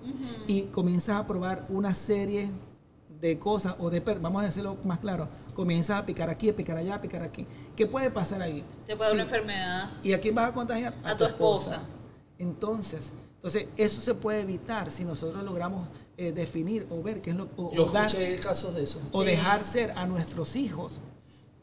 y 0.46 0.62
comienzas 0.64 1.16
a 1.16 1.26
probar 1.26 1.66
una 1.68 1.94
serie 1.94 2.50
de 3.20 3.38
cosas 3.38 3.76
o 3.78 3.88
de, 3.90 4.00
vamos 4.00 4.42
a 4.42 4.46
decirlo 4.46 4.76
más 4.84 4.98
claro, 4.98 5.28
comienzas 5.54 6.00
a 6.00 6.06
picar 6.06 6.28
aquí, 6.28 6.50
a 6.50 6.56
picar 6.56 6.76
allá, 6.76 6.96
a 6.96 7.00
picar 7.00 7.22
aquí. 7.22 7.46
¿Qué 7.74 7.86
puede 7.86 8.10
pasar 8.10 8.42
ahí? 8.42 8.62
Te 8.86 8.94
puede 8.96 9.10
dar 9.10 9.14
una 9.14 9.22
Sí. 9.24 9.28
enfermedad. 9.34 9.90
¿Y 10.02 10.12
a 10.12 10.20
quién 10.20 10.34
vas 10.34 10.50
a 10.50 10.52
contagiar? 10.52 10.94
A 11.02 11.16
tu 11.16 11.24
esposa. 11.24 11.82
Entonces, 12.38 13.12
entonces, 13.36 13.68
eso 13.76 14.00
se 14.00 14.14
puede 14.14 14.40
evitar 14.42 14.90
si 14.90 15.04
nosotros 15.04 15.42
logramos 15.44 15.88
eh, 16.18 16.32
definir 16.32 16.86
o 16.90 17.02
ver 17.02 17.20
qué 17.22 17.30
es 17.30 17.36
lo 17.36 17.48
o, 17.56 17.72
Yo 17.72 17.86
o 17.86 17.90
dar- 17.92 18.06
escuché 18.06 18.36
casos 18.38 18.74
de 18.74 18.82
eso. 18.84 19.00
o 19.12 19.20
Sí. 19.22 19.28
dejar 19.28 19.62
ser 19.62 19.92
a 19.96 20.06
nuestros 20.06 20.56
hijos, 20.56 21.00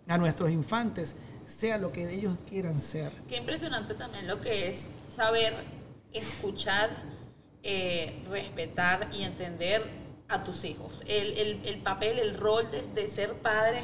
a 0.07 0.17
nuestros 0.17 0.49
infantes, 0.51 1.15
sea 1.45 1.77
lo 1.77 1.91
que 1.91 2.11
ellos 2.13 2.37
quieran 2.47 2.79
ser. 2.81 3.11
Qué 3.27 3.37
impresionante 3.37 3.93
también 3.95 4.27
lo 4.27 4.39
que 4.41 4.69
es 4.69 4.87
saber 5.13 5.53
escuchar, 6.13 6.89
eh, 7.63 8.23
respetar 8.29 9.09
y 9.13 9.23
entender 9.23 9.83
a 10.27 10.43
tus 10.43 10.63
hijos. 10.63 11.01
El, 11.05 11.37
el- 11.37 11.61
el 11.65 11.77
papel, 11.81 12.19
el 12.19 12.37
rol 12.37 12.69
de, 12.71 12.81
de 12.81 13.07
ser 13.07 13.33
padre 13.35 13.83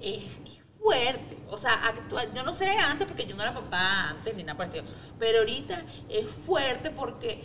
es, 0.00 0.24
es 0.46 0.60
fuerte. 0.78 1.36
O 1.50 1.58
sea, 1.58 1.72
actual, 1.86 2.32
yo 2.34 2.42
no 2.42 2.54
sé 2.54 2.68
antes 2.78 3.06
porque 3.06 3.26
yo 3.26 3.36
no 3.36 3.42
era 3.42 3.52
papá 3.52 4.10
antes 4.10 4.34
ni 4.34 4.44
nada 4.44 4.64
estilo, 4.64 4.84
pero 5.18 5.40
ahorita 5.40 5.82
es 6.08 6.26
fuerte 6.26 6.90
porque 6.90 7.42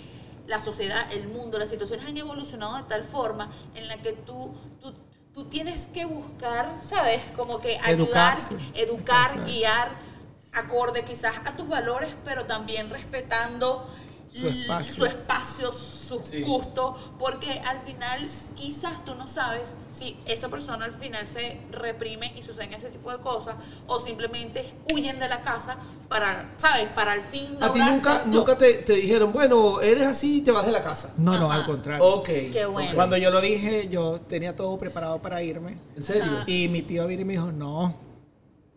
la 0.47 0.59
sociedad, 0.59 1.11
el 1.11 1.27
mundo, 1.27 1.57
las 1.57 1.69
situaciones 1.69 2.05
han 2.05 2.15
evolucionado 2.17 2.77
de 2.77 2.83
tal 2.83 3.03
forma 3.03 3.51
en 3.73 3.87
la 3.87 3.97
que 3.97 4.13
tú, 4.13 4.53
tú, 4.79 4.93
tú 5.33 5.45
tienes 5.45 5.87
que 5.87 6.05
buscar, 6.05 6.77
¿sabes? 6.77 7.19
Como 7.35 7.59
que 7.59 7.79
ayudar, 7.83 8.37
educar, 8.75 9.25
Exacto. 9.31 9.51
guiar 9.51 9.89
acorde 10.55 11.03
quizás 11.05 11.35
a 11.45 11.55
tus 11.55 11.67
valores, 11.67 12.15
pero 12.23 12.45
también 12.45 12.89
respetando 12.89 13.87
Su 14.33 14.49
espacio. 14.49 14.93
su 14.95 15.05
espacio, 15.05 15.71
sus 15.71 16.21
Sí. 16.27 16.41
gustos, 16.41 16.95
porque 17.17 17.51
al 17.65 17.79
final 17.79 18.19
quizás 18.55 19.03
tú 19.05 19.15
no 19.15 19.27
sabes 19.29 19.75
si 19.91 20.17
esa 20.27 20.49
persona 20.49 20.85
al 20.85 20.91
final 20.91 21.25
se 21.25 21.61
reprime 21.71 22.31
y 22.37 22.41
suceden 22.43 22.73
ese 22.73 22.89
tipo 22.89 23.11
de 23.11 23.19
cosas 23.19 23.55
o 23.87 23.99
simplemente 23.99 24.73
huyen 24.93 25.17
de 25.19 25.29
la 25.29 25.41
casa 25.41 25.77
para, 26.09 26.53
¿sabes? 26.57 26.93
Para 26.93 27.13
al 27.13 27.23
fin 27.23 27.57
A 27.61 27.71
ti 27.71 27.79
nunca, 27.79 28.23
nunca 28.25 28.57
te, 28.57 28.73
te 28.79 28.93
dijeron, 28.93 29.31
bueno, 29.31 29.79
eres 29.81 30.05
así 30.05 30.39
y 30.39 30.41
te 30.41 30.51
vas 30.51 30.65
de 30.65 30.73
la 30.73 30.83
casa. 30.83 31.13
No, 31.17 31.39
no, 31.39 31.49
al 31.51 31.65
contrario. 31.65 32.05
Ok. 32.05 32.27
Qué 32.51 32.65
bueno. 32.67 32.91
Cuando 32.93 33.15
yo 33.17 33.31
lo 33.31 33.39
dije, 33.41 33.87
yo 33.87 34.19
tenía 34.21 34.53
todo 34.55 34.77
preparado 34.77 35.21
para 35.21 35.41
irme. 35.41 35.77
¿En 35.95 36.03
serio? 36.03 36.23
Ajá. 36.25 36.43
Y 36.45 36.67
mi 36.67 36.81
tío 36.81 37.07
vino 37.07 37.21
y 37.21 37.25
me 37.25 37.33
dijo, 37.33 37.51
no, 37.53 37.95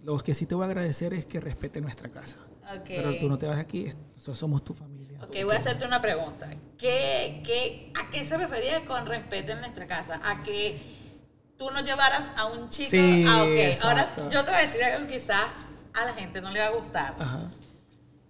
lo 0.03 0.19
que 0.19 0.35
sí 0.35 0.47
te 0.47 0.55
voy 0.55 0.65
a 0.65 0.67
agradecer 0.69 1.13
es 1.15 1.27
que 1.27 1.41
respete 1.41 1.81
nuestra 1.81 2.09
casa. 2.11 2.37
Ok. 2.77 2.85
Pero 2.87 3.17
tú 3.19 3.29
no 3.29 3.39
te 3.39 3.47
vas 3.47 3.59
aquí, 3.59 3.93
somos 4.17 4.63
tu 4.65 4.75
familia. 4.75 5.19
Ok, 5.23 5.35
voy 5.45 5.57
a 5.57 5.59
hacerte 5.59 5.85
una 5.85 6.01
pregunta. 6.01 6.51
¿Qué, 6.77 7.43
qué, 7.45 7.93
¿A 8.01 8.11
qué 8.11 8.25
se 8.25 8.37
refería 8.37 8.85
con 8.85 9.07
respeto 9.07 9.53
en 9.53 9.61
nuestra 9.61 9.87
casa? 9.87 10.21
¿A 10.25 10.43
que 10.43 10.79
tú 11.57 11.71
no 11.71 11.81
llevaras 11.81 12.31
a 12.37 12.47
un 12.47 12.69
chico? 12.69 12.91
Sí, 12.91 13.25
ah, 13.27 13.45
ok. 13.45 13.83
Ahora 13.85 14.09
yo 14.31 14.45
te 14.45 14.51
voy 14.51 14.61
a 14.61 14.63
decir 14.63 14.83
algo 14.85 15.07
que 15.09 15.15
quizás 15.15 15.67
a 15.95 16.05
la 16.05 16.13
gente 16.15 16.41
no 16.41 16.51
le 16.51 16.61
va 16.61 16.67
a 16.67 16.71
gustar. 16.71 17.17
Ajá. 17.19 17.51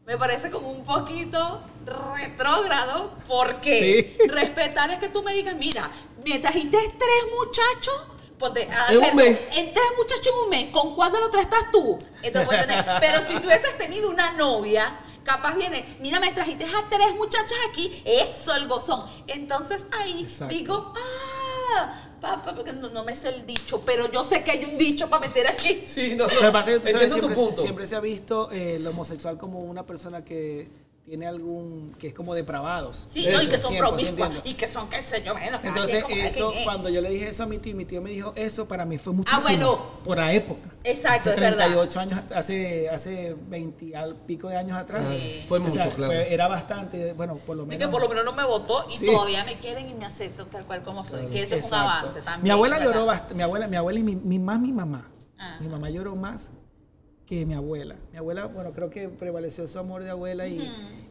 Me 0.07 0.17
parece 0.17 0.51
como 0.51 0.71
un 0.71 0.85
poquito 0.85 1.63
retrógrado 1.85 3.13
porque 3.27 4.15
Sí. 4.19 4.29
respetar 4.29 4.91
es 4.91 4.99
que 4.99 5.09
tú 5.09 5.23
me 5.23 5.35
digas, 5.35 5.55
mira, 5.57 5.89
me 6.25 6.39
trajiste 6.39 6.79
tres 6.79 7.25
muchachos. 7.37 8.07
Ponte, 8.39 8.69
a 8.71 8.93
En 8.93 8.99
un 8.99 9.05
ver, 9.05 9.15
mes. 9.15 9.39
En 9.57 9.73
tres 9.73 9.85
muchachos 9.97 10.27
en 10.29 10.35
un 10.45 10.49
mes. 10.51 10.71
¿Con 10.73 10.95
cuándo 10.95 11.19
lo 11.21 11.29
traes 11.31 11.47
estás 11.47 11.71
tú? 11.73 11.99
Entonces, 12.23 12.47
puedes 12.49 12.67
tener- 12.67 12.85
Pero 13.01 13.19
si 13.27 13.39
tú 13.41 13.47
hubieses 13.47 13.77
tenido 13.79 14.09
una 14.11 14.33
novia, 14.33 14.99
capaz 15.25 15.55
viene, 15.57 15.85
mira, 16.01 16.21
me 16.21 16.33
trajiste 16.33 16.65
a 16.65 16.89
tres 16.89 17.15
muchachas 17.17 17.59
aquí. 17.69 18.03
Eso 18.05 18.55
el 18.55 18.69
gozón. 18.69 19.05
Entonces 19.27 19.87
ahí 19.99 20.23
Exacto. 20.23 20.55
digo, 20.55 20.95
ah, 21.77 21.95
papá, 22.21 22.55
porque 22.55 22.73
no, 22.73 22.89
no 22.91 23.05
me 23.05 23.15
sé 23.17 23.29
el 23.31 23.45
dicho, 23.47 23.83
pero 23.85 24.11
yo 24.11 24.23
sé 24.25 24.43
que 24.45 24.53
hay 24.53 24.65
un 24.65 24.77
dicho 24.79 25.09
para 25.11 25.27
meter 25.27 25.47
aquí. 25.49 25.85
Sí, 25.87 26.15
no, 26.17 26.27
no. 26.27 26.53
Pasa 26.53 26.73
Entiendo 26.73 27.07
tu 27.07 27.13
siempre, 27.15 27.35
punto. 27.35 27.63
siempre 27.63 27.87
se 27.87 27.97
ha 27.97 28.01
visto 28.01 28.51
eh, 28.53 28.77
el 28.77 28.87
homosexual 28.87 29.37
como 29.37 29.61
una 29.61 29.85
persona 29.85 30.25
que 30.25 30.69
tiene 31.09 31.27
algún 31.27 31.95
que 31.99 32.09
es 32.09 32.15
como 32.15 32.35
depravados. 32.35 33.07
Sí, 33.09 33.27
no, 33.33 33.43
y 33.43 33.47
que 33.49 33.57
son 33.57 33.71
tiempo, 33.71 33.99
sí 33.99 34.05
promiscuas 34.05 34.27
entiendo. 34.29 34.41
y 34.45 34.55
que 34.55 34.69
son, 34.69 34.91
qué 34.91 35.03
sé 35.03 35.23
yo, 35.25 35.33
bueno, 35.33 35.59
Entonces, 35.65 36.05
eso, 36.11 36.53
es. 36.53 36.65
cuando 36.65 36.91
yo 36.91 37.01
le 37.01 37.09
dije 37.09 37.31
eso 37.31 37.45
a 37.45 37.47
mi 37.47 37.57
tío, 37.57 37.75
mi 37.75 37.87
tío 37.87 38.03
me 38.03 38.11
dijo 38.11 38.35
eso, 38.37 38.69
para 38.69 38.85
mí 38.85 38.99
fue 38.99 39.15
muchísimo. 39.15 39.43
bueno. 39.43 39.79
Por 40.05 40.19
la 40.19 40.35
época. 40.35 40.69
Exacto, 40.85 41.31
hace 41.31 41.35
es 41.35 41.41
verdad. 41.41 41.65
38 41.65 42.01
años, 42.01 42.21
hace, 42.35 42.91
hace 42.91 43.35
20 43.49 43.97
al 43.97 44.17
pico 44.17 44.49
de 44.49 44.57
años 44.59 44.77
atrás. 44.77 45.03
Sí. 45.11 45.45
Fue 45.49 45.59
O 45.59 45.63
mucho, 45.63 45.73
sea, 45.81 45.89
claro. 45.89 46.13
fue- 46.13 46.31
era 46.35 46.47
bastante, 46.47 47.15
bueno, 47.15 47.37
por 47.47 47.57
lo 47.57 47.63
Y 47.63 47.67
menos. 47.67 47.87
que 47.87 47.91
por 47.91 48.03
lo 48.03 48.09
menos 48.11 48.25
no 48.27 48.33
me 48.33 48.45
votó 48.45 48.85
y 48.91 48.99
Sí. 48.99 49.07
todavía 49.07 49.45
me 49.45 49.59
quieren 49.59 49.89
y 49.89 49.95
me 49.95 50.05
aceptan 50.05 50.47
tal 50.51 50.67
cual 50.67 50.83
como 50.83 51.07
soy. 51.07 51.27
Que 51.29 51.43
eso 51.43 51.55
es 51.55 51.65
un 51.69 51.75
avance 51.75 52.21
también. 52.21 52.43
Mi 52.45 52.51
abuela 52.51 52.79
¿verdad? 52.79 52.93
lloró 52.93 53.07
bastante, 53.07 53.35
mi 53.35 53.43
abuela, 53.43 53.67
mi 53.67 53.77
abuela 53.77 53.99
y 53.99 54.03
mi, 54.03 54.15
mi 54.15 54.39
más 54.39 54.61
mi 54.61 54.73
mamá. 54.73 55.09
Ajá. 55.39 55.57
Mi 55.61 55.69
mamá 55.69 55.89
lloró 55.89 56.17
más 56.17 56.53
que 57.27 57.45
mi 57.45 57.53
abuela. 57.53 57.95
Mi 58.11 58.17
abuela, 58.19 58.47
bueno, 58.47 58.73
creo 58.73 58.89
que 58.89 59.09
prevaleció 59.11 59.69
su 59.69 59.79
amor 59.79 60.03
de 60.03 60.09
abuela 60.11 60.47
y, 60.47 60.59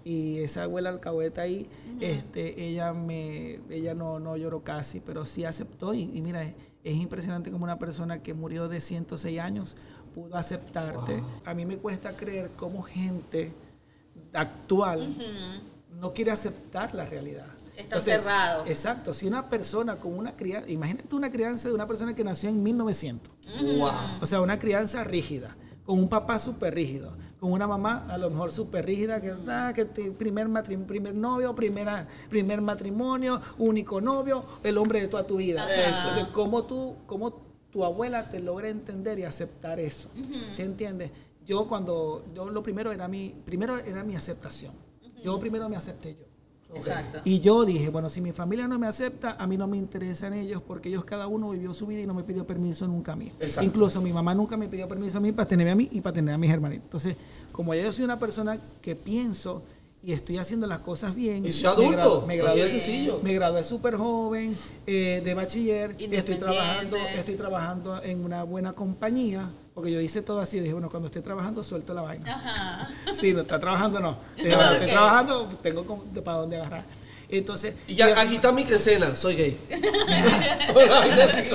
y 0.07 0.39
esa 0.39 0.63
abuela 0.63 0.89
alcahueta 0.89 1.41
ahí, 1.41 1.67
este, 1.99 2.63
ella 2.63 2.93
me, 2.93 3.59
ella 3.69 3.93
no, 3.93 4.19
no 4.19 4.37
lloró 4.37 4.63
casi, 4.63 4.99
pero 5.01 5.25
sí 5.25 5.43
aceptó 5.43 5.93
y, 5.93 6.03
y 6.13 6.21
mira, 6.21 6.43
es, 6.43 6.55
es 6.83 6.95
impresionante 6.95 7.51
como 7.51 7.63
una 7.65 7.77
persona 7.77 8.21
que 8.23 8.33
murió 8.33 8.69
de 8.69 8.79
106 8.79 9.39
años 9.39 9.75
pudo 10.15 10.35
aceptarte. 10.37 11.21
A 11.45 11.53
mí 11.53 11.65
me 11.65 11.77
cuesta 11.77 12.11
creer 12.15 12.49
cómo 12.55 12.81
gente 12.83 13.51
actual 14.33 15.13
no 15.99 16.13
quiere 16.13 16.31
aceptar 16.31 16.93
la 16.95 17.05
realidad. 17.05 17.47
Está 17.75 18.01
cerrado. 18.01 18.65
Exacto, 18.65 19.13
si 19.13 19.27
una 19.27 19.49
persona 19.49 19.97
con 19.97 20.17
una 20.17 20.35
crianza, 20.35 20.69
imagínate 20.69 21.15
una 21.15 21.31
crianza 21.31 21.67
de 21.67 21.75
una 21.75 21.85
persona 21.85 22.15
que 22.15 22.23
nació 22.23 22.49
en 22.49 22.63
1900, 22.63 23.31
Wow. 23.77 23.89
o 24.21 24.25
sea, 24.25 24.41
una 24.41 24.57
crianza 24.57 25.03
rígida, 25.03 25.55
con 25.85 25.99
un 25.99 26.09
papá 26.09 26.39
súper 26.39 26.73
rígido, 26.73 27.15
con 27.39 27.51
una 27.51 27.67
mamá 27.67 28.05
a 28.09 28.17
lo 28.17 28.29
mejor 28.29 28.51
súper 28.51 28.85
rígida, 28.85 29.21
que, 29.21 29.33
ah, 29.47 29.71
que 29.75 29.85
te- 29.85 30.11
primer, 30.11 30.47
primer 30.87 31.13
novio, 31.15 31.53
primera, 31.55 32.07
primer 32.29 32.61
matrimonio, 32.61 33.39
único 33.59 34.01
novio, 34.01 34.43
el 34.63 34.77
hombre 34.77 35.01
de 35.01 35.07
toda 35.07 35.25
tu 35.27 35.37
vida. 35.37 35.65
Entonces, 35.97 36.25
¿cómo 36.33 36.63
tú, 36.63 36.95
cómo 37.05 37.33
tu 37.71 37.83
abuela 37.83 38.29
te 38.31 38.39
logra 38.39 38.69
entender 38.69 39.19
y 39.19 39.23
aceptar 39.23 39.79
eso? 39.79 40.09
¿Sí 40.51 40.61
entiendes? 40.63 41.11
Yo 41.45 41.67
cuando, 41.67 42.25
yo 42.33 42.49
lo 42.49 42.61
primero 42.63 42.91
era 42.91 43.07
mi, 43.07 43.33
primero 43.45 43.77
era 43.77 44.03
mi 44.03 44.15
aceptación. 44.15 44.73
Yo 45.23 45.39
primero 45.39 45.67
me 45.69 45.75
acepté 45.75 46.15
yo. 46.19 46.26
Exacto. 46.73 47.19
Y 47.23 47.39
yo 47.39 47.65
dije, 47.65 47.89
bueno, 47.89 48.09
si 48.09 48.21
mi 48.21 48.33
familia 48.33 48.67
no 48.67 48.77
me 48.77 48.87
acepta, 48.87 49.35
a 49.39 49.47
mí 49.47 49.57
no 49.57 49.67
me 49.67 49.77
interesan 49.77 50.33
ellos 50.33 50.61
porque 50.65 50.89
ellos 50.89 51.05
cada 51.05 51.27
uno 51.27 51.51
vivió 51.51 51.73
su 51.73 51.87
vida 51.87 52.01
y 52.01 52.07
no 52.07 52.13
me 52.13 52.23
pidió 52.23 52.45
permiso 52.45 52.87
nunca 52.87 53.13
a 53.13 53.15
mí. 53.15 53.31
Exacto. 53.39 53.63
Incluso 53.63 54.01
mi 54.01 54.11
mamá 54.11 54.35
nunca 54.35 54.57
me 54.57 54.67
pidió 54.67 54.87
permiso 54.87 55.17
a 55.17 55.21
mí 55.21 55.31
para 55.31 55.47
tenerme 55.47 55.71
a 55.71 55.75
mí 55.75 55.89
y 55.91 56.01
para 56.01 56.13
tener 56.13 56.33
a 56.33 56.37
mis 56.37 56.51
hermanitos. 56.51 56.85
Entonces, 56.85 57.15
como 57.51 57.73
yo 57.73 57.91
soy 57.91 58.05
una 58.05 58.19
persona 58.19 58.57
que 58.81 58.95
pienso 58.95 59.63
y 60.03 60.13
estoy 60.13 60.37
haciendo 60.37 60.67
las 60.67 60.79
cosas 60.79 61.15
bien. 61.15 61.45
Y 61.45 61.51
soy 61.51 61.63
me 61.63 61.69
adulto, 61.95 62.25
Me 62.27 62.33
así 62.35 62.41
gradué, 62.43 62.67
sencillo. 62.69 63.19
me 63.23 63.33
gradué 63.33 63.63
súper 63.63 63.95
joven 63.97 64.55
eh, 64.85 65.21
de 65.23 65.33
bachiller. 65.33 65.95
Estoy 65.99 66.35
trabajando, 66.37 66.97
estoy 66.97 67.35
trabajando 67.35 68.01
en 68.03 68.23
una 68.23 68.43
buena 68.43 68.73
compañía. 68.73 69.49
Porque 69.73 69.91
yo 69.91 69.99
hice 70.01 70.21
todo 70.21 70.39
así. 70.39 70.59
Dije, 70.59 70.73
bueno, 70.73 70.89
cuando 70.89 71.07
esté 71.07 71.21
trabajando, 71.21 71.63
suelto 71.63 71.93
la 71.93 72.01
vaina. 72.01 72.33
Ajá. 72.35 72.89
Sí, 73.13 73.33
no 73.33 73.41
está 73.41 73.59
trabajando, 73.59 73.99
no. 73.99 74.15
Dije, 74.37 74.55
bueno, 74.55 74.71
estoy 74.71 74.87
Ok. 74.87 74.93
trabajando, 74.93 75.47
tengo 75.61 75.85
como- 75.85 76.03
de- 76.13 76.21
para 76.21 76.37
dónde 76.37 76.55
agarrar. 76.57 76.83
Entonces, 77.29 77.75
Y 77.87 77.95
ya, 77.95 78.05
así- 78.05 78.19
aquí 78.27 78.35
está 78.35 78.51
mi 78.53 78.63
quincena, 78.63 79.13
soy 79.15 79.35
gay. 79.35 79.57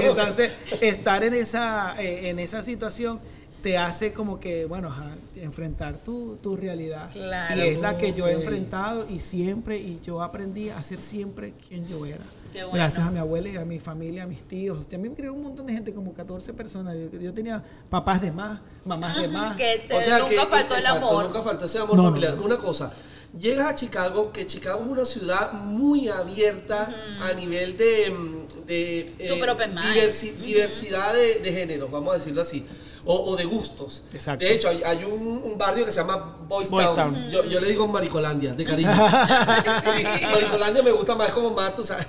Entonces, 0.00 0.52
estar 0.80 1.24
en 1.24 1.34
esa, 1.34 1.94
eh, 2.02 2.28
en 2.28 2.38
esa 2.38 2.62
situación 2.62 3.20
te 3.62 3.78
hace 3.78 4.12
como 4.12 4.40
que, 4.40 4.64
bueno, 4.66 4.88
ajá, 4.88 5.14
enfrentar 5.36 5.98
tu, 5.98 6.36
tu 6.42 6.56
realidad. 6.56 7.10
Claro. 7.12 7.56
Y 7.56 7.60
es 7.68 7.78
la 7.80 7.96
que 7.96 8.12
yo 8.12 8.26
he 8.26 8.32
enfrentado 8.32 9.06
y 9.08 9.20
siempre, 9.20 9.76
y 9.78 10.00
yo 10.04 10.20
aprendí 10.22 10.68
a 10.70 10.82
ser 10.82 10.98
siempre 11.00 11.54
quien 11.68 11.86
yo 11.86 12.04
era. 12.04 12.18
Qué 12.52 12.64
bueno. 12.64 12.74
Gracias 12.76 13.06
a 13.06 13.10
mi 13.10 13.18
abuela 13.18 13.48
y 13.48 13.56
a 13.56 13.64
mi 13.64 13.78
familia, 13.80 14.24
a 14.24 14.26
mis 14.26 14.42
tíos. 14.42 14.86
También 14.88 15.12
me 15.12 15.16
creó 15.16 15.32
un 15.32 15.42
montón 15.42 15.66
de 15.66 15.72
gente, 15.72 15.94
como 15.94 16.12
14 16.12 16.52
personas. 16.52 16.94
Yo, 16.96 17.18
yo 17.18 17.32
tenía 17.32 17.62
papás 17.88 18.20
de 18.20 18.30
más, 18.32 18.60
mamás 18.84 19.16
de 19.20 19.28
más. 19.28 19.56
Que 19.56 19.86
O 19.94 20.00
sea 20.00 20.18
nunca 20.18 20.30
que, 20.30 20.36
faltó 20.46 20.74
el 20.74 20.80
exacto, 20.80 21.08
amor. 21.08 21.24
Nunca 21.24 21.42
faltó 21.42 21.64
ese 21.64 21.78
amor 21.78 21.96
No, 21.96 22.04
familiar. 22.04 22.34
no. 22.36 22.42
Una 22.44 22.58
cosa, 22.58 22.92
llegas 23.38 23.68
a 23.68 23.74
Chicago, 23.74 24.32
que 24.32 24.46
Chicago 24.46 24.82
es 24.84 24.86
una 24.90 25.04
ciudad 25.06 25.52
muy 25.52 26.08
abierta 26.08 26.90
a 27.22 27.32
nivel 27.32 27.76
de, 27.78 28.10
mm, 28.10 28.66
de 28.66 29.00
eh, 29.18 29.28
Super 29.28 29.50
open 29.50 29.70
mind. 29.74 29.86
diversi- 29.94 30.32
diversidad 30.34 31.14
de, 31.14 31.36
de 31.38 31.52
géneros, 31.52 31.90
vamos 31.90 32.10
a 32.12 32.18
decirlo 32.18 32.42
así. 32.42 32.66
O, 33.04 33.32
o 33.32 33.36
de 33.36 33.44
gustos. 33.44 34.04
Exacto. 34.12 34.44
De 34.44 34.54
hecho, 34.54 34.68
hay, 34.68 34.82
hay 34.84 35.04
un, 35.04 35.20
un 35.20 35.58
barrio 35.58 35.84
que 35.84 35.90
se 35.90 36.00
llama 36.00 36.36
Boys, 36.46 36.70
Boys 36.70 36.94
Town. 36.94 37.14
Town. 37.14 37.30
Yo, 37.30 37.44
yo 37.44 37.60
le 37.60 37.68
digo 37.68 37.88
Maricolandia, 37.88 38.54
de 38.54 38.64
cariño. 38.64 38.90
Sí, 38.92 40.04
Maricolandia 40.26 40.82
me 40.82 40.92
gusta 40.92 41.14
más, 41.14 41.32
como 41.32 41.54
sabes. 41.82 42.06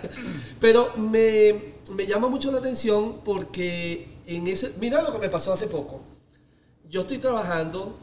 Pero 0.59 0.91
me, 0.97 1.75
me 1.95 2.05
llama 2.05 2.27
mucho 2.27 2.51
la 2.51 2.59
atención 2.59 3.21
porque 3.23 4.07
en 4.27 4.47
ese. 4.47 4.73
Mira 4.79 5.01
lo 5.01 5.11
que 5.11 5.17
me 5.17 5.29
pasó 5.29 5.53
hace 5.53 5.67
poco. 5.67 6.01
Yo 6.89 7.01
estoy 7.01 7.17
trabajando, 7.17 7.97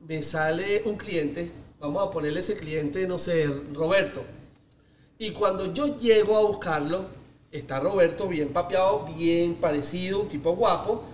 me 0.00 0.22
sale 0.22 0.82
un 0.84 0.96
cliente, 0.96 1.50
vamos 1.78 2.06
a 2.06 2.10
ponerle 2.10 2.40
ese 2.40 2.56
cliente, 2.56 3.06
no 3.06 3.18
sé, 3.18 3.46
Roberto. 3.72 4.22
Y 5.18 5.30
cuando 5.30 5.72
yo 5.72 5.96
llego 5.96 6.36
a 6.36 6.40
buscarlo, 6.40 7.04
está 7.52 7.78
Roberto 7.78 8.26
bien 8.26 8.48
papeado, 8.48 9.04
bien 9.16 9.54
parecido, 9.54 10.22
un 10.22 10.28
tipo 10.28 10.56
guapo, 10.56 11.04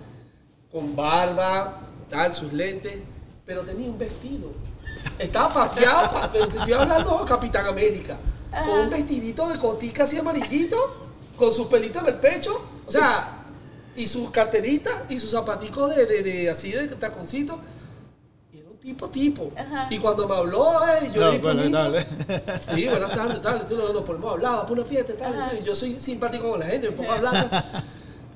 con 0.71 0.95
barba, 0.95 1.81
tal, 2.09 2.33
sus 2.33 2.53
lentes, 2.53 3.01
pero 3.45 3.61
tenía 3.61 3.87
un 3.89 3.97
vestido. 3.97 4.51
Estaba 5.17 5.53
papeado, 5.53 6.11
pa- 6.11 6.29
pero 6.31 6.47
te 6.47 6.57
estoy 6.57 6.73
hablando 6.73 7.19
de 7.19 7.25
Capitán 7.25 7.65
América, 7.67 8.17
con 8.65 8.79
un 8.79 8.89
vestidito 8.89 9.47
de 9.47 9.57
cotica 9.57 10.03
así 10.03 10.17
amarillito, 10.17 10.77
con 11.37 11.51
sus 11.51 11.67
pelitos 11.67 12.03
en 12.03 12.09
el 12.09 12.19
pecho, 12.19 12.61
o 12.85 12.91
sea, 12.91 13.35
y 13.95 14.05
sus 14.07 14.29
carteritas 14.31 14.93
y 15.09 15.19
sus 15.19 15.31
zapaticos 15.31 15.95
de, 15.95 16.05
de, 16.05 16.23
de- 16.23 16.49
así 16.49 16.71
de 16.71 16.87
taconcito. 16.87 17.59
Y 18.53 18.59
era 18.59 18.69
un 18.69 18.77
tipo 18.77 19.09
tipo. 19.09 19.51
Y 19.89 19.97
cuando 19.99 20.27
me 20.27 20.35
habló, 20.35 20.71
eh, 20.87 21.11
yo 21.13 21.21
No, 21.21 21.31
le 21.31 21.37
di 21.37 21.43
bueno. 21.43 21.61
Sí, 22.75 22.87
buenas 22.87 23.11
tardes, 23.15 23.41
tal. 23.41 23.61
Entonces 23.61 23.93
nos 23.93 24.03
ponemos 24.03 24.29
a 24.29 24.33
hablar, 24.33 24.51
vamos 24.57 24.69
a 24.69 24.73
una 24.73 24.85
fiesta, 24.85 25.13
tal. 25.17 25.33
tal, 25.33 25.57
y 25.59 25.63
Yo 25.63 25.75
soy 25.75 25.93
simpático 25.99 26.51
con 26.51 26.59
la 26.59 26.65
gente, 26.67 26.89
me 26.91 26.95
pongo 26.95 27.11
a 27.11 27.15
hablar. 27.15 27.63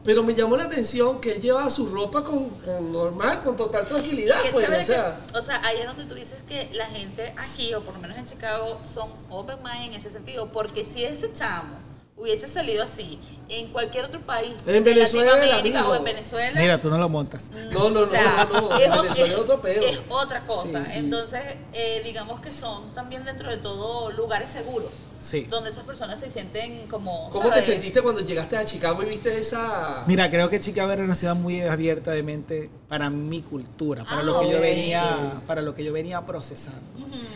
Pero 0.04 0.22
me 0.24 0.34
llamó 0.36 0.58
la 0.58 0.66
atención 0.66 1.22
que 1.22 1.32
él 1.32 1.42
llevaba 1.42 1.70
su 1.70 1.88
ropa 1.88 2.24
con, 2.24 2.50
con 2.50 2.92
normal, 2.92 3.42
con 3.44 3.56
total 3.56 3.88
tranquilidad. 3.88 4.42
Qué 4.44 4.52
Pues, 4.52 4.68
o 4.70 4.84
sea, 4.84 5.18
que- 5.32 5.38
o 5.38 5.42
sea, 5.42 5.62
ahí 5.66 5.78
es 5.80 5.86
donde 5.88 6.06
tú 6.06 6.16
dices 6.16 6.42
que 6.48 6.70
la 6.74 6.88
gente 6.88 7.34
aquí, 7.38 7.74
o 7.74 7.82
por 7.82 7.94
lo 7.94 8.02
menos 8.02 8.18
en 8.18 8.26
Chicago, 8.26 8.80
son 8.92 9.10
open 9.30 9.58
mind 9.64 9.92
en 9.92 9.94
ese 9.94 10.12
sentido. 10.12 10.52
Porque 10.52 10.84
si 10.84 11.06
ese 11.06 11.32
chamo 11.32 11.78
hubiese 12.18 12.48
salido 12.48 12.84
así 12.84 13.18
en 13.50 13.68
cualquier 13.72 14.06
otro 14.06 14.20
país, 14.22 14.54
En 14.66 14.66
de 14.66 14.80
Venezuela, 14.82 15.36
Latinoamérica 15.36 15.88
o 15.90 15.96
en 15.96 16.04
Venezuela, 16.04 16.60
Mira, 16.60 16.82
tú 16.82 16.90
no 16.90 16.98
lo 16.98 17.10
montas. 17.10 17.50
no, 17.72 17.90
no, 17.90 18.02
o 18.02 18.08
sea, 18.08 18.48
no, 18.52 18.62
no, 18.62 18.70
no. 18.70 18.78
es, 18.78 18.86
es 19.20 19.36
otro 19.38 19.62
es 19.68 20.00
otra 20.10 20.42
cosa. 20.46 20.84
Sí, 20.84 20.92
sí. 20.92 20.98
Entonces, 21.00 21.42
eh, 21.74 22.02
digamos 22.04 22.40
que 22.42 22.50
son 22.52 22.94
también 22.94 23.24
dentro 23.26 23.50
de 23.50 23.58
todo 23.58 24.12
lugares 24.12 24.52
seguros. 24.52 24.92
Sí. 25.24 25.48
Donde 25.50 25.70
esas 25.70 25.86
personas 25.86 26.20
se 26.20 26.30
sienten 26.30 26.86
como. 26.88 27.30
¿Cómo 27.32 27.50
te 27.50 27.62
sentiste 27.62 28.02
cuando 28.02 28.22
llegaste 28.22 28.58
a 28.58 28.66
Chicago 28.66 29.02
y 29.04 29.06
viste 29.06 29.38
esa... 29.40 30.04
Mira, 30.06 30.30
creo 30.30 30.50
que 30.50 30.60
Chicago 30.60 30.92
era 30.92 31.02
una 31.04 31.16
ciudad 31.16 31.34
muy 31.36 31.62
abierta 31.62 32.12
de 32.12 32.24
mente 32.24 32.70
para 32.90 33.10
mi 33.10 33.42
cultura, 33.42 34.04
para 34.04 34.20
Ah, 34.20 34.24
lo 34.24 34.40
que 34.42 34.52
yo 34.52 34.60
venía, 34.60 35.42
para 35.48 35.62
lo 35.62 35.74
que 35.74 35.84
yo 35.86 35.94
venía 35.94 36.22
procesando. 36.26 36.82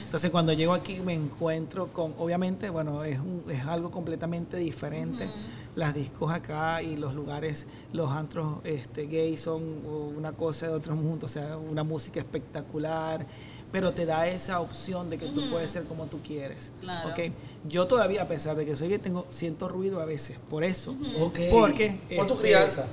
Entonces, 0.05 0.29
cuando 0.31 0.51
llego 0.53 0.73
aquí 0.73 0.99
me 0.99 1.13
encuentro 1.13 1.87
con, 1.87 2.13
obviamente, 2.17 2.69
bueno, 2.69 3.03
es, 3.05 3.19
un- 3.19 3.43
es 3.49 3.65
algo 3.65 3.89
completamente 3.89 4.57
diferente. 4.57 5.29
Las 5.75 5.93
discos 5.93 6.31
acá 6.31 6.81
y 6.81 6.97
los 6.97 7.13
lugares, 7.13 7.67
los 7.93 8.09
antros 8.11 8.57
este, 8.65 9.05
gays 9.05 9.39
son 9.41 9.63
una 10.17 10.33
cosa 10.33 10.67
de 10.67 10.73
otro 10.73 10.95
mundo, 10.95 11.27
o 11.27 11.29
sea, 11.29 11.55
una 11.57 11.83
música 11.83 12.19
espectacular, 12.19 13.25
pero 13.71 13.93
te 13.93 14.05
da 14.05 14.27
esa 14.27 14.59
opción 14.61 15.09
de 15.09 15.17
que 15.17 15.27
tú 15.27 15.41
puedes 15.49 15.71
ser 15.71 15.83
como 15.83 16.05
tú 16.05 16.19
quieres. 16.25 16.71
Claro. 16.81 17.09
¿ok? 17.09 17.19
Yo 17.67 17.87
todavía, 17.87 18.23
a 18.23 18.27
pesar 18.27 18.55
de 18.55 18.65
que 18.65 18.75
soy 18.75 18.89
gay, 18.89 18.99
tengo, 18.99 19.27
siento 19.29 19.67
ruido 19.67 20.01
a 20.01 20.05
veces, 20.05 20.37
por 20.49 20.63
eso. 20.63 20.95
Ok. 21.19 21.39
Porque, 21.51 21.99
Por 22.15 22.27
tu 22.27 22.33
este, 22.33 22.47
crianza. 22.47 22.85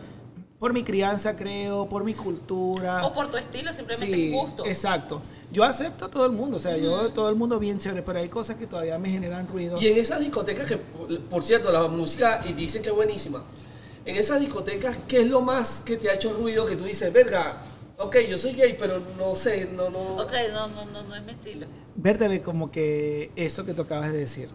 Por 0.59 0.73
mi 0.73 0.83
crianza, 0.83 1.37
creo, 1.37 1.89
por 1.89 2.05
mi 2.05 2.15
cultura. 2.15 3.05
O 3.05 3.13
por 3.13 3.31
tu 3.31 3.37
estilo, 3.37 3.73
simplemente 3.73 4.15
Sí, 4.17 4.31
gusto. 4.33 4.65
exacto. 4.65 5.21
Yo 5.53 5.63
acepto 5.63 6.07
a 6.07 6.11
todo 6.11 6.25
el 6.25 6.33
mundo, 6.33 6.57
o 6.57 6.61
sea, 6.61 6.77
yo 6.77 7.11
todo 7.13 7.29
el 7.29 7.37
mundo 7.37 7.59
bien 7.59 7.79
chévere, 7.79 8.03
pero 8.03 8.19
hay 8.19 8.29
cosas 8.29 8.57
que 8.57 8.67
todavía 8.67 8.99
me 8.99 9.11
generan 9.11 9.47
ruido. 9.47 9.81
Y 9.81 9.89
en 9.89 9.99
esas 9.99 10.21
discotecas 10.21 10.67
que, 10.67 10.79
por 10.79 11.45
cierto, 11.45 11.71
la 11.71 11.87
música 11.89 12.43
y 12.49 12.53
dicen 12.55 12.83
que 12.83 12.89
es 12.89 12.95
buenísima. 12.95 13.43
En 14.07 14.17
esas 14.17 14.41
discotecas, 14.41 14.97
¿qué 15.07 15.21
es 15.21 15.27
lo 15.27 15.41
más 15.41 15.83
que 15.85 15.97
te 15.97 16.11
ha 16.11 16.15
hecho 16.15 16.33
ruido 16.33 16.67
que 16.67 16.77
tú 16.77 16.85
dices, 16.85 17.13
verga, 17.13 17.63
ok, 17.99 18.17
yo 18.29 18.39
soy 18.39 18.53
gay, 18.55 18.77
pero 18.79 19.01
no 19.19 19.35
sé, 19.35 19.69
no, 19.75 19.91
no... 19.91 20.17
Ok, 20.17 20.33
no, 20.53 20.69
no, 20.69 20.85
no, 20.87 21.03
no 21.05 21.15
es 21.17 21.23
mi 21.23 21.33
estilo. 21.33 21.67
Vértele 21.97 22.43
como 22.43 22.71
que 22.71 23.31
eso 23.37 23.65
que 23.65 23.75
tú 23.75 23.83
acabas 23.83 24.13
de 24.13 24.19
decir, 24.19 24.49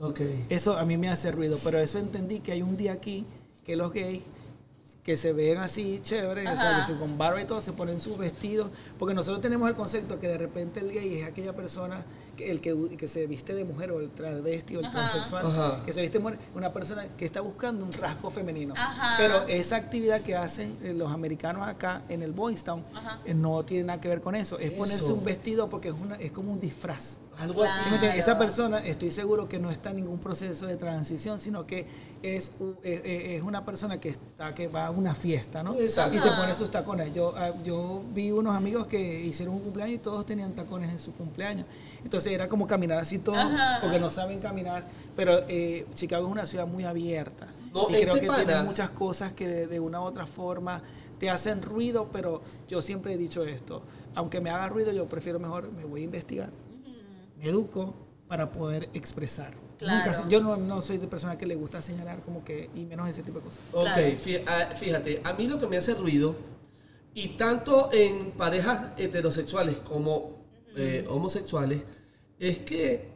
Ok. 0.00 0.20
eso 0.48 0.76
a 0.76 0.84
mí 0.84 0.96
me 0.96 1.08
hace 1.08 1.30
ruido, 1.30 1.58
pero 1.64 1.78
eso 1.78 1.98
entendí 1.98 2.40
que 2.40 2.52
hay 2.52 2.62
un 2.62 2.76
día 2.76 2.92
aquí 2.92 3.26
que 3.64 3.76
los 3.76 3.92
gays 3.92 4.22
que 5.04 5.16
se 5.16 5.32
ven 5.32 5.58
así 5.58 6.00
chéveres, 6.02 6.48
o 6.48 6.56
sea, 6.56 6.78
que 6.78 6.92
se 6.92 6.98
con 6.98 7.18
barba 7.18 7.42
y 7.42 7.44
todo, 7.44 7.60
se 7.60 7.72
ponen 7.72 8.00
sus 8.00 8.16
vestidos, 8.18 8.70
porque 8.98 9.14
nosotros 9.14 9.40
tenemos 9.40 9.68
el 9.68 9.74
concepto 9.74 10.20
que 10.20 10.28
de 10.28 10.38
repente 10.38 10.78
el 10.80 10.92
gay 10.92 11.18
es 11.20 11.26
aquella 11.26 11.54
persona, 11.54 12.04
el 12.38 12.60
que, 12.60 12.96
que 12.96 13.08
se 13.08 13.26
viste 13.26 13.54
de 13.54 13.64
mujer 13.64 13.92
o 13.92 14.00
el 14.00 14.10
travesti 14.10 14.76
o 14.76 14.80
el 14.80 14.86
Ajá. 14.86 14.92
transexual, 14.98 15.46
Ajá. 15.46 15.82
que 15.84 15.92
se 15.92 16.00
viste 16.00 16.18
de 16.18 16.24
mujer, 16.24 16.38
una 16.54 16.72
persona 16.72 17.06
que 17.16 17.24
está 17.24 17.40
buscando 17.40 17.84
un 17.84 17.92
rasgo 17.92 18.30
femenino. 18.30 18.74
Ajá. 18.76 19.14
Pero 19.18 19.46
esa 19.48 19.76
actividad 19.76 20.20
que 20.22 20.36
hacen 20.36 20.76
eh, 20.82 20.94
los 20.94 21.10
americanos 21.12 21.66
acá 21.66 22.02
en 22.08 22.22
el 22.22 22.32
Boys 22.32 22.64
Town 22.64 22.84
Ajá. 22.94 23.20
eh, 23.24 23.34
no 23.34 23.64
tiene 23.64 23.84
nada 23.84 24.00
que 24.00 24.08
ver 24.08 24.20
con 24.20 24.34
eso, 24.34 24.58
es 24.58 24.70
ponerse 24.72 25.12
un 25.12 25.24
vestido 25.24 25.68
porque 25.68 25.88
es, 25.88 25.94
una, 25.94 26.16
es 26.16 26.32
como 26.32 26.52
un 26.52 26.60
disfraz. 26.60 27.18
Algo 27.38 27.62
así. 27.62 27.80
Esa 28.14 28.38
persona, 28.38 28.78
estoy 28.80 29.10
seguro 29.10 29.48
que 29.48 29.58
no 29.58 29.70
está 29.70 29.90
en 29.90 29.96
ningún 29.96 30.18
proceso 30.18 30.66
de 30.66 30.76
transición, 30.76 31.40
sino 31.40 31.66
que 31.66 31.86
es, 32.22 32.52
eh, 32.82 33.36
es 33.36 33.42
una 33.42 33.64
persona 33.64 33.98
que 33.98 34.10
está 34.10 34.54
que 34.54 34.68
va 34.68 34.86
a 34.86 34.90
una 34.90 35.14
fiesta, 35.14 35.62
¿no? 35.62 35.74
Exacto. 35.78 36.14
Y 36.14 36.20
se 36.20 36.30
pone 36.30 36.54
sus 36.54 36.70
tacones. 36.70 37.14
Yo, 37.14 37.32
ah, 37.36 37.50
yo 37.64 38.02
vi 38.12 38.30
unos 38.30 38.54
amigos 38.54 38.86
que 38.86 39.20
hicieron 39.20 39.54
un 39.54 39.60
cumpleaños 39.62 39.94
y 39.96 39.98
todos 39.98 40.26
tenían 40.26 40.52
tacones 40.52 40.90
en 40.90 40.98
su 40.98 41.12
cumpleaños. 41.14 41.66
Entonces 42.04 42.32
era 42.32 42.48
como 42.48 42.66
caminar 42.66 42.98
así 42.98 43.18
todo, 43.18 43.36
Ajá. 43.36 43.78
porque 43.80 43.98
no 44.00 44.10
saben 44.10 44.40
caminar. 44.40 44.86
Pero 45.16 45.44
eh, 45.48 45.86
Chicago 45.94 46.26
es 46.26 46.32
una 46.32 46.46
ciudad 46.46 46.66
muy 46.66 46.84
abierta. 46.84 47.46
No, 47.72 47.84
y 47.88 47.92
creo 47.94 48.14
este 48.14 48.20
que 48.20 48.26
pana- 48.26 48.44
tiene 48.44 48.62
muchas 48.62 48.90
cosas 48.90 49.32
que 49.32 49.48
de, 49.48 49.66
de 49.66 49.80
una 49.80 50.00
u 50.00 50.04
otra 50.04 50.26
forma 50.26 50.82
te 51.18 51.30
hacen 51.30 51.62
ruido, 51.62 52.08
pero 52.12 52.40
yo 52.68 52.82
siempre 52.82 53.14
he 53.14 53.16
dicho 53.18 53.44
esto. 53.44 53.82
Aunque 54.14 54.40
me 54.40 54.50
haga 54.50 54.68
ruido, 54.68 54.92
yo 54.92 55.06
prefiero 55.08 55.38
mejor, 55.38 55.70
me 55.72 55.84
voy 55.84 56.02
a 56.02 56.04
investigar 56.04 56.50
me 57.38 57.48
educo 57.48 57.94
para 58.28 58.52
poder 58.52 58.88
expresar. 58.94 59.52
Claro. 59.78 60.04
Nunca 60.12 60.28
yo 60.28 60.40
no, 60.40 60.56
no 60.56 60.80
soy 60.80 60.98
de 60.98 61.08
persona 61.08 61.36
que 61.36 61.44
le 61.46 61.56
gusta 61.56 61.82
señalar 61.82 62.20
como 62.22 62.44
que, 62.44 62.70
y 62.74 62.84
menos 62.84 63.08
ese 63.08 63.22
tipo 63.24 63.38
de 63.40 63.44
cosas. 63.46 63.60
Ok, 63.72 63.84
Claro. 63.84 64.44
ah, 64.46 64.74
fíjate, 64.76 65.20
a 65.24 65.32
mí 65.32 65.48
lo 65.48 65.58
que 65.58 65.66
me 65.66 65.76
hace 65.76 65.94
ruido, 65.94 66.36
y 67.14 67.30
tanto 67.30 67.90
en 67.92 68.30
parejas 68.32 68.92
heterosexuales 68.96 69.76
como 69.78 70.41
eh, 70.76 71.04
homosexuales, 71.08 71.82
es 72.38 72.58
que, 72.60 73.10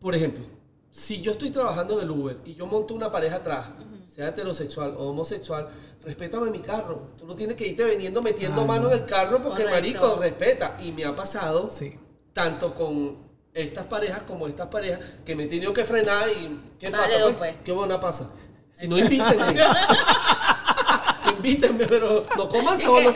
por 0.00 0.14
ejemplo, 0.14 0.44
si 0.90 1.20
yo 1.22 1.32
estoy 1.32 1.50
trabajando 1.50 1.98
en 1.98 2.04
el 2.04 2.10
Uber 2.10 2.38
y 2.44 2.54
yo 2.54 2.66
monto 2.66 2.94
una 2.94 3.10
pareja 3.10 3.36
atrás, 3.36 3.66
sea 4.06 4.28
heterosexual 4.28 4.94
o 4.96 5.08
homosexual, 5.10 5.68
respétame 6.04 6.50
mi 6.50 6.60
carro. 6.60 7.08
Tú 7.18 7.26
no 7.26 7.34
tienes 7.34 7.56
que 7.56 7.66
irte 7.66 7.84
veniendo 7.84 8.22
metiendo 8.22 8.60
Ah, 8.60 8.64
mano 8.66 8.84
no. 8.84 8.92
en 8.92 9.00
el 9.00 9.06
carro 9.06 9.42
porque, 9.42 9.64
Correcto. 9.64 10.00
marico, 10.00 10.16
respeta. 10.20 10.76
Y 10.80 10.92
me 10.92 11.04
ha 11.04 11.16
pasado 11.16 11.68
Sí. 11.70 11.98
tanto 12.32 12.74
con 12.74 13.18
estas 13.52 13.86
parejas 13.86 14.22
como 14.22 14.46
estas 14.46 14.68
parejas 14.68 15.00
que 15.24 15.34
me 15.34 15.44
he 15.44 15.46
tenido 15.46 15.72
que 15.72 15.84
frenar 15.84 16.28
y 16.28 16.60
¿qué 16.78 16.90
Vale, 16.90 17.02
pasa? 17.04 17.24
Pues? 17.24 17.36
pues. 17.38 17.54
¿Qué 17.64 17.72
buena 17.72 17.98
pasa? 17.98 18.30
Si 18.72 18.86
no 18.86 18.98
invítenme. 18.98 19.56
invítenme, 21.36 21.86
pero 21.86 22.24
no 22.36 22.48
coman 22.48 22.78
solo. 22.78 23.14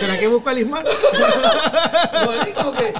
¿Será 0.00 0.18
que 0.18 0.26
busco 0.26 0.48
a 0.48 0.54
Lismar? 0.54 0.84
No, 0.84 2.32
es 2.42 2.48
como 2.54 2.72
que, 2.72 2.92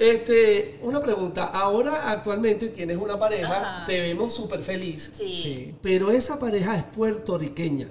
este, 0.00 0.78
una 0.82 1.00
pregunta. 1.00 1.44
Ahora 1.44 2.10
actualmente 2.10 2.68
tienes 2.70 2.96
una 2.96 3.18
pareja, 3.18 3.54
Ajá. 3.78 3.86
te 3.86 4.00
vemos 4.00 4.34
súper 4.34 4.60
feliz, 4.60 5.12
Sí. 5.14 5.74
pero 5.82 6.10
esa 6.10 6.38
pareja 6.38 6.76
es 6.76 6.84
puertorriqueña. 6.84 7.88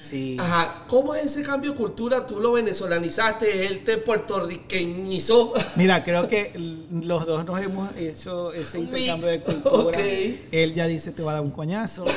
Sí. 0.00 0.36
Ajá, 0.38 0.84
¿cómo 0.86 1.14
es 1.14 1.24
ese 1.26 1.42
cambio 1.42 1.70
de 1.70 1.76
cultura? 1.78 2.26
Tú 2.26 2.38
lo 2.38 2.52
venezolanizaste, 2.52 3.66
él 3.66 3.84
te 3.84 3.96
puertorriqueñizó. 3.96 5.54
Mira, 5.76 6.04
creo 6.04 6.28
que 6.28 6.52
los 6.90 7.24
dos 7.24 7.44
nos 7.46 7.62
hemos 7.62 7.88
hecho 7.96 8.52
ese 8.52 8.80
intercambio 8.80 9.28
de 9.28 9.40
cultura. 9.40 9.72
Ok. 9.88 9.96
Él 10.52 10.74
ya 10.74 10.86
dice 10.86 11.12
te 11.12 11.22
va 11.22 11.30
a 11.30 11.34
dar 11.34 11.42
un 11.42 11.50
coñazo. 11.52 12.04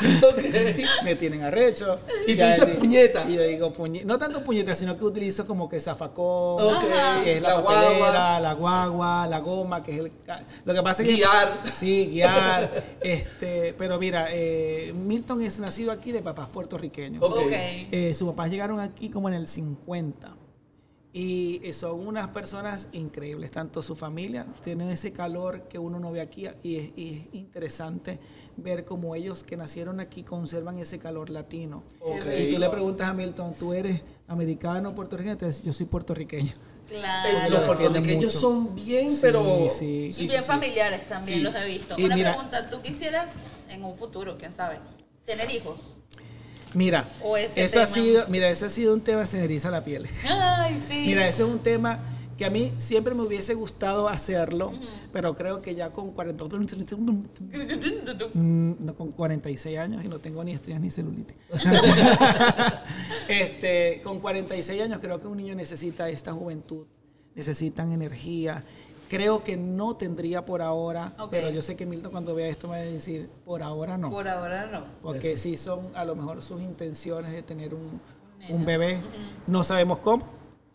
Me 1.04 1.14
tienen 1.16 1.42
arrecho. 1.42 1.98
Y 2.26 2.32
tú 2.32 2.38
Ya 2.38 2.48
dices 2.48 2.76
puñeta. 2.76 3.28
Y 3.28 3.34
yo 3.36 3.42
digo 3.42 3.72
puñeta. 3.72 4.06
No 4.06 4.18
tanto 4.18 4.42
puñeta, 4.42 4.74
sino 4.74 4.96
que 4.96 5.04
utilizo 5.04 5.46
como 5.46 5.68
que 5.68 5.80
zafacón. 5.80 6.74
Ok. 6.76 6.84
Que 7.24 7.36
es 7.36 7.42
la, 7.42 7.50
La 7.56 7.64
papelera, 7.64 7.96
guagua. 7.98 8.40
la 8.40 8.52
guagua, 8.54 9.26
la 9.26 9.38
goma, 9.40 9.82
que 9.82 9.92
es 9.92 9.98
el... 10.00 10.12
ca- 10.24 10.42
Lo 10.64 10.74
que 10.74 10.82
pasa 10.82 11.02
es 11.02 11.08
que... 11.08 11.14
Guiar. 11.16 11.60
Sí, 11.70 12.08
guiar. 12.12 12.70
este, 13.00 13.74
pero 13.76 13.98
mira, 13.98 14.28
eh, 14.30 14.92
Milton 14.94 15.42
es 15.42 15.58
nacido 15.60 15.92
aquí 15.92 16.12
de 16.12 16.22
papás 16.22 16.48
puertorriqueños. 16.48 17.22
Ok. 17.22 17.38
Ok. 17.38 17.52
Eh, 17.52 18.12
sus 18.14 18.28
papás 18.30 18.50
llegaron 18.50 18.80
aquí 18.80 19.08
como 19.10 19.28
en 19.28 19.34
el 19.34 19.46
50. 19.46 20.36
Y 21.12 21.60
eh, 21.64 21.72
son 21.72 22.06
unas 22.06 22.28
personas 22.28 22.88
increíbles, 22.92 23.50
tanto 23.50 23.82
su 23.82 23.96
familia, 23.96 24.46
tienen 24.62 24.90
ese 24.90 25.12
calor 25.12 25.66
que 25.68 25.76
uno 25.76 25.98
no 25.98 26.12
ve 26.12 26.20
aquí 26.20 26.46
y 26.62 26.76
es, 26.76 26.92
y 26.96 27.14
es 27.28 27.34
interesante 27.34 28.20
ver 28.56 28.84
cómo 28.84 29.16
ellos 29.16 29.42
que 29.42 29.56
nacieron 29.56 29.98
aquí 29.98 30.22
conservan 30.22 30.78
ese 30.78 31.00
calor 31.00 31.28
latino. 31.30 31.82
Y 32.38 32.52
tú 32.52 32.58
le 32.60 32.68
preguntas 32.68 33.08
a 33.08 33.12
Milton, 33.12 33.54
¿tú 33.58 33.72
eres 33.74 34.02
americano 34.28 34.90
o 34.90 34.94
puertorriqueño? 34.94 35.36
Te 35.36 35.46
dice, 35.46 35.64
yo 35.64 35.72
soy 35.72 35.86
puertorriqueño. 35.86 36.52
Claro. 36.88 37.50
los 37.50 37.60
lo 37.60 37.66
puertorriqueños 37.66 38.32
son 38.32 38.74
bien, 38.76 39.10
Sí, 39.10 39.18
pero... 39.22 39.68
sí. 39.68 40.12
y 40.16 40.26
bien 40.28 40.42
familiares 40.44 41.08
también 41.08 41.38
Sí. 41.38 41.42
los 41.44 41.54
he 41.56 41.66
visto. 41.66 41.94
Y 41.98 42.04
Una 42.04 42.14
mira- 42.16 42.32
pregunta, 42.34 42.68
¿tú 42.70 42.80
quisieras 42.82 43.34
en 43.68 43.82
un 43.84 43.94
futuro, 43.96 44.36
quién 44.38 44.52
sabe, 44.52 44.78
tener 45.24 45.50
hijos? 45.50 45.78
Mira, 46.74 47.06
eso 47.56 47.80
ha 47.80 47.86
sido, 47.86 48.26
mira, 48.28 48.48
ese 48.48 48.66
ha 48.66 48.70
sido 48.70 48.94
un 48.94 49.00
tema 49.00 49.22
que 49.22 49.26
se 49.26 49.38
me 49.38 49.44
eriza 49.44 49.70
la 49.70 49.82
piel. 49.82 50.06
Ay, 50.28 50.80
sí. 50.86 51.02
Mira, 51.06 51.26
ese 51.26 51.42
es 51.42 51.48
un 51.48 51.58
tema 51.58 51.98
que 52.40 52.46
a 52.46 52.50
mí 52.50 52.72
siempre 52.78 53.12
me 53.12 53.22
hubiese 53.22 53.52
gustado 53.52 54.08
hacerlo, 54.08 54.72
pero 55.12 55.36
creo 55.36 55.60
que 55.60 55.74
ya 55.74 55.90
con 55.90 56.12
40, 56.12 56.42
Mm, 58.32 58.72
no, 58.78 58.94
con 58.94 59.12
46 59.12 59.78
años 59.78 60.02
y 60.02 60.08
no 60.08 60.20
tengo 60.20 60.42
ni 60.42 60.52
estrías 60.52 60.80
ni 60.80 60.90
celulitis. 60.90 61.36
este, 63.28 64.00
con 64.02 64.20
46 64.20 64.80
años 64.80 65.00
creo 65.02 65.20
que 65.20 65.26
un 65.26 65.36
niño 65.36 65.54
necesita 65.54 66.08
esta 66.08 66.32
juventud, 66.32 66.86
necesitan 67.34 67.92
energía. 67.92 68.64
Creo 69.10 69.42
que 69.42 69.56
no 69.56 69.96
tendría 69.96 70.44
por 70.44 70.62
ahora, 70.62 71.12
pero 71.32 71.50
yo 71.50 71.62
sé 71.62 71.76
que 71.76 71.84
Milton 71.84 72.12
cuando 72.12 72.32
vea 72.32 72.46
esto 72.46 72.68
me 72.68 72.76
va 72.76 72.82
a 72.82 72.84
decir, 72.84 73.28
por 73.44 73.60
ahora 73.60 73.98
no. 73.98 74.08
Por 74.08 74.28
ahora 74.28 74.66
no. 74.66 74.84
Porque 75.02 75.36
sí 75.36 75.58
son 75.58 75.90
a 75.96 76.04
lo 76.04 76.14
mejor 76.14 76.44
sus 76.44 76.62
intenciones 76.62 77.32
de 77.32 77.42
tener 77.42 77.74
un, 77.74 78.00
un 78.48 78.64
bebé. 78.64 79.02
No 79.48 79.64
sabemos 79.64 79.98
cómo, 79.98 80.24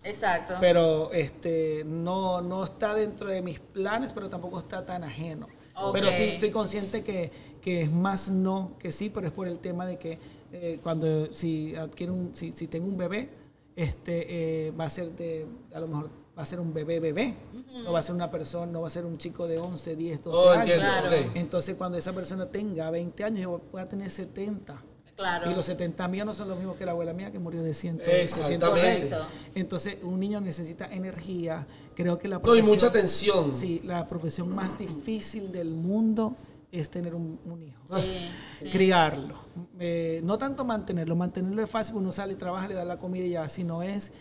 Exacto. 0.04 0.56
pero 0.60 1.14
este 1.14 1.84
no, 1.86 2.42
no 2.42 2.66
está 2.66 2.94
dentro 2.94 3.30
de 3.30 3.42
mis 3.42 3.62
planes, 3.62 4.12
pero 4.12 4.30
tampoco 4.30 4.60
está 4.60 4.86
tan 4.86 5.06
ajeno. 5.06 5.48
Pero 5.94 6.08
sí 6.08 6.24
estoy 6.24 6.52
consciente 6.52 7.06
que, 7.06 7.32
que 7.62 7.84
es 7.84 7.92
más 7.94 8.30
no 8.30 8.74
que 8.80 8.92
sí, 8.92 9.10
pero 9.10 9.28
es 9.28 9.34
por 9.34 9.48
el 9.48 9.60
tema 9.60 9.86
de 9.86 9.98
que 9.98 10.20
eh, 10.52 10.80
cuando 10.84 11.32
si 11.32 11.74
adquiero 11.76 12.14
un, 12.14 12.32
si, 12.36 12.52
si 12.52 12.68
tengo 12.68 12.88
un 12.88 12.98
bebé, 12.98 13.30
este 13.78 14.68
eh, 14.68 14.72
va 14.72 14.86
a 14.86 14.90
ser 14.90 15.12
de, 15.16 15.48
a 15.74 15.80
lo 15.80 15.88
mejor 15.88 16.25
va 16.38 16.44
a 16.44 16.46
ser 16.46 16.60
un 16.60 16.74
bebé 16.74 17.00
bebé, 17.00 17.36
no 17.84 17.94
va 17.94 18.00
a 18.00 18.04
ser 18.04 18.14
una 18.16 18.30
persona, 18.30 18.72
no 18.72 18.82
va 18.82 18.88
a 18.88 18.92
ser 18.92 19.06
un 19.06 19.18
chico 19.18 19.48
de 19.48 19.58
11, 19.58 19.96
10, 19.96 20.24
12 20.24 20.38
Oh, 20.38 20.50
años. 20.50 20.64
entiendo, 20.70 20.86
Claro. 21.10 21.32
Entonces 21.36 21.76
cuando 21.76 21.98
esa 21.98 22.14
persona 22.14 22.46
tenga 22.48 22.90
20 22.90 23.24
años, 23.24 23.40
yo 23.42 23.62
voy 23.72 23.82
a 23.82 23.88
tener 23.88 24.10
70. 24.10 24.84
claro. 25.16 25.50
Y 25.50 25.56
los 25.56 25.66
70 25.66 26.08
míos 26.10 26.26
no 26.26 26.34
son 26.34 26.50
los 26.50 26.58
mismos 26.58 26.76
que 26.76 26.86
la 26.86 26.92
abuela 26.92 27.14
mía 27.14 27.32
que 27.32 27.40
murió 27.40 27.64
de 27.64 27.74
100, 27.74 28.02
Exactamente. 28.02 28.48
106. 28.48 29.00
Correcto. 29.06 29.26
Entonces, 29.56 29.98
un 30.04 30.20
niño 30.20 30.42
necesita 30.42 30.88
energía. 30.94 31.66
Creo 31.96 32.20
que 32.20 32.28
la 32.28 32.36
No, 32.36 32.42
y 32.42 32.44
profesión, 32.44 32.68
mucha 32.70 32.88
atención. 32.88 33.56
Sí, 33.56 33.82
la 33.86 34.06
profesión 34.10 34.54
más 34.54 34.78
difícil 34.78 35.54
del 35.54 35.70
mundo 35.70 36.36
es 36.70 36.90
tener 36.90 37.16
un, 37.16 37.40
un 37.46 37.64
hijo. 37.64 37.82
Sí, 37.98 38.28
sí. 38.64 38.70
Criarlo. 38.72 39.36
Eh, 39.80 40.20
no 40.26 40.38
tanto 40.38 40.66
mantenerlo. 40.66 41.16
Mantenerlo 41.16 41.64
es 41.64 41.70
fácil, 41.70 41.96
uno 41.96 42.12
sale, 42.12 42.36
trabaja, 42.36 42.68
le 42.68 42.74
da 42.74 42.84
la 42.84 42.98
comida 43.00 43.24
y 43.24 43.30
ya, 43.30 43.48
sino 43.48 43.82
es 43.84 44.12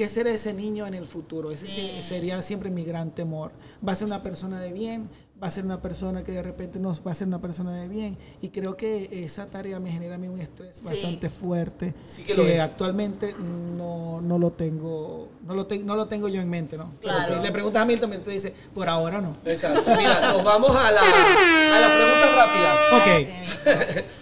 qué 0.00 0.08
será 0.08 0.30
ese 0.30 0.54
niño 0.54 0.86
en 0.86 0.94
el 0.94 1.06
futuro. 1.06 1.50
Ese 1.52 1.66
Sí. 1.68 2.00
sería 2.00 2.40
siempre 2.40 2.70
mi 2.70 2.84
gran 2.84 3.10
temor. 3.10 3.52
Va 3.86 3.92
a 3.92 3.96
ser 3.96 4.06
una 4.06 4.22
persona 4.22 4.58
de 4.58 4.72
bien, 4.72 5.10
va 5.42 5.48
a 5.48 5.50
ser 5.50 5.66
una 5.66 5.82
persona 5.82 6.24
que 6.24 6.32
de 6.32 6.42
repente 6.42 6.78
no 6.78 6.90
va 7.06 7.10
a 7.10 7.14
ser 7.14 7.28
una 7.28 7.38
persona 7.42 7.74
de 7.74 7.86
bien. 7.86 8.16
Y 8.40 8.48
creo 8.48 8.78
que 8.78 9.10
esa 9.24 9.44
tarea 9.48 9.78
me 9.78 9.90
genera 9.92 10.14
a 10.14 10.18
mí 10.18 10.26
un 10.26 10.40
estrés 10.40 10.82
bastante 10.82 11.28
fuerte 11.28 11.92
Sí 12.08 12.22
que 12.22 12.58
actualmente 12.62 13.34
no, 13.76 14.22
no 14.22 14.38
lo 14.38 14.52
tengo 14.52 15.28
no 15.46 15.52
lo, 15.54 15.66
te- 15.66 15.80
no 15.84 15.96
lo 15.96 16.06
tengo 16.08 16.28
yo 16.28 16.40
en 16.40 16.48
mente, 16.48 16.78
¿no? 16.78 16.90
Pero 17.02 17.12
Claro. 17.18 17.36
si 17.36 17.42
le 17.42 17.52
preguntas 17.52 17.82
a 17.82 17.84
Milton, 17.84 18.08
Milton 18.08 18.24
te 18.24 18.30
dice, 18.30 18.54
por 18.74 18.88
ahora 18.88 19.20
no. 19.20 19.36
Exacto. 19.44 19.82
Mira, 19.98 20.32
nos 20.32 20.42
vamos 20.44 20.70
a, 20.70 20.90
la, 20.92 21.00
a 21.02 21.80
las 21.80 21.90
preguntas 21.92 22.34
rápidas. 22.36 23.98
Ok. 23.98 24.04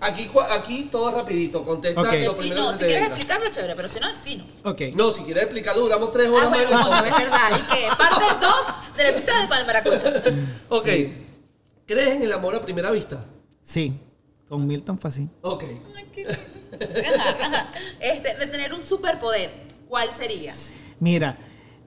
Aquí, 0.00 0.30
aquí 0.50 0.88
todo 0.90 1.10
rapidito, 1.14 1.64
contesta 1.64 2.00
Ok. 2.00 2.12
lo 2.24 2.32
si 2.32 2.38
primero 2.38 2.62
no, 2.62 2.66
que 2.68 2.72
si 2.72 2.78
se 2.78 2.78
te 2.78 2.86
quieres 2.86 3.02
venga. 3.02 3.14
explicarlo, 3.16 3.50
chévere, 3.50 3.74
pero 3.76 3.88
si 3.88 4.00
no, 4.00 4.06
sí 4.14 4.36
no. 4.64 4.70
Ok. 4.70 4.80
No, 4.94 5.12
si 5.12 5.22
quieres 5.24 5.42
explicarlo, 5.44 5.82
duramos 5.82 6.10
tres 6.12 6.28
horas 6.28 6.46
Ah, 6.46 6.48
bueno, 6.48 6.70
más. 6.70 6.86
bueno, 6.88 7.04
es 7.04 7.22
verdad. 7.22 7.50
Y 7.58 7.62
que 7.74 7.88
parte 7.98 8.24
2 8.40 8.96
del 8.96 9.06
episodio 9.08 9.48
con 9.48 9.58
el 9.58 9.66
maracucho. 9.66 10.12
Ok. 10.70 10.86
¿Crees 11.86 12.14
en 12.16 12.22
el 12.22 12.32
amor 12.32 12.54
a 12.54 12.62
primera 12.62 12.90
vista? 12.90 13.24
Sí, 13.62 13.98
con 14.48 14.66
Milton 14.66 14.98
fue 14.98 15.10
así. 15.10 15.28
Ok. 15.42 15.64
Ay, 15.96 16.06
qué 16.14 16.24
lindo. 16.24 17.18
Ajá, 17.18 17.30
ajá. 17.46 17.72
Este, 18.00 18.36
de 18.36 18.46
tener 18.46 18.72
un 18.72 18.82
superpoder, 18.82 19.50
¿cuál 19.88 20.12
sería? 20.14 20.54
Mira, 21.00 21.36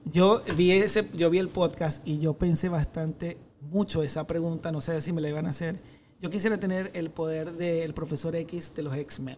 yo 0.04 0.42
vi 0.56 0.72
ese, 0.72 1.08
yo 1.14 1.30
vi 1.30 1.38
el 1.38 1.48
podcast 1.48 2.06
y 2.06 2.18
yo 2.18 2.34
pensé 2.34 2.68
bastante 2.68 3.38
mucho 3.60 4.02
esa 4.02 4.26
pregunta, 4.26 4.70
no 4.72 4.80
sé 4.82 5.00
si 5.02 5.12
me 5.12 5.20
la 5.22 5.28
iban 5.30 5.46
a 5.46 5.50
hacer. 5.50 5.80
Yo 6.24 6.30
quisiera 6.30 6.58
tener 6.58 6.90
el 6.94 7.10
poder 7.10 7.52
del 7.52 7.92
profesor 7.92 8.34
X 8.34 8.72
de 8.74 8.82
los 8.82 8.96
X-Men. 8.96 9.36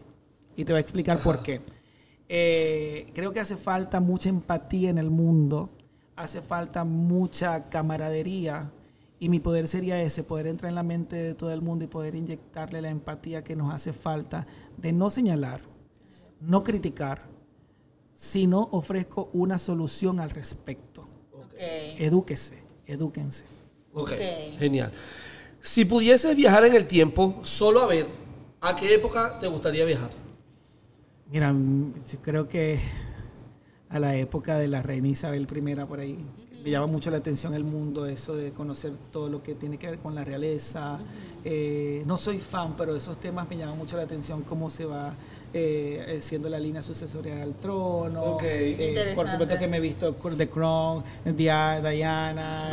Y 0.55 0.65
te 0.65 0.73
voy 0.73 0.79
a 0.79 0.81
explicar 0.81 1.21
por 1.21 1.43
qué. 1.43 1.61
Eh, 2.29 3.11
creo 3.13 3.33
que 3.33 3.41
hace 3.41 3.57
falta 3.57 3.99
mucha 3.99 4.29
empatía 4.29 4.91
en 4.91 4.99
el 4.99 5.11
mundo, 5.11 5.69
hace 6.15 6.43
falta 6.43 6.85
mucha 6.85 7.69
camaradería. 7.71 8.71
Y 9.19 9.31
mi 9.31 9.41
poder 9.41 9.67
sería 9.67 10.01
ese, 10.01 10.23
poder 10.23 10.47
entrar 10.47 10.69
en 10.69 10.77
la 10.77 10.85
mente 10.85 11.17
de 11.17 11.35
todo 11.35 11.53
el 11.53 11.61
mundo 11.61 11.85
y 11.85 11.89
poder 11.89 12.15
inyectarle 12.15 12.81
la 12.81 12.91
empatía 12.91 13.43
que 13.43 13.57
nos 13.57 13.75
hace 13.75 13.93
falta 13.93 14.47
de 14.77 14.93
no 14.93 15.11
señalar, 15.11 15.63
no 16.41 16.63
criticar, 16.63 17.25
sino 18.15 18.69
ofrezco 18.71 19.29
una 19.33 19.59
solución 19.59 20.21
al 20.21 20.31
respecto. 20.31 21.09
Ok. 21.33 21.53
Edúquese, 21.99 22.63
edúquense. 22.87 23.43
Ok, 23.93 24.13
Ok. 24.13 24.59
genial. 24.61 24.93
Si 25.67 25.85
pudieses 25.85 26.37
viajar 26.37 26.65
en 26.65 26.77
el 26.77 26.87
tiempo, 26.87 27.41
solo 27.43 27.81
a 27.81 27.87
ver, 27.87 28.07
¿a 28.61 28.77
qué 28.77 28.95
época 28.95 29.37
te 29.41 29.49
gustaría 29.49 29.85
viajar? 29.85 30.11
Mira, 31.29 31.53
mm, 31.53 31.93
creo 32.23 32.49
que 32.49 32.79
a 33.89 33.99
la 33.99 34.15
época 34.15 34.59
de 34.59 34.69
la 34.69 34.81
reina 34.81 35.09
Isabel 35.09 35.49
I 35.53 35.75
por 35.87 35.99
ahí. 35.99 36.25
Me 36.63 36.71
llama 36.71 36.87
mucho 36.87 37.11
la 37.11 37.19
atención 37.19 37.53
el 37.53 37.65
mundo, 37.65 38.07
eso 38.07 38.37
de 38.37 38.53
conocer 38.53 38.93
todo 39.11 39.29
lo 39.29 39.43
que 39.43 39.57
tiene 39.57 39.77
que 39.77 39.91
ver 39.91 39.99
con 39.99 40.15
la 40.15 40.23
realeza. 40.23 41.01
Eh, 41.45 42.05
no 42.07 42.17
soy 42.17 42.39
fan, 42.39 42.77
pero 42.77 42.95
esos 42.95 43.19
temas 43.19 43.51
me 43.51 43.57
llaman 43.57 43.77
mucho 43.77 43.97
la 43.97 44.05
atención, 44.05 44.43
cómo 44.43 44.71
se 44.71 44.85
va 44.87 45.13
eh, 45.59 46.05
eh, 46.07 46.19
siendo 46.21 46.51
la 46.51 46.59
línea 46.59 46.83
sucesoria 46.83 47.43
al 47.43 47.55
trono. 47.55 48.37
Eh, 48.43 49.13
por 49.15 49.27
supuesto 49.27 49.59
que 49.59 49.67
me 49.67 49.79
he 49.79 49.81
visto 49.81 50.15
The 50.15 50.49
Crown, 50.51 51.03
Dia- 51.25 51.81
Diana, 51.81 52.69
eh, 52.69 52.73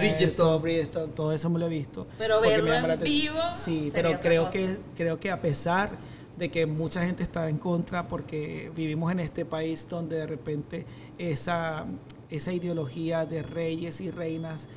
Bridgerton. 0.62 1.12
todo, 1.16 1.32
eso 1.32 1.50
me 1.50 1.60
lo 1.60 1.68
he 1.68 1.70
visto. 1.70 2.06
Pero 2.18 2.42
verlo 2.42 2.74
en 2.74 3.00
vivo 3.00 3.38
Sí, 3.56 3.90
pero 3.94 4.20
creo 4.20 4.50
que 4.52 4.78
creo 4.98 5.18
que 5.20 5.32
a 5.32 5.42
pesar 5.42 5.92
de 6.38 6.50
que 6.50 6.66
mucha 6.66 7.06
gente 7.06 7.24
está 7.24 7.48
en 7.48 7.58
contra 7.58 8.08
porque 8.10 8.70
vivimos 8.76 9.12
en 9.14 9.20
este 9.22 9.46
país 9.46 9.88
donde 9.88 10.18
de 10.18 10.26
repente 10.28 10.86
esa, 11.18 11.86
esa 12.30 12.52
ideología 12.52 13.26
de 13.26 13.44
reyes 13.44 14.02
y 14.02 14.12
reinas 14.12 14.68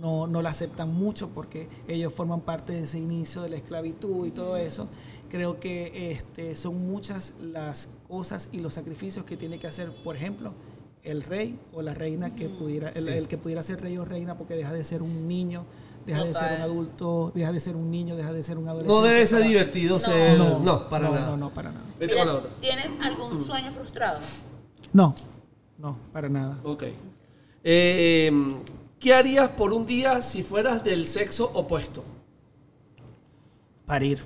no, 0.00 0.26
no 0.26 0.40
la 0.42 0.50
aceptan 0.50 0.92
mucho 0.94 1.28
porque 1.30 1.66
ellos 1.88 2.12
forman 2.12 2.40
parte 2.42 2.72
de 2.74 2.80
ese 2.84 2.98
inicio 2.98 3.42
de 3.42 3.48
la 3.50 3.56
esclavitud 3.56 4.26
y 4.26 4.30
todo 4.30 4.56
eso. 4.56 4.86
Creo 5.34 5.58
que 5.58 6.12
este, 6.12 6.54
son 6.54 6.86
muchas 6.86 7.34
las 7.42 7.88
cosas 8.06 8.50
y 8.52 8.60
los 8.60 8.74
sacrificios 8.74 9.24
que 9.24 9.36
tiene 9.36 9.58
que 9.58 9.66
hacer, 9.66 9.90
por 10.04 10.14
ejemplo, 10.14 10.52
el 11.02 11.24
rey 11.24 11.58
o 11.72 11.82
la 11.82 11.92
reina 11.92 12.36
que 12.36 12.48
pudiera, 12.48 12.90
el, 12.90 13.08
el 13.08 13.26
que 13.26 13.36
pudiera 13.36 13.60
ser 13.64 13.80
rey 13.80 13.98
o 13.98 14.04
reina 14.04 14.38
porque 14.38 14.54
deja 14.54 14.72
de 14.72 14.84
ser 14.84 15.02
un 15.02 15.26
niño, 15.26 15.64
deja 16.06 16.22
de 16.22 16.32
ser 16.34 16.52
un 16.54 16.60
adulto, 16.62 17.32
deja 17.34 17.50
de 17.50 17.58
ser 17.58 17.74
un 17.74 17.90
niño, 17.90 18.14
deja 18.14 18.32
de 18.32 18.44
ser 18.44 18.58
un 18.58 18.68
adolescente. 18.68 18.94
No 19.00 19.04
debe 19.04 19.26
ser 19.26 19.38
para- 19.40 19.48
divertido 19.48 19.94
No. 19.96 19.98
ser... 19.98 20.38
no, 20.38 20.60
No, 20.60 20.88
para 20.88 21.08
no, 21.08 21.14
nada. 21.16 21.26
No, 21.30 21.36
no, 21.36 21.50
para 21.50 21.72
nada. 21.72 21.84
Vete 21.98 22.12
Mira, 22.14 22.26
con 22.26 22.32
la 22.34 22.38
otra. 22.38 22.50
¿Tienes 22.60 22.92
algún 23.02 23.40
sueño 23.44 23.72
frustrado? 23.72 24.20
No, 24.92 25.16
no, 25.78 25.98
para 26.12 26.28
nada. 26.28 26.60
Ok. 26.62 26.84
Eh, 26.84 26.94
eh, 27.64 28.32
¿Qué 29.00 29.12
harías 29.12 29.50
por 29.50 29.72
un 29.72 29.84
día 29.84 30.22
si 30.22 30.44
fueras 30.44 30.84
del 30.84 31.08
sexo 31.08 31.50
opuesto? 31.54 32.04
Parir. 33.84 34.20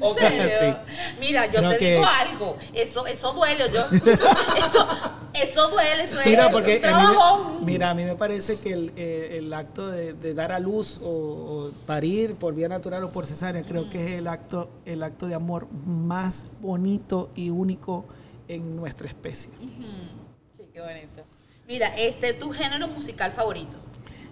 ¿En 0.00 0.14
serio? 0.14 0.48
Sí. 0.58 0.94
Mira, 1.20 1.46
yo 1.46 1.58
Creo 1.58 1.70
te 1.70 1.78
que- 1.78 1.92
digo 1.94 2.04
algo. 2.04 2.56
Eso, 2.72 3.06
eso 3.06 3.32
duele. 3.32 3.64
Yo, 3.72 3.80
eso, 4.66 4.88
eso 5.34 5.68
duele. 5.68 6.02
Eso 6.04 6.16
Mira, 6.26 6.46
es 6.46 6.52
porque 6.52 6.80
un 6.82 6.90
a 6.90 6.98
mí 6.98 7.64
mira, 7.64 7.90
a 7.90 7.94
mí 7.94 8.04
me 8.04 8.16
parece 8.16 8.60
que 8.60 8.72
el, 8.72 8.92
eh, 8.96 9.38
el 9.38 9.52
acto 9.52 9.88
de, 9.90 10.12
de 10.14 10.34
dar 10.34 10.52
a 10.52 10.58
luz 10.58 11.00
o, 11.02 11.08
o 11.08 11.70
parir 11.86 12.34
por 12.34 12.54
vía 12.54 12.68
natural 12.68 13.04
o 13.04 13.10
por 13.10 13.26
cesárea, 13.26 13.62
creo 13.62 13.88
que 13.90 14.04
es 14.14 14.18
el 14.18 14.26
acto, 14.28 14.68
el 14.84 15.02
acto 15.02 15.26
de 15.26 15.34
amor 15.34 15.68
más 15.86 16.46
bonito 16.60 17.30
y 17.34 17.50
único 17.50 18.04
en 18.48 18.76
nuestra 18.76 19.06
especie. 19.08 19.50
Sí, 19.60 20.62
qué 20.72 20.80
bonito. 20.80 21.22
Mira, 21.66 21.88
este 21.96 22.28
es 22.30 22.38
tu 22.38 22.50
género 22.52 22.88
musical 22.88 23.32
favorito. 23.32 23.76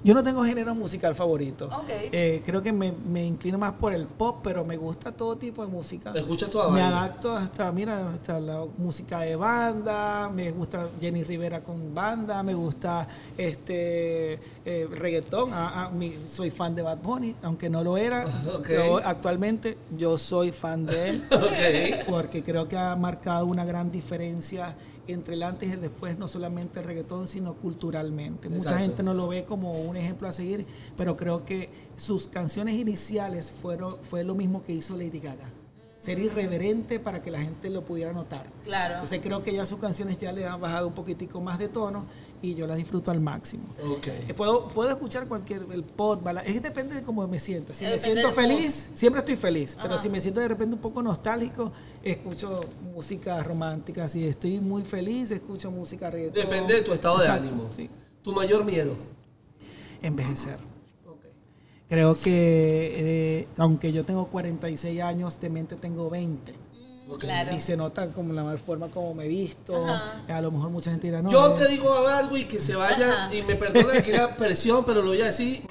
Yo 0.04 0.14
no 0.14 0.22
tengo 0.22 0.42
género 0.44 0.74
musical 0.74 1.14
favorito. 1.14 1.66
Ok. 1.66 1.88
Eh, 1.88 2.42
creo 2.44 2.60
que 2.62 2.72
me, 2.72 2.90
me 2.92 3.24
inclino 3.24 3.56
más 3.58 3.74
por 3.74 3.94
el 3.94 4.06
pop, 4.06 4.38
pero 4.42 4.64
me 4.64 4.76
gusta 4.76 5.12
todo 5.12 5.36
tipo 5.36 5.64
de 5.64 5.68
música. 5.70 6.12
¿Escuchas 6.14 6.50
toda 6.50 6.70
Me 6.70 6.82
adapto 6.82 7.36
hasta, 7.36 7.70
mira, 7.70 8.10
hasta 8.12 8.40
la 8.40 8.64
música 8.78 9.20
de 9.20 9.36
banda, 9.36 10.28
me 10.28 10.50
gusta 10.50 10.88
Jenny 11.00 11.22
Rivera 11.22 11.60
con 11.62 11.94
banda, 11.94 12.42
me 12.42 12.54
gusta 12.54 13.06
este 13.36 14.40
eh, 14.64 14.88
reggaetón, 14.90 15.50
ah, 15.52 15.72
ah, 15.86 15.90
mi- 15.90 16.16
soy 16.26 16.50
fan 16.50 16.74
de 16.74 16.82
Bad 16.82 16.98
Bunny, 16.98 17.34
aunque 17.42 17.68
no 17.70 17.82
lo 17.82 17.96
era, 17.96 18.24
Ok. 18.54 18.66
pero 18.66 18.96
actualmente 18.98 19.76
yo 19.96 20.18
soy 20.18 20.52
fan 20.52 20.86
de 20.86 21.10
él, 21.10 21.22
porque 22.08 22.42
creo 22.42 22.68
que 22.68 22.76
ha 22.76 22.96
marcado 22.96 23.46
una 23.46 23.64
gran 23.64 23.90
diferencia 23.92 24.74
entre 25.06 25.34
el 25.34 25.42
antes 25.42 25.68
y 25.68 25.72
el 25.72 25.80
después, 25.80 26.18
no 26.18 26.28
solamente 26.28 26.80
el 26.80 26.86
reggaetón, 26.86 27.26
sino 27.26 27.54
culturalmente. 27.54 28.48
Mucha 28.48 28.78
gente 28.78 29.02
no 29.02 29.14
lo 29.14 29.28
ve 29.28 29.44
como 29.44 29.72
un 29.72 29.96
ejemplo 29.96 30.28
a 30.28 30.32
seguir, 30.32 30.66
pero 30.96 31.16
creo 31.16 31.44
que 31.44 31.70
sus 31.96 32.28
canciones 32.28 32.74
iniciales 32.74 33.50
fueron, 33.50 33.96
fue 34.02 34.24
lo 34.24 34.34
mismo 34.34 34.62
que 34.62 34.72
hizo 34.72 34.96
Lady 34.96 35.20
Gaga. 35.20 35.50
Ser 35.98 36.18
irreverente 36.18 36.98
para 36.98 37.22
que 37.22 37.30
la 37.30 37.40
gente 37.40 37.70
lo 37.70 37.84
pudiera 37.84 38.12
notar. 38.12 38.50
Claro. 38.64 38.94
Entonces 38.94 39.20
creo 39.22 39.44
que 39.44 39.54
ya 39.54 39.64
sus 39.64 39.78
canciones 39.78 40.18
ya 40.18 40.32
le 40.32 40.46
han 40.46 40.60
bajado 40.60 40.88
un 40.88 40.94
poquitico 40.94 41.40
más 41.40 41.60
de 41.60 41.68
tono 41.68 42.06
y 42.42 42.54
yo 42.54 42.66
las 42.66 42.76
disfruto 42.76 43.10
al 43.10 43.20
máximo. 43.20 43.64
Ok. 43.96 44.08
Eh, 44.08 44.34
Puedo, 44.36 44.68
puedo 44.68 44.90
escuchar 44.90 45.28
cualquier, 45.28 45.64
el 45.72 45.84
pop, 45.84 46.22
bala- 46.22 46.42
es 46.42 46.52
que 46.54 46.60
depende 46.60 46.94
de 46.96 47.02
cómo 47.02 47.26
me 47.28 47.38
sienta. 47.38 47.72
Si 47.72 47.84
me 47.84 47.98
siento 47.98 48.32
feliz, 48.32 48.90
siempre 48.94 49.20
estoy 49.20 49.36
feliz. 49.36 49.76
Pero 49.80 49.96
si 49.98 50.08
me 50.08 50.20
siento 50.20 50.40
de 50.40 50.48
repente 50.48 50.74
un 50.74 50.80
poco 50.82 51.02
nostálgico, 51.02 51.72
escucho 52.02 52.60
música 52.94 53.42
romántica. 53.42 54.08
Si 54.08 54.26
estoy 54.26 54.60
muy 54.60 54.82
feliz, 54.82 55.30
escucho 55.30 55.70
música 55.70 56.10
reggaetón. 56.10 56.42
Depende 56.42 56.74
de 56.74 56.82
tu 56.82 56.92
estado 56.92 57.18
de 57.18 57.24
Exacto, 57.26 57.48
ánimo. 57.48 57.68
Sí, 57.72 57.88
¿Tu 58.22 58.32
mayor 58.32 58.64
miedo? 58.64 58.94
envejecer. 60.02 60.58
Ok. 61.06 61.20
Creo 61.88 62.14
que, 62.14 62.92
eh, 63.40 63.48
aunque 63.56 63.92
yo 63.92 64.04
tengo 64.04 64.26
46 64.26 65.00
años, 65.00 65.40
de 65.40 65.50
mente 65.50 65.76
tengo 65.76 66.10
20. 66.10 66.54
Claro. 67.18 67.54
Y 67.54 67.60
se 67.60 67.76
nota 67.76 68.08
como 68.08 68.32
la 68.32 68.56
forma 68.56 68.88
como 68.88 69.14
me 69.14 69.24
he 69.24 69.28
visto. 69.28 69.86
Ajá. 69.86 70.22
A 70.28 70.40
lo 70.40 70.50
mejor 70.50 70.70
mucha 70.70 70.90
gente 70.90 71.06
dirá, 71.06 71.22
no. 71.22 71.30
Yo 71.30 71.54
eh, 71.54 71.58
te 71.58 71.68
digo 71.68 72.06
algo 72.06 72.36
y 72.36 72.44
que 72.44 72.60
se 72.60 72.74
vaya, 72.74 73.26
Ajá. 73.26 73.34
y 73.34 73.42
me 73.42 73.54
perdona 73.56 74.00
que 74.02 74.12
era 74.12 74.36
presión, 74.36 74.84
pero 74.84 75.02
lo 75.02 75.08
voy 75.08 75.22
a 75.22 75.26
decir 75.26 75.62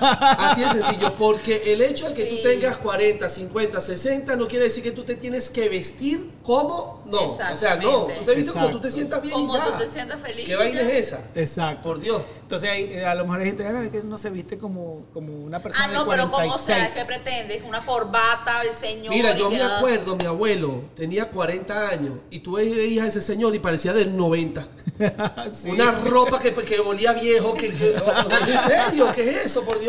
así 0.00 0.60
de 0.62 0.70
sencillo, 0.70 1.14
porque 1.16 1.72
el 1.72 1.82
hecho 1.82 2.08
de 2.08 2.14
que 2.14 2.28
Sí. 2.28 2.36
tú 2.36 2.42
tengas 2.48 2.76
40, 2.78 3.28
50, 3.28 3.80
60 3.80 4.36
no 4.36 4.46
quiere 4.48 4.64
decir 4.64 4.82
que 4.82 4.92
tú 4.92 5.04
te 5.04 5.14
tienes 5.16 5.50
que 5.50 5.68
vestir 5.68 6.30
como 6.42 7.02
no. 7.06 7.32
O 7.32 7.56
sea, 7.56 7.76
no, 7.76 8.06
tú 8.06 8.24
te 8.24 8.34
vistes 8.34 8.52
como 8.54 8.70
tú 8.70 8.80
te 8.80 8.90
sientas 8.90 9.20
bien 9.22 9.34
Como 9.34 9.54
y 9.54 9.58
ya. 9.58 9.64
tú 9.64 9.72
te 9.78 9.88
sientas 9.88 10.20
feliz. 10.20 10.44
¿Qué 10.46 10.56
vaina 10.56 10.80
es 10.82 11.08
esa? 11.08 11.20
Exacto. 11.34 11.82
Por 11.82 12.00
Dios. 12.00 12.22
Entonces 12.42 12.70
ahí, 12.70 12.84
eh, 12.92 13.04
a 13.04 13.14
lo 13.14 13.24
mejor 13.24 13.40
hay 13.40 13.46
gente 13.46 13.66
"Ah, 13.66 13.88
que 13.92 14.02
no 14.02 14.16
se 14.16 14.30
viste 14.30 14.56
como, 14.58 15.04
como 15.12 15.32
una 15.44 15.60
persona 15.62 15.84
Ah, 15.84 15.92
no, 15.92 16.04
de 16.04 16.10
pero 16.10 16.30
46. 16.30 16.52
como, 16.52 16.62
o 16.62 16.66
sea, 16.66 16.94
¿qué 16.94 17.04
pretendes? 17.06 17.62
Una 17.68 17.84
corbata, 17.84 18.62
el 18.62 18.74
señor. 18.74 19.12
Mira, 19.14 19.36
yo 19.36 19.50
me 19.50 19.60
acuerdo, 19.62 20.16
mi 20.16 20.24
abuelo 20.24 20.82
tenía 20.96 21.28
40 21.30 21.88
años 21.88 22.14
y 22.30 22.40
tú 22.40 22.52
veías 22.52 23.04
a 23.04 23.08
ese 23.08 23.20
señor 23.20 23.54
y 23.54 23.58
parecía 23.58 23.92
del 23.92 24.16
90. 24.16 24.66
Sí. 25.52 25.70
Una 25.70 25.92
ropa 25.92 26.38
que, 26.40 26.52
que 26.52 26.80
olía 26.80 27.12
viejo. 27.12 27.54
Que, 27.54 27.72
que- 27.72 27.94
¿En 27.94 28.58
serio? 28.66 29.08
¿Qué 29.14 29.30
es 29.30 29.46
eso, 29.46 29.64
por 29.64 29.78
Dios? 29.78 29.87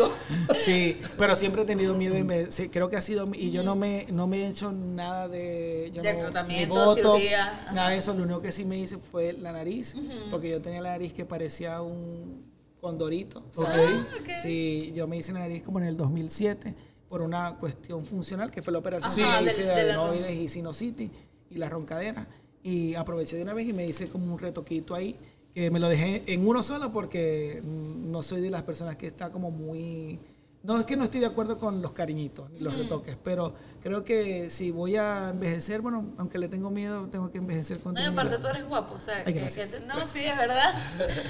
Sí, 0.58 0.98
pero 1.18 1.34
siempre 1.36 1.62
he 1.62 1.64
tenido 1.64 1.94
miedo 1.94 2.16
y 2.16 2.22
me- 2.24 2.50
sí, 2.50 2.68
creo 2.68 2.88
que 2.88 2.96
ha 2.96 3.02
sido 3.02 3.28
y 3.34 3.50
yo 3.50 3.62
no 3.62 3.74
me 3.76 4.06
no 4.10 4.26
me 4.26 4.44
he 4.44 4.48
hecho 4.48 4.72
nada 4.72 5.28
de 5.28 5.90
yo 5.94 6.02
De 6.02 6.12
no- 6.14 6.18
tratamiento, 6.20 6.74
botox, 6.74 6.96
cirugía, 6.96 7.66
nada 7.72 7.90
de 7.90 7.98
eso, 7.98 8.14
lo 8.14 8.22
único 8.24 8.40
que 8.40 8.52
sí 8.52 8.64
me 8.64 8.78
hice 8.78 8.98
fue 8.98 9.32
la 9.32 9.52
nariz, 9.52 9.96
porque 10.30 10.50
yo 10.50 10.60
tenía 10.60 10.80
la 10.80 10.90
nariz 10.90 11.12
que 11.12 11.24
parecía 11.24 11.80
un 11.82 12.44
condorito, 12.80 13.44
¿sabes? 13.52 13.74
Ok. 13.74 13.78
Ah, 13.80 14.16
ok. 14.20 14.28
Sí, 14.42 14.92
yo 14.94 15.06
me 15.06 15.16
hice 15.18 15.32
la 15.32 15.40
nariz 15.40 15.62
como 15.62 15.78
en 15.80 15.86
el 15.86 15.96
2007 15.96 16.74
por 17.08 17.22
una 17.22 17.56
cuestión 17.56 18.04
funcional 18.04 18.50
que 18.50 18.62
fue 18.62 18.72
la 18.72 18.78
operación 18.78 19.26
Ajá, 19.28 19.38
que 19.40 19.46
hice 19.46 19.64
de 19.64 19.72
adenoides 19.72 20.30
y 20.36 20.48
sinusitis 20.48 21.10
y 21.50 21.56
la 21.56 21.68
roncadera 21.68 22.26
y 22.62 22.94
aproveché 22.94 23.36
de 23.36 23.42
una 23.42 23.54
vez 23.54 23.66
y 23.68 23.72
me 23.72 23.86
hice 23.86 24.08
como 24.08 24.32
un 24.32 24.38
retoquito 24.38 24.94
ahí 24.94 25.16
que 25.54 25.70
me 25.70 25.78
lo 25.80 25.88
dejé 25.88 26.22
en 26.32 26.46
uno 26.46 26.62
solo 26.62 26.92
porque 26.92 27.60
no 27.64 28.22
soy 28.22 28.40
de 28.40 28.50
las 28.50 28.62
personas 28.62 28.96
que 28.96 29.06
está 29.08 29.30
como 29.30 29.50
muy 29.50 30.18
no 30.62 30.78
es 30.78 30.84
que 30.84 30.94
no 30.96 31.04
estoy 31.04 31.20
de 31.20 31.26
acuerdo 31.26 31.58
con 31.58 31.80
los 31.80 31.92
cariñitos 31.92 32.50
ni 32.50 32.60
los 32.60 32.76
retoques 32.76 33.16
pero 33.24 33.54
creo 33.82 34.04
que 34.04 34.50
si 34.50 34.70
voy 34.70 34.94
a 34.96 35.30
envejecer 35.30 35.80
bueno 35.80 36.12
aunque 36.18 36.38
le 36.38 36.48
tengo 36.48 36.70
miedo 36.70 37.08
tengo 37.08 37.30
que 37.32 37.38
envejecer 37.38 37.80
con 37.80 37.94
No, 37.94 38.00
y 38.02 38.04
aparte 38.04 38.38
tú 38.38 38.46
eres 38.46 38.66
guapo, 38.68 38.94
o 38.94 39.00
sea, 39.00 39.16
Ay, 39.18 39.24
que- 39.24 39.32
que 39.34 39.40
gracias, 39.40 39.70
te- 39.72 39.80
no, 39.86 40.00
sí, 40.06 40.24
es 40.24 40.36
verdad. 40.36 40.74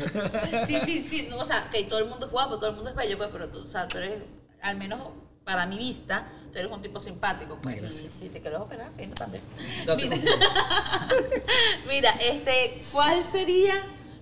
sí, 0.67 0.79
sí, 0.85 1.03
sí, 1.09 1.27
no, 1.31 1.39
o 1.39 1.45
sea, 1.45 1.71
que 1.71 1.85
todo 1.85 2.01
el 2.01 2.07
mundo 2.09 2.27
es 2.27 2.33
guapo, 2.33 2.57
todo 2.57 2.71
el 2.71 2.75
mundo 2.75 2.91
es 2.91 2.97
bello, 2.97 3.17
pues, 3.17 3.31
pero 3.33 3.49
tú, 3.49 3.61
o 3.61 3.65
sea, 3.67 3.87
tú 3.89 3.99
eres, 3.99 4.19
al 4.63 4.77
menos 4.77 5.01
para 5.45 5.65
mi 5.67 5.79
vista, 5.79 6.27
tú 6.53 6.59
eres 6.59 6.71
un 6.71 6.83
tipo 6.83 6.99
simpático, 7.01 7.57
pues, 7.63 8.01
y 8.03 8.09
si 8.11 8.29
te 8.29 8.41
quieres 8.41 8.59
operar, 8.61 8.91
fino 8.97 9.15
también. 9.15 9.43
Date 9.87 10.09
Mira, 10.09 10.17
mira, 11.89 12.11
este, 12.21 12.81
¿cuál 12.93 13.25
sería 13.25 13.75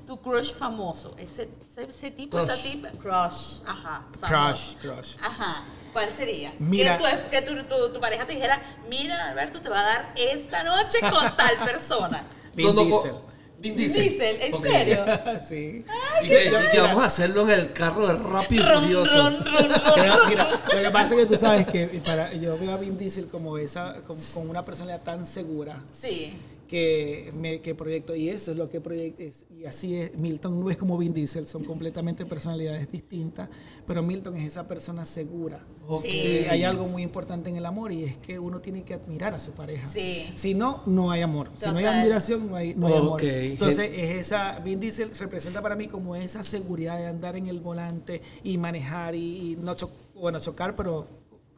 tu 0.08 0.20
crush 0.22 0.52
famoso? 0.54 1.14
Ese, 1.18 1.48
ese, 1.68 1.84
ese 1.84 2.10
tipo, 2.10 2.38
Crush. 2.38 2.48
esa 2.50 2.62
tipa, 2.62 2.88
crush, 2.92 3.60
ajá. 3.66 4.06
famoso. 4.18 4.76
Crush, 4.80 4.90
crush. 4.94 5.16
Ajá. 5.22 5.64
¿Cuál 5.92 6.12
sería? 6.14 6.54
Mira. 6.58 6.96
Que, 6.96 7.04
tu, 7.04 7.30
que 7.30 7.42
tu, 7.62 7.64
tu- 7.68 7.92
tu 7.92 8.00
pareja 8.00 8.26
te 8.26 8.32
dijera, 8.32 8.58
mira, 8.88 9.28
Alberto, 9.28 9.60
te 9.60 9.68
va 9.68 9.80
a 9.80 9.82
dar 9.84 10.12
esta 10.16 10.62
noche 10.64 10.98
con 11.00 11.36
tal 11.36 11.56
persona. 11.64 12.24
Vin 12.54 12.74
Diesel. 12.74 13.12
Vin 13.58 13.76
Diesel. 13.76 14.02
Diesel, 14.02 14.42
¿en 14.42 14.62
serio? 14.62 15.04
sí. 15.48 15.84
Y 16.22 16.26
que, 16.28 16.44
y 16.46 16.70
que 16.72 16.80
vamos 16.80 17.02
a 17.02 17.06
hacerlo 17.06 17.42
en 17.42 17.50
el 17.50 17.72
carro 17.74 18.06
de 18.06 18.14
Rápido 18.14 18.64
y 18.64 18.66
Ron, 18.68 18.82
Furioso. 18.82 19.14
ron, 19.16 19.44
ron, 19.44 19.68
ron. 19.70 19.80
Creo- 19.94 20.26
mira, 20.28 20.48
lo 20.74 20.82
que 20.82 20.90
pasa 20.90 21.14
es 21.14 21.20
que 21.20 21.26
tú 21.26 21.36
sabes 21.36 21.66
que 21.66 21.86
para, 22.06 22.32
yo 22.32 22.56
veo 22.58 22.72
a 22.72 22.76
Vin 22.78 22.96
Diesel 22.96 23.28
como 23.28 23.58
esa, 23.58 23.96
como, 24.06 24.20
como 24.32 24.50
una 24.50 24.64
personalidad 24.64 25.02
tan 25.02 25.26
segura 25.26 25.82
Sí. 25.92 26.34
Que, 26.68 27.32
me, 27.36 27.60
que 27.60 27.74
proyecto, 27.74 28.14
y 28.14 28.28
eso 28.28 28.52
es 28.52 28.56
lo 28.56 28.68
que 28.68 28.80
proyecto, 28.80 29.22
es- 29.24 29.46
y 29.58 29.64
así 29.64 29.96
es, 29.96 30.14
Milton 30.14 30.60
no 30.60 30.70
es 30.70 30.76
como 30.76 30.96
Vin 30.98 31.12
Diesel, 31.12 31.46
son 31.46 31.64
completamente 31.64 32.24
personalidades 32.26 32.90
distintas, 32.90 33.48
pero 33.86 34.02
Milton 34.02 34.36
es 34.36 34.46
esa 34.46 34.68
persona 34.68 35.04
segura. 35.06 35.64
Ok. 35.88 36.04
Sí. 36.04 36.44
Hay 36.50 36.62
algo 36.64 36.86
muy 36.86 37.02
importante 37.02 37.48
en 37.50 37.56
el 37.56 37.64
amor 37.66 37.90
y 37.90 38.04
es 38.04 38.16
que 38.18 38.38
uno 38.38 38.60
tiene 38.60 38.82
que 38.84 38.94
admirar 38.94 39.32
a 39.34 39.40
su 39.40 39.52
pareja. 39.52 39.88
Sí. 39.88 40.26
Si 40.36 40.54
no, 40.54 40.82
no 40.86 41.10
hay 41.10 41.22
amor. 41.22 41.50
Si 41.56 41.64
no 41.66 41.78
hay 41.78 41.84
Total. 41.84 41.98
admiración, 42.00 42.48
no 42.50 42.56
hay, 42.56 42.74
no 42.74 42.86
hay 42.86 42.94
amor. 42.94 43.24
Entonces, 43.24 43.90
es 43.94 44.10
esa, 44.18 44.58
Vin 44.60 44.78
Diesel 44.78 45.10
representa 45.18 45.62
para 45.62 45.74
mí 45.74 45.88
como 45.88 46.14
esa 46.14 46.44
seguridad 46.44 46.98
de 46.98 47.06
andar 47.06 47.34
en 47.36 47.46
el 47.46 47.60
volante 47.60 48.20
y 48.44 48.58
manejar 48.58 49.14
y, 49.14 49.52
y 49.52 49.56
no 49.56 49.74
cho- 49.74 49.90
bueno, 50.14 50.38
chocar, 50.38 50.76
pero 50.76 51.06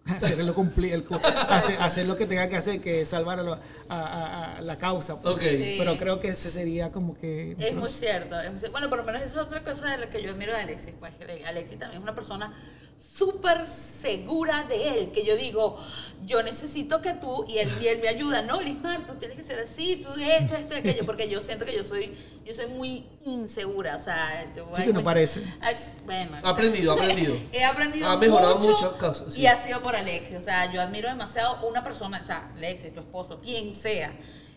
hacer 0.06 0.38
lo, 0.44 0.54
cumplir, 0.54 0.94
el 0.94 1.04
cu- 1.04 1.20
hacer, 1.48 1.76
hacer 1.80 2.06
lo 2.06 2.16
que 2.16 2.26
tenga 2.26 2.48
que 2.48 2.56
hacer, 2.56 2.80
que 2.80 3.02
es 3.02 3.08
salvar 3.08 3.38
a, 3.38 3.42
lo- 3.42 3.54
a- 3.54 3.58
a- 3.88 4.56
a 4.56 4.60
la 4.62 4.76
causa. 4.78 5.20
pues. 5.20 5.38
Sí. 5.40 5.76
Pero 5.78 5.96
creo 5.98 6.18
que 6.20 6.28
ese 6.28 6.50
sería 6.50 6.90
como 6.90 7.16
que... 7.16 7.56
Es 7.58 7.74
muy 7.74 7.88
cierto. 7.88 8.40
es 8.40 8.50
muy 8.50 8.60
cier- 8.60 8.70
Bueno, 8.72 8.88
por 8.88 8.98
lo 8.98 9.04
menos 9.04 9.22
esa 9.22 9.40
es 9.40 9.46
otra 9.46 9.62
cosa 9.62 9.90
de 9.90 9.98
la 9.98 10.10
que 10.10 10.22
yo 10.22 10.30
admiro 10.30 10.52
de 10.52 10.60
Alexis. 10.60 10.94
Pues 10.98 11.12
que 11.14 11.44
Alexis 11.44 11.78
también 11.78 11.98
es 12.00 12.02
una 12.02 12.14
persona 12.14 12.52
súper 13.00 13.66
segura 13.66 14.64
de 14.64 14.88
él. 14.98 15.12
Que 15.12 15.24
yo 15.24 15.36
digo, 15.36 15.78
yo 16.26 16.42
necesito 16.42 17.00
que 17.00 17.14
tú, 17.14 17.44
y 17.48 17.58
él, 17.58 17.70
y 17.80 17.86
él 17.88 18.00
me 18.02 18.08
ayuda. 18.08 18.42
No, 18.42 18.60
Lismar, 18.60 19.04
tú 19.06 19.14
tienes 19.14 19.36
que 19.36 19.44
ser 19.44 19.58
así, 19.60 19.96
tú 20.04 20.10
esto, 20.20 20.54
esto, 20.56 20.74
aquello. 20.74 21.04
Porque 21.06 21.28
yo 21.28 21.40
siento 21.40 21.64
que 21.64 21.74
yo 21.74 21.82
soy, 21.84 22.16
yo 22.44 22.54
soy 22.54 22.66
muy 22.66 23.06
insegura. 23.24 23.96
O 23.96 24.00
sea, 24.00 24.52
yo 24.54 24.68
Sí 24.74 24.82
que 24.82 24.88
no 24.88 24.94
mucho- 24.94 25.04
parece. 25.04 25.42
Ay, 25.60 25.74
bueno. 26.04 26.38
Ha 26.42 26.48
aprendido, 26.50 26.92
ha 26.92 26.94
aprendido. 26.94 27.36
He 27.52 27.64
aprendido 27.64 28.08
Ha 28.08 28.16
mejorado 28.16 28.56
mucho 28.58 28.72
muchas 28.72 28.92
cosas, 28.92 29.34
sí. 29.34 29.40
Y 29.42 29.46
ha 29.46 29.56
sido 29.56 29.80
por 29.82 29.96
Alexis. 29.96 30.36
O 30.36 30.42
sea, 30.42 30.72
yo 30.72 30.80
admiro 30.80 31.08
demasiado 31.08 31.66
una 31.66 31.82
persona, 31.82 32.20
o 32.22 32.26
sea, 32.26 32.50
Alexis, 32.56 32.92
tu 32.94 33.00
esposo, 33.00 33.40
quien 33.40 33.74
sea, 33.74 34.12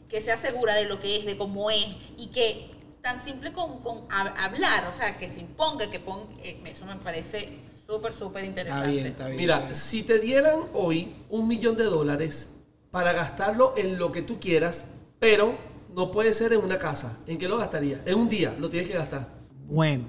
que 0.10 0.22
sea 0.22 0.38
segura 0.38 0.76
de 0.76 0.86
lo 0.86 0.99
que 0.99 1.18
es, 1.18 1.26
de 1.26 1.38
cómo 1.38 1.72
es, 1.72 1.86
y 2.18 2.28
que 2.28 2.70
tan 3.02 3.22
simple 3.24 3.52
con, 3.52 3.80
con 3.82 4.07
hab- 4.10 4.34
hablar, 4.38 4.88
o 4.88 4.94
sea, 4.94 5.18
que 5.18 5.30
se 5.30 5.40
imponga, 5.41 5.90
que 5.91 5.99
ponga, 5.99 6.26
eh, 6.44 6.61
eso 6.65 6.86
me 6.86 6.95
parece 6.98 7.49
súper, 7.86 8.14
súper 8.14 8.44
Está 8.44 8.50
interesante. 8.50 8.90
bien, 8.92 9.08
está 9.08 9.26
bien. 9.28 9.38
Mira, 9.38 9.74
si 9.74 10.04
te 10.04 10.20
dieran 10.20 10.60
hoy 10.74 11.14
un 11.30 11.48
millón 11.48 11.76
de 11.78 11.86
dólares 11.86 12.52
para 12.92 13.14
gastarlo 13.14 13.74
en 13.78 13.98
lo 13.98 14.12
que 14.12 14.22
tú 14.22 14.40
quieras, 14.40 14.86
pero 15.20 15.58
no 15.96 16.12
puede 16.12 16.34
ser 16.34 16.54
en 16.54 16.60
una 16.64 16.78
casa, 16.78 17.18
¿en 17.28 17.38
qué 17.38 17.48
lo 17.48 17.58
gastarías? 17.58 18.02
En 18.06 18.16
un 18.16 18.30
día 18.30 18.56
lo 18.60 18.70
tienes 18.70 18.90
que 18.90 18.98
gastar. 18.98 19.28
Bueno, 19.68 20.06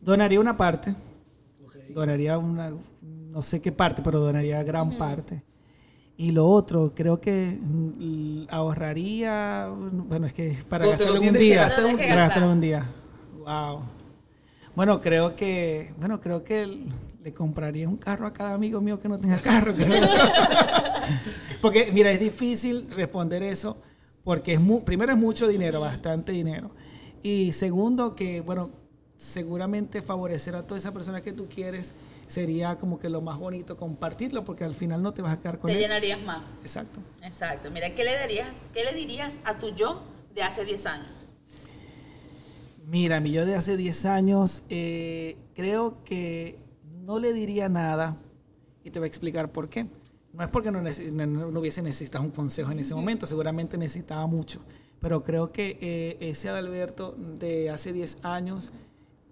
donaría 0.00 0.40
una 0.40 0.56
parte, 0.56 0.94
donaría 1.88 2.38
una, 2.38 2.72
no 3.00 3.42
sé 3.42 3.60
qué 3.60 3.72
parte, 3.72 4.02
pero 4.02 4.20
donaría 4.20 4.62
gran 4.62 4.96
parte. 4.96 5.42
Y 6.16 6.32
lo 6.32 6.48
otro, 6.48 6.92
creo 6.94 7.20
que 7.20 7.58
ahorraría, 8.50 9.68
bueno, 9.68 10.26
es 10.26 10.32
que 10.32 10.56
para 10.68 10.86
No, 10.86 10.90
gastarlo 10.90 11.16
en 11.16 11.28
un 11.28 11.38
día, 11.38 11.62
gastar 11.62 11.84
en 11.84 11.90
un 11.92 11.96
día. 11.96 12.08
para 12.08 12.22
gastarlo 12.22 12.46
en 12.48 12.52
un 12.54 12.60
día. 12.60 12.86
Wow. 13.30 13.82
Bueno, 14.78 15.00
creo 15.00 15.34
que, 15.34 15.92
bueno, 15.98 16.20
creo 16.20 16.44
que 16.44 16.64
le 17.24 17.34
compraría 17.34 17.88
un 17.88 17.96
carro 17.96 18.28
a 18.28 18.32
cada 18.32 18.54
amigo 18.54 18.80
mío 18.80 19.00
que 19.00 19.08
no 19.08 19.18
tenga 19.18 19.38
carro. 19.38 19.74
porque, 21.60 21.90
mira, 21.90 22.12
es 22.12 22.20
difícil 22.20 22.86
responder 22.92 23.42
eso 23.42 23.76
porque 24.22 24.52
es 24.52 24.60
mu- 24.60 24.84
primero 24.84 25.10
es 25.12 25.18
mucho 25.18 25.48
dinero, 25.48 25.80
bastante 25.80 26.30
dinero. 26.30 26.70
Y 27.24 27.50
segundo, 27.50 28.14
que, 28.14 28.40
bueno, 28.40 28.70
seguramente 29.16 30.00
favorecer 30.00 30.54
a 30.54 30.64
toda 30.64 30.78
esa 30.78 30.92
persona 30.92 31.22
que 31.22 31.32
tú 31.32 31.48
quieres 31.52 31.92
sería 32.28 32.76
como 32.78 33.00
que 33.00 33.08
lo 33.08 33.20
más 33.20 33.36
bonito 33.36 33.76
compartirlo 33.76 34.44
porque 34.44 34.62
al 34.62 34.76
final 34.76 35.02
no 35.02 35.12
te 35.12 35.22
vas 35.22 35.32
a 35.32 35.40
quedar 35.40 35.58
con 35.58 35.70
Te 35.72 35.74
él. 35.74 35.80
llenarías 35.80 36.22
más. 36.22 36.42
Exacto. 36.62 37.00
Exacto. 37.24 37.68
Mira, 37.72 37.96
¿qué 37.96 38.04
le 38.04 38.14
darías, 38.14 38.60
qué 38.72 38.84
le 38.84 38.92
dirías 38.92 39.40
a 39.44 39.58
tu 39.58 39.74
yo 39.74 40.00
de 40.36 40.44
hace 40.44 40.64
10 40.64 40.86
años? 40.86 41.08
Mira, 42.90 43.20
mi 43.20 43.32
yo 43.32 43.44
de 43.44 43.54
hace 43.54 43.76
10 43.76 44.06
años, 44.06 44.62
eh, 44.70 45.36
creo 45.54 46.02
que 46.04 46.58
no 47.04 47.18
le 47.18 47.34
diría 47.34 47.68
nada 47.68 48.16
y 48.82 48.90
te 48.90 48.98
voy 48.98 49.06
a 49.06 49.08
explicar 49.08 49.52
por 49.52 49.68
qué. 49.68 49.86
No 50.32 50.42
es 50.42 50.48
porque 50.50 50.70
no, 50.70 50.80
nece- 50.80 51.10
no- 51.12 51.50
no 51.50 51.60
hubiese 51.60 51.82
necesitado 51.82 52.24
un 52.24 52.30
consejo 52.30 52.72
en 52.72 52.78
ese 52.78 52.94
momento, 52.94 53.26
seguramente 53.26 53.76
necesitaba 53.76 54.26
mucho, 54.26 54.60
pero 55.00 55.22
creo 55.22 55.52
que 55.52 55.76
eh, 55.82 56.16
ese 56.20 56.48
Adalberto 56.48 57.14
de 57.38 57.68
hace 57.68 57.92
10 57.92 58.18
años 58.22 58.72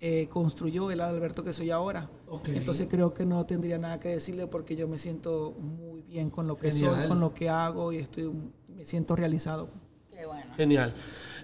eh, 0.02 0.28
construyó 0.28 0.90
el 0.90 1.00
Adalberto 1.00 1.42
que 1.42 1.54
soy 1.54 1.70
ahora. 1.70 2.10
Ok. 2.28 2.48
Entonces 2.48 2.86
creo 2.90 3.14
que 3.14 3.24
no 3.24 3.46
tendría 3.46 3.78
nada 3.78 3.98
que 4.00 4.10
decirle 4.10 4.46
porque 4.46 4.76
yo 4.76 4.86
me 4.86 4.98
siento 4.98 5.52
muy 5.58 6.02
bien 6.02 6.28
con 6.28 6.46
lo 6.46 6.58
que 6.58 6.68
soy, 6.72 7.08
con 7.08 7.20
lo 7.20 7.32
que 7.32 7.48
hago 7.48 7.90
y 7.92 7.98
estoy, 7.98 8.30
me 8.76 8.84
siento 8.84 9.16
realizado. 9.16 9.70
Qué 10.12 10.26
bueno. 10.26 10.52
Genial. 10.56 10.92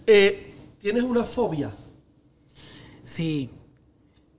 Eh, 0.06 0.52
¿Tienes 0.78 1.05
una 1.05 1.24
fobia? 1.24 1.70
Sí, 3.05 3.51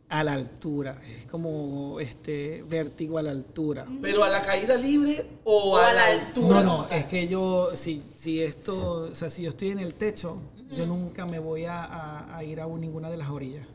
a 0.10 0.24
la 0.24 0.34
altura. 0.34 1.02
Es 1.18 1.26
como 1.26 2.00
este 2.00 2.64
vértigo 2.70 3.18
a 3.18 3.22
la 3.24 3.32
altura. 3.32 3.86
¿Pero 4.02 4.24
a 4.24 4.30
la 4.30 4.42
caída 4.42 4.76
libre 4.76 5.26
o, 5.44 5.72
O 5.74 5.78
a, 5.78 5.90
a 5.90 5.94
la 5.94 6.06
altura? 6.06 6.62
No, 6.62 6.84
no, 6.84 6.90
es 6.90 7.06
que 7.08 7.28
yo, 7.28 7.76
si, 7.76 8.04
si 8.16 8.42
esto, 8.42 9.10
o 9.12 9.16
sea, 9.16 9.30
si 9.30 9.44
yo 9.44 9.50
estoy 9.50 9.70
en 9.72 9.80
el 9.80 9.96
techo, 9.96 10.38
yo 10.72 10.86
nunca 10.86 11.26
me 11.26 11.40
voy 11.40 11.66
a, 11.66 11.84
a- 11.84 12.38
a 12.38 12.44
ir 12.44 12.62
a 12.62 12.68
ninguna 12.68 13.10
de 13.10 13.18
las 13.18 13.30
orillas. 13.30 13.66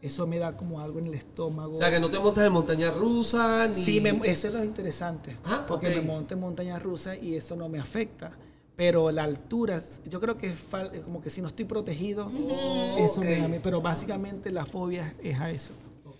Eso 0.00 0.26
me 0.28 0.38
da 0.38 0.56
como 0.56 0.80
algo 0.80 1.00
en 1.00 1.06
el 1.08 1.14
estómago. 1.14 1.74
O 1.74 1.78
sea, 1.78 1.90
que 1.90 1.98
no 1.98 2.08
te 2.08 2.18
montas 2.20 2.46
en 2.46 2.52
montaña 2.52 2.90
rusa 2.92 3.66
ni... 3.66 3.74
Sí, 3.74 4.00
me- 4.00 4.20
eso 4.24 4.48
es 4.48 4.54
lo 4.54 4.62
interesante. 4.64 5.36
Ah, 5.44 5.64
porque 5.66 5.88
me 5.90 6.00
monto 6.00 6.34
en 6.34 6.40
montañas 6.40 6.80
rusas 6.82 7.18
y 7.20 7.34
eso 7.34 7.56
no 7.56 7.68
me 7.68 7.80
afecta. 7.80 8.30
Pero 8.78 9.10
la 9.10 9.24
altura, 9.24 9.82
yo 10.08 10.20
creo 10.20 10.38
que 10.38 10.50
es 10.52 10.58
fal- 10.72 11.02
como 11.02 11.20
que 11.20 11.30
si 11.30 11.42
no 11.42 11.48
estoy 11.48 11.64
protegido, 11.64 12.30
eso 12.96 13.20
me 13.22 13.36
da 13.40 13.48
miedo. 13.48 13.60
Pero 13.62 13.80
básicamente 13.82 14.52
la 14.52 14.64
fobia 14.64 15.14
es 15.20 15.40
a 15.40 15.50
eso. 15.50 15.72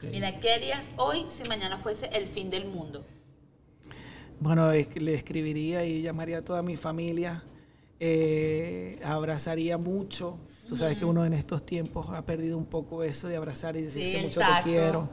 Mira, 0.02 0.40
¿qué 0.40 0.52
harías 0.54 0.90
hoy 0.96 1.24
si 1.28 1.44
mañana 1.48 1.78
fuese 1.78 2.06
el 2.06 2.26
fin 2.26 2.50
del 2.50 2.66
mundo? 2.66 3.04
Bueno, 4.40 4.72
es 4.72 4.88
que 4.88 4.98
le 4.98 5.14
escribiría 5.14 5.84
y 5.84 6.02
llamaría 6.02 6.38
a 6.38 6.42
toda 6.44 6.62
mi 6.62 6.76
familia, 6.76 7.44
eh, 8.00 8.98
abrazaría 9.04 9.78
mucho. 9.78 10.36
Tú 10.68 10.76
sabes 10.76 10.96
que 10.98 11.04
uno 11.04 11.24
en 11.24 11.34
estos 11.34 11.64
tiempos 11.64 12.08
ha 12.10 12.26
perdido 12.26 12.58
un 12.58 12.66
poco 12.66 13.04
eso 13.04 13.28
de 13.28 13.36
abrazar 13.36 13.76
y 13.76 13.82
decirse 13.82 14.18
Sí, 14.18 14.24
mucho 14.24 14.40
tacto. 14.40 14.64
te 14.64 14.70
quiero. 14.70 15.08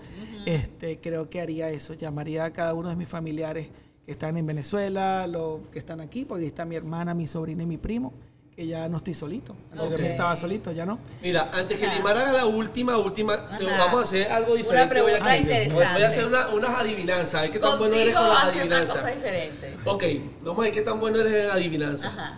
este, 0.47 0.99
creo 0.99 1.29
que 1.29 1.41
haría 1.41 1.69
eso, 1.69 1.93
llamaría 1.93 2.45
a 2.45 2.53
cada 2.53 2.73
uno 2.73 2.89
de 2.89 2.95
mis 2.95 3.07
familiares 3.07 3.67
que 4.05 4.11
están 4.11 4.37
en 4.37 4.45
Venezuela, 4.45 5.25
los 5.27 5.67
que 5.71 5.79
están 5.79 5.99
aquí, 6.01 6.25
porque 6.25 6.43
ahí 6.43 6.47
está 6.47 6.65
mi 6.65 6.75
hermana, 6.75 7.13
mi 7.13 7.27
sobrina 7.27 7.63
y 7.63 7.65
mi 7.65 7.77
primo, 7.77 8.13
que 8.55 8.67
ya 8.67 8.87
no 8.87 8.97
estoy 8.97 9.13
solito. 9.15 9.55
Anteriormente 9.71 10.11
estaba 10.11 10.35
solito, 10.35 10.71
ya 10.71 10.85
no. 10.85 10.99
Mira, 11.21 11.49
antes 11.51 11.77
que. 11.79 11.87
Limar 11.87 12.15
haga 12.17 12.31
la 12.31 12.45
última, 12.45 12.97
última, 12.97 13.57
te- 13.57 13.65
vamos 13.65 13.95
a 13.95 14.03
hacer 14.03 14.31
algo 14.31 14.53
Una 14.53 14.61
diferente. 14.61 15.01
Voy 15.01 15.11
a- 15.11 15.15
pregunta 15.15 15.37
interesante. 15.37 15.73
Voy 15.93 16.03
a 16.03 16.07
hacer 16.07 16.25
una- 16.27 16.49
unas 16.49 16.69
adivinanzas. 16.79 17.35
A 17.35 17.41
ver 17.41 17.51
qué 17.51 17.59
tan 17.59 17.77
bueno 17.79 17.95
eres 17.95 18.15
con 18.15 18.29
las 18.29 18.31
una 18.31 18.41
cosa 18.43 18.59
adivinanzas. 18.59 19.15
diferente. 19.15 19.77
Ok, 19.85 20.03
vamos 20.43 20.59
a 20.59 20.61
ver 20.63 20.71
qué 20.71 20.81
tan 20.81 20.99
bueno 20.99 21.19
eres 21.19 21.33
en 21.33 21.49
adivinanzas. 21.51 22.13
Ajá. 22.13 22.37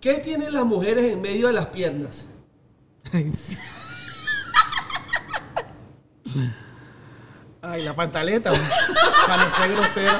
¿Qué 0.00 0.14
tienen 0.14 0.54
las 0.54 0.64
mujeres 0.64 1.12
en 1.12 1.20
medio 1.20 1.48
de 1.48 1.52
las 1.52 1.66
piernas? 1.66 2.28
Ay, 7.64 7.82
la 7.84 7.94
pantaleta, 7.94 8.50
para 9.26 9.44
no 9.44 9.56
ser 9.56 9.70
grosero. 9.72 10.18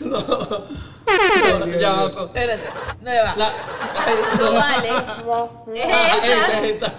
ya 1.80 1.92
va 1.92 2.24
Espérate. 2.24 2.68
No 3.00 3.10
le 3.10 3.22
va. 3.22 3.36
la- 3.36 3.52
ay, 4.04 4.14
No 4.38 4.44
no. 4.46 4.52
vale. 4.52 4.88
Es 5.80 5.86
Ah, 5.92 6.16
esta. 6.16 6.26
esta, 6.26 6.66
esta. 6.66 6.92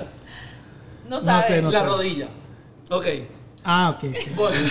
No 1.10 1.16
No 1.18 1.22
sabe. 1.22 1.44
sé, 1.48 1.62
no 1.62 1.70
La 1.72 1.80
sé. 1.82 1.86
rodilla. 1.86 2.28
Ok. 2.92 3.06
Ah, 3.66 3.90
ok. 3.98 4.04
Bueno, 4.36 4.70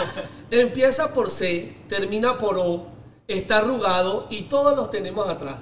empieza 0.50 1.12
por 1.14 1.30
C, 1.30 1.74
termina 1.88 2.36
por 2.36 2.58
O, 2.58 2.86
está 3.26 3.58
arrugado 3.58 4.26
y 4.30 4.42
todos 4.42 4.76
los 4.76 4.90
tenemos 4.90 5.26
atrás. 5.28 5.56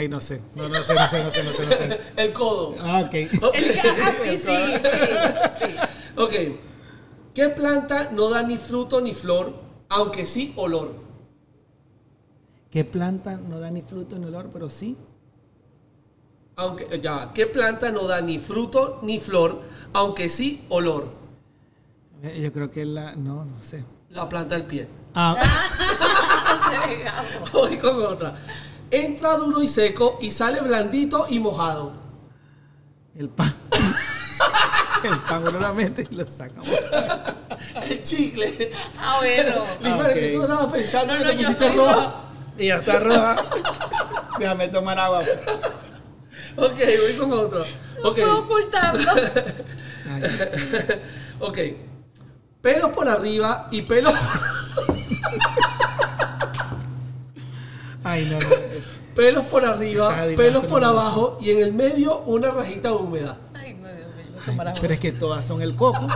Ay, 0.00 0.08
no 0.08 0.18
sé. 0.18 0.40
No, 0.54 0.66
no 0.66 0.82
sé, 0.82 0.94
no 0.94 1.08
sé, 1.08 1.24
no 1.24 1.30
sé, 1.30 1.44
no 1.44 1.52
sé. 1.52 1.66
No 1.66 1.72
sé. 1.72 2.00
El 2.16 2.32
codo. 2.32 2.74
Ah, 2.80 3.02
ok. 3.04 3.12
El 3.12 3.28
ah, 3.42 3.50
sí, 4.24 4.38
sí, 4.38 4.38
sí, 4.38 4.48
sí. 5.58 5.64
Ok. 6.16 6.32
¿Qué 7.34 7.50
planta 7.50 8.08
no 8.10 8.30
da 8.30 8.42
ni 8.42 8.56
fruto 8.56 9.02
ni 9.02 9.14
flor, 9.14 9.52
aunque 9.90 10.24
sí 10.24 10.54
olor? 10.56 10.94
¿Qué 12.70 12.86
planta 12.86 13.36
no 13.36 13.60
da 13.60 13.70
ni 13.70 13.82
fruto 13.82 14.18
ni 14.18 14.24
olor, 14.24 14.48
pero 14.50 14.70
sí? 14.70 14.96
Aunque, 16.56 16.98
ya, 16.98 17.32
¿qué 17.34 17.46
planta 17.46 17.90
no 17.90 18.06
da 18.06 18.22
ni 18.22 18.38
fruto 18.38 19.00
ni 19.02 19.20
flor, 19.20 19.60
aunque 19.92 20.30
sí 20.30 20.64
olor? 20.70 21.08
Eh, 22.22 22.40
Yo 22.40 22.50
creo 22.54 22.70
que 22.70 22.80
es 22.82 22.88
la... 22.88 23.14
No, 23.16 23.44
no 23.44 23.62
sé. 23.62 23.84
La 24.08 24.26
planta 24.26 24.54
del 24.54 24.64
pie. 24.64 24.88
Ah, 25.14 25.36
Voy 27.52 27.76
con 27.76 28.02
otra. 28.02 28.34
Entra 28.90 29.36
duro 29.36 29.62
y 29.62 29.68
seco 29.68 30.18
y 30.20 30.30
sale 30.30 30.60
blandito 30.60 31.26
y 31.28 31.38
mojado. 31.38 31.92
el 33.16 33.28
pan. 33.28 33.54
el 35.04 35.18
pan 35.20 35.46
uno 35.46 35.60
la 35.60 35.72
mete 35.72 36.06
y 36.10 36.14
lo 36.14 36.26
saca. 36.26 36.60
El 37.82 38.02
chicle. 38.02 38.72
Ah, 38.98 39.18
bueno. 39.20 39.64
Lismar, 39.82 40.10
ok. 40.10 40.14
que 40.14 40.28
tú 40.28 40.42
estabas 40.42 40.72
pensando 40.72 41.12
No, 41.14 41.18
que 41.18 41.24
no, 41.24 41.30
te 41.30 41.36
pusiste 41.36 41.72
roja. 41.72 42.14
Y 42.58 42.66
ya 42.68 42.76
está 42.76 42.98
roja. 43.00 43.36
Déjame 44.38 44.68
tomar 44.68 44.98
agua. 44.98 45.22
Ok, 46.56 46.78
voy 47.00 47.16
con 47.18 47.32
otro. 47.32 47.62
Ok. 48.02 48.16
Puedo 48.16 48.38
ocultarlo. 48.40 49.12
Ay. 50.08 50.22
Ok. 51.40 51.58
Pelos 52.62 52.90
por 52.90 53.08
arriba 53.08 53.68
y 53.70 53.82
pelos, 53.82 54.12
Ay, 58.10 58.28
no, 58.30 58.38
no. 58.38 58.46
pelos 59.14 59.44
por 59.46 59.64
arriba, 59.64 60.24
pelos 60.36 60.64
por 60.64 60.84
abajo 60.84 61.36
y 61.40 61.50
en 61.50 61.62
el 61.62 61.72
medio 61.72 62.18
una 62.26 62.50
rajita 62.50 62.92
húmeda. 62.92 63.36
Ay, 63.54 63.74
no, 63.74 63.88
Dios 63.88 64.08
mío. 64.16 64.72
Pero 64.80 64.94
es 64.94 65.00
que 65.00 65.12
todas 65.12 65.44
son 65.44 65.62
el 65.62 65.74
coco. 65.76 66.06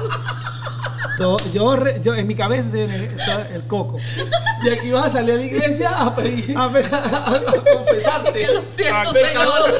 Todo- 1.18 1.36
yo, 1.52 1.76
re- 1.76 2.00
yo 2.00 2.14
en 2.14 2.26
mi 2.26 2.34
cabeza 2.34 2.70
se 2.70 2.86
viene 2.86 3.10
el 3.52 3.66
coco. 3.66 3.98
Y 4.64 4.68
aquí 4.70 4.90
vas 4.90 5.06
a 5.06 5.10
salir 5.10 5.34
a 5.34 5.36
la 5.36 5.42
iglesia 5.44 5.90
a 5.90 6.14
pedir, 6.14 6.56
A 6.56 6.66
ver. 6.68 6.86
a, 6.92 7.42
confesarte. 7.74 8.46
Lo 8.54 8.66
siento, 8.66 9.12
pecador. 9.12 9.70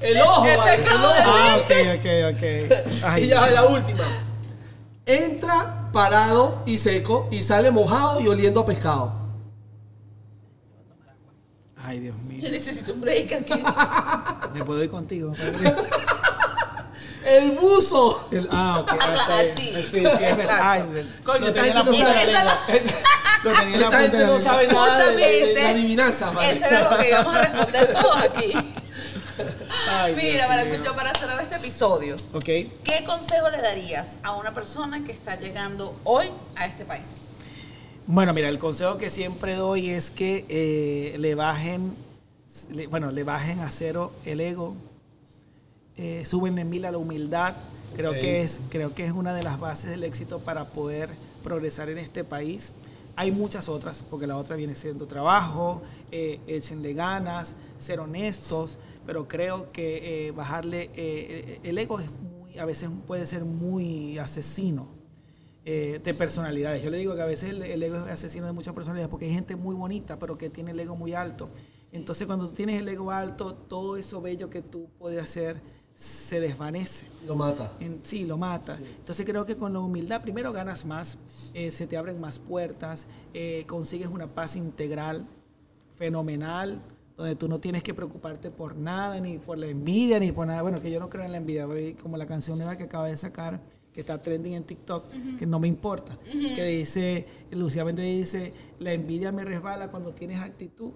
El 0.00 0.20
ojo, 0.20 0.44
El 0.46 0.56
vale, 0.56 0.74
el 0.74 0.80
pecado 0.82 1.08
ojo. 1.08 1.30
Ah, 1.32 1.56
ok, 1.58 1.70
ok, 1.98 2.06
ok. 2.34 3.02
Ay, 3.04 3.24
y 3.24 3.28
ya 3.28 3.46
la 3.50 3.64
última. 3.66 4.04
Entra 5.06 5.90
parado 5.92 6.62
y 6.66 6.78
seco 6.78 7.28
y 7.30 7.42
sale 7.42 7.70
mojado 7.70 8.20
y 8.20 8.28
oliendo 8.28 8.60
a 8.60 8.66
pescado. 8.66 9.12
Ay, 11.92 12.00
Dios 12.00 12.16
Yo 12.16 12.28
mío. 12.28 12.48
necesito 12.50 12.92
un 12.94 13.00
break 13.00 13.32
aquí. 13.32 13.62
¿Me 14.54 14.64
puedo 14.64 14.82
ir 14.82 14.90
contigo? 14.90 15.32
padre? 15.32 15.74
El 17.24 17.52
buzo. 17.52 18.28
El- 18.32 18.48
ah, 18.50 18.80
ok. 18.80 18.92
Ah, 19.00 19.42
sí. 19.56 19.72
Sí, 19.76 19.82
sí, 19.92 20.04
es. 20.04 20.38
Ay, 20.60 20.82
Coño, 21.24 21.40
lo 21.40 21.48
esta 21.48 21.62
tenía 21.62 21.70
en 21.70 21.74
la 21.78 21.84
gente 21.84 21.84
no 21.84 21.84
punta 21.84 22.08
de 22.08 22.14
sabe. 22.14 22.32
la 22.32 22.42
lengua. 22.42 22.58
Lo 23.44 23.52
tenía 23.52 23.62
en 23.62 23.70
la 23.72 23.76
Esta 23.76 23.84
punta 23.90 23.98
gente 24.00 24.18
la 24.18 24.26
no 24.26 24.38
sabe 24.38 24.66
nada 24.68 25.06
de, 25.06 25.12
Justamente. 25.12 25.66
adivinanza. 25.68 26.32
Eso 26.42 26.64
era 26.66 26.90
lo 26.90 26.98
que 26.98 27.08
íbamos 27.08 27.34
a 27.36 27.38
responder 27.42 27.92
todos 27.92 28.16
aquí. 28.16 28.52
Ay, 29.88 30.14
Mira, 30.16 30.46
para 30.48 30.62
escuchar, 30.62 30.94
para 30.96 31.14
cerrar 31.14 31.40
este 31.40 31.54
episodio. 31.56 32.16
¿qué 32.44 33.04
consejo 33.06 33.50
le 33.50 33.62
darías 33.62 34.16
a 34.24 34.32
una 34.36 34.52
persona 34.52 35.02
que 35.04 35.12
está 35.12 35.36
llegando 35.38 35.94
hoy 36.04 36.28
a 36.56 36.66
este 36.66 36.84
país? 36.84 37.02
Bueno, 38.06 38.34
mira, 38.34 38.48
el 38.48 38.58
consejo 38.58 38.98
que 38.98 39.10
siempre 39.10 39.54
doy 39.54 39.90
es 39.90 40.10
que 40.10 40.44
eh, 40.48 41.16
le 41.18 41.34
bajen, 41.34 41.92
le- 42.72 42.86
bueno, 42.88 43.10
le 43.12 43.22
bajen 43.24 43.60
a 43.60 43.70
cero 43.70 44.12
el 44.24 44.40
ego, 44.40 44.74
eh, 45.96 46.24
suben 46.26 46.58
en 46.58 46.68
mil 46.68 46.84
a 46.84 46.90
la 46.90 46.98
humildad. 46.98 47.54
Creo 47.96 48.12
que 48.12 48.42
es, 48.42 48.60
creo 48.70 48.94
que 48.94 49.04
es 49.04 49.12
una 49.12 49.34
de 49.34 49.42
las 49.42 49.60
bases 49.60 49.90
del 49.90 50.02
éxito 50.04 50.38
para 50.40 50.64
poder 50.64 51.10
progresar 51.44 51.90
en 51.90 51.98
este 51.98 52.24
país. 52.24 52.72
Hay 53.16 53.30
muchas 53.30 53.68
otras, 53.68 54.02
porque 54.10 54.26
la 54.26 54.38
otra 54.38 54.56
viene 54.56 54.74
siendo 54.74 55.06
trabajo, 55.06 55.82
eh, 56.10 56.40
échenle 56.46 56.94
ganas, 56.94 57.54
ser 57.78 58.00
honestos, 58.00 58.78
pero 59.06 59.28
creo 59.28 59.70
que 59.72 60.28
eh, 60.28 60.30
bajarle 60.30 60.90
eh, 60.96 61.60
el 61.62 61.76
ego 61.76 62.00
es 62.00 62.08
muy, 62.10 62.58
a 62.58 62.64
veces 62.64 62.88
puede 63.06 63.26
ser 63.26 63.44
muy 63.44 64.18
asesino 64.18 64.86
eh, 65.64 66.00
de 66.02 66.14
personalidades. 66.14 66.82
Yo 66.82 66.90
le 66.90 66.98
digo 66.98 67.14
que 67.14 67.22
a 67.22 67.26
veces 67.26 67.50
el, 67.50 67.62
el 67.62 67.82
ego 67.82 67.98
es 68.06 68.12
asesino 68.12 68.46
de 68.46 68.52
muchas 68.52 68.74
personalidades 68.74 69.10
porque 69.10 69.26
hay 69.26 69.34
gente 69.34 69.56
muy 69.56 69.74
bonita, 69.74 70.18
pero 70.18 70.36
que 70.36 70.50
tiene 70.50 70.72
el 70.72 70.80
ego 70.80 70.96
muy 70.96 71.14
alto. 71.14 71.50
Entonces, 71.92 72.26
cuando 72.26 72.48
tú 72.48 72.54
tienes 72.54 72.80
el 72.80 72.88
ego 72.88 73.10
alto, 73.10 73.54
todo 73.54 73.96
eso 73.96 74.20
bello 74.22 74.48
que 74.48 74.62
tú 74.62 74.88
puedes 74.98 75.22
hacer 75.22 75.60
se 75.94 76.40
desvanece. 76.40 77.06
Lo 77.26 77.36
mata. 77.36 77.72
En, 77.80 78.00
sí, 78.02 78.24
lo 78.24 78.36
mata. 78.36 78.78
Entonces 78.98 79.24
creo 79.26 79.46
que 79.46 79.56
con 79.56 79.72
la 79.72 79.80
humildad 79.80 80.22
primero 80.22 80.52
ganas 80.52 80.84
más, 80.84 81.18
eh, 81.54 81.70
se 81.70 81.86
te 81.86 81.96
abren 81.96 82.20
más 82.20 82.38
puertas, 82.38 83.06
eh, 83.34 83.64
consigues 83.66 84.08
una 84.08 84.26
paz 84.26 84.56
integral 84.56 85.26
fenomenal, 85.92 86.82
donde 87.16 87.36
tú 87.36 87.46
no 87.46 87.60
tienes 87.60 87.82
que 87.82 87.94
preocuparte 87.94 88.50
por 88.50 88.76
nada, 88.76 89.20
ni 89.20 89.38
por 89.38 89.58
la 89.58 89.66
envidia, 89.66 90.18
ni 90.18 90.32
por 90.32 90.46
nada. 90.46 90.62
Bueno, 90.62 90.80
que 90.80 90.90
yo 90.90 90.98
no 90.98 91.08
creo 91.08 91.24
en 91.24 91.32
la 91.32 91.38
envidia, 91.38 91.68
como 92.02 92.16
la 92.16 92.26
canción 92.26 92.58
nueva 92.58 92.76
que 92.76 92.84
acaba 92.84 93.06
de 93.06 93.16
sacar, 93.16 93.60
que 93.92 94.00
está 94.00 94.20
trending 94.22 94.54
en 94.54 94.64
TikTok, 94.64 95.04
que 95.38 95.46
no 95.46 95.58
me 95.60 95.68
importa, 95.68 96.18
que 96.54 96.64
dice, 96.64 97.26
Lucía 97.50 97.84
Méndez 97.84 98.06
dice, 98.06 98.54
la 98.78 98.92
envidia 98.92 99.32
me 99.32 99.44
resbala 99.44 99.90
cuando 99.90 100.12
tienes 100.12 100.40
actitud, 100.40 100.92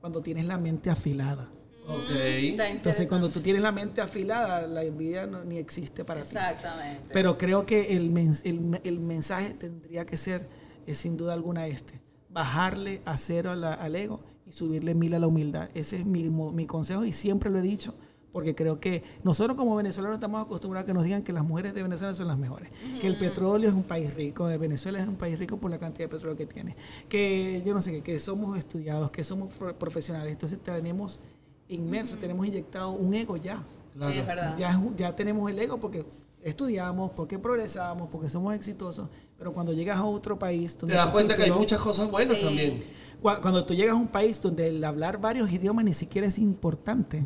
cuando 0.00 0.20
tienes 0.20 0.46
la 0.46 0.56
mente 0.58 0.90
afilada. 0.90 1.50
Ok. 1.88 2.10
Está 2.10 2.68
Entonces, 2.68 3.08
cuando 3.08 3.28
tú 3.30 3.40
tienes 3.40 3.62
la 3.62 3.72
mente 3.72 4.00
afilada, 4.00 4.66
la 4.68 4.84
envidia 4.84 5.26
no, 5.26 5.42
ni 5.44 5.56
existe 5.56 6.04
para 6.04 6.20
ti. 6.22 6.28
Exactamente. 6.28 7.08
Pero 7.12 7.36
creo 7.36 7.66
que 7.66 7.96
el, 7.96 8.12
mens- 8.12 8.42
el- 8.44 8.80
el 8.84 9.00
mensaje 9.00 9.54
tendría 9.54 10.06
que 10.06 10.16
ser, 10.16 10.46
eh, 10.86 10.94
sin 10.94 11.16
duda 11.16 11.32
alguna, 11.34 11.66
este: 11.66 12.00
bajarle 12.28 13.02
a 13.06 13.16
cero 13.18 13.54
la- 13.56 13.74
al 13.74 13.96
ego 13.96 14.20
y 14.46 14.52
subirle 14.52 14.94
mil 14.94 15.14
a 15.14 15.18
la 15.18 15.26
humildad. 15.26 15.68
Ese 15.74 15.96
es 15.96 16.06
mi, 16.06 16.30
mi 16.30 16.66
consejo 16.66 17.04
y 17.04 17.12
siempre 17.12 17.50
lo 17.50 17.58
he 17.58 17.62
dicho, 17.62 17.94
porque 18.32 18.54
creo 18.54 18.78
que 18.80 19.02
nosotros 19.24 19.56
como 19.56 19.74
venezolanos 19.76 20.14
estamos 20.16 20.42
acostumbrados 20.42 20.84
a 20.84 20.86
que 20.86 20.94
nos 20.94 21.04
digan 21.04 21.22
que 21.22 21.32
las 21.32 21.44
mujeres 21.44 21.74
de 21.74 21.82
Venezuela 21.82 22.14
son 22.14 22.28
las 22.28 22.38
mejores, 22.38 22.70
que 23.00 23.06
el 23.06 23.16
petróleo 23.18 23.68
es 23.68 23.74
un 23.74 23.82
país 23.82 24.12
rico, 24.14 24.46
de 24.46 24.56
Venezuela 24.58 25.00
es 25.00 25.08
un 25.08 25.16
país 25.16 25.38
rico 25.38 25.56
por 25.56 25.70
la 25.70 25.78
cantidad 25.78 26.08
de 26.08 26.14
petróleo 26.14 26.36
que 26.36 26.46
tiene, 26.46 26.76
que 27.08 27.62
yo 27.64 27.74
no 27.74 27.82
sé 27.82 27.92
qué, 27.92 28.02
que 28.02 28.20
somos 28.20 28.56
estudiados, 28.58 29.10
que 29.10 29.24
somos 29.24 29.52
pro- 29.54 29.76
profesionales, 29.78 30.32
entonces 30.32 30.58
tenemos 30.62 31.20
inmerso, 31.68 32.16
tenemos 32.18 32.46
inyectado 32.46 32.90
un 32.90 33.14
ego 33.14 33.36
ya. 33.36 33.62
Claro. 33.96 34.12
Sí, 34.14 34.20
es 34.20 34.26
verdad. 34.26 34.56
Ya, 34.96 35.16
tenemos 35.16 35.50
el 35.50 35.58
ego 35.58 35.78
porque 35.78 36.04
estudiamos, 36.42 37.10
porque 37.12 37.38
progresamos, 37.38 38.08
porque 38.10 38.28
somos 38.28 38.54
exitosos, 38.54 39.08
pero 39.36 39.52
cuando 39.52 39.72
llegas 39.72 39.98
a 39.98 40.04
otro 40.04 40.38
país... 40.38 40.74
Te 40.74 40.80
donde 40.80 40.94
das 40.96 41.06
tu 41.06 41.12
cuenta 41.12 41.34
que 41.36 41.42
hay 41.42 41.50
muchas 41.50 41.80
cosas 41.80 42.10
buenas 42.10 42.36
Sí. 42.36 42.44
también. 42.44 42.78
Cua- 43.22 43.40
Cuando 43.40 43.64
tú 43.64 43.74
llegas 43.74 43.92
a 43.92 43.96
un 43.98 44.08
país 44.08 44.40
donde 44.40 44.68
el 44.68 44.82
hablar 44.84 45.20
varios 45.20 45.50
idiomas 45.52 45.84
ni 45.84 45.94
siquiera 45.94 46.26
es 46.26 46.38
importante, 46.38 47.24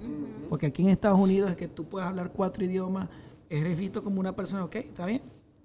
porque 0.48 0.66
aquí 0.66 0.82
en 0.82 0.88
Estados 0.88 1.18
Unidos 1.18 1.50
es 1.50 1.56
que 1.56 1.68
tú 1.68 1.84
puedes 1.84 2.08
hablar 2.08 2.32
cuatro 2.32 2.64
idiomas, 2.64 3.08
eres 3.48 3.78
visto 3.78 4.02
como 4.02 4.20
una 4.20 4.34
persona, 4.34 4.64
ok, 4.64 4.74
está 4.76 5.06
bien, 5.06 5.22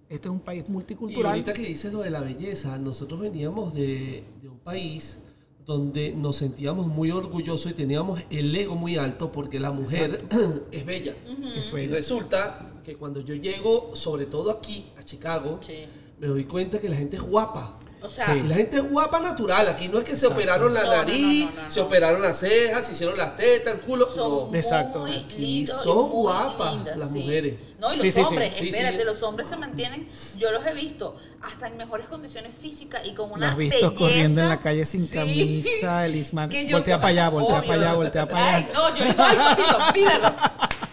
este 0.09 0.27
es 0.27 0.31
un 0.31 0.39
país 0.39 0.63
Y 0.67 0.71
multicultural. 0.71 1.31
ahorita 1.31 1.53
que 1.53 1.63
dices 1.63 1.91
lo 1.93 2.01
de 2.01 2.11
la 2.11 2.19
belleza, 2.21 2.77
nosotros 2.77 3.19
veníamos 3.19 3.73
de, 3.73 4.23
de 4.41 4.49
un 4.49 4.59
país 4.59 5.19
donde 5.65 6.13
nos 6.15 6.37
sentíamos 6.37 6.87
muy 6.87 7.11
orgullosos 7.11 7.71
y 7.71 7.75
teníamos 7.75 8.19
el 8.31 8.55
ego 8.55 8.75
muy 8.75 8.97
alto 8.97 9.31
porque 9.31 9.59
la 9.59 9.71
mujer 9.71 10.25
es 10.71 10.85
bella. 10.85 11.15
Y 11.27 11.55
es. 11.57 11.71
resulta 11.91 12.73
que 12.83 12.95
cuando 12.95 13.21
yo 13.21 13.35
llego, 13.35 13.95
sobre 13.95 14.25
todo 14.25 14.49
aquí, 14.51 14.87
a 14.97 15.03
Chicago, 15.03 15.59
Sí. 15.61 15.73
me 16.19 16.25
doy 16.27 16.45
cuenta 16.45 16.79
que 16.79 16.89
la 16.89 16.95
gente 16.95 17.17
es 17.17 17.21
guapa. 17.21 17.77
O 18.01 18.07
sea, 18.07 18.33
la 18.33 18.55
gente 18.55 18.77
es 18.77 18.89
guapa 18.89 19.19
natural. 19.19 19.67
Aquí 19.67 19.89
no 19.89 19.99
es 19.99 20.05
que 20.05 20.15
se 20.15 20.25
operaron 20.27 20.73
la 20.73 20.81
No, 20.83 20.85
no, 20.87 20.91
no, 20.93 20.97
nariz, 20.99 21.45
no, 21.47 21.51
no, 21.55 21.61
no. 21.63 21.71
se 21.71 21.81
operaron 21.81 22.21
las 22.21 22.39
cejas, 22.39 22.85
se 22.85 22.93
hicieron 22.93 23.17
las 23.17 23.35
tetas, 23.35 23.73
el 23.73 23.81
culo. 23.81 24.07
son 24.09 24.51
no. 24.51 24.55
Exacto. 24.57 24.99
muy 24.99 25.17
Aquí 25.17 25.67
son 25.67 26.09
guapas 26.09 26.73
lindas, 26.75 26.97
las 26.97 27.11
sí. 27.11 27.19
mujeres. 27.19 27.53
No, 27.79 27.93
y 27.93 27.97
los 27.97 28.01
Sí, 28.01 28.11
sí, 28.11 28.19
sí. 28.21 28.25
hombres, 28.27 28.55
Sí, 28.55 28.63
sí. 28.63 28.69
espérate, 28.69 29.03
los 29.05 29.21
hombres 29.23 29.47
se 29.47 29.55
mantienen, 29.57 30.07
yo 30.37 30.51
los 30.51 30.65
he 30.65 30.73
visto, 30.73 31.15
hasta 31.41 31.67
en 31.67 31.77
mejores 31.77 32.07
condiciones 32.07 32.53
físicas 32.53 33.01
y 33.05 33.13
con 33.13 33.31
una 33.31 33.47
Los 33.49 33.57
visto 33.57 33.75
belleza. 33.77 33.95
corriendo 33.97 34.41
en 34.41 34.49
la 34.49 34.59
calle 34.59 34.85
sin 34.85 35.05
Sí. 35.07 35.13
camisa, 35.15 36.05
Voltea 36.71 36.97
para 36.97 37.07
allá, 37.09 37.29
voltea 37.29 37.61
para 37.61 37.73
allá, 37.73 37.93
voltea 37.93 38.27
para 38.27 38.55
Ay, 38.55 38.63
allá. 38.63 38.73
no, 38.73 38.97
yo 38.97 39.03
digo, 39.05 39.15
ay, 39.23 39.35
papito, 39.37 39.77
míralo. 39.93 40.35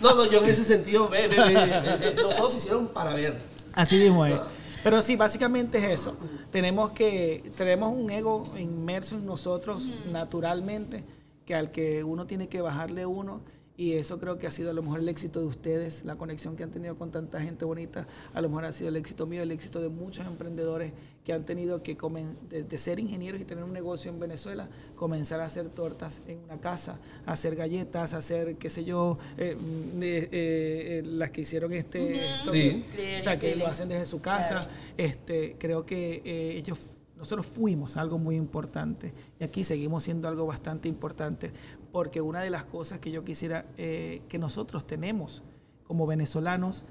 No, 0.01 0.15
no, 0.15 0.25
yo 0.31 0.39
en 0.43 0.49
ese 0.51 0.65
sentido, 0.65 1.09
ve, 1.09 1.27
ve, 1.29 1.37
ve, 1.37 2.15
los 2.21 2.39
ojos 2.39 2.53
se 2.53 2.59
hicieron 2.59 2.89
para 2.89 3.15
ver. 3.15 3.37
Así 3.73 3.97
mismo 3.97 4.25
es. 4.27 4.35
Pero 4.83 5.03
sí, 5.03 5.17
básicamente 5.17 5.79
es 5.79 6.01
eso. 6.01 6.17
Tenemos 6.51 6.91
que 6.91 7.51
tenemos 7.57 7.93
un 7.93 8.11
ego 8.11 8.45
inmerso 8.59 9.17
en 9.17 9.27
nosotros 9.27 9.85
naturalmente, 10.11 11.05
que 11.45 11.55
al 11.55 11.71
que 11.71 12.05
uno 12.05 12.27
tiene 12.27 12.49
que 12.49 12.61
bajarle 12.61 13.07
uno. 13.07 13.41
Y 13.79 13.93
eso 13.93 14.19
creo 14.19 14.39
que 14.39 14.47
ha 14.47 14.51
sido 14.51 14.71
a 14.71 14.73
lo 14.73 14.83
mejor 14.83 15.01
el 15.01 15.09
éxito 15.11 15.39
de 15.41 15.47
ustedes, 15.47 16.05
la 16.07 16.17
conexión 16.17 16.57
que 16.57 16.63
han 16.63 16.71
tenido 16.71 16.97
con 16.97 17.11
tanta 17.11 17.43
gente 17.43 17.67
bonita. 17.67 18.07
A 18.33 18.41
lo 18.41 18.49
mejor 18.49 18.65
ha 18.65 18.73
sido 18.73 18.89
el 18.89 18.97
éxito 18.97 19.27
mío, 19.27 19.43
el 19.43 19.51
éxito 19.51 19.83
de 19.83 19.91
muchos 19.91 20.27
emprendedores 20.27 20.93
que 21.27 21.35
han 21.35 21.45
tenido 21.45 21.83
que, 21.83 21.99
comen- 21.99 22.39
de, 22.49 22.63
de 22.63 22.79
ser 22.79 22.99
ingenieros 23.01 23.39
y 23.41 23.45
tener 23.45 23.65
un 23.65 23.73
negocio 23.75 24.11
en 24.11 24.19
Venezuela, 24.19 24.69
comenzar 24.95 25.41
a 25.41 25.45
hacer 25.45 25.69
tortas 25.69 26.23
en 26.27 26.39
una 26.39 26.59
casa, 26.59 26.99
a 27.27 27.33
hacer 27.33 27.55
galletas, 27.55 28.15
a 28.15 28.19
hacer, 28.19 28.57
qué 28.57 28.71
sé 28.71 28.85
yo, 28.85 29.19
eh, 29.37 29.57
mm, 29.57 30.03
eh, 30.03 30.07
eh, 30.07 30.29
eh, 30.33 31.03
las 31.05 31.31
que 31.31 31.43
hicieron 31.43 31.73
este... 31.75 32.15
esto 32.37 32.53
Sí. 32.53 32.83
o 33.19 33.21
sea, 33.21 33.39
que 33.39 33.57
lo 33.57 33.67
hacen 33.67 33.89
desde 33.91 34.07
su 34.07 34.23
casa. 34.23 34.61
Este, 34.97 35.57
creo 35.59 35.85
que 35.85 36.23
eh, 36.25 36.57
ellos 36.57 36.79
nosotros 37.19 37.47
fuimos 37.47 37.97
algo 37.97 38.19
muy 38.19 38.37
importante 38.37 39.11
y 39.41 39.45
aquí 39.45 39.65
seguimos 39.65 40.05
siendo 40.05 40.29
algo 40.29 40.45
bastante 40.45 40.87
importante 40.87 41.51
porque 41.97 42.21
una 42.21 42.43
de 42.43 42.51
las 42.51 42.65
cosas 42.65 42.99
que 42.99 43.11
yo 43.11 43.25
quisiera 43.25 43.65
eh, 43.79 44.21
que 44.29 44.39
nosotros 44.39 44.87
tenemos 44.87 45.43
como 45.83 46.07
venezolanos 46.07 46.85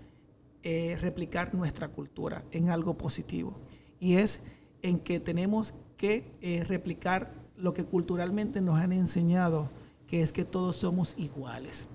es 0.64 1.00
replicar 1.00 1.54
nuestra 1.54 1.90
cultura 1.90 2.44
en 2.50 2.72
algo 2.72 2.98
positivo 2.98 3.54
y 4.00 4.16
es 4.16 4.42
en 4.82 4.98
que 4.98 5.20
tenemos 5.20 5.76
que 5.96 6.36
eh, 6.42 6.64
replicar 6.68 7.32
lo 7.56 7.76
que 7.76 7.84
culturalmente 7.84 8.62
nos 8.62 8.80
han 8.80 8.94
enseñado, 8.94 9.70
que 10.08 10.24
es 10.24 10.34
que 10.34 10.44
todos 10.44 10.78
somos 10.78 11.14
iguales. 11.20 11.86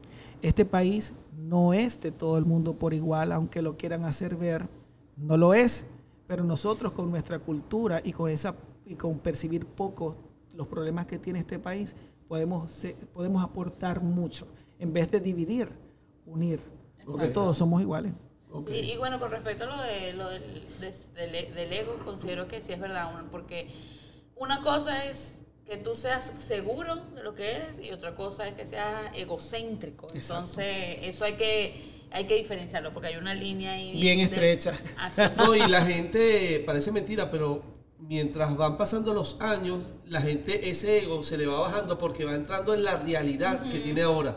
Este 0.40 0.64
país 0.64 1.12
no 1.36 1.74
es 1.74 2.00
de 2.00 2.12
todo 2.12 2.38
el 2.38 2.44
mundo 2.44 2.74
por 2.74 2.94
igual, 2.94 3.32
aunque 3.32 3.60
lo 3.60 3.76
quieran 3.76 4.04
hacer 4.04 4.36
ver, 4.36 4.68
no 5.16 5.36
lo 5.36 5.52
es. 5.52 5.88
Pero 6.28 6.44
nosotros 6.44 6.92
con 6.92 7.10
nuestra 7.10 7.40
cultura 7.40 8.00
y 8.04 8.12
con 8.12 8.30
esa 8.30 8.54
y 8.86 8.94
con 8.94 9.18
percibir 9.18 9.66
poco 9.66 10.14
los 10.54 10.68
problemas 10.68 11.06
que 11.06 11.18
tiene 11.18 11.40
este 11.40 11.58
país, 11.58 11.96
podemos, 12.40 12.86
podemos 13.12 13.42
aportar 13.42 14.00
mucho. 14.00 14.46
En 14.78 14.92
vez 14.92 15.10
de 15.10 15.18
dividir, 15.18 15.68
unir. 16.24 16.60
Porque 17.04 17.26
todos 17.26 17.56
somos 17.58 17.82
iguales. 17.82 18.12
Y, 18.70 18.92
y 18.92 18.96
bueno, 18.98 19.18
con 19.18 19.32
respecto 19.32 19.64
a 19.64 19.66
lo, 19.66 19.76
de, 19.82 20.12
lo 20.14 20.30
del, 20.30 20.62
des- 20.80 21.12
del, 21.14 21.34
e- 21.34 21.50
del 21.52 21.72
ego, 21.72 21.92
considero 22.04 22.46
que 22.46 22.62
sí 22.62 22.72
es 22.72 22.78
verdad, 22.78 23.10
porque 23.32 23.66
una 24.36 24.62
cosa 24.62 25.04
es 25.06 25.40
que 25.66 25.76
tú 25.76 25.96
seas 25.96 26.32
seguro 26.38 26.94
de 27.16 27.22
lo 27.24 27.34
que 27.34 27.50
eres 27.50 27.80
y 27.82 27.90
otra 27.90 28.14
cosa 28.14 28.46
es 28.46 28.54
que 28.54 28.64
seas 28.64 29.10
egocéntrico. 29.14 30.06
Entonces, 30.14 30.98
eso 31.02 31.24
hay 31.24 31.34
que, 31.36 32.06
hay 32.12 32.26
que 32.26 32.36
diferenciarlo, 32.36 32.92
porque 32.94 33.08
hay 33.08 33.16
una 33.16 33.34
línea 33.34 33.72
ahí. 33.72 34.00
Bien 34.00 34.18
de- 34.18 34.24
estrecha. 34.24 34.72
Así. 34.98 35.22
No, 35.36 35.56
y 35.56 35.66
la 35.68 35.84
gente, 35.84 36.62
parece 36.64 36.92
mentira, 36.92 37.28
pero 37.28 37.62
mientras 38.00 38.56
van 38.56 38.76
pasando 38.76 39.14
los 39.14 39.40
años, 39.40 39.78
la 40.06 40.20
gente, 40.20 40.70
ese 40.70 40.98
ego 40.98 41.22
se 41.22 41.38
le 41.38 41.46
va 41.46 41.60
bajando 41.60 41.98
porque 41.98 42.24
va 42.24 42.34
entrando 42.34 42.74
en 42.74 42.84
la 42.84 42.96
realidad 42.96 43.68
que 43.70 43.78
tiene 43.78 44.02
ahora. 44.02 44.36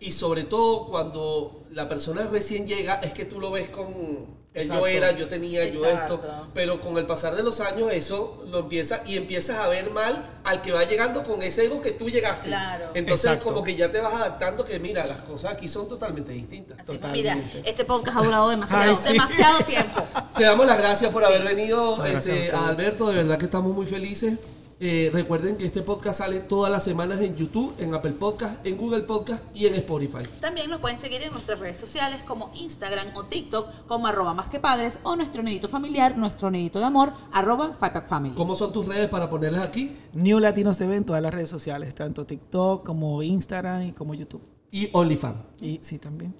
Y 0.00 0.12
sobre 0.12 0.44
todo 0.44 0.86
cuando 0.86 1.64
la 1.70 1.88
persona 1.88 2.26
recién 2.26 2.66
llega, 2.66 2.96
es 2.96 3.12
que 3.12 3.24
tú 3.24 3.40
lo 3.40 3.50
ves 3.50 3.70
con 3.70 4.43
el 4.54 4.68
yo 4.68 4.86
era, 4.86 5.10
yo 5.12 5.26
tenía, 5.26 5.64
yo 5.68 5.84
esto. 5.84 6.20
Pero 6.54 6.80
con 6.80 6.96
el 6.96 7.06
pasar 7.06 7.34
de 7.34 7.42
los 7.42 7.60
años, 7.60 7.92
eso 7.92 8.44
lo 8.48 8.60
empieza 8.60 9.02
y 9.04 9.16
empiezas 9.16 9.58
a 9.58 9.66
ver 9.66 9.90
mal 9.90 10.24
al 10.44 10.62
que 10.62 10.70
va 10.70 10.84
llegando 10.84 11.24
con 11.24 11.42
ese 11.42 11.64
ego 11.64 11.82
que 11.82 11.90
tú 11.90 12.08
llegaste. 12.08 12.46
Claro. 12.46 12.90
Entonces, 12.94 13.24
Exacto. 13.32 13.50
como 13.50 13.64
que 13.64 13.74
ya 13.74 13.90
te 13.90 14.00
vas 14.00 14.14
adaptando, 14.14 14.64
que 14.64 14.78
mira, 14.78 15.04
las 15.06 15.22
cosas 15.22 15.54
aquí 15.54 15.68
son 15.68 15.88
totalmente 15.88 16.32
distintas. 16.32 16.78
Así, 16.78 16.86
Totalmente. 16.86 17.34
Mira, 17.44 17.68
este 17.68 17.84
podcast 17.84 18.16
ha 18.18 18.22
durado 18.22 18.48
demasiado, 18.48 18.90
Ay, 18.90 18.96
sí. 18.96 19.12
demasiado 19.12 19.64
tiempo. 19.64 20.02
Te 20.36 20.44
damos 20.44 20.66
las 20.66 20.78
gracias 20.78 21.12
por 21.12 21.24
haber 21.24 21.42
venido, 21.42 21.96
gracias 21.96 22.26
este, 22.28 22.52
a 22.52 22.58
a 22.58 22.60
ustedes. 22.60 22.78
Alberto. 22.78 23.08
De 23.08 23.14
verdad 23.16 23.38
que 23.38 23.44
estamos 23.46 23.74
muy 23.74 23.86
felices. 23.86 24.34
Eh, 24.80 25.10
recuerden 25.12 25.56
que 25.56 25.64
este 25.64 25.82
podcast 25.82 26.18
sale 26.18 26.40
todas 26.40 26.70
las 26.70 26.82
semanas 26.82 27.20
en 27.20 27.36
YouTube, 27.36 27.74
en 27.78 27.94
Apple 27.94 28.12
Podcast, 28.12 28.64
en 28.66 28.76
Google 28.76 29.02
Podcast 29.02 29.42
y 29.54 29.66
en 29.66 29.74
Spotify. 29.74 30.24
También 30.40 30.68
nos 30.68 30.80
pueden 30.80 30.98
seguir 30.98 31.22
en 31.22 31.32
nuestras 31.32 31.58
redes 31.58 31.78
sociales 31.78 32.20
como 32.26 32.50
Instagram 32.54 33.08
o 33.14 33.24
TikTok 33.24 33.86
como 33.86 34.06
arroba 34.06 34.34
más 34.34 34.48
que 34.48 34.60
padres 34.60 34.98
o 35.02 35.16
nuestro 35.16 35.42
nidito 35.42 35.68
familiar, 35.68 36.18
nuestro 36.18 36.50
nidito 36.50 36.78
de 36.78 36.86
amor, 36.86 37.12
arroba 37.32 37.72
Family. 37.74 38.34
¿Cómo 38.34 38.56
son 38.56 38.72
tus 38.72 38.86
redes 38.86 39.08
para 39.08 39.28
ponerlas 39.28 39.64
aquí? 39.64 39.96
New 40.12 40.38
Latinos 40.38 40.78
TV 40.78 40.96
en 40.96 41.04
todas 41.04 41.22
las 41.22 41.32
redes 41.32 41.48
sociales, 41.48 41.94
tanto 41.94 42.26
TikTok 42.26 42.84
como 42.84 43.22
Instagram 43.22 43.88
y 43.88 43.92
como 43.92 44.14
YouTube. 44.14 44.53
Y 44.74 44.90
OnlyFans. 44.92 45.36
Y 45.60 45.78
sí, 45.84 46.00
también. 46.00 46.34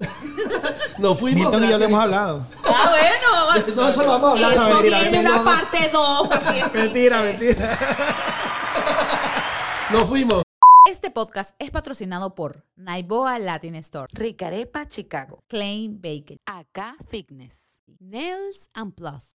Nos 0.99 1.21
fuimos. 1.21 1.53
Milton 1.53 1.63
y 1.63 1.71
yo 1.71 1.79
le 1.79 1.85
hemos 1.85 2.01
hablado. 2.01 2.45
Ah, 2.65 2.91
bueno. 2.91 3.77
No, 3.77 3.89
eso 3.89 4.03
lo 4.03 4.09
vamos 4.09 4.29
a 4.29 4.33
hablar. 4.33 4.51
Esto 4.51 4.69
mentira, 4.71 4.99
viene 4.99 5.19
mentira. 5.19 5.41
una 5.41 5.45
parte 5.45 5.91
2, 5.93 6.31
así 6.33 6.59
es. 6.59 6.75
mentira, 6.75 7.23
mentira. 7.23 7.79
Nos 9.93 10.09
fuimos. 10.09 10.43
Este 10.91 11.13
podcast 11.13 11.55
es 11.61 11.71
patrocinado 11.71 12.35
por 12.35 12.65
Naiboa 12.75 13.39
Latin 13.39 13.77
Store, 13.77 14.09
Ricarepa 14.13 14.89
Chicago, 14.89 15.45
Klein 15.47 16.03
Baker, 16.03 16.39
AK 16.47 17.07
Fitness, 17.07 17.77
Nails 18.01 18.69
and 18.75 18.97
Plus. 18.97 19.37